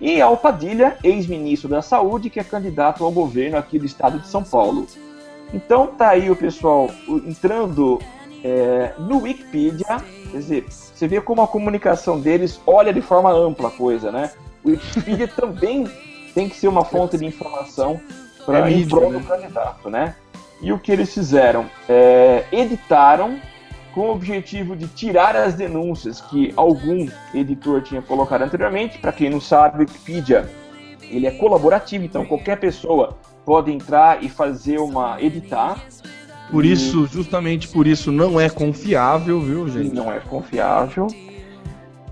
e 0.00 0.20
ao 0.20 0.36
Padilha, 0.36 0.98
ex-ministro 1.04 1.68
da 1.68 1.80
Saúde, 1.80 2.28
que 2.28 2.40
é 2.40 2.44
candidato 2.44 3.04
ao 3.04 3.12
governo 3.12 3.56
aqui 3.56 3.78
do 3.78 3.86
estado 3.86 4.18
de 4.18 4.26
São 4.26 4.42
Paulo. 4.42 4.86
Então 5.54 5.86
tá 5.86 6.08
aí 6.08 6.28
o 6.28 6.34
pessoal 6.34 6.90
entrando 7.24 8.00
é, 8.42 8.94
no 8.98 9.22
Wikipedia, 9.22 10.02
quer 10.30 10.38
dizer, 10.38 10.66
você 10.68 11.06
vê 11.06 11.20
como 11.20 11.42
a 11.42 11.46
comunicação 11.46 12.18
deles 12.18 12.60
olha 12.66 12.92
de 12.92 13.00
forma 13.00 13.30
ampla 13.30 13.68
a 13.68 13.70
coisa, 13.70 14.10
né? 14.10 14.32
O 14.64 14.70
Wikipedia 14.70 15.28
também 15.36 15.88
tem 16.34 16.48
que 16.48 16.56
ser 16.56 16.66
uma 16.66 16.84
fonte 16.84 17.16
de 17.16 17.24
informação 17.24 18.00
para 18.44 18.58
É 18.58 18.64
mídia, 18.64 19.08
né? 19.08 19.24
candidato, 19.28 19.88
né? 19.88 20.16
E 20.62 20.72
o 20.72 20.78
que 20.78 20.92
eles 20.92 21.12
fizeram? 21.12 21.66
É, 21.88 22.44
editaram 22.52 23.38
com 23.92 24.02
o 24.02 24.12
objetivo 24.12 24.74
de 24.76 24.86
tirar 24.86 25.36
as 25.36 25.54
denúncias 25.54 26.20
que 26.20 26.52
algum 26.56 27.08
editor 27.34 27.82
tinha 27.82 28.00
colocado 28.00 28.42
anteriormente. 28.42 28.98
Para 28.98 29.12
quem 29.12 29.28
não 29.28 29.40
sabe, 29.40 29.78
o 29.78 29.80
Wikipedia 29.80 30.48
ele 31.02 31.26
é 31.26 31.30
colaborativo, 31.32 32.04
então 32.04 32.24
qualquer 32.24 32.58
pessoa 32.58 33.18
pode 33.44 33.70
entrar 33.70 34.22
e 34.22 34.28
fazer 34.28 34.78
uma 34.78 35.20
editar. 35.20 35.78
Por 36.50 36.64
isso, 36.64 37.06
justamente 37.06 37.68
por 37.68 37.86
isso, 37.86 38.12
não 38.12 38.40
é 38.40 38.48
confiável, 38.48 39.40
viu, 39.40 39.66
e 39.66 39.70
gente? 39.70 39.94
não 39.94 40.12
é 40.12 40.20
confiável. 40.20 41.06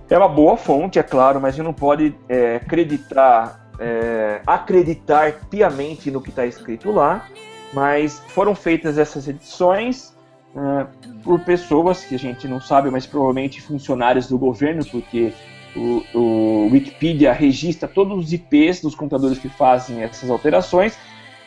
É 0.08 0.18
uma 0.18 0.28
boa 0.28 0.56
fonte, 0.56 0.98
é 0.98 1.02
claro, 1.02 1.40
mas 1.40 1.54
a 1.54 1.56
gente 1.56 1.64
não 1.64 1.72
pode 1.72 2.14
é, 2.28 2.56
acreditar, 2.56 3.70
é, 3.78 4.40
acreditar 4.46 5.32
piamente 5.48 6.10
no 6.10 6.20
que 6.20 6.30
está 6.30 6.44
escrito 6.44 6.90
lá. 6.90 7.26
Mas 7.72 8.20
foram 8.28 8.54
feitas 8.54 8.98
essas 8.98 9.28
edições 9.28 10.16
é, 10.56 10.86
por 11.22 11.40
pessoas 11.40 12.04
que 12.04 12.14
a 12.14 12.18
gente 12.18 12.48
não 12.48 12.60
sabe, 12.60 12.90
mas 12.90 13.06
provavelmente 13.06 13.60
funcionários 13.60 14.28
do 14.28 14.36
governo, 14.36 14.84
porque 14.86 15.32
o, 15.76 16.02
o 16.14 16.68
Wikipedia 16.72 17.32
registra 17.32 17.88
todos 17.88 18.18
os 18.18 18.32
IPs 18.32 18.80
dos 18.80 18.94
computadores 18.94 19.38
que 19.38 19.48
fazem 19.48 20.02
essas 20.02 20.28
alterações 20.28 20.98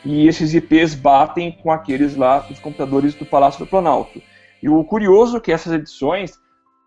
e 0.05 0.27
esses 0.27 0.53
IPs 0.53 0.95
batem 0.95 1.51
com 1.51 1.71
aqueles 1.71 2.15
lá 2.15 2.39
dos 2.39 2.59
computadores 2.59 3.13
do 3.15 3.25
Palácio 3.25 3.65
do 3.65 3.69
Planalto. 3.69 4.21
E 4.61 4.69
o 4.69 4.83
curioso 4.83 5.37
é 5.37 5.39
que 5.39 5.51
essas 5.51 5.73
edições 5.73 6.39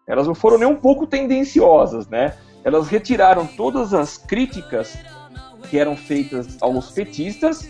elas 0.06 0.26
não 0.26 0.34
foram 0.34 0.58
nem 0.58 0.68
um 0.68 0.76
pouco 0.76 1.06
tendenciosas, 1.06 2.08
né? 2.08 2.34
Elas 2.64 2.88
retiraram 2.88 3.46
todas 3.46 3.92
as 3.92 4.16
críticas 4.16 4.96
que 5.68 5.78
eram 5.78 5.96
feitas 5.96 6.56
aos 6.60 6.90
petistas 6.90 7.68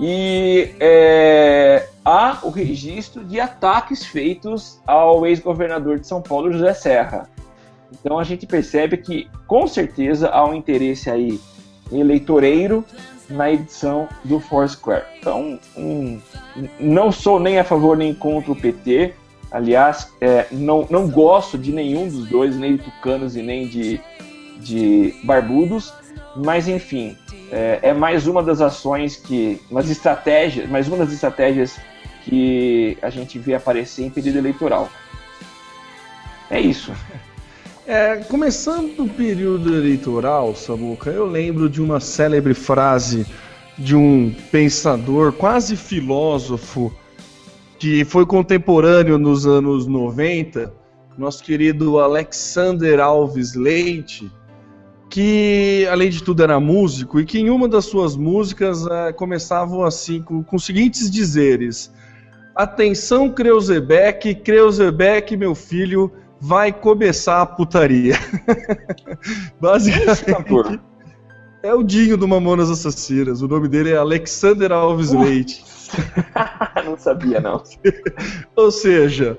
e 0.00 0.70
é, 0.80 1.86
há 2.02 2.38
o 2.42 2.48
registro 2.48 3.22
de 3.22 3.38
ataques 3.38 4.04
feitos 4.04 4.80
ao 4.86 5.26
ex-governador 5.26 6.00
de 6.00 6.06
São 6.06 6.22
Paulo, 6.22 6.50
José 6.50 6.72
Serra. 6.72 7.28
Então 7.92 8.18
a 8.18 8.24
gente 8.24 8.46
percebe 8.46 8.96
que, 8.96 9.28
com 9.46 9.66
certeza, 9.66 10.30
há 10.30 10.42
um 10.46 10.54
interesse 10.54 11.10
aí 11.10 11.38
eleitoreiro 11.92 12.82
na 13.28 13.52
edição 13.52 14.08
do 14.24 14.40
Foursquare. 14.40 15.04
Então, 15.18 15.58
um, 15.76 16.18
não 16.78 17.12
sou 17.12 17.38
nem 17.38 17.58
a 17.58 17.64
favor 17.64 17.94
nem 17.94 18.14
contra 18.14 18.52
o 18.52 18.56
PT. 18.56 19.12
Aliás, 19.50 20.10
é, 20.20 20.46
não, 20.50 20.86
não 20.88 21.08
gosto 21.10 21.58
de 21.58 21.72
nenhum 21.72 22.08
dos 22.08 22.26
dois, 22.26 22.56
nem 22.56 22.76
de 22.76 22.84
tucanos 22.84 23.36
e 23.36 23.42
nem 23.42 23.68
de, 23.68 24.00
de 24.60 25.14
barbudos. 25.24 25.92
Mas, 26.36 26.68
enfim, 26.68 27.16
é, 27.50 27.80
é 27.82 27.92
mais 27.92 28.26
uma 28.26 28.42
das 28.42 28.60
ações 28.60 29.16
que. 29.16 29.60
Umas 29.70 29.90
estratégias, 29.90 30.68
mais 30.68 30.86
uma 30.86 30.98
das 30.98 31.12
estratégias 31.12 31.78
que 32.24 32.96
a 33.02 33.10
gente 33.10 33.38
vê 33.38 33.54
aparecer 33.54 34.04
em 34.04 34.10
período 34.10 34.38
eleitoral. 34.38 34.88
É 36.50 36.60
isso. 36.60 36.92
É, 37.86 38.16
começando 38.16 39.00
o 39.00 39.08
período 39.08 39.74
eleitoral, 39.74 40.54
Samuca, 40.54 41.10
eu 41.10 41.26
lembro 41.26 41.68
de 41.68 41.82
uma 41.82 41.98
célebre 41.98 42.54
frase 42.54 43.26
de 43.76 43.96
um 43.96 44.32
pensador, 44.52 45.32
quase 45.32 45.74
filósofo, 45.74 46.94
que 47.78 48.04
foi 48.04 48.26
contemporâneo 48.26 49.18
nos 49.18 49.46
anos 49.46 49.86
90, 49.86 50.72
nosso 51.16 51.42
querido 51.42 51.98
Alexander 51.98 53.00
Alves 53.00 53.54
Leite, 53.54 54.30
que 55.10 55.86
além 55.90 56.08
de 56.08 56.22
tudo 56.22 56.42
era 56.42 56.60
músico 56.60 57.18
e 57.18 57.26
que 57.26 57.40
em 57.40 57.50
uma 57.50 57.68
das 57.68 57.84
suas 57.84 58.16
músicas 58.16 58.86
eh, 58.86 59.12
começavam 59.12 59.84
assim 59.84 60.22
com, 60.22 60.42
com 60.42 60.56
os 60.56 60.64
seguintes 60.64 61.10
dizeres: 61.10 61.92
Atenção 62.54 63.28
Creuzebeck, 63.28 64.36
Creuzebeck, 64.36 65.36
meu 65.36 65.54
filho, 65.54 66.12
vai 66.40 66.72
começar 66.72 67.42
a 67.42 67.46
putaria. 67.46 68.14
Basicamente 69.60 70.80
é 71.62 71.74
o 71.74 71.82
Dinho 71.82 72.16
do 72.16 72.26
Mamonas 72.26 72.70
Assassinas. 72.70 73.42
O 73.42 73.48
nome 73.48 73.68
dele 73.68 73.90
é 73.90 73.96
Alexander 73.96 74.72
Alves 74.72 75.12
Leite. 75.12 75.62
não 76.84 76.96
sabia, 76.96 77.40
não. 77.40 77.62
Ou 78.56 78.70
seja, 78.70 79.38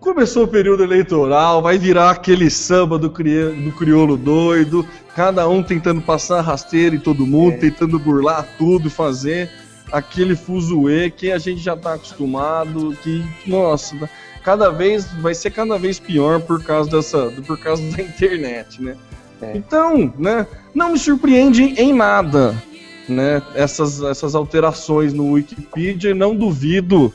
começou 0.00 0.44
o 0.44 0.48
período 0.48 0.82
eleitoral, 0.82 1.62
vai 1.62 1.78
virar 1.78 2.10
aquele 2.10 2.50
samba 2.50 2.98
do, 2.98 3.10
cri... 3.10 3.50
do 3.64 3.72
crioulo 3.72 4.16
doido, 4.16 4.86
cada 5.14 5.48
um 5.48 5.62
tentando 5.62 6.00
passar 6.00 6.40
rasteira 6.40 6.94
em 6.94 7.00
todo 7.00 7.26
mundo, 7.26 7.54
É. 7.54 7.58
tentando 7.58 7.98
burlar 7.98 8.46
tudo 8.56 8.88
e 8.88 8.90
fazer 8.90 9.50
aquele 9.92 10.36
fuzuê 10.36 11.10
que 11.10 11.32
a 11.32 11.38
gente 11.38 11.60
já 11.60 11.76
tá 11.76 11.94
acostumado, 11.94 12.96
que, 13.02 13.24
nossa, 13.46 14.08
cada 14.44 14.70
vez 14.70 15.06
vai 15.20 15.34
ser 15.34 15.50
cada 15.50 15.78
vez 15.78 15.98
pior 15.98 16.40
por 16.40 16.62
causa 16.62 16.90
dessa, 16.90 17.32
por 17.46 17.58
causa 17.58 17.82
da 17.90 18.02
internet, 18.02 18.82
né? 18.82 18.96
É. 19.40 19.56
Então, 19.56 20.12
né, 20.18 20.46
não 20.74 20.92
me 20.92 20.98
surpreende 20.98 21.62
em 21.62 21.92
nada, 21.92 22.60
né, 23.08 23.40
essas, 23.54 24.02
essas 24.02 24.34
alterações 24.34 25.12
no 25.12 25.32
Wikipedia 25.32 26.14
não 26.14 26.34
duvido 26.34 27.14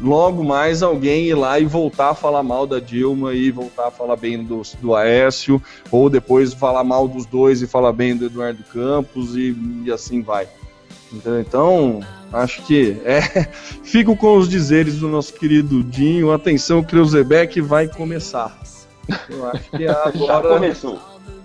logo 0.00 0.42
mais 0.42 0.82
alguém 0.82 1.26
ir 1.26 1.34
lá 1.34 1.58
e 1.58 1.64
voltar 1.64 2.10
a 2.10 2.14
falar 2.14 2.42
mal 2.42 2.66
da 2.66 2.80
Dilma 2.80 3.32
e 3.34 3.50
voltar 3.50 3.88
a 3.88 3.90
falar 3.90 4.16
bem 4.16 4.42
do, 4.42 4.62
do 4.80 4.94
Aécio, 4.94 5.62
ou 5.90 6.10
depois 6.10 6.52
falar 6.52 6.82
mal 6.84 7.06
dos 7.06 7.26
dois 7.26 7.62
e 7.62 7.66
falar 7.66 7.92
bem 7.92 8.16
do 8.16 8.26
Eduardo 8.26 8.62
Campos 8.72 9.36
e, 9.36 9.56
e 9.84 9.92
assim 9.92 10.20
vai. 10.22 10.48
Então, 11.12 11.40
então, 11.40 12.00
acho 12.32 12.62
que 12.62 12.96
é. 13.04 13.20
Fico 13.84 14.16
com 14.16 14.36
os 14.36 14.48
dizeres 14.48 14.98
do 14.98 15.08
nosso 15.08 15.32
querido 15.34 15.82
Dinho. 15.84 16.32
Atenção, 16.32 16.82
Creuzebeck 16.82 17.60
vai 17.60 17.86
começar. 17.86 18.58
Eu 19.28 19.46
acho 19.48 19.70
que 19.70 19.84
Já 19.84 20.02
agora 20.06 20.54
começou. 20.54 20.98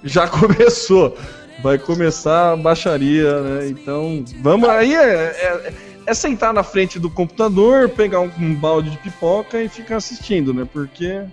já 0.04 0.28
começou. 0.28 1.16
Vai 1.62 1.78
começar 1.78 2.54
a 2.54 2.56
baixaria, 2.56 3.42
né? 3.42 3.68
Então, 3.68 4.24
vamos 4.42 4.70
aí. 4.70 4.96
É, 4.96 5.04
é- 5.04 5.74
é 6.10 6.14
sentar 6.14 6.52
na 6.52 6.64
frente 6.64 7.00
do 7.00 7.10
computador, 7.10 7.88
pegar 7.90 8.20
um, 8.20 8.32
um 8.40 8.56
balde 8.56 8.90
de 8.90 8.98
pipoca 8.98 9.62
e 9.62 9.70
ficar 9.70 9.98
assistindo, 9.98 10.54
né? 10.54 10.68
Porque 10.72 11.24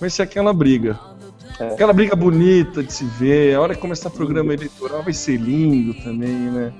vai 0.00 0.08
ser 0.08 0.22
aquela 0.22 0.52
briga. 0.52 0.98
É. 1.58 1.74
Aquela 1.74 1.92
briga 1.92 2.14
bonita 2.14 2.80
de 2.82 2.92
se 2.92 3.04
ver. 3.04 3.56
A 3.56 3.60
hora 3.60 3.74
que 3.74 3.80
começar 3.80 4.08
o 4.08 4.12
programa 4.12 4.54
eleitoral 4.54 5.02
vai 5.02 5.12
ser 5.12 5.36
lindo 5.36 5.94
também, 6.02 6.32
né? 6.32 6.72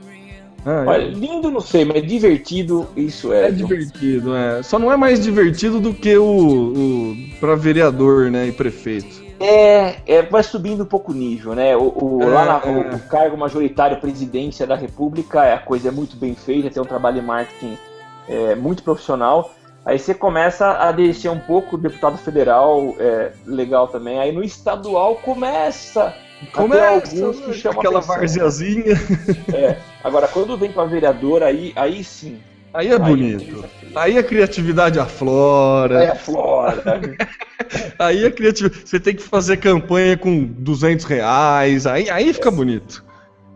Ah, 0.65 0.85
Olha, 0.87 1.05
é- 1.05 1.09
lindo 1.09 1.51
não 1.51 1.61
sei, 1.61 1.85
mas 1.85 2.07
divertido 2.07 2.87
isso 2.97 3.33
é. 3.33 3.49
é 3.49 3.51
divertido, 3.51 4.35
é. 4.37 4.63
Só 4.63 4.79
não 4.79 4.93
é 4.93 4.97
mais 4.97 5.21
divertido 5.21 5.81
do 5.81 5.95
que 5.95 6.17
o, 6.17 6.25
o 6.25 7.17
para 7.41 7.55
vereador, 7.55 8.31
né, 8.31 8.49
e 8.49 8.53
prefeito. 8.53 9.23
É, 9.41 9.97
é, 10.07 10.23
vai 10.23 10.43
subindo 10.43 10.83
um 10.83 10.87
pouco 10.87 11.13
o 11.13 11.15
nível, 11.15 11.55
né? 11.55 11.75
O, 11.75 11.95
o- 12.19 12.23
É, 12.23 12.27
lá 12.27 12.45
na- 12.45 12.63
é. 12.63 12.71
o, 12.71 12.97
o 12.97 12.99
cargo 13.09 13.39
majoritário 13.39 13.99
presidência 13.99 14.67
da 14.67 14.77
República, 14.77 15.45
é 15.47 15.55
a 15.55 15.59
coisa 15.59 15.89
é 15.89 15.91
muito 15.91 16.15
bem 16.17 16.35
feita, 16.35 16.69
tem 16.69 16.83
um 16.83 16.87
trabalho 16.87 17.21
de 17.21 17.27
marketing 17.27 17.79
é, 18.29 18.55
muito 18.55 18.83
profissional. 18.83 19.55
Aí 19.85 19.99
você 19.99 20.13
começa 20.13 20.73
a 20.73 20.93
descer 20.93 21.31
um 21.31 21.39
pouco, 21.39 21.79
deputado 21.79 22.19
federal, 22.19 22.95
é, 22.99 23.33
legal 23.47 23.89
também. 23.89 24.19
Aí 24.21 24.31
no 24.31 24.45
estadual 24.45 25.17
começa. 25.17 26.15
Como 26.53 26.73
Até 26.75 26.83
é 26.83 26.89
alguns 26.89 27.41
que 27.41 27.53
chamam 27.55 27.79
aquela 27.81 27.99
atenção. 27.99 28.17
varzeazinha? 28.17 28.95
É. 29.55 29.77
Agora, 30.03 30.27
quando 30.27 30.57
vem 30.57 30.73
para 30.73 30.85
vereador, 30.87 31.43
aí, 31.43 31.73
aí 31.77 32.03
sim. 32.03 32.39
Aí 32.73 32.89
é 32.89 32.99
bonito. 32.99 33.65
Aí 33.95 34.17
a 34.17 34.23
criatividade 34.23 34.99
aflora. 34.99 35.99
Aí 35.99 36.07
é 36.07 36.11
a 36.11 36.15
flora. 36.15 36.83
Aí 37.99 38.25
a 38.25 38.31
criatividade. 38.31 38.83
Você 38.89 38.99
tem 39.01 39.15
que 39.15 39.23
fazer 39.23 39.57
campanha 39.59 40.17
com 40.17 40.45
200 40.45 41.05
reais. 41.05 41.87
Aí, 41.87 42.09
aí 42.09 42.33
fica 42.33 42.51
bonito. 42.51 43.05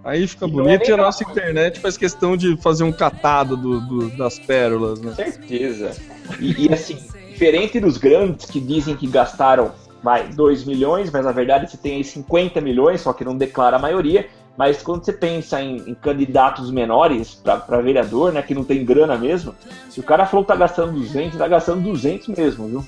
Aí 0.04 0.26
fica 0.26 0.44
E 0.46 0.48
é 0.48 0.52
bonito 0.52 0.80
nem 0.80 0.90
e 0.90 0.92
a 0.92 0.96
nossa 0.96 1.24
internet 1.24 1.80
faz 1.80 1.96
questão 1.96 2.36
de 2.36 2.56
fazer 2.60 2.84
um 2.84 2.92
catado 2.92 3.56
do- 3.56 3.80
do- 3.80 4.10
das 4.16 4.38
pérolas, 4.38 5.00
né? 5.00 5.14
certeza. 5.14 5.92
E, 6.38 6.66
e, 6.66 6.72
assim, 6.74 6.98
diferente 7.30 7.80
dos 7.80 7.96
grandes 7.96 8.44
que 8.46 8.60
dizem 8.60 8.94
que 8.96 9.06
gastaram 9.06 9.72
vai, 10.04 10.28
2 10.28 10.64
milhões, 10.66 11.10
mas 11.10 11.24
na 11.24 11.32
verdade 11.32 11.70
você 11.70 11.78
tem 11.78 11.96
aí 11.96 12.04
50 12.04 12.60
milhões, 12.60 13.00
só 13.00 13.14
que 13.14 13.24
não 13.24 13.34
declara 13.34 13.76
a 13.76 13.80
maioria. 13.80 14.28
Mas 14.56 14.82
quando 14.82 15.04
você 15.04 15.12
pensa 15.12 15.60
em, 15.60 15.78
em 15.78 15.94
candidatos 15.94 16.70
menores 16.70 17.34
para 17.34 17.80
vereador, 17.80 18.32
né, 18.32 18.42
que 18.42 18.54
não 18.54 18.62
tem 18.62 18.84
grana 18.84 19.16
mesmo, 19.16 19.54
se 19.88 19.98
o 19.98 20.02
cara 20.02 20.26
falou 20.26 20.44
que 20.44 20.52
tá 20.52 20.56
gastando 20.56 20.92
200, 20.92 21.38
tá 21.38 21.48
gastando 21.48 21.80
200 21.80 22.28
mesmo, 22.28 22.68
viu? 22.68 22.84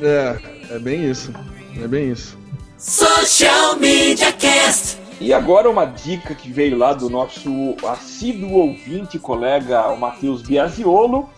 É, 0.00 0.38
é 0.70 0.78
bem 0.78 1.08
isso. 1.08 1.32
É 1.80 1.86
bem 1.86 2.10
isso. 2.10 2.36
Social 2.78 3.76
Media 3.76 4.32
Cast. 4.32 4.98
E 5.20 5.32
agora 5.32 5.68
uma 5.68 5.84
dica 5.84 6.34
que 6.34 6.50
veio 6.50 6.78
lá 6.78 6.94
do 6.94 7.10
nosso 7.10 7.76
assíduo 7.86 8.52
ouvinte, 8.52 9.18
colega, 9.18 9.88
o 9.88 9.98
Matheus 9.98 10.42
Biasiolo. 10.42 11.28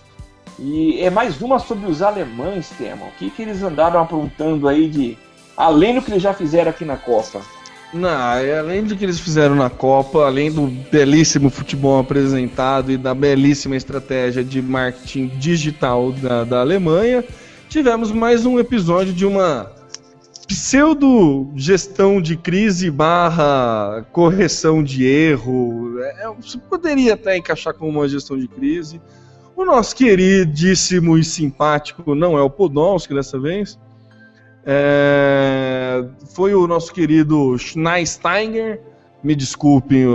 E 0.61 1.01
é 1.01 1.09
mais 1.09 1.41
uma 1.41 1.59
sobre 1.59 1.91
os 1.91 2.03
alemães, 2.03 2.71
Tema. 2.77 3.07
O 3.07 3.13
que, 3.19 3.31
que 3.31 3.41
eles 3.41 3.63
andaram 3.63 4.01
aprontando 4.01 4.69
aí 4.69 4.89
de. 4.89 5.17
Além 5.57 5.95
do 5.95 6.03
que 6.03 6.11
eles 6.11 6.23
já 6.23 6.35
fizeram 6.35 6.71
aqui 6.71 6.85
na 6.85 6.99
Copa. 6.99 7.41
Não, 7.93 8.09
é, 8.09 8.59
além 8.59 8.85
do 8.85 8.95
que 8.95 9.03
eles 9.03 9.19
fizeram 9.19 9.55
na 9.57 9.69
Copa, 9.69 10.25
além 10.25 10.53
do 10.53 10.67
belíssimo 10.67 11.51
futebol 11.51 11.99
apresentado 11.99 12.93
e 12.93 12.97
da 12.97 13.15
belíssima 13.15 13.75
estratégia 13.75 14.45
de 14.45 14.63
marketing 14.63 15.27
digital 15.39 16.13
da, 16.13 16.45
da 16.45 16.61
Alemanha, 16.61 17.25
tivemos 17.69 18.13
mais 18.13 18.47
um 18.47 18.61
episódio 18.61 19.13
de 19.13 19.27
uma 19.27 19.73
pseudo 20.47 21.51
gestão 21.57 22.21
de 22.21 22.37
crise 22.37 22.91
barra 22.91 24.05
correção 24.13 24.85
de 24.85 25.05
erro. 25.05 25.99
É, 26.01 26.27
é 26.27 26.33
poderia 26.69 27.15
até 27.15 27.37
encaixar 27.37 27.75
como 27.75 27.91
uma 27.91 28.09
gestão 28.09 28.39
de 28.39 28.47
crise. 28.47 29.01
O 29.61 29.65
nosso 29.67 29.95
queridíssimo 29.95 31.19
e 31.19 31.23
simpático 31.23 32.15
não 32.15 32.39
é 32.39 32.41
o 32.41 32.49
Podolski 32.49 33.13
dessa 33.13 33.39
vez. 33.39 33.79
É, 34.65 36.03
foi 36.35 36.55
o 36.55 36.67
nosso 36.67 36.91
querido 36.95 37.59
Schneinsteiger. 37.59 38.81
Me 39.23 39.37
desculpem 39.37 40.07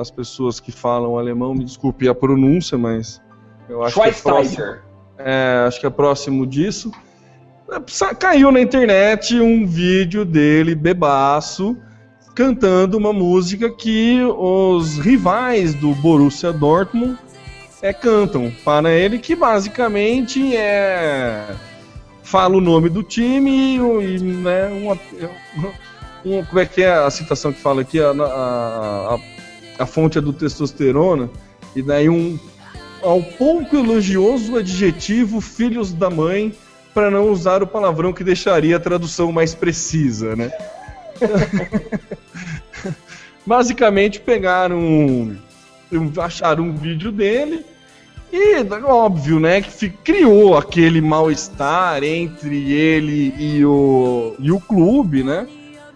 as 0.00 0.10
pessoas 0.10 0.58
que 0.58 0.72
falam 0.72 1.16
alemão, 1.16 1.54
me 1.54 1.64
desculpe 1.64 2.08
a 2.08 2.14
pronúncia, 2.14 2.76
mas 2.76 3.22
eu 3.68 3.84
acho 3.84 3.94
que 3.94 4.08
é 4.08 4.10
próximo, 4.10 4.64
é, 5.16 5.64
acho 5.68 5.78
que 5.78 5.86
é 5.86 5.90
próximo 5.90 6.44
disso. 6.44 6.90
Caiu 8.18 8.50
na 8.50 8.60
internet 8.60 9.38
um 9.38 9.64
vídeo 9.64 10.24
dele 10.24 10.74
bebaço 10.74 11.76
cantando 12.34 12.98
uma 12.98 13.12
música 13.12 13.70
que 13.70 14.24
os 14.24 14.98
rivais 14.98 15.72
do 15.74 15.94
Borussia 15.94 16.52
Dortmund 16.52 17.16
é, 17.80 17.92
cantam 17.92 18.52
para 18.64 18.92
ele, 18.92 19.18
que 19.18 19.34
basicamente 19.34 20.56
é. 20.56 21.54
Fala 22.22 22.56
o 22.56 22.60
nome 22.60 22.90
do 22.90 23.02
time 23.02 23.76
e, 23.76 24.18
né, 24.18 24.66
uma, 24.66 24.98
uma, 26.24 26.44
como 26.44 26.60
é 26.60 26.66
que 26.66 26.82
é 26.82 26.92
a 26.92 27.10
citação 27.10 27.52
que 27.52 27.60
fala 27.60 27.80
aqui? 27.80 27.98
A, 28.00 28.10
a, 28.10 29.14
a, 29.14 29.18
a 29.78 29.86
fonte 29.86 30.18
é 30.18 30.20
do 30.20 30.32
testosterona, 30.32 31.30
e 31.74 31.82
daí 31.82 32.08
um. 32.08 32.38
Ao 33.00 33.22
pouco 33.22 33.76
elogioso 33.76 34.56
adjetivo 34.56 35.40
filhos 35.40 35.92
da 35.92 36.10
mãe, 36.10 36.52
para 36.92 37.10
não 37.10 37.30
usar 37.30 37.62
o 37.62 37.66
palavrão 37.66 38.12
que 38.12 38.24
deixaria 38.24 38.76
a 38.76 38.80
tradução 38.80 39.30
mais 39.30 39.54
precisa, 39.54 40.34
né? 40.34 40.50
Basicamente 43.46 44.18
pegaram 44.20 45.38
acharam 46.20 46.64
um 46.64 46.74
vídeo 46.74 47.10
dele 47.10 47.64
e, 48.32 48.62
óbvio, 48.84 49.40
né, 49.40 49.62
que 49.62 49.88
criou 49.88 50.56
aquele 50.56 51.00
mal-estar 51.00 52.04
entre 52.04 52.72
ele 52.72 53.34
e 53.38 53.64
o, 53.64 54.34
e 54.38 54.52
o 54.52 54.60
clube, 54.60 55.22
né? 55.22 55.48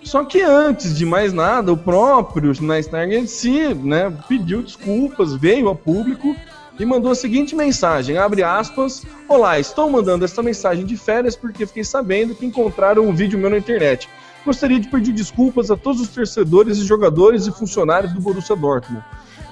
Só 0.02 0.24
que 0.24 0.40
antes 0.40 0.96
de 0.96 1.06
mais 1.06 1.32
nada, 1.32 1.72
o 1.72 1.76
próprio 1.76 2.54
Schneinsteiger 2.54 3.28
si, 3.28 3.72
né, 3.74 4.12
pediu 4.28 4.62
desculpas, 4.62 5.34
veio 5.34 5.68
a 5.68 5.74
público 5.74 6.34
e 6.80 6.84
mandou 6.84 7.12
a 7.12 7.14
seguinte 7.14 7.54
mensagem, 7.54 8.16
abre 8.16 8.42
aspas, 8.42 9.04
Olá, 9.28 9.60
estou 9.60 9.88
mandando 9.90 10.24
esta 10.24 10.42
mensagem 10.42 10.84
de 10.84 10.96
férias 10.96 11.36
porque 11.36 11.66
fiquei 11.66 11.84
sabendo 11.84 12.34
que 12.34 12.46
encontraram 12.46 13.06
um 13.06 13.14
vídeo 13.14 13.38
meu 13.38 13.50
na 13.50 13.58
internet. 13.58 14.08
Gostaria 14.44 14.80
de 14.80 14.88
pedir 14.88 15.12
desculpas 15.12 15.70
a 15.70 15.76
todos 15.76 16.00
os 16.00 16.08
torcedores 16.08 16.78
e 16.78 16.84
jogadores 16.84 17.46
e 17.46 17.52
funcionários 17.52 18.12
do 18.12 18.20
Borussia 18.20 18.56
Dortmund. 18.56 19.04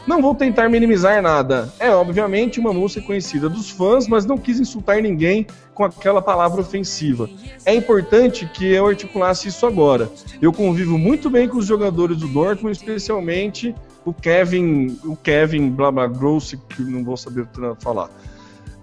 Não 0.07 0.23
vou 0.23 0.35
tentar 0.35 0.69
minimizar 0.69 1.21
nada. 1.23 1.73
É, 1.79 1.91
obviamente, 1.91 2.59
uma 2.59 2.73
música 2.73 3.07
conhecida 3.07 3.49
dos 3.49 3.71
fãs, 3.71 4.09
mas 4.09 4.25
não 4.25 4.39
quis 4.39 4.59
insultar 4.59 5.01
ninguém 5.03 5.47
com 5.75 5.85
aquela 5.85 6.23
palavra 6.23 6.61
ofensiva. 6.61 7.29
É 7.65 7.75
importante 7.75 8.47
que 8.47 8.67
eu 8.67 8.87
articulasse 8.87 9.49
isso 9.49 9.67
agora. 9.67 10.11
Eu 10.41 10.53
convivo 10.53 10.99
muito 10.99 11.29
bem 11.31 11.49
com 11.49 11.59
os 11.59 11.67
jogadores 11.67 12.17
do 12.17 12.29
Dortmund, 12.29 12.77
especialmente 12.77 13.75
o 14.05 14.13
Kevin, 14.13 14.99
o 15.05 15.15
Kevin 15.17 15.71
blá 15.71 15.93
blá 15.93 16.07
Gross, 16.07 16.55
que 16.69 16.83
não 16.83 17.05
vou 17.05 17.17
saber 17.17 17.47
falar. 17.81 18.11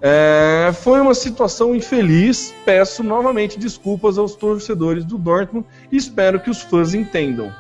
É, 0.02 0.72
foi 0.74 1.02
uma 1.02 1.14
situação 1.14 1.76
infeliz. 1.76 2.54
Peço 2.64 3.04
novamente 3.04 3.58
desculpas 3.58 4.18
aos 4.18 4.36
torcedores 4.36 5.04
do 5.04 5.18
Dortmund 5.18 5.66
e 5.92 5.98
espero 5.98 6.40
que 6.40 6.50
os 6.50 6.62
fãs 6.62 6.94
entendam. 6.94 7.52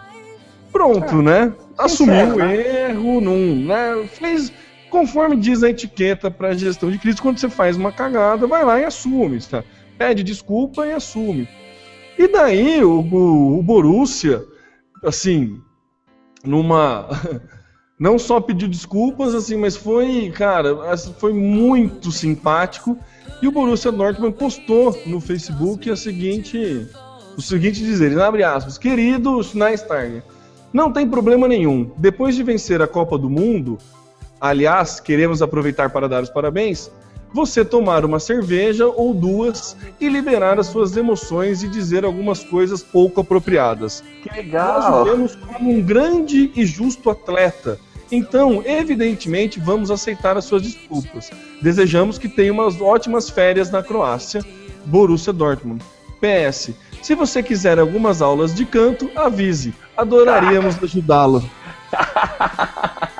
Pronto, 0.71 1.19
é. 1.19 1.23
né? 1.23 1.53
Assumiu 1.77 2.35
o 2.35 2.37
né? 2.37 2.89
erro, 2.89 3.21
não, 3.21 3.37
né? 3.37 4.07
Fez 4.07 4.51
conforme 4.89 5.35
diz 5.35 5.63
a 5.63 5.69
etiqueta 5.69 6.31
para 6.31 6.53
gestão 6.53 6.89
de 6.89 6.97
crise. 6.97 7.21
Quando 7.21 7.39
você 7.39 7.49
faz 7.49 7.77
uma 7.77 7.91
cagada, 7.91 8.47
vai 8.47 8.63
lá 8.63 8.79
e 8.79 8.85
assume, 8.85 9.39
tá? 9.41 9.63
Pede 9.97 10.23
desculpa 10.23 10.85
e 10.85 10.93
assume. 10.93 11.47
E 12.17 12.27
daí 12.27 12.83
o, 12.83 12.99
o, 12.99 13.59
o 13.59 13.63
Borussia, 13.63 14.43
assim, 15.03 15.61
numa 16.43 17.07
não 17.99 18.17
só 18.17 18.39
pediu 18.39 18.67
desculpas, 18.67 19.33
assim, 19.33 19.57
mas 19.57 19.75
foi, 19.75 20.31
cara, 20.35 20.97
foi 21.19 21.33
muito 21.33 22.11
simpático. 22.11 22.97
E 23.41 23.47
o 23.47 23.51
Borussia 23.51 23.91
Dortmund 23.91 24.35
postou 24.35 24.97
no 25.05 25.19
Facebook 25.19 25.89
a 25.91 25.95
seguinte, 25.95 26.87
o 27.37 27.41
seguinte 27.41 27.83
dizer, 27.83 28.19
abre 28.19 28.43
aspas, 28.43 28.77
querido 28.77 29.43
Schneinsteiger, 29.43 30.23
não 30.71 30.91
tem 30.91 31.07
problema 31.07 31.47
nenhum. 31.47 31.91
Depois 31.97 32.35
de 32.35 32.43
vencer 32.43 32.81
a 32.81 32.87
Copa 32.87 33.17
do 33.17 33.29
Mundo, 33.29 33.77
aliás, 34.39 34.99
queremos 34.99 35.41
aproveitar 35.41 35.89
para 35.89 36.07
dar 36.07 36.23
os 36.23 36.29
parabéns, 36.29 36.91
você 37.33 37.63
tomar 37.63 38.05
uma 38.05 38.19
cerveja 38.19 38.87
ou 38.87 39.13
duas 39.13 39.75
e 39.99 40.07
liberar 40.07 40.59
as 40.59 40.67
suas 40.67 40.95
emoções 40.95 41.61
e 41.61 41.67
dizer 41.67 42.05
algumas 42.05 42.43
coisas 42.43 42.81
pouco 42.81 43.21
apropriadas. 43.21 44.03
Que 44.23 44.29
legal! 44.29 44.81
Nós 44.81 45.01
o 45.01 45.11
vemos 45.11 45.35
como 45.35 45.71
um 45.71 45.81
grande 45.81 46.51
e 46.55 46.65
justo 46.65 47.09
atleta. 47.09 47.79
Então, 48.11 48.63
evidentemente, 48.65 49.59
vamos 49.59 49.91
aceitar 49.91 50.37
as 50.37 50.45
suas 50.45 50.61
desculpas. 50.61 51.29
Desejamos 51.61 52.17
que 52.17 52.29
tenha 52.29 52.53
umas 52.53 52.79
ótimas 52.79 53.29
férias 53.29 53.69
na 53.69 53.83
Croácia. 53.83 54.41
Borussia 54.85 55.33
Dortmund. 55.33 55.83
PS. 56.19 56.71
Se 57.01 57.15
você 57.15 57.41
quiser 57.41 57.79
algumas 57.79 58.21
aulas 58.21 58.53
de 58.53 58.65
canto, 58.65 59.09
avise. 59.15 59.73
Adoraríamos 59.95 60.81
ajudá-lo. 60.81 61.43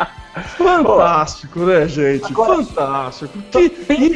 Fantástico, 0.58 1.60
né, 1.62 1.88
gente? 1.88 2.26
Agora, 2.26 2.64
Fantástico. 2.64 3.38
Que, 3.52 3.72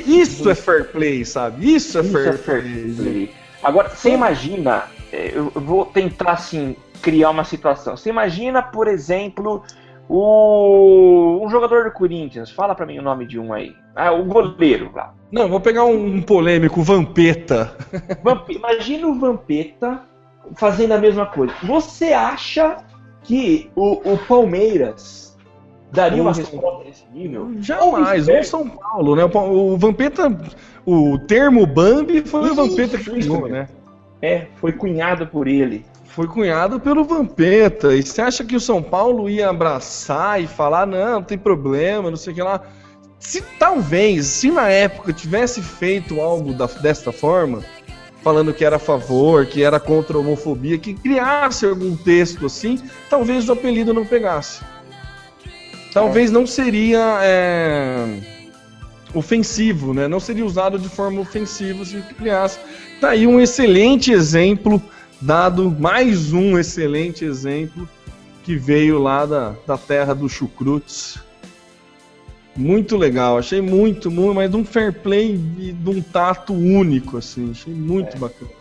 isso 0.05 0.49
é 0.49 0.55
fair 0.55 0.91
play, 0.91 1.23
sabe? 1.23 1.73
Isso 1.73 1.97
é, 1.97 2.01
isso 2.01 2.11
fair, 2.11 2.27
é 2.27 2.37
fair 2.37 2.63
play. 2.63 2.93
play. 2.93 3.31
Agora, 3.63 3.89
você 3.89 4.09
imagina, 4.11 4.83
é, 5.11 5.31
eu 5.33 5.51
vou 5.55 5.85
tentar 5.85 6.33
assim 6.33 6.75
criar 7.01 7.29
uma 7.29 7.43
situação. 7.43 7.97
Você 7.97 8.09
imagina, 8.09 8.61
por 8.61 8.87
exemplo, 8.87 9.63
o 10.13 11.39
um 11.41 11.49
jogador 11.49 11.85
do 11.85 11.91
Corinthians, 11.91 12.51
fala 12.51 12.75
para 12.75 12.85
mim 12.85 12.99
o 12.99 13.01
nome 13.01 13.25
de 13.25 13.39
um 13.39 13.53
aí. 13.53 13.73
Ah, 13.95 14.11
o 14.11 14.25
goleiro 14.25 14.91
lá. 14.93 15.13
Não, 15.31 15.47
vou 15.47 15.61
pegar 15.61 15.85
um 15.85 16.21
polêmico, 16.21 16.81
Vampeta. 16.81 17.73
Imagina 18.49 19.07
o 19.07 19.17
Vampeta 19.17 20.01
fazendo 20.55 20.91
a 20.91 20.97
mesma 20.97 21.27
coisa. 21.27 21.53
Você 21.63 22.11
acha 22.11 22.83
que 23.23 23.71
o, 23.73 24.13
o 24.13 24.17
Palmeiras 24.17 25.37
daria 25.93 26.21
uma 26.21 26.33
resposta 26.33 26.83
nesse 26.83 27.05
nível? 27.13 27.53
Jamais, 27.59 28.27
ou 28.27 28.43
São 28.43 28.67
Paulo, 28.67 29.15
né? 29.15 29.23
O, 29.23 29.77
Vampeta, 29.77 30.27
o 30.85 31.17
termo 31.19 31.65
Bambi 31.65 32.21
foi 32.21 32.43
isso, 32.43 32.51
o 32.51 32.55
Vampeta 32.55 32.97
que 32.97 33.09
criou, 33.09 33.47
né? 33.47 33.69
É, 34.21 34.47
foi 34.55 34.73
cunhado 34.73 35.25
por 35.25 35.47
ele. 35.47 35.85
Foi 36.15 36.27
cunhado 36.27 36.79
pelo 36.79 37.05
Vampeta. 37.05 37.95
E 37.95 38.03
você 38.03 38.21
acha 38.21 38.43
que 38.43 38.55
o 38.55 38.59
São 38.59 38.83
Paulo 38.83 39.29
ia 39.29 39.49
abraçar 39.49 40.41
e 40.41 40.47
falar, 40.47 40.85
não, 40.85 41.13
não 41.13 41.23
tem 41.23 41.37
problema, 41.37 42.09
não 42.09 42.17
sei 42.17 42.33
o 42.33 42.35
que 42.35 42.41
lá. 42.41 42.61
Se 43.17 43.41
talvez, 43.57 44.25
se 44.25 44.51
na 44.51 44.67
época 44.67 45.13
tivesse 45.13 45.61
feito 45.61 46.19
algo 46.19 46.53
da, 46.53 46.65
desta 46.65 47.11
forma, 47.11 47.63
falando 48.23 48.53
que 48.53 48.65
era 48.65 48.75
a 48.75 48.79
favor, 48.79 49.45
que 49.45 49.63
era 49.63 49.79
contra 49.79 50.17
a 50.17 50.19
homofobia, 50.19 50.77
que 50.77 50.93
criasse 50.93 51.65
algum 51.65 51.95
texto 51.95 52.45
assim, 52.45 52.79
talvez 53.09 53.47
o 53.47 53.53
apelido 53.53 53.93
não 53.93 54.05
pegasse. 54.05 54.61
Talvez 55.93 56.29
é. 56.29 56.33
não 56.33 56.45
seria 56.45 57.19
é, 57.21 58.19
ofensivo, 59.13 59.93
né? 59.93 60.07
Não 60.07 60.19
seria 60.19 60.45
usado 60.45 60.77
de 60.77 60.89
forma 60.89 61.21
ofensiva 61.21 61.85
se 61.85 62.01
criasse. 62.17 62.59
Tá 62.99 63.11
aí 63.11 63.25
um 63.25 63.39
excelente 63.39 64.11
exemplo 64.11 64.81
dado, 65.21 65.69
mais 65.69 66.33
um 66.33 66.57
excelente 66.57 67.23
exemplo 67.23 67.87
que 68.43 68.55
veio 68.55 68.99
lá 68.99 69.25
da, 69.25 69.55
da 69.67 69.77
terra 69.77 70.13
do 70.15 70.27
chucrutes. 70.27 71.19
Muito 72.55 72.97
legal, 72.97 73.37
achei 73.37 73.61
muito, 73.61 74.11
muito, 74.11 74.35
mas 74.35 74.49
de 74.49 74.57
um 74.57 74.65
fair 74.65 74.91
play 74.91 75.39
e 75.57 75.71
de 75.71 75.89
um 75.89 76.01
tato 76.01 76.53
único, 76.53 77.17
assim, 77.17 77.51
achei 77.51 77.73
muito 77.73 78.17
é. 78.17 78.19
bacana. 78.19 78.51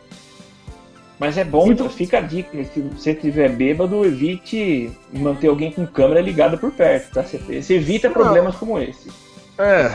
Mas 1.18 1.36
é 1.36 1.44
bom, 1.44 1.66
muito... 1.66 1.88
fica 1.90 2.18
a 2.18 2.20
dica, 2.22 2.64
se 2.64 2.80
você 2.80 3.10
estiver 3.10 3.50
bêbado, 3.50 4.04
evite 4.06 4.90
manter 5.12 5.48
alguém 5.48 5.70
com 5.70 5.86
câmera 5.86 6.20
ligada 6.20 6.56
por 6.56 6.70
perto, 6.72 7.12
tá? 7.12 7.22
Você, 7.22 7.74
evita 7.74 8.08
Não. 8.08 8.14
problemas 8.14 8.56
como 8.56 8.78
esse. 8.78 9.10
É, 9.58 9.90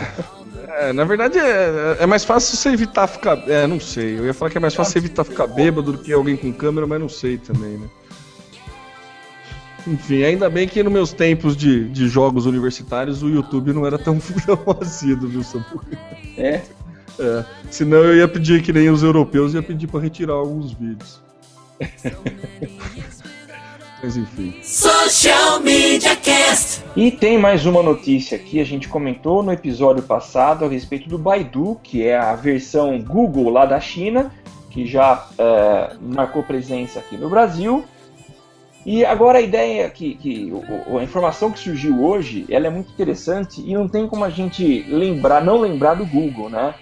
é, 0.67 0.93
na 0.93 1.03
verdade 1.03 1.37
é, 1.37 1.97
é 1.99 2.05
mais 2.05 2.23
fácil 2.23 2.57
você 2.57 2.69
evitar 2.69 3.07
ficar. 3.07 3.37
É, 3.49 3.65
não 3.67 3.79
sei. 3.79 4.17
Eu 4.19 4.25
ia 4.25 4.33
falar 4.33 4.51
que 4.51 4.57
é 4.57 4.61
mais 4.61 4.75
fácil 4.75 4.93
você 4.93 4.99
evitar 4.99 5.23
ficar 5.23 5.47
bêbado 5.47 5.91
do 5.91 5.97
que 5.97 6.11
alguém 6.13 6.35
com 6.37 6.51
câmera, 6.51 6.85
mas 6.85 6.99
não 6.99 7.09
sei 7.09 7.37
também, 7.37 7.77
né? 7.77 7.87
Enfim, 9.87 10.23
ainda 10.23 10.49
bem 10.49 10.67
que 10.67 10.81
nos 10.81 10.91
meus 10.91 11.13
tempos 11.13 11.55
de, 11.55 11.87
de 11.89 12.07
jogos 12.07 12.45
universitários 12.47 13.21
o 13.21 13.29
YouTube 13.29 13.71
não 13.71 13.85
era 13.85 13.99
tão, 13.99 14.17
tão 14.45 14.59
assíduo, 14.81 15.29
viu, 15.29 15.43
Samu? 15.43 15.65
É. 16.37 16.61
É, 17.17 17.45
senão 17.71 17.99
eu 17.99 18.17
ia 18.17 18.27
pedir 18.27 18.61
que 18.61 18.73
nem 18.73 18.89
os 18.89 19.01
europeus, 19.01 19.53
ia 19.53 19.63
pedir 19.63 19.87
pra 19.87 20.01
retirar 20.01 20.33
alguns 20.33 20.73
vídeos. 20.73 21.21
Mas 24.03 24.17
enfim. 24.17 24.53
Social 24.61 25.59
Media 25.61 26.15
Cast. 26.15 26.83
E 26.95 27.09
tem 27.11 27.37
mais 27.37 27.65
uma 27.65 27.81
notícia 27.81 28.37
aqui, 28.37 28.59
a 28.59 28.63
gente 28.63 28.87
comentou 28.87 29.41
no 29.41 29.51
episódio 29.51 30.03
passado 30.03 30.65
a 30.65 30.67
respeito 30.67 31.09
do 31.09 31.17
Baidu, 31.17 31.79
que 31.81 32.05
é 32.05 32.17
a 32.17 32.35
versão 32.35 32.99
Google 33.01 33.49
lá 33.49 33.65
da 33.65 33.79
China, 33.79 34.31
que 34.69 34.85
já 34.85 35.27
é, 35.37 35.95
marcou 36.01 36.43
presença 36.43 36.99
aqui 36.99 37.17
no 37.17 37.29
Brasil. 37.29 37.83
E 38.85 39.03
agora 39.03 39.39
a 39.39 39.41
ideia 39.41 39.89
que, 39.89 40.13
que 40.15 40.53
o- 40.87 40.97
a 40.99 41.03
informação 41.03 41.49
que 41.49 41.57
surgiu 41.57 42.03
hoje, 42.03 42.45
ela 42.49 42.67
é 42.67 42.69
muito 42.69 42.91
interessante 42.91 43.63
e 43.65 43.73
não 43.73 43.87
tem 43.87 44.07
como 44.07 44.23
a 44.23 44.29
gente 44.29 44.83
lembrar, 44.89 45.43
não 45.43 45.57
lembrar 45.57 45.95
do 45.95 46.05
Google, 46.05 46.49
né? 46.49 46.75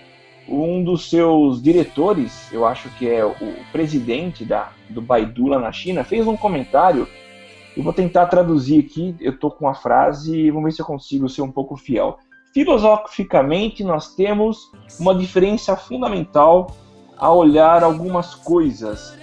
Um 0.48 0.84
dos 0.84 1.10
seus 1.10 1.61
diretores, 1.61 2.52
eu 2.52 2.65
acho 2.65 2.90
que 2.98 3.10
é 3.10 3.24
o 3.26 3.36
presidente 3.72 4.44
da, 4.44 4.72
do 4.90 5.02
Baidu 5.02 5.48
lá 5.48 5.60
na 5.60 5.72
China, 5.72 6.03
fez 6.03 6.28
um 6.28 6.36
comentário. 6.36 7.07
Eu 7.76 7.84
vou 7.84 7.94
tentar 7.94 8.28
traduzir 8.28 8.86
aqui, 8.86 9.15
eu 9.20 9.38
tô 9.38 9.49
com 9.49 9.68
a 9.68 9.74
frase 9.74 10.52
vamos 10.52 10.65
ver 10.65 10.72
se 10.72 10.82
eu 10.82 10.86
consigo 10.86 11.30
ser 11.30 11.41
um 11.41 11.52
pouco 11.52 11.76
fiel. 11.76 12.20
Filosoficamente, 12.53 13.84
nós 13.84 14.15
temos 14.15 14.72
uma 14.99 15.15
diferença 15.15 15.76
fundamental 15.76 16.76
a 17.18 17.32
olhar 17.32 17.84
algumas 17.84 18.36
coisas 18.36 19.18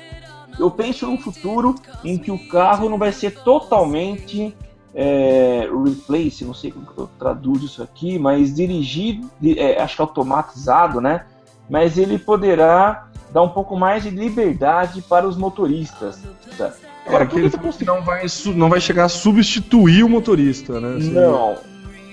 eu 0.61 0.71
penso 0.71 1.07
num 1.07 1.17
futuro 1.17 1.75
em 2.05 2.19
que 2.19 2.31
o 2.31 2.49
carro 2.49 2.89
não 2.89 2.99
vai 2.99 3.13
ser 3.13 3.43
totalmente 3.43 4.55
é, 4.95 5.69
replace, 5.85 6.45
não 6.45 6.55
sei 6.55 6.73
como 6.73 6.87
eu 6.97 7.11
traduzo 7.19 7.67
isso 7.67 7.83
aqui, 7.83 8.19
mas 8.19 8.55
dirigido, 8.55 9.31
é, 9.57 9.81
acho 9.81 9.97
que 9.97 10.03
automatizado, 10.03 11.01
né? 11.01 11.27
Mas 11.69 11.97
ele 11.97 12.19
poderá 12.19 13.09
dar 13.33 13.43
um 13.43 13.49
pouco 13.49 13.77
mais 13.77 14.03
de 14.03 14.11
liberdade 14.11 15.03
para 15.03 15.27
os 15.27 15.37
motoristas. 15.37 16.21
Tá? 16.59 16.73
Agora, 17.07 17.27
que 17.27 17.39
ele 17.39 17.51
que 17.51 17.85
não 17.85 18.03
vai, 18.03 18.27
não 18.55 18.69
vai 18.69 18.81
chegar 18.81 19.05
a 19.05 19.09
substituir 19.09 20.05
o 20.05 20.09
motorista, 20.09 20.81
né? 20.81 20.97
Assim, 20.97 21.11
Não. 21.11 21.57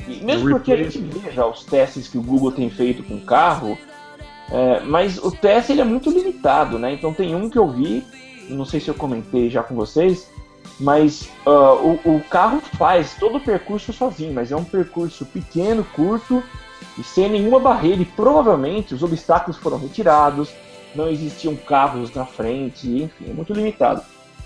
E 0.07 0.23
mesmo 0.23 0.47
O 0.47 0.51
porque 0.51 0.71
a 0.71 0.77
gente 0.77 0.99
vê 0.99 1.31
já 1.31 1.45
os 1.45 1.65
testes 1.65 2.07
que 2.07 2.17
o 2.17 2.21
Google 2.21 2.51
tem 2.51 2.69
feito 2.69 3.03
com 3.03 3.15
o 3.15 3.21
carro, 3.21 3.77
é, 4.49 4.79
mas 4.81 5.17
o 5.17 5.31
teste 5.31 5.73
ele 5.73 5.81
é 5.81 5.83
muito 5.83 6.09
limitado, 6.09 6.79
né? 6.79 6.93
Então 6.93 7.13
tem 7.13 7.35
um 7.35 7.49
que 7.49 7.57
eu 7.57 7.69
vi, 7.69 8.05
não 8.49 8.63
sei 8.63 8.79
se 8.79 8.87
eu 8.87 8.93
comentei 8.93 9.49
já 9.49 9.61
com 9.61 9.75
vocês, 9.75 10.29
mas 10.80 11.30
ah, 11.45 11.73
o, 11.73 11.99
o 12.03 12.22
carro 12.30 12.61
faz 12.61 13.15
todo 13.15 13.38
o 13.38 13.41
percurso 13.41 13.91
sozinho, 13.91 14.34
mas 14.34 14.52
é 14.52 14.56
um 14.56 14.64
percurso 14.64 15.26
pequeno, 15.26 15.84
curto 15.95 16.44
e 16.98 17.03
sem 17.03 17.30
nenhuma 17.30 17.60
barreira. 17.60 18.02
E 18.02 18.06
provavelmente 18.06 18.94
os 18.94 19.03
obstáculos 19.03 19.57
foram 19.57 19.80
retirados, 19.80 20.53
não 20.95 21.07
existiam 21.10 21.56
carros 21.56 22.14
na 22.14 22.26
frente, 22.26 22.88
enfim, 22.88 23.30
é 23.30 23.34
muito 23.34 23.53
limitado. 23.53 24.02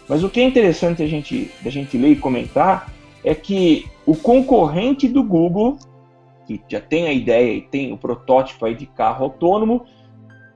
Mas 0.08 0.24
o 0.24 0.30
que 0.30 0.40
é 0.40 0.44
interessante 0.44 1.02
a 1.04 1.08
gente, 1.08 1.52
a 1.66 1.70
gente 1.70 1.98
ler 1.98 2.12
e 2.12 2.16
comentar 2.16 2.92
é 3.24 3.36
que 3.36 3.90
o 4.06 4.16
concorrente 4.16 5.08
do 5.08 5.24
Google, 5.24 5.78
que 6.46 6.62
já 6.68 6.82
tem 6.82 7.08
a 7.08 7.14
ideia 7.14 7.54
e 7.54 7.62
tem 7.62 7.94
o 7.94 7.98
protótipo 7.98 8.66
aí 8.66 8.76
de 8.76 8.86
carro 8.86 9.26
autônomo, 9.26 9.86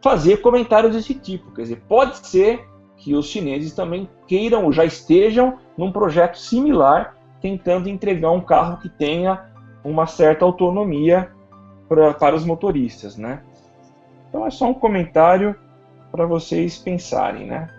fazer 0.01 0.37
comentários 0.37 0.93
desse 0.93 1.13
tipo. 1.13 1.51
Quer 1.51 1.61
dizer, 1.63 1.81
pode 1.87 2.27
ser 2.27 2.67
que 3.05 3.13
os 3.13 3.27
chineses 3.27 3.71
também 3.71 4.09
queiram 4.25 4.65
ou 4.65 4.71
já 4.71 4.83
estejam 4.83 5.59
num 5.77 5.91
projeto 5.91 6.39
similar, 6.39 7.15
tentando 7.39 7.87
entregar 7.87 8.31
um 8.31 8.41
carro 8.41 8.77
que 8.77 8.89
tenha 8.89 9.43
uma 9.83 10.07
certa 10.07 10.43
autonomia 10.43 11.29
pra, 11.87 12.15
para 12.15 12.35
os 12.35 12.43
motoristas, 12.43 13.15
né? 13.15 13.41
Então 14.27 14.43
é 14.47 14.49
só 14.49 14.67
um 14.67 14.73
comentário 14.73 15.55
para 16.11 16.25
vocês 16.25 16.79
pensarem, 16.79 17.45
né? 17.45 17.69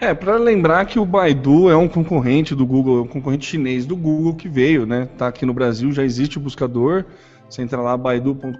É, 0.00 0.12
pra 0.12 0.34
lembrar 0.34 0.84
que 0.84 0.98
o 0.98 1.06
Baidu 1.06 1.70
é 1.70 1.76
um 1.76 1.86
concorrente 1.86 2.52
do 2.52 2.66
Google, 2.66 2.98
é 2.98 3.02
um 3.02 3.06
concorrente 3.06 3.46
chinês 3.46 3.86
do 3.86 3.94
Google 3.94 4.34
que 4.34 4.48
veio, 4.48 4.84
né? 4.84 5.08
Tá 5.16 5.28
aqui 5.28 5.46
no 5.46 5.54
Brasil, 5.54 5.92
já 5.92 6.02
existe 6.02 6.38
o 6.38 6.40
buscador. 6.40 7.04
Você 7.48 7.62
entra 7.62 7.80
lá, 7.80 7.96
baidu.com.br, 7.96 8.58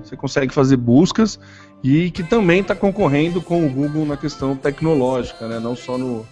você 0.00 0.16
consegue 0.16 0.54
fazer 0.54 0.76
buscas 0.76 1.40
e 1.82 2.10
que 2.10 2.22
também 2.22 2.60
está 2.60 2.74
concorrendo 2.74 3.40
com 3.40 3.66
o 3.66 3.70
Google 3.70 4.04
na 4.04 4.16
questão 4.16 4.56
tecnológica, 4.56 5.46
né? 5.46 5.58
Não 5.58 5.76
só 5.76 5.96
no, 5.96 6.26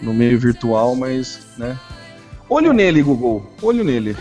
no 0.00 0.14
meio 0.14 0.38
virtual, 0.38 0.96
mas, 0.96 1.46
né? 1.58 1.78
Olho 2.48 2.72
nele, 2.72 3.02
Google. 3.02 3.46
Olho 3.62 3.84
nele. 3.84 4.16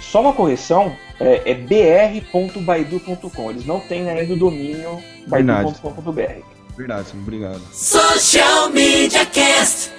Só 0.00 0.20
uma 0.20 0.32
correção, 0.32 0.94
é, 1.18 1.50
é 1.50 1.54
br.baidu.com. 1.54 3.50
Eles 3.50 3.66
não 3.66 3.80
têm 3.80 4.08
ainda 4.10 4.34
o 4.34 4.36
domínio 4.36 4.98
Verdade. 5.26 5.72
baidu.com.br. 5.82 6.42
Verdade, 6.76 7.08
obrigado. 7.14 7.60
Social 7.72 8.70
Media 8.70 9.26
Cast. 9.26 9.90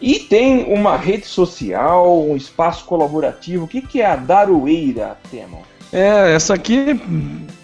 E 0.00 0.20
tem 0.20 0.72
uma 0.72 0.96
rede 0.96 1.26
social, 1.26 2.24
um 2.24 2.36
espaço 2.36 2.84
colaborativo. 2.84 3.64
O 3.64 3.68
que, 3.68 3.82
que 3.82 4.00
é 4.00 4.06
a 4.06 4.16
Daroeira, 4.16 5.18
Temon? 5.30 5.62
É, 5.92 6.34
essa 6.34 6.54
aqui 6.54 7.00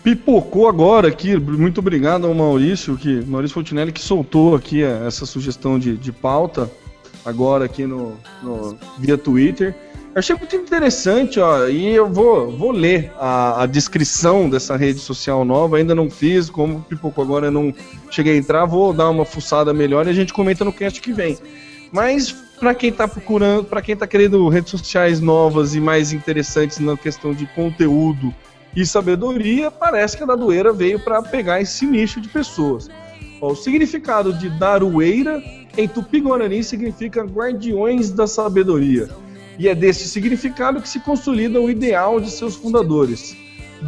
pipocou 0.02 0.68
agora 0.68 1.08
aqui. 1.08 1.36
Muito 1.36 1.78
obrigado 1.78 2.26
ao 2.26 2.34
Maurício, 2.34 2.96
que 2.96 3.22
Maurício 3.26 3.54
Fontinelli 3.54 3.92
que 3.92 4.00
soltou 4.00 4.54
aqui 4.56 4.82
é, 4.82 5.06
essa 5.06 5.26
sugestão 5.26 5.78
de, 5.78 5.96
de 5.96 6.10
pauta 6.10 6.70
agora 7.24 7.64
aqui 7.64 7.86
no, 7.86 8.16
no- 8.42 8.76
via 8.98 9.18
Twitter. 9.18 9.74
Eu 10.14 10.20
achei 10.20 10.36
muito 10.36 10.54
interessante, 10.54 11.40
ó, 11.40 11.66
e 11.66 11.92
eu 11.92 12.08
vou, 12.08 12.56
vou 12.56 12.70
ler 12.70 13.10
a, 13.18 13.64
a 13.64 13.66
descrição 13.66 14.48
dessa 14.48 14.76
rede 14.76 15.00
social 15.00 15.44
nova. 15.44 15.76
Ainda 15.76 15.92
não 15.94 16.08
fiz, 16.08 16.48
como 16.48 16.80
pipocou 16.82 17.24
agora, 17.24 17.48
eu 17.48 17.50
não 17.52 17.74
cheguei 18.10 18.34
a 18.34 18.36
entrar. 18.36 18.64
Vou 18.64 18.92
dar 18.92 19.10
uma 19.10 19.24
fuçada 19.24 19.74
melhor 19.74 20.06
e 20.06 20.10
a 20.10 20.14
gente 20.14 20.32
comenta 20.32 20.64
no 20.64 20.72
cast 20.72 21.00
que 21.00 21.12
vem. 21.12 21.36
Mas 21.92 22.34
para 22.58 22.74
quem 22.74 22.92
tá 22.92 23.06
procurando, 23.06 23.64
para 23.64 23.82
quem 23.82 23.96
tá 23.96 24.06
querendo 24.06 24.48
redes 24.48 24.70
sociais 24.70 25.20
novas 25.20 25.74
e 25.74 25.80
mais 25.80 26.12
interessantes 26.12 26.78
na 26.78 26.96
questão 26.96 27.34
de 27.34 27.46
conteúdo 27.46 28.34
e 28.74 28.84
sabedoria, 28.86 29.70
parece 29.70 30.16
que 30.16 30.22
a 30.22 30.26
Dadoeira 30.26 30.72
veio 30.72 30.98
para 30.98 31.22
pegar 31.22 31.60
esse 31.60 31.86
nicho 31.86 32.20
de 32.20 32.28
pessoas. 32.28 32.88
Ó, 33.40 33.52
o 33.52 33.56
significado 33.56 34.32
de 34.32 34.48
Daroeira 34.50 35.42
em 35.76 35.88
Tupi-Guarani 35.88 36.62
significa 36.62 37.22
guardiões 37.22 38.10
da 38.10 38.26
sabedoria. 38.26 39.08
E 39.58 39.68
é 39.68 39.74
desse 39.74 40.08
significado 40.08 40.80
que 40.80 40.88
se 40.88 41.00
consolida 41.00 41.60
o 41.60 41.70
ideal 41.70 42.20
de 42.20 42.30
seus 42.30 42.56
fundadores: 42.56 43.36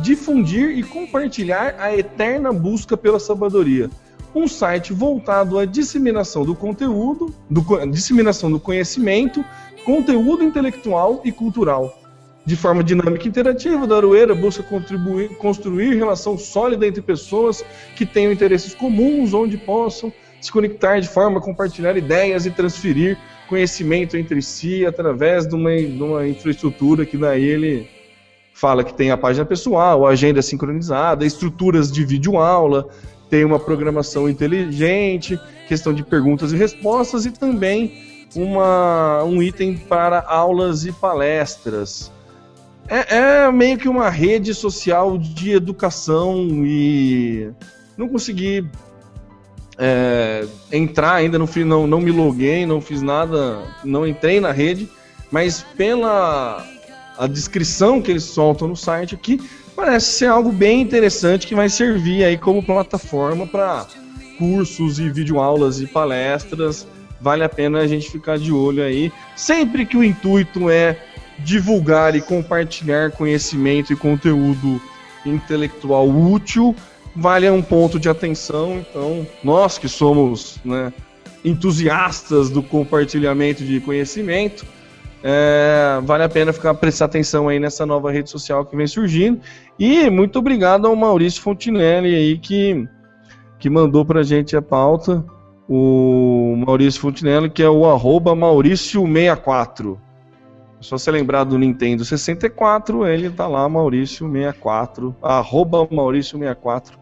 difundir 0.02 0.78
e 0.78 0.82
compartilhar 0.82 1.74
a 1.78 1.97
eterna 1.97 2.52
busca 2.52 2.97
pela 2.97 3.18
sabedoria 3.18 3.90
um 4.37 4.47
site 4.47 4.93
voltado 4.93 5.59
à 5.59 5.65
disseminação 5.65 6.45
do 6.45 6.55
conteúdo, 6.55 7.35
do, 7.49 7.65
disseminação 7.87 8.51
do 8.51 8.61
conhecimento, 8.61 9.43
conteúdo 9.85 10.45
intelectual 10.45 11.23
e 11.25 11.33
cultural. 11.33 11.99
De 12.45 12.55
forma 12.55 12.85
dinâmica 12.85 13.25
e 13.25 13.29
interativa, 13.29 13.87
da 13.87 13.97
Aroeira 13.97 14.35
busca 14.35 14.63
contribuir, 14.63 15.31
construir 15.39 15.97
relação 15.97 16.37
sólida 16.37 16.87
entre 16.87 17.01
pessoas 17.01 17.65
que 17.97 18.05
tenham 18.05 18.31
interesses 18.31 18.75
comuns, 18.75 19.33
onde 19.33 19.57
possam 19.57 20.13
se 20.41 20.53
conectar 20.53 21.01
de 21.01 21.09
forma 21.09 21.39
a 21.39 21.43
compartilhar 21.43 21.97
ideias 21.97 22.47
e 22.47 22.51
transferir 22.51 23.19
conhecimento 23.49 24.17
entre 24.17 24.43
si 24.43 24.85
através 24.85 25.47
de 25.47 25.55
uma, 25.55 25.75
de 25.75 26.03
uma 26.03 26.29
infraestrutura 26.29 27.07
que 27.07 27.17
daí 27.17 27.45
ele 27.45 27.89
fala 28.53 28.85
que 28.85 28.95
tem 28.95 29.11
a 29.11 29.17
página 29.17 29.45
pessoal, 29.45 30.07
a 30.07 30.11
agenda 30.11 30.41
sincronizada, 30.41 31.27
estruturas 31.27 31.91
de 31.91 32.05
videoaula, 32.05 32.89
tem 33.28 33.44
uma 33.44 33.59
programação 33.59 34.28
inteligente, 34.28 35.39
questão 35.69 35.93
de 35.93 36.03
perguntas 36.03 36.53
e 36.53 36.57
respostas 36.57 37.27
e 37.27 37.31
também 37.31 38.27
uma, 38.35 39.24
um 39.24 39.43
item 39.43 39.77
para 39.77 40.24
aulas 40.27 40.85
e 40.85 40.93
palestras. 40.93 42.12
É, 42.89 43.16
é 43.16 43.53
meio 43.53 43.78
que 43.78 43.89
uma 43.89 44.09
rede 44.09 44.55
social 44.55 45.19
de 45.19 45.53
educação 45.53 46.47
e 46.65 47.51
não 47.97 48.09
consegui 48.09 48.69
é, 49.78 50.47
entrar 50.70 51.15
ainda, 51.15 51.39
não, 51.39 51.48
não, 51.65 51.86
não 51.86 52.01
me 52.01 52.11
loguei, 52.11 52.65
não 52.65 52.81
fiz 52.81 53.03
nada, 53.03 53.62
não 53.85 54.07
entrei 54.07 54.40
na 54.40 54.53
rede, 54.53 54.89
mas 55.31 55.65
pela 55.77 56.65
a 57.19 57.27
descrição 57.27 58.01
que 58.01 58.11
eles 58.11 58.24
soltam 58.24 58.69
no 58.69 58.77
site 58.77 59.15
aqui, 59.15 59.40
parece 59.77 60.07
ser 60.07 60.27
algo 60.27 60.51
bem 60.51 60.81
interessante 60.81 61.47
que 61.47 61.55
vai 61.55 61.69
servir 61.69 62.24
aí 62.24 62.39
como 62.39 62.62
plataforma 62.62 63.47
para 63.47 63.86
cursos 64.39 64.98
e 64.98 65.11
videoaulas 65.11 65.81
e 65.81 65.86
palestras. 65.86 66.89
Vale 67.20 67.44
a 67.44 67.48
pena 67.48 67.81
a 67.81 67.86
gente 67.86 68.11
ficar 68.11 68.39
de 68.39 68.53
olho 68.53 68.82
aí, 68.82 69.12
sempre 69.36 69.86
que 69.86 69.97
o 69.97 70.03
intuito 70.03 70.69
é 70.69 70.98
divulgar 71.39 72.15
e 72.16 72.20
compartilhar 72.20 73.11
conhecimento 73.12 73.93
e 73.93 73.97
conteúdo 73.97 74.81
intelectual 75.24 76.09
útil 76.09 76.74
vale 77.16 77.48
um 77.51 77.62
ponto 77.62 77.98
de 77.98 78.09
atenção. 78.09 78.78
Então, 78.78 79.27
nós 79.43 79.78
que 79.78 79.89
somos 79.89 80.59
né, 80.65 80.93
entusiastas 81.44 82.51
do 82.51 82.62
compartilhamento 82.62 83.65
de 83.65 83.81
conhecimento, 83.81 84.66
é, 85.22 85.98
vale 86.02 86.22
a 86.22 86.28
pena 86.28 86.52
ficar 86.52 86.74
prestar 86.74 87.06
atenção 87.06 87.48
aí 87.48 87.59
nessa 87.59 87.86
nova 87.86 88.10
rede 88.10 88.30
social 88.30 88.64
que 88.64 88.76
vem 88.76 88.86
surgindo. 88.86 89.40
E 89.78 90.09
muito 90.10 90.38
obrigado 90.38 90.86
ao 90.86 90.94
Maurício 90.94 91.43
Fontinelli 91.43 92.14
aí 92.14 92.38
que, 92.38 92.86
que 93.59 93.70
mandou 93.70 94.05
pra 94.05 94.22
gente 94.22 94.56
a 94.56 94.62
pauta. 94.62 95.24
O 95.68 96.55
Maurício 96.64 97.01
Fontinelli, 97.01 97.51
que 97.51 97.62
é 97.62 97.68
o 97.68 97.86
arroba 97.86 98.36
Maurício64. 98.36 99.98
É 100.78 100.82
só 100.82 100.97
você 100.97 101.10
lembrar 101.10 101.44
do 101.44 101.59
Nintendo 101.59 102.05
64, 102.05 103.06
ele 103.06 103.30
tá 103.30 103.48
lá, 103.48 103.68
Maurício64, 103.68 105.14
arroba 105.22 105.86
Maurício64. 105.88 106.93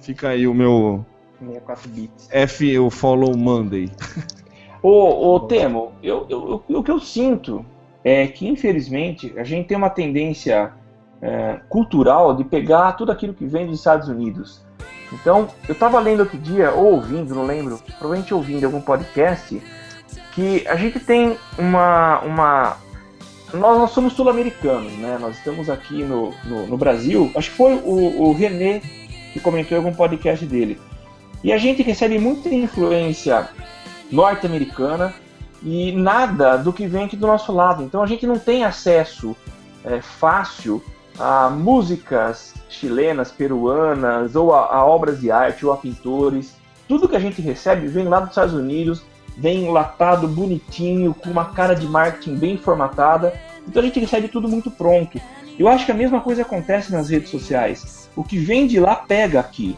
Fica 0.00 0.30
aí 0.30 0.48
o 0.48 0.54
meu 0.54 1.04
64 1.38 1.90
bits. 1.90 2.28
F, 2.30 2.78
o 2.78 2.90
Follow 2.90 3.36
Monday. 3.36 3.90
Ô, 4.82 5.34
ô 5.34 5.40
Temo, 5.40 5.92
eu, 6.02 6.26
eu, 6.28 6.62
eu- 6.68 6.78
o 6.78 6.82
que 6.82 6.90
eu 6.90 6.98
sinto 6.98 7.64
é 8.02 8.26
que, 8.26 8.48
infelizmente, 8.48 9.32
a 9.36 9.44
gente 9.44 9.66
tem 9.68 9.76
uma 9.76 9.90
tendência 9.90 10.72
é, 11.20 11.60
cultural 11.68 12.34
de 12.34 12.44
pegar 12.44 12.92
tudo 12.92 13.12
aquilo 13.12 13.34
que 13.34 13.44
vem 13.46 13.66
dos 13.66 13.78
Estados 13.78 14.08
Unidos. 14.08 14.62
Então, 15.12 15.48
eu 15.68 15.72
estava 15.72 15.98
lendo 16.00 16.20
outro 16.20 16.38
dia, 16.38 16.72
ou 16.72 16.92
ouvindo, 16.94 17.34
não 17.34 17.44
lembro, 17.44 17.78
provavelmente 17.98 18.32
ouvindo 18.32 18.64
algum 18.64 18.80
podcast, 18.80 19.60
que 20.32 20.66
a 20.66 20.76
gente 20.76 21.00
tem 21.00 21.36
uma. 21.58 22.20
uma 22.20 22.76
nós, 23.52 23.78
nós 23.78 23.90
somos 23.90 24.12
sul-americanos, 24.12 24.92
né? 24.92 25.18
Nós 25.20 25.36
estamos 25.36 25.68
aqui 25.68 26.04
no, 26.04 26.32
no, 26.44 26.66
no 26.68 26.76
Brasil. 26.78 27.30
Acho 27.34 27.50
que 27.50 27.56
foi 27.56 27.74
o, 27.84 28.22
o 28.22 28.32
René 28.32 28.80
que 29.32 29.40
comentou 29.40 29.76
em 29.76 29.80
algum 29.84 29.92
podcast 29.94 30.46
dele. 30.46 30.80
E 31.42 31.52
a 31.52 31.58
gente 31.58 31.82
recebe 31.82 32.18
muita 32.18 32.48
influência 32.48 33.48
norte-americana 34.10 35.14
e 35.62 35.92
nada 35.92 36.56
do 36.56 36.72
que 36.72 36.86
vem 36.86 37.04
aqui 37.04 37.16
do 37.16 37.26
nosso 37.26 37.52
lado. 37.52 37.82
Então 37.82 38.02
a 38.02 38.06
gente 38.06 38.26
não 38.26 38.38
tem 38.38 38.64
acesso 38.64 39.36
é, 39.84 40.00
fácil 40.00 40.82
a 41.18 41.50
músicas 41.50 42.54
chilenas, 42.68 43.30
peruanas, 43.30 44.34
ou 44.34 44.54
a, 44.54 44.74
a 44.74 44.86
obras 44.86 45.20
de 45.20 45.30
arte, 45.30 45.66
ou 45.66 45.72
a 45.72 45.76
pintores. 45.76 46.54
Tudo 46.88 47.08
que 47.08 47.16
a 47.16 47.20
gente 47.20 47.42
recebe 47.42 47.86
vem 47.86 48.08
lá 48.08 48.20
dos 48.20 48.30
Estados 48.30 48.54
Unidos, 48.54 49.02
vem 49.36 49.66
enlatado, 49.66 50.26
bonitinho, 50.26 51.14
com 51.14 51.30
uma 51.30 51.46
cara 51.46 51.74
de 51.74 51.86
marketing 51.86 52.36
bem 52.36 52.56
formatada. 52.56 53.34
Então 53.66 53.82
a 53.82 53.84
gente 53.84 54.00
recebe 54.00 54.28
tudo 54.28 54.48
muito 54.48 54.70
pronto. 54.70 55.20
Eu 55.58 55.68
acho 55.68 55.84
que 55.84 55.92
a 55.92 55.94
mesma 55.94 56.20
coisa 56.20 56.42
acontece 56.42 56.90
nas 56.90 57.10
redes 57.10 57.30
sociais. 57.30 58.08
O 58.16 58.24
que 58.24 58.38
vem 58.38 58.66
de 58.66 58.80
lá 58.80 58.96
pega 58.96 59.40
aqui. 59.40 59.76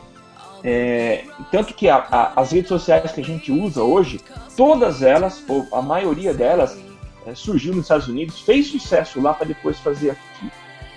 É, 0.64 1.24
tanto 1.50 1.74
que 1.74 1.88
a- 1.88 2.06
a- 2.10 2.32
as 2.36 2.52
redes 2.52 2.68
sociais 2.68 3.10
que 3.10 3.20
a 3.20 3.24
gente 3.24 3.50
usa 3.50 3.82
hoje, 3.82 4.20
todas 4.56 5.02
elas, 5.02 5.42
ou 5.48 5.66
a 5.72 5.82
maioria 5.82 6.32
delas, 6.32 6.78
é, 7.26 7.34
surgiu 7.34 7.74
nos 7.74 7.84
Estados 7.84 8.08
Unidos, 8.08 8.40
fez 8.40 8.68
sucesso 8.68 9.20
lá 9.20 9.34
para 9.34 9.46
depois 9.46 9.78
fazer 9.80 10.10
aqui. 10.10 10.50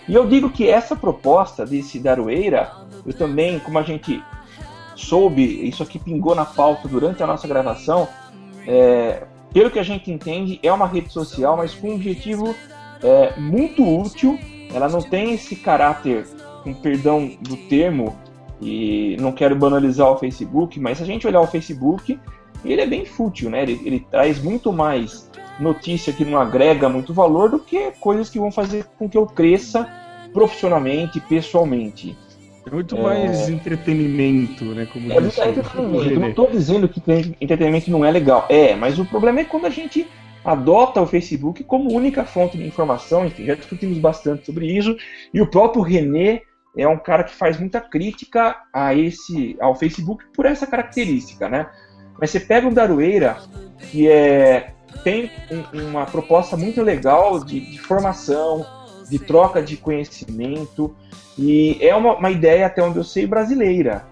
E 0.07 0.13
eu 0.13 0.27
digo 0.27 0.51
que 0.51 0.69
essa 0.69 0.95
proposta 0.95 1.65
desse 1.65 1.97
Daroeira, 1.99 2.71
eu 3.05 3.13
também, 3.13 3.57
como 3.59 3.79
a 3.79 3.83
gente 3.83 4.23
soube, 4.95 5.67
isso 5.67 5.81
aqui 5.81 5.97
pingou 5.97 6.35
na 6.35 6.45
pauta 6.45 6.87
durante 6.87 7.23
a 7.23 7.27
nossa 7.27 7.47
gravação, 7.47 8.07
é, 8.67 9.23
pelo 9.51 9.71
que 9.71 9.79
a 9.79 9.83
gente 9.83 10.11
entende, 10.11 10.59
é 10.61 10.71
uma 10.71 10.85
rede 10.85 11.11
social, 11.11 11.57
mas 11.57 11.73
com 11.73 11.89
um 11.89 11.95
objetivo 11.95 12.55
é, 13.01 13.39
muito 13.39 13.83
útil. 13.83 14.39
Ela 14.73 14.89
não 14.89 15.01
tem 15.01 15.33
esse 15.33 15.55
caráter, 15.55 16.25
com 16.63 16.73
perdão 16.73 17.31
do 17.41 17.55
termo, 17.55 18.17
e 18.61 19.17
não 19.19 19.31
quero 19.31 19.55
banalizar 19.55 20.09
o 20.09 20.17
Facebook, 20.17 20.79
mas 20.79 20.97
se 20.97 21.03
a 21.03 21.07
gente 21.07 21.27
olhar 21.27 21.41
o 21.41 21.47
Facebook, 21.47 22.19
ele 22.63 22.81
é 22.81 22.87
bem 22.87 23.05
fútil, 23.05 23.49
né? 23.49 23.63
Ele, 23.63 23.81
ele 23.83 24.07
traz 24.09 24.41
muito 24.41 24.71
mais 24.71 25.29
notícia 25.59 26.11
que 26.11 26.25
não 26.25 26.39
agrega 26.39 26.89
muito 26.89 27.13
valor 27.13 27.49
do 27.49 27.59
que 27.59 27.91
coisas 27.99 28.29
que 28.29 28.39
vão 28.39 28.51
fazer 28.51 28.85
com 28.97 29.09
que 29.09 29.17
eu 29.17 29.25
cresça 29.25 29.87
profissionalmente, 30.33 31.19
pessoalmente. 31.21 32.17
É 32.65 32.69
muito 32.69 32.97
mais 32.97 33.47
entretenimento, 33.47 34.65
né? 34.65 34.87
Como 34.91 35.11
É 35.11 35.19
muito 35.19 35.39
entretenimento. 35.39 36.09
Eu 36.09 36.19
não 36.19 36.29
estou 36.29 36.49
dizendo 36.49 36.89
que 36.89 37.01
entretenimento 37.39 37.91
não 37.91 38.03
é 38.03 38.11
legal. 38.11 38.47
É, 38.49 38.75
mas 38.75 38.97
o 38.97 39.05
problema 39.05 39.41
é 39.41 39.43
quando 39.43 39.67
a 39.67 39.69
gente 39.69 40.07
adota 40.43 41.01
o 41.01 41.07
Facebook 41.07 41.63
como 41.63 41.93
única 41.93 42.25
fonte 42.25 42.57
de 42.57 42.65
informação. 42.65 43.25
Enfim, 43.25 43.45
já 43.45 43.55
discutimos 43.55 43.99
bastante 43.99 44.45
sobre 44.45 44.65
isso. 44.65 44.97
E 45.33 45.41
o 45.41 45.47
próprio 45.47 45.83
René 45.83 46.41
é 46.77 46.87
um 46.87 46.97
cara 46.97 47.23
que 47.23 47.33
faz 47.33 47.59
muita 47.59 47.79
crítica 47.79 48.55
a 48.73 48.93
esse, 48.93 49.55
ao 49.59 49.75
Facebook 49.75 50.25
por 50.35 50.45
essa 50.45 50.67
característica, 50.67 51.47
né? 51.47 51.67
Mas 52.19 52.31
você 52.31 52.39
pega 52.39 52.67
o 52.67 52.73
Daroeira, 52.73 53.37
que 53.79 54.09
é, 54.09 54.73
tem 55.03 55.31
um- 55.51 55.89
uma 55.89 56.05
proposta 56.05 56.55
muito 56.57 56.81
legal 56.81 57.43
de, 57.43 57.59
de 57.59 57.79
formação, 57.79 58.65
de 59.09 59.19
troca 59.19 59.61
de 59.61 59.77
conhecimento, 59.77 60.95
e 61.37 61.77
é 61.81 61.95
uma, 61.95 62.17
uma 62.17 62.31
ideia, 62.31 62.65
até 62.65 62.81
onde 62.81 62.97
eu 62.97 63.03
sei, 63.03 63.27
brasileira 63.27 64.05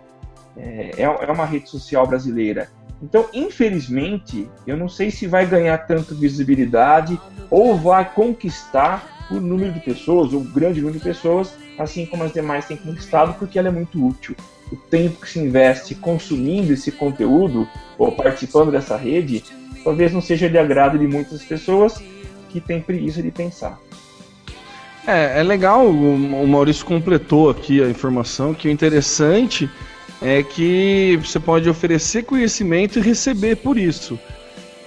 é, 0.57 1.01
é 1.01 1.31
uma 1.31 1.45
rede 1.45 1.69
social 1.69 2.05
brasileira. 2.05 2.69
Então, 3.01 3.25
infelizmente, 3.33 4.49
eu 4.65 4.77
não 4.77 4.87
sei 4.87 5.11
se 5.11 5.27
vai 5.27 5.45
ganhar 5.45 5.77
tanta 5.79 6.15
visibilidade 6.15 7.19
ou 7.49 7.75
vai 7.75 8.09
conquistar 8.09 9.12
o 9.37 9.41
número 9.41 9.71
de 9.71 9.79
pessoas, 9.79 10.33
o 10.33 10.39
grande 10.39 10.79
número 10.79 10.97
de 10.97 11.03
pessoas, 11.03 11.53
assim 11.77 12.05
como 12.05 12.23
as 12.23 12.33
demais 12.33 12.65
têm 12.65 12.77
conquistado, 12.77 13.33
porque 13.39 13.57
ela 13.57 13.67
é 13.67 13.71
muito 13.71 14.05
útil. 14.05 14.35
O 14.71 14.75
tempo 14.75 15.21
que 15.21 15.29
se 15.29 15.39
investe 15.39 15.95
consumindo 15.95 16.73
esse 16.73 16.91
conteúdo 16.91 17.67
ou 17.97 18.11
participando 18.11 18.71
dessa 18.71 18.97
rede, 18.97 19.43
talvez 19.83 20.11
não 20.13 20.21
seja 20.21 20.49
de 20.49 20.57
agrado 20.57 20.97
de 20.97 21.07
muitas 21.07 21.43
pessoas 21.43 22.01
que 22.49 22.61
têm 22.61 22.81
preguiça 22.81 23.21
de 23.21 23.31
pensar. 23.31 23.79
É, 25.05 25.39
é 25.39 25.43
legal, 25.43 25.85
o 25.85 26.47
Maurício 26.47 26.85
completou 26.85 27.49
aqui 27.49 27.83
a 27.83 27.89
informação, 27.89 28.53
que 28.53 28.67
o 28.67 28.71
interessante 28.71 29.69
é 30.21 30.41
que 30.41 31.19
você 31.21 31.39
pode 31.39 31.69
oferecer 31.69 32.23
conhecimento 32.23 32.97
e 32.97 33.01
receber 33.01 33.57
por 33.57 33.77
isso. 33.77 34.17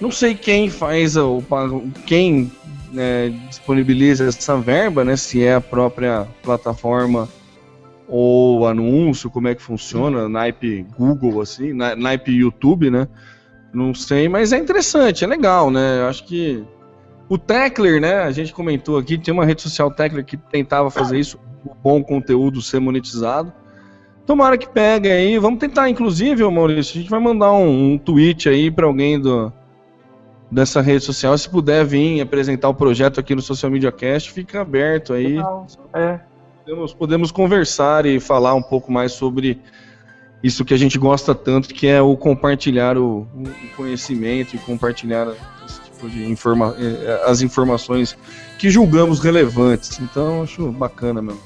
Não 0.01 0.11
sei 0.11 0.33
quem 0.33 0.69
faz, 0.69 1.15
quem 2.05 2.51
né, 2.91 3.29
disponibiliza 3.49 4.25
essa 4.27 4.57
verba, 4.57 5.03
né? 5.03 5.15
Se 5.15 5.43
é 5.43 5.55
a 5.55 5.61
própria 5.61 6.27
plataforma 6.43 7.27
ou 8.07 8.65
anúncio, 8.67 9.29
como 9.29 9.47
é 9.47 9.55
que 9.55 9.61
funciona, 9.61 10.29
naipe 10.29 10.85
Google, 10.97 11.41
assim, 11.41 11.73
na- 11.73 11.95
naipe 11.95 12.31
YouTube, 12.31 12.89
né? 12.89 13.07
Não 13.73 13.93
sei, 13.93 14.29
mas 14.29 14.53
é 14.53 14.57
interessante, 14.57 15.23
é 15.23 15.27
legal, 15.27 15.69
né? 15.69 15.99
Eu 16.01 16.07
acho 16.07 16.23
que 16.25 16.63
o 17.27 17.37
Tecler, 17.37 17.99
né? 17.99 18.23
A 18.23 18.31
gente 18.31 18.53
comentou 18.53 18.97
aqui, 18.97 19.17
tem 19.17 19.33
uma 19.33 19.45
rede 19.45 19.61
social 19.61 19.91
Tecler 19.91 20.23
que 20.23 20.37
tentava 20.37 20.89
fazer 20.89 21.19
isso, 21.19 21.37
o 21.65 21.75
bom 21.75 22.01
conteúdo 22.01 22.61
ser 22.61 22.79
monetizado. 22.79 23.51
Tomara 24.25 24.57
que 24.57 24.67
pegue 24.67 25.09
aí. 25.09 25.37
Vamos 25.37 25.59
tentar, 25.59 25.89
inclusive, 25.89 26.43
Maurício, 26.49 26.97
a 26.97 27.01
gente 27.01 27.09
vai 27.09 27.19
mandar 27.19 27.51
um, 27.53 27.93
um 27.93 27.97
tweet 27.97 28.47
aí 28.49 28.71
para 28.71 28.85
alguém 28.85 29.19
do, 29.19 29.51
dessa 30.51 30.81
rede 30.81 31.03
social. 31.03 31.37
Se 31.37 31.49
puder 31.49 31.85
vir 31.85 32.21
apresentar 32.21 32.69
o 32.69 32.73
projeto 32.73 33.19
aqui 33.19 33.35
no 33.35 33.41
Social 33.41 33.71
Media 33.71 33.91
Cast, 33.91 34.31
fica 34.31 34.61
aberto 34.61 35.13
aí. 35.13 35.37
É, 35.93 36.19
Podemos, 36.67 36.93
podemos 36.93 37.31
conversar 37.31 38.05
e 38.05 38.19
falar 38.19 38.53
um 38.53 38.61
pouco 38.61 38.91
mais 38.91 39.13
sobre 39.13 39.61
isso 40.43 40.65
que 40.65 40.73
a 40.73 40.77
gente 40.77 40.97
gosta 40.97 41.33
tanto, 41.33 41.73
que 41.73 41.87
é 41.87 42.01
o 42.01 42.17
compartilhar 42.17 42.97
o, 42.97 43.19
o 43.21 43.75
conhecimento 43.77 44.53
e 44.53 44.59
compartilhar 44.59 45.33
esse 45.65 45.79
tipo 45.81 46.09
de 46.09 46.29
informa 46.29 46.75
eh, 46.77 47.23
as 47.25 47.41
informações 47.41 48.17
que 48.59 48.69
julgamos 48.69 49.21
relevantes. 49.21 49.97
Então, 50.01 50.43
acho 50.43 50.69
bacana 50.73 51.21
mesmo. 51.21 51.41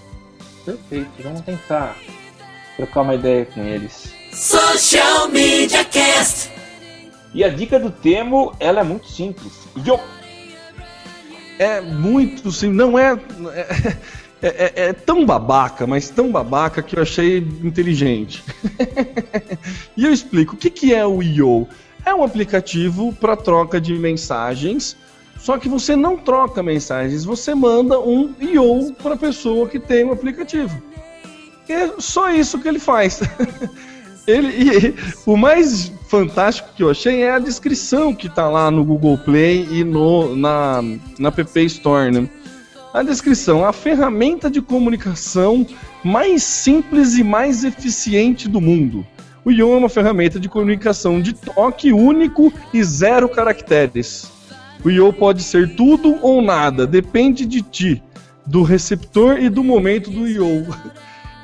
perfeito. 0.65 1.11
Vamos 1.21 1.41
tentar 1.41 1.95
trocar 2.75 3.01
uma 3.01 3.13
ideia 3.13 3.45
com 3.45 3.61
eles. 3.61 4.11
Social 4.33 5.29
Media 5.29 5.85
Cast. 5.85 6.49
E 7.33 7.43
a 7.43 7.49
dica 7.49 7.79
do 7.79 7.89
Temo, 7.89 8.53
ela 8.59 8.81
é 8.81 8.83
muito 8.83 9.07
simples. 9.07 9.53
Yo! 9.85 9.99
É 11.57 11.79
muito 11.79 12.51
simples, 12.51 12.77
não 12.77 12.97
é 12.97 13.17
é, 14.41 14.47
é- 14.47 14.73
é 14.89 14.93
tão 14.93 15.25
babaca, 15.25 15.85
mas 15.85 16.09
tão 16.09 16.31
babaca 16.31 16.81
que 16.81 16.97
eu 16.97 17.03
achei 17.03 17.37
inteligente. 17.63 18.43
e 19.95 20.05
eu 20.05 20.11
explico, 20.11 20.55
o 20.55 20.57
que, 20.57 20.69
que 20.69 20.93
é 20.93 21.05
o 21.05 21.21
IO? 21.21 21.67
É 22.03 22.13
um 22.13 22.23
aplicativo 22.23 23.13
para 23.13 23.35
troca 23.37 23.79
de 23.79 23.93
mensagens, 23.93 24.97
só 25.37 25.57
que 25.57 25.69
você 25.69 25.95
não 25.95 26.17
troca 26.17 26.63
mensagens, 26.63 27.23
você 27.23 27.53
manda 27.53 27.99
um 27.99 28.33
IO 28.39 28.93
para 28.93 29.13
a 29.13 29.17
pessoa 29.17 29.69
que 29.69 29.79
tem 29.79 30.03
o 30.03 30.11
aplicativo. 30.11 30.81
É 31.69 31.89
só 31.99 32.31
isso 32.31 32.59
que 32.59 32.67
ele 32.67 32.79
faz. 32.79 33.21
Ele, 34.31 34.47
e 34.47 34.95
o 35.25 35.35
mais 35.35 35.91
fantástico 36.07 36.69
que 36.75 36.83
eu 36.83 36.89
achei 36.89 37.23
é 37.23 37.31
a 37.31 37.39
descrição 37.39 38.13
que 38.13 38.29
tá 38.29 38.49
lá 38.49 38.71
no 38.71 38.83
Google 38.83 39.17
Play 39.17 39.67
e 39.71 39.83
no, 39.83 40.35
na, 40.35 40.83
na 41.19 41.31
PP 41.31 41.63
Store, 41.65 42.11
né? 42.11 42.27
A 42.93 43.03
descrição, 43.03 43.65
a 43.65 43.71
ferramenta 43.71 44.49
de 44.49 44.61
comunicação 44.61 45.65
mais 46.03 46.43
simples 46.43 47.17
e 47.17 47.23
mais 47.23 47.63
eficiente 47.63 48.49
do 48.49 48.59
mundo. 48.59 49.05
O 49.45 49.51
Ion 49.51 49.73
é 49.73 49.77
uma 49.77 49.89
ferramenta 49.89 50.39
de 50.39 50.49
comunicação 50.49 51.21
de 51.21 51.33
toque 51.33 51.93
único 51.93 52.53
e 52.73 52.83
zero 52.83 53.29
caracteres. 53.29 54.29
O 54.83 54.89
Ion 54.89 55.11
pode 55.13 55.41
ser 55.41 55.75
tudo 55.75 56.17
ou 56.21 56.41
nada, 56.41 56.85
depende 56.85 57.45
de 57.45 57.61
ti, 57.61 58.03
do 58.45 58.61
receptor 58.61 59.39
e 59.39 59.49
do 59.49 59.63
momento 59.63 60.11
do 60.11 60.27
Ion. 60.27 60.65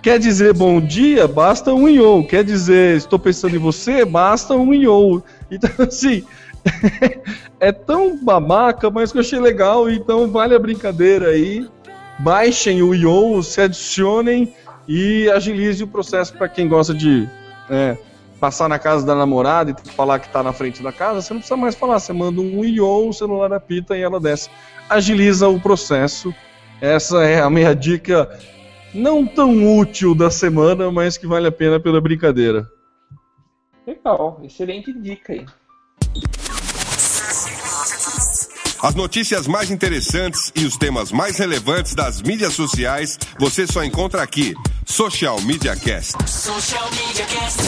Quer 0.07 0.19
dizer 0.19 0.53
bom 0.53 0.79
dia? 0.79 1.27
Basta 1.27 1.73
um 1.73 1.89
Ion. 1.89 2.23
Quer 2.23 2.41
dizer 2.41 2.95
estou 2.95 3.19
pensando 3.19 3.57
em 3.57 3.59
você? 3.59 4.05
Basta 4.05 4.53
um 4.53 4.73
Ion. 4.73 5.19
Então, 5.51 5.69
assim, 5.85 6.23
é 7.59 7.73
tão 7.73 8.17
babaca, 8.23 8.89
mas 8.89 9.11
que 9.11 9.17
eu 9.17 9.21
achei 9.21 9.37
legal, 9.37 9.89
então 9.89 10.31
vale 10.31 10.55
a 10.55 10.59
brincadeira 10.59 11.31
aí. 11.31 11.67
Baixem 12.19 12.81
o 12.81 12.95
Ion, 12.95 13.41
se 13.41 13.59
adicionem 13.59 14.53
e 14.87 15.29
agilize 15.29 15.83
o 15.83 15.87
processo 15.87 16.33
para 16.37 16.47
quem 16.47 16.69
gosta 16.69 16.93
de 16.93 17.27
é, 17.69 17.97
passar 18.39 18.69
na 18.69 18.79
casa 18.79 19.05
da 19.05 19.13
namorada 19.13 19.71
e 19.71 19.89
falar 19.91 20.19
que 20.19 20.27
está 20.27 20.41
na 20.41 20.53
frente 20.53 20.81
da 20.81 20.93
casa. 20.93 21.19
Você 21.19 21.33
não 21.33 21.41
precisa 21.41 21.57
mais 21.57 21.75
falar, 21.75 21.99
você 21.99 22.13
manda 22.13 22.39
um 22.39 22.63
Ion, 22.63 23.09
o 23.09 23.13
celular 23.13 23.51
apita 23.51 23.97
e 23.97 24.03
ela 24.03 24.21
desce. 24.21 24.49
Agiliza 24.89 25.49
o 25.49 25.59
processo. 25.59 26.33
Essa 26.79 27.25
é 27.25 27.41
a 27.41 27.49
minha 27.49 27.75
dica 27.75 28.29
não 28.93 29.25
tão 29.25 29.77
útil 29.77 30.15
da 30.15 30.31
semana, 30.31 30.91
mas 30.91 31.17
que 31.17 31.27
vale 31.27 31.47
a 31.47 31.51
pena 31.51 31.79
pela 31.79 32.01
brincadeira. 32.01 32.67
Legal, 33.85 34.41
excelente 34.43 34.91
dica 34.93 35.33
aí. 35.33 35.45
As 38.81 38.93
notícias 38.93 39.47
mais 39.47 39.71
interessantes 39.71 40.51
e 40.55 40.63
os 40.65 40.77
temas 40.77 41.11
mais 41.11 41.37
relevantes 41.37 41.95
das 41.95 42.21
mídias 42.21 42.53
sociais 42.53 43.17
você 43.39 43.65
só 43.65 43.83
encontra 43.83 44.21
aqui. 44.21 44.53
Social 44.85 45.41
Media 45.41 45.75
Cast. 45.75 46.15
Social 46.29 46.87
Media 46.91 47.25
Cast. 47.25 47.61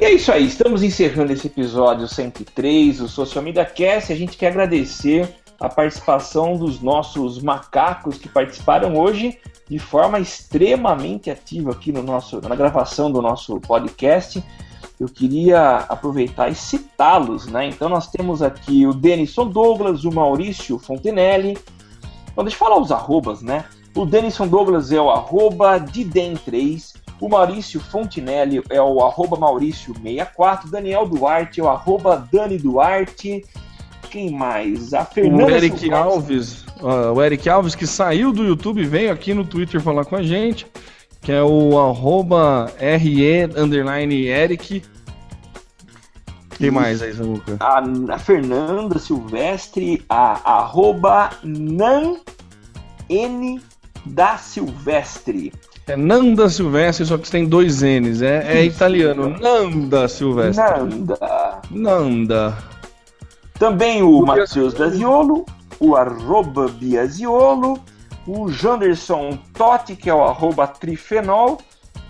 E 0.00 0.04
é 0.04 0.12
isso 0.12 0.30
aí, 0.30 0.46
estamos 0.46 0.82
encerrando 0.82 1.32
esse 1.32 1.46
episódio 1.46 2.06
103 2.06 2.98
do 2.98 3.08
Social 3.08 3.42
Media 3.42 3.64
Cast. 3.64 4.12
A 4.12 4.16
gente 4.16 4.36
quer 4.36 4.48
agradecer 4.48 5.28
a 5.58 5.68
participação 5.68 6.56
dos 6.56 6.80
nossos 6.80 7.40
macacos 7.42 8.18
que 8.18 8.28
participaram 8.28 8.96
hoje 8.96 9.38
de 9.68 9.78
forma 9.78 10.18
extremamente 10.18 11.30
ativa 11.30 11.72
aqui 11.72 11.90
no 11.90 12.02
nosso, 12.02 12.40
na 12.40 12.54
gravação 12.54 13.10
do 13.10 13.22
nosso 13.22 13.58
podcast. 13.60 14.42
Eu 15.00 15.08
queria 15.08 15.78
aproveitar 15.88 16.50
e 16.50 16.54
citá-los, 16.54 17.46
né? 17.46 17.66
Então 17.66 17.88
nós 17.88 18.08
temos 18.08 18.42
aqui 18.42 18.86
o 18.86 18.92
Denison 18.92 19.46
Douglas, 19.48 20.04
o 20.04 20.12
Maurício 20.12 20.78
Fontenelle. 20.78 21.58
Então 22.30 22.44
deixa 22.44 22.56
eu 22.56 22.60
falar 22.60 22.78
os 22.78 22.92
arrobas, 22.92 23.42
né? 23.42 23.64
O 23.96 24.04
Denison 24.04 24.46
Douglas 24.46 24.92
é 24.92 25.00
o 25.00 25.10
arroba 25.10 25.78
Didem3, 25.78 26.94
o 27.20 27.28
Maurício 27.28 27.80
Fontenelle 27.80 28.62
é 28.68 28.82
o 28.82 29.00
arroba 29.00 29.36
Maurício64, 29.36 30.68
Daniel 30.68 31.08
Duarte 31.08 31.60
é 31.60 31.62
o 31.62 31.68
arroba 31.68 32.28
Dani 32.30 32.58
Duarte. 32.58 33.44
Quem 34.10 34.30
mais? 34.30 34.92
A 34.92 35.04
Fernanda 35.04 35.44
O 35.44 35.50
Eric 35.50 35.78
Silvestre. 35.78 35.94
Alves, 35.94 36.63
ó, 36.80 37.12
o 37.12 37.22
Eric 37.22 37.48
Alves 37.48 37.74
que 37.74 37.86
saiu 37.86 38.32
do 38.32 38.44
YouTube 38.44 38.84
veio 38.84 39.12
aqui 39.12 39.34
no 39.34 39.44
Twitter 39.44 39.80
falar 39.80 40.04
com 40.04 40.16
a 40.16 40.22
gente, 40.22 40.66
que 41.20 41.32
é 41.32 41.42
o 41.42 41.78
arroba 41.78 42.72
RE 42.78 43.44
underline 43.56 44.26
Eric. 44.26 44.82
Quem 46.56 46.70
mais 46.70 47.02
aí, 47.02 47.12
Samuca? 47.12 47.56
a, 47.58 47.82
a 48.14 48.18
Fernanda 48.18 48.98
Silvestre, 48.98 50.04
a 50.08 50.58
arroba 50.58 51.30
Nan 51.42 52.16
N 53.08 53.60
da 54.06 54.36
Silvestre. 54.36 55.52
É 55.86 55.96
Nanda 55.96 56.48
Silvestre, 56.48 57.04
só 57.04 57.18
que 57.18 57.30
tem 57.30 57.46
dois 57.46 57.82
N's. 57.82 58.22
É, 58.22 58.58
é 58.58 58.64
italiano. 58.64 59.36
Nanda 59.38 60.08
Silvestre. 60.08 60.64
Nanda. 60.64 61.60
Nanda. 61.70 62.58
Também 63.58 64.02
o 64.02 64.24
Matheus 64.24 64.74
Biasiolo, 64.74 65.44
o 65.80 65.96
arroba 65.96 66.68
Biasiolo, 66.68 67.78
o 68.26 68.48
Janderson 68.50 69.38
Totti, 69.52 69.96
que 69.96 70.08
é 70.08 70.14
o 70.14 70.22
arroba 70.22 70.66
Trifenol. 70.66 71.58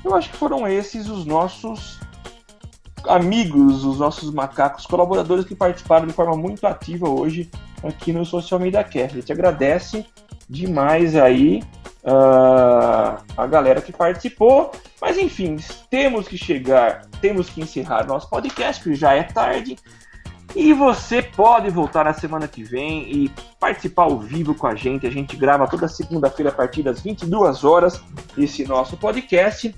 Eu 0.05 0.15
acho 0.15 0.31
que 0.31 0.37
foram 0.37 0.67
esses 0.69 1.09
os 1.09 1.25
nossos 1.25 1.99
amigos, 3.09 3.85
os 3.85 3.99
nossos 3.99 4.33
macacos 4.33 4.87
colaboradores 4.87 5.45
que 5.45 5.55
participaram 5.55 6.07
de 6.07 6.13
forma 6.13 6.37
muito 6.37 6.67
ativa 6.67 7.09
hoje 7.09 7.51
aqui 7.83 8.13
no 8.13 8.25
Social 8.25 8.61
Media 8.61 8.85
Cast. 8.85 9.17
A 9.17 9.21
gente 9.21 9.33
agradece 9.33 10.07
demais 10.49 11.17
aí 11.17 11.63
ah, 12.05 13.23
a 13.37 13.47
galera 13.47 13.81
que 13.81 13.93
participou. 13.93 14.71
Mas 15.01 15.19
enfim, 15.19 15.57
temos 15.91 16.29
que 16.29 16.37
chegar, 16.37 17.07
temos 17.21 17.49
que 17.49 17.61
encerrar 17.61 18.07
nosso 18.07 18.29
podcast, 18.29 18.83
porque 18.83 18.97
já 18.97 19.15
é 19.15 19.23
tarde. 19.23 19.77
E 20.55 20.73
você 20.73 21.21
pode 21.21 21.69
voltar 21.69 22.05
na 22.05 22.13
semana 22.13 22.47
que 22.47 22.63
vem 22.63 23.11
e 23.11 23.33
participar 23.59 24.05
ao 24.05 24.21
vivo 24.21 24.55
com 24.55 24.69
a 24.69 24.75
gente. 24.75 25.07
A 25.07 25.11
gente 25.11 25.37
grava 25.37 25.67
toda 25.67 25.89
segunda-feira 25.89 26.51
a 26.51 26.55
partir 26.55 26.83
das 26.83 27.01
22 27.01 27.65
horas 27.65 28.01
esse 28.39 28.65
nosso 28.65 28.97
podcast. 28.97 29.75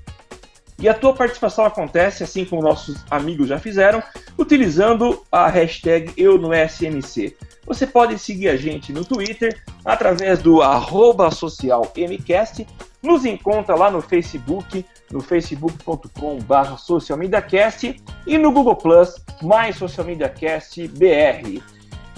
E 0.79 0.87
a 0.87 0.93
tua 0.93 1.15
participação 1.15 1.65
acontece, 1.65 2.23
assim 2.23 2.45
como 2.45 2.61
nossos 2.61 3.03
amigos 3.11 3.49
já 3.49 3.59
fizeram, 3.59 4.03
utilizando 4.37 5.23
a 5.33 5.49
hashtag 5.49 6.13
EuNoSMC. 6.19 7.35
Você 7.67 7.87
pode 7.87 8.19
seguir 8.19 8.51
a 8.51 8.57
gente 8.57 8.93
no 8.93 9.03
Twitter 9.03 9.63
através 9.83 10.41
do 10.43 10.61
arroba 10.61 11.31
socialmcast. 11.31 12.67
Nos 13.03 13.25
encontra 13.25 13.75
lá 13.75 13.91
no 13.91 14.03
Facebook, 14.03 14.85
no 15.11 15.21
facebook.com.br 15.21 16.77
socialmediacast 16.79 17.97
e 18.27 18.39
no 18.39 18.53
Google 18.53 18.77
Plus, 18.77 19.17
mais 19.43 19.77
Social 19.77 20.07
Media 20.07 20.29
Cast 20.29 20.87
BR. 20.89 21.63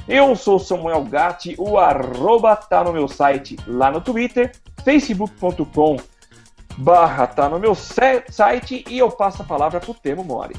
Eu 0.09 0.35
sou 0.35 0.59
Samuel 0.59 1.05
Gatti, 1.05 1.55
o 1.59 1.79
arroba 1.79 2.57
tá 2.57 2.83
no 2.83 2.93
meu 2.93 3.09
site 3.09 3.57
lá 3.67 3.91
no 3.91 4.01
Twitter, 4.01 4.53
facebook.com 4.85 5.99
barra 6.79 7.27
tá 7.27 7.49
no 7.49 7.59
meu 7.59 7.75
site 7.75 8.85
e 8.89 8.99
eu 8.99 9.11
passo 9.11 9.43
a 9.43 9.45
palavra 9.45 9.81
pro 9.81 9.93
Temo 9.93 10.25
Mori. 10.25 10.55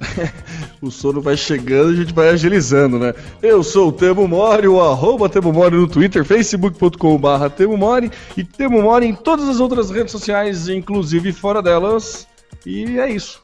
O 0.80 0.90
sono 0.90 1.20
vai 1.20 1.36
chegando 1.36 1.90
e 1.90 1.94
a 1.94 1.96
gente 1.96 2.12
vai 2.12 2.28
agilizando, 2.28 2.98
né? 2.98 3.14
Eu 3.42 3.62
sou 3.62 3.88
o 3.88 3.92
Temo 3.92 4.28
Mori, 4.28 4.68
o 4.68 4.80
arroba 4.80 5.28
Temo 5.28 5.52
Mori 5.52 5.76
no 5.76 5.88
Twitter, 5.88 6.24
facebook.com.br 6.24 7.48
Temo 7.56 7.76
Mori 7.76 8.10
e 8.36 8.44
Temo 8.44 8.82
Mori 8.82 9.06
em 9.06 9.14
todas 9.14 9.48
as 9.48 9.58
outras 9.58 9.90
redes 9.90 10.12
sociais, 10.12 10.68
inclusive 10.68 11.32
fora 11.32 11.62
delas. 11.62 12.26
E 12.64 12.98
é 12.98 13.10
isso. 13.10 13.42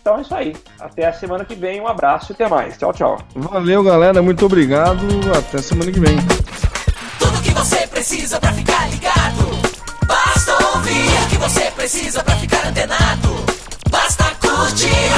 Então 0.00 0.18
é 0.18 0.22
isso 0.22 0.34
aí. 0.34 0.56
Até 0.80 1.06
a 1.06 1.12
semana 1.12 1.44
que 1.44 1.54
vem. 1.54 1.80
Um 1.80 1.86
abraço 1.86 2.32
e 2.32 2.34
até 2.34 2.48
mais. 2.48 2.78
Tchau, 2.78 2.92
tchau. 2.92 3.18
Valeu, 3.34 3.82
galera. 3.82 4.22
Muito 4.22 4.46
obrigado. 4.46 5.06
Até 5.36 5.58
semana 5.58 5.92
que 5.92 6.00
vem. 6.00 6.16
Tudo 7.18 7.42
que 7.42 7.50
você 7.50 7.86
precisa 7.86 8.40
pra 8.40 8.52
ficar 8.52 8.88
ligado. 8.90 9.48
Basta 10.06 10.76
ouvir 10.76 11.24
o 11.24 11.28
que 11.28 11.36
você 11.36 11.70
precisa 11.72 12.24
pra 12.24 12.34
ficar 12.36 12.66
antenado. 12.66 13.28
Basta 13.90 14.24
curtir. 14.40 15.17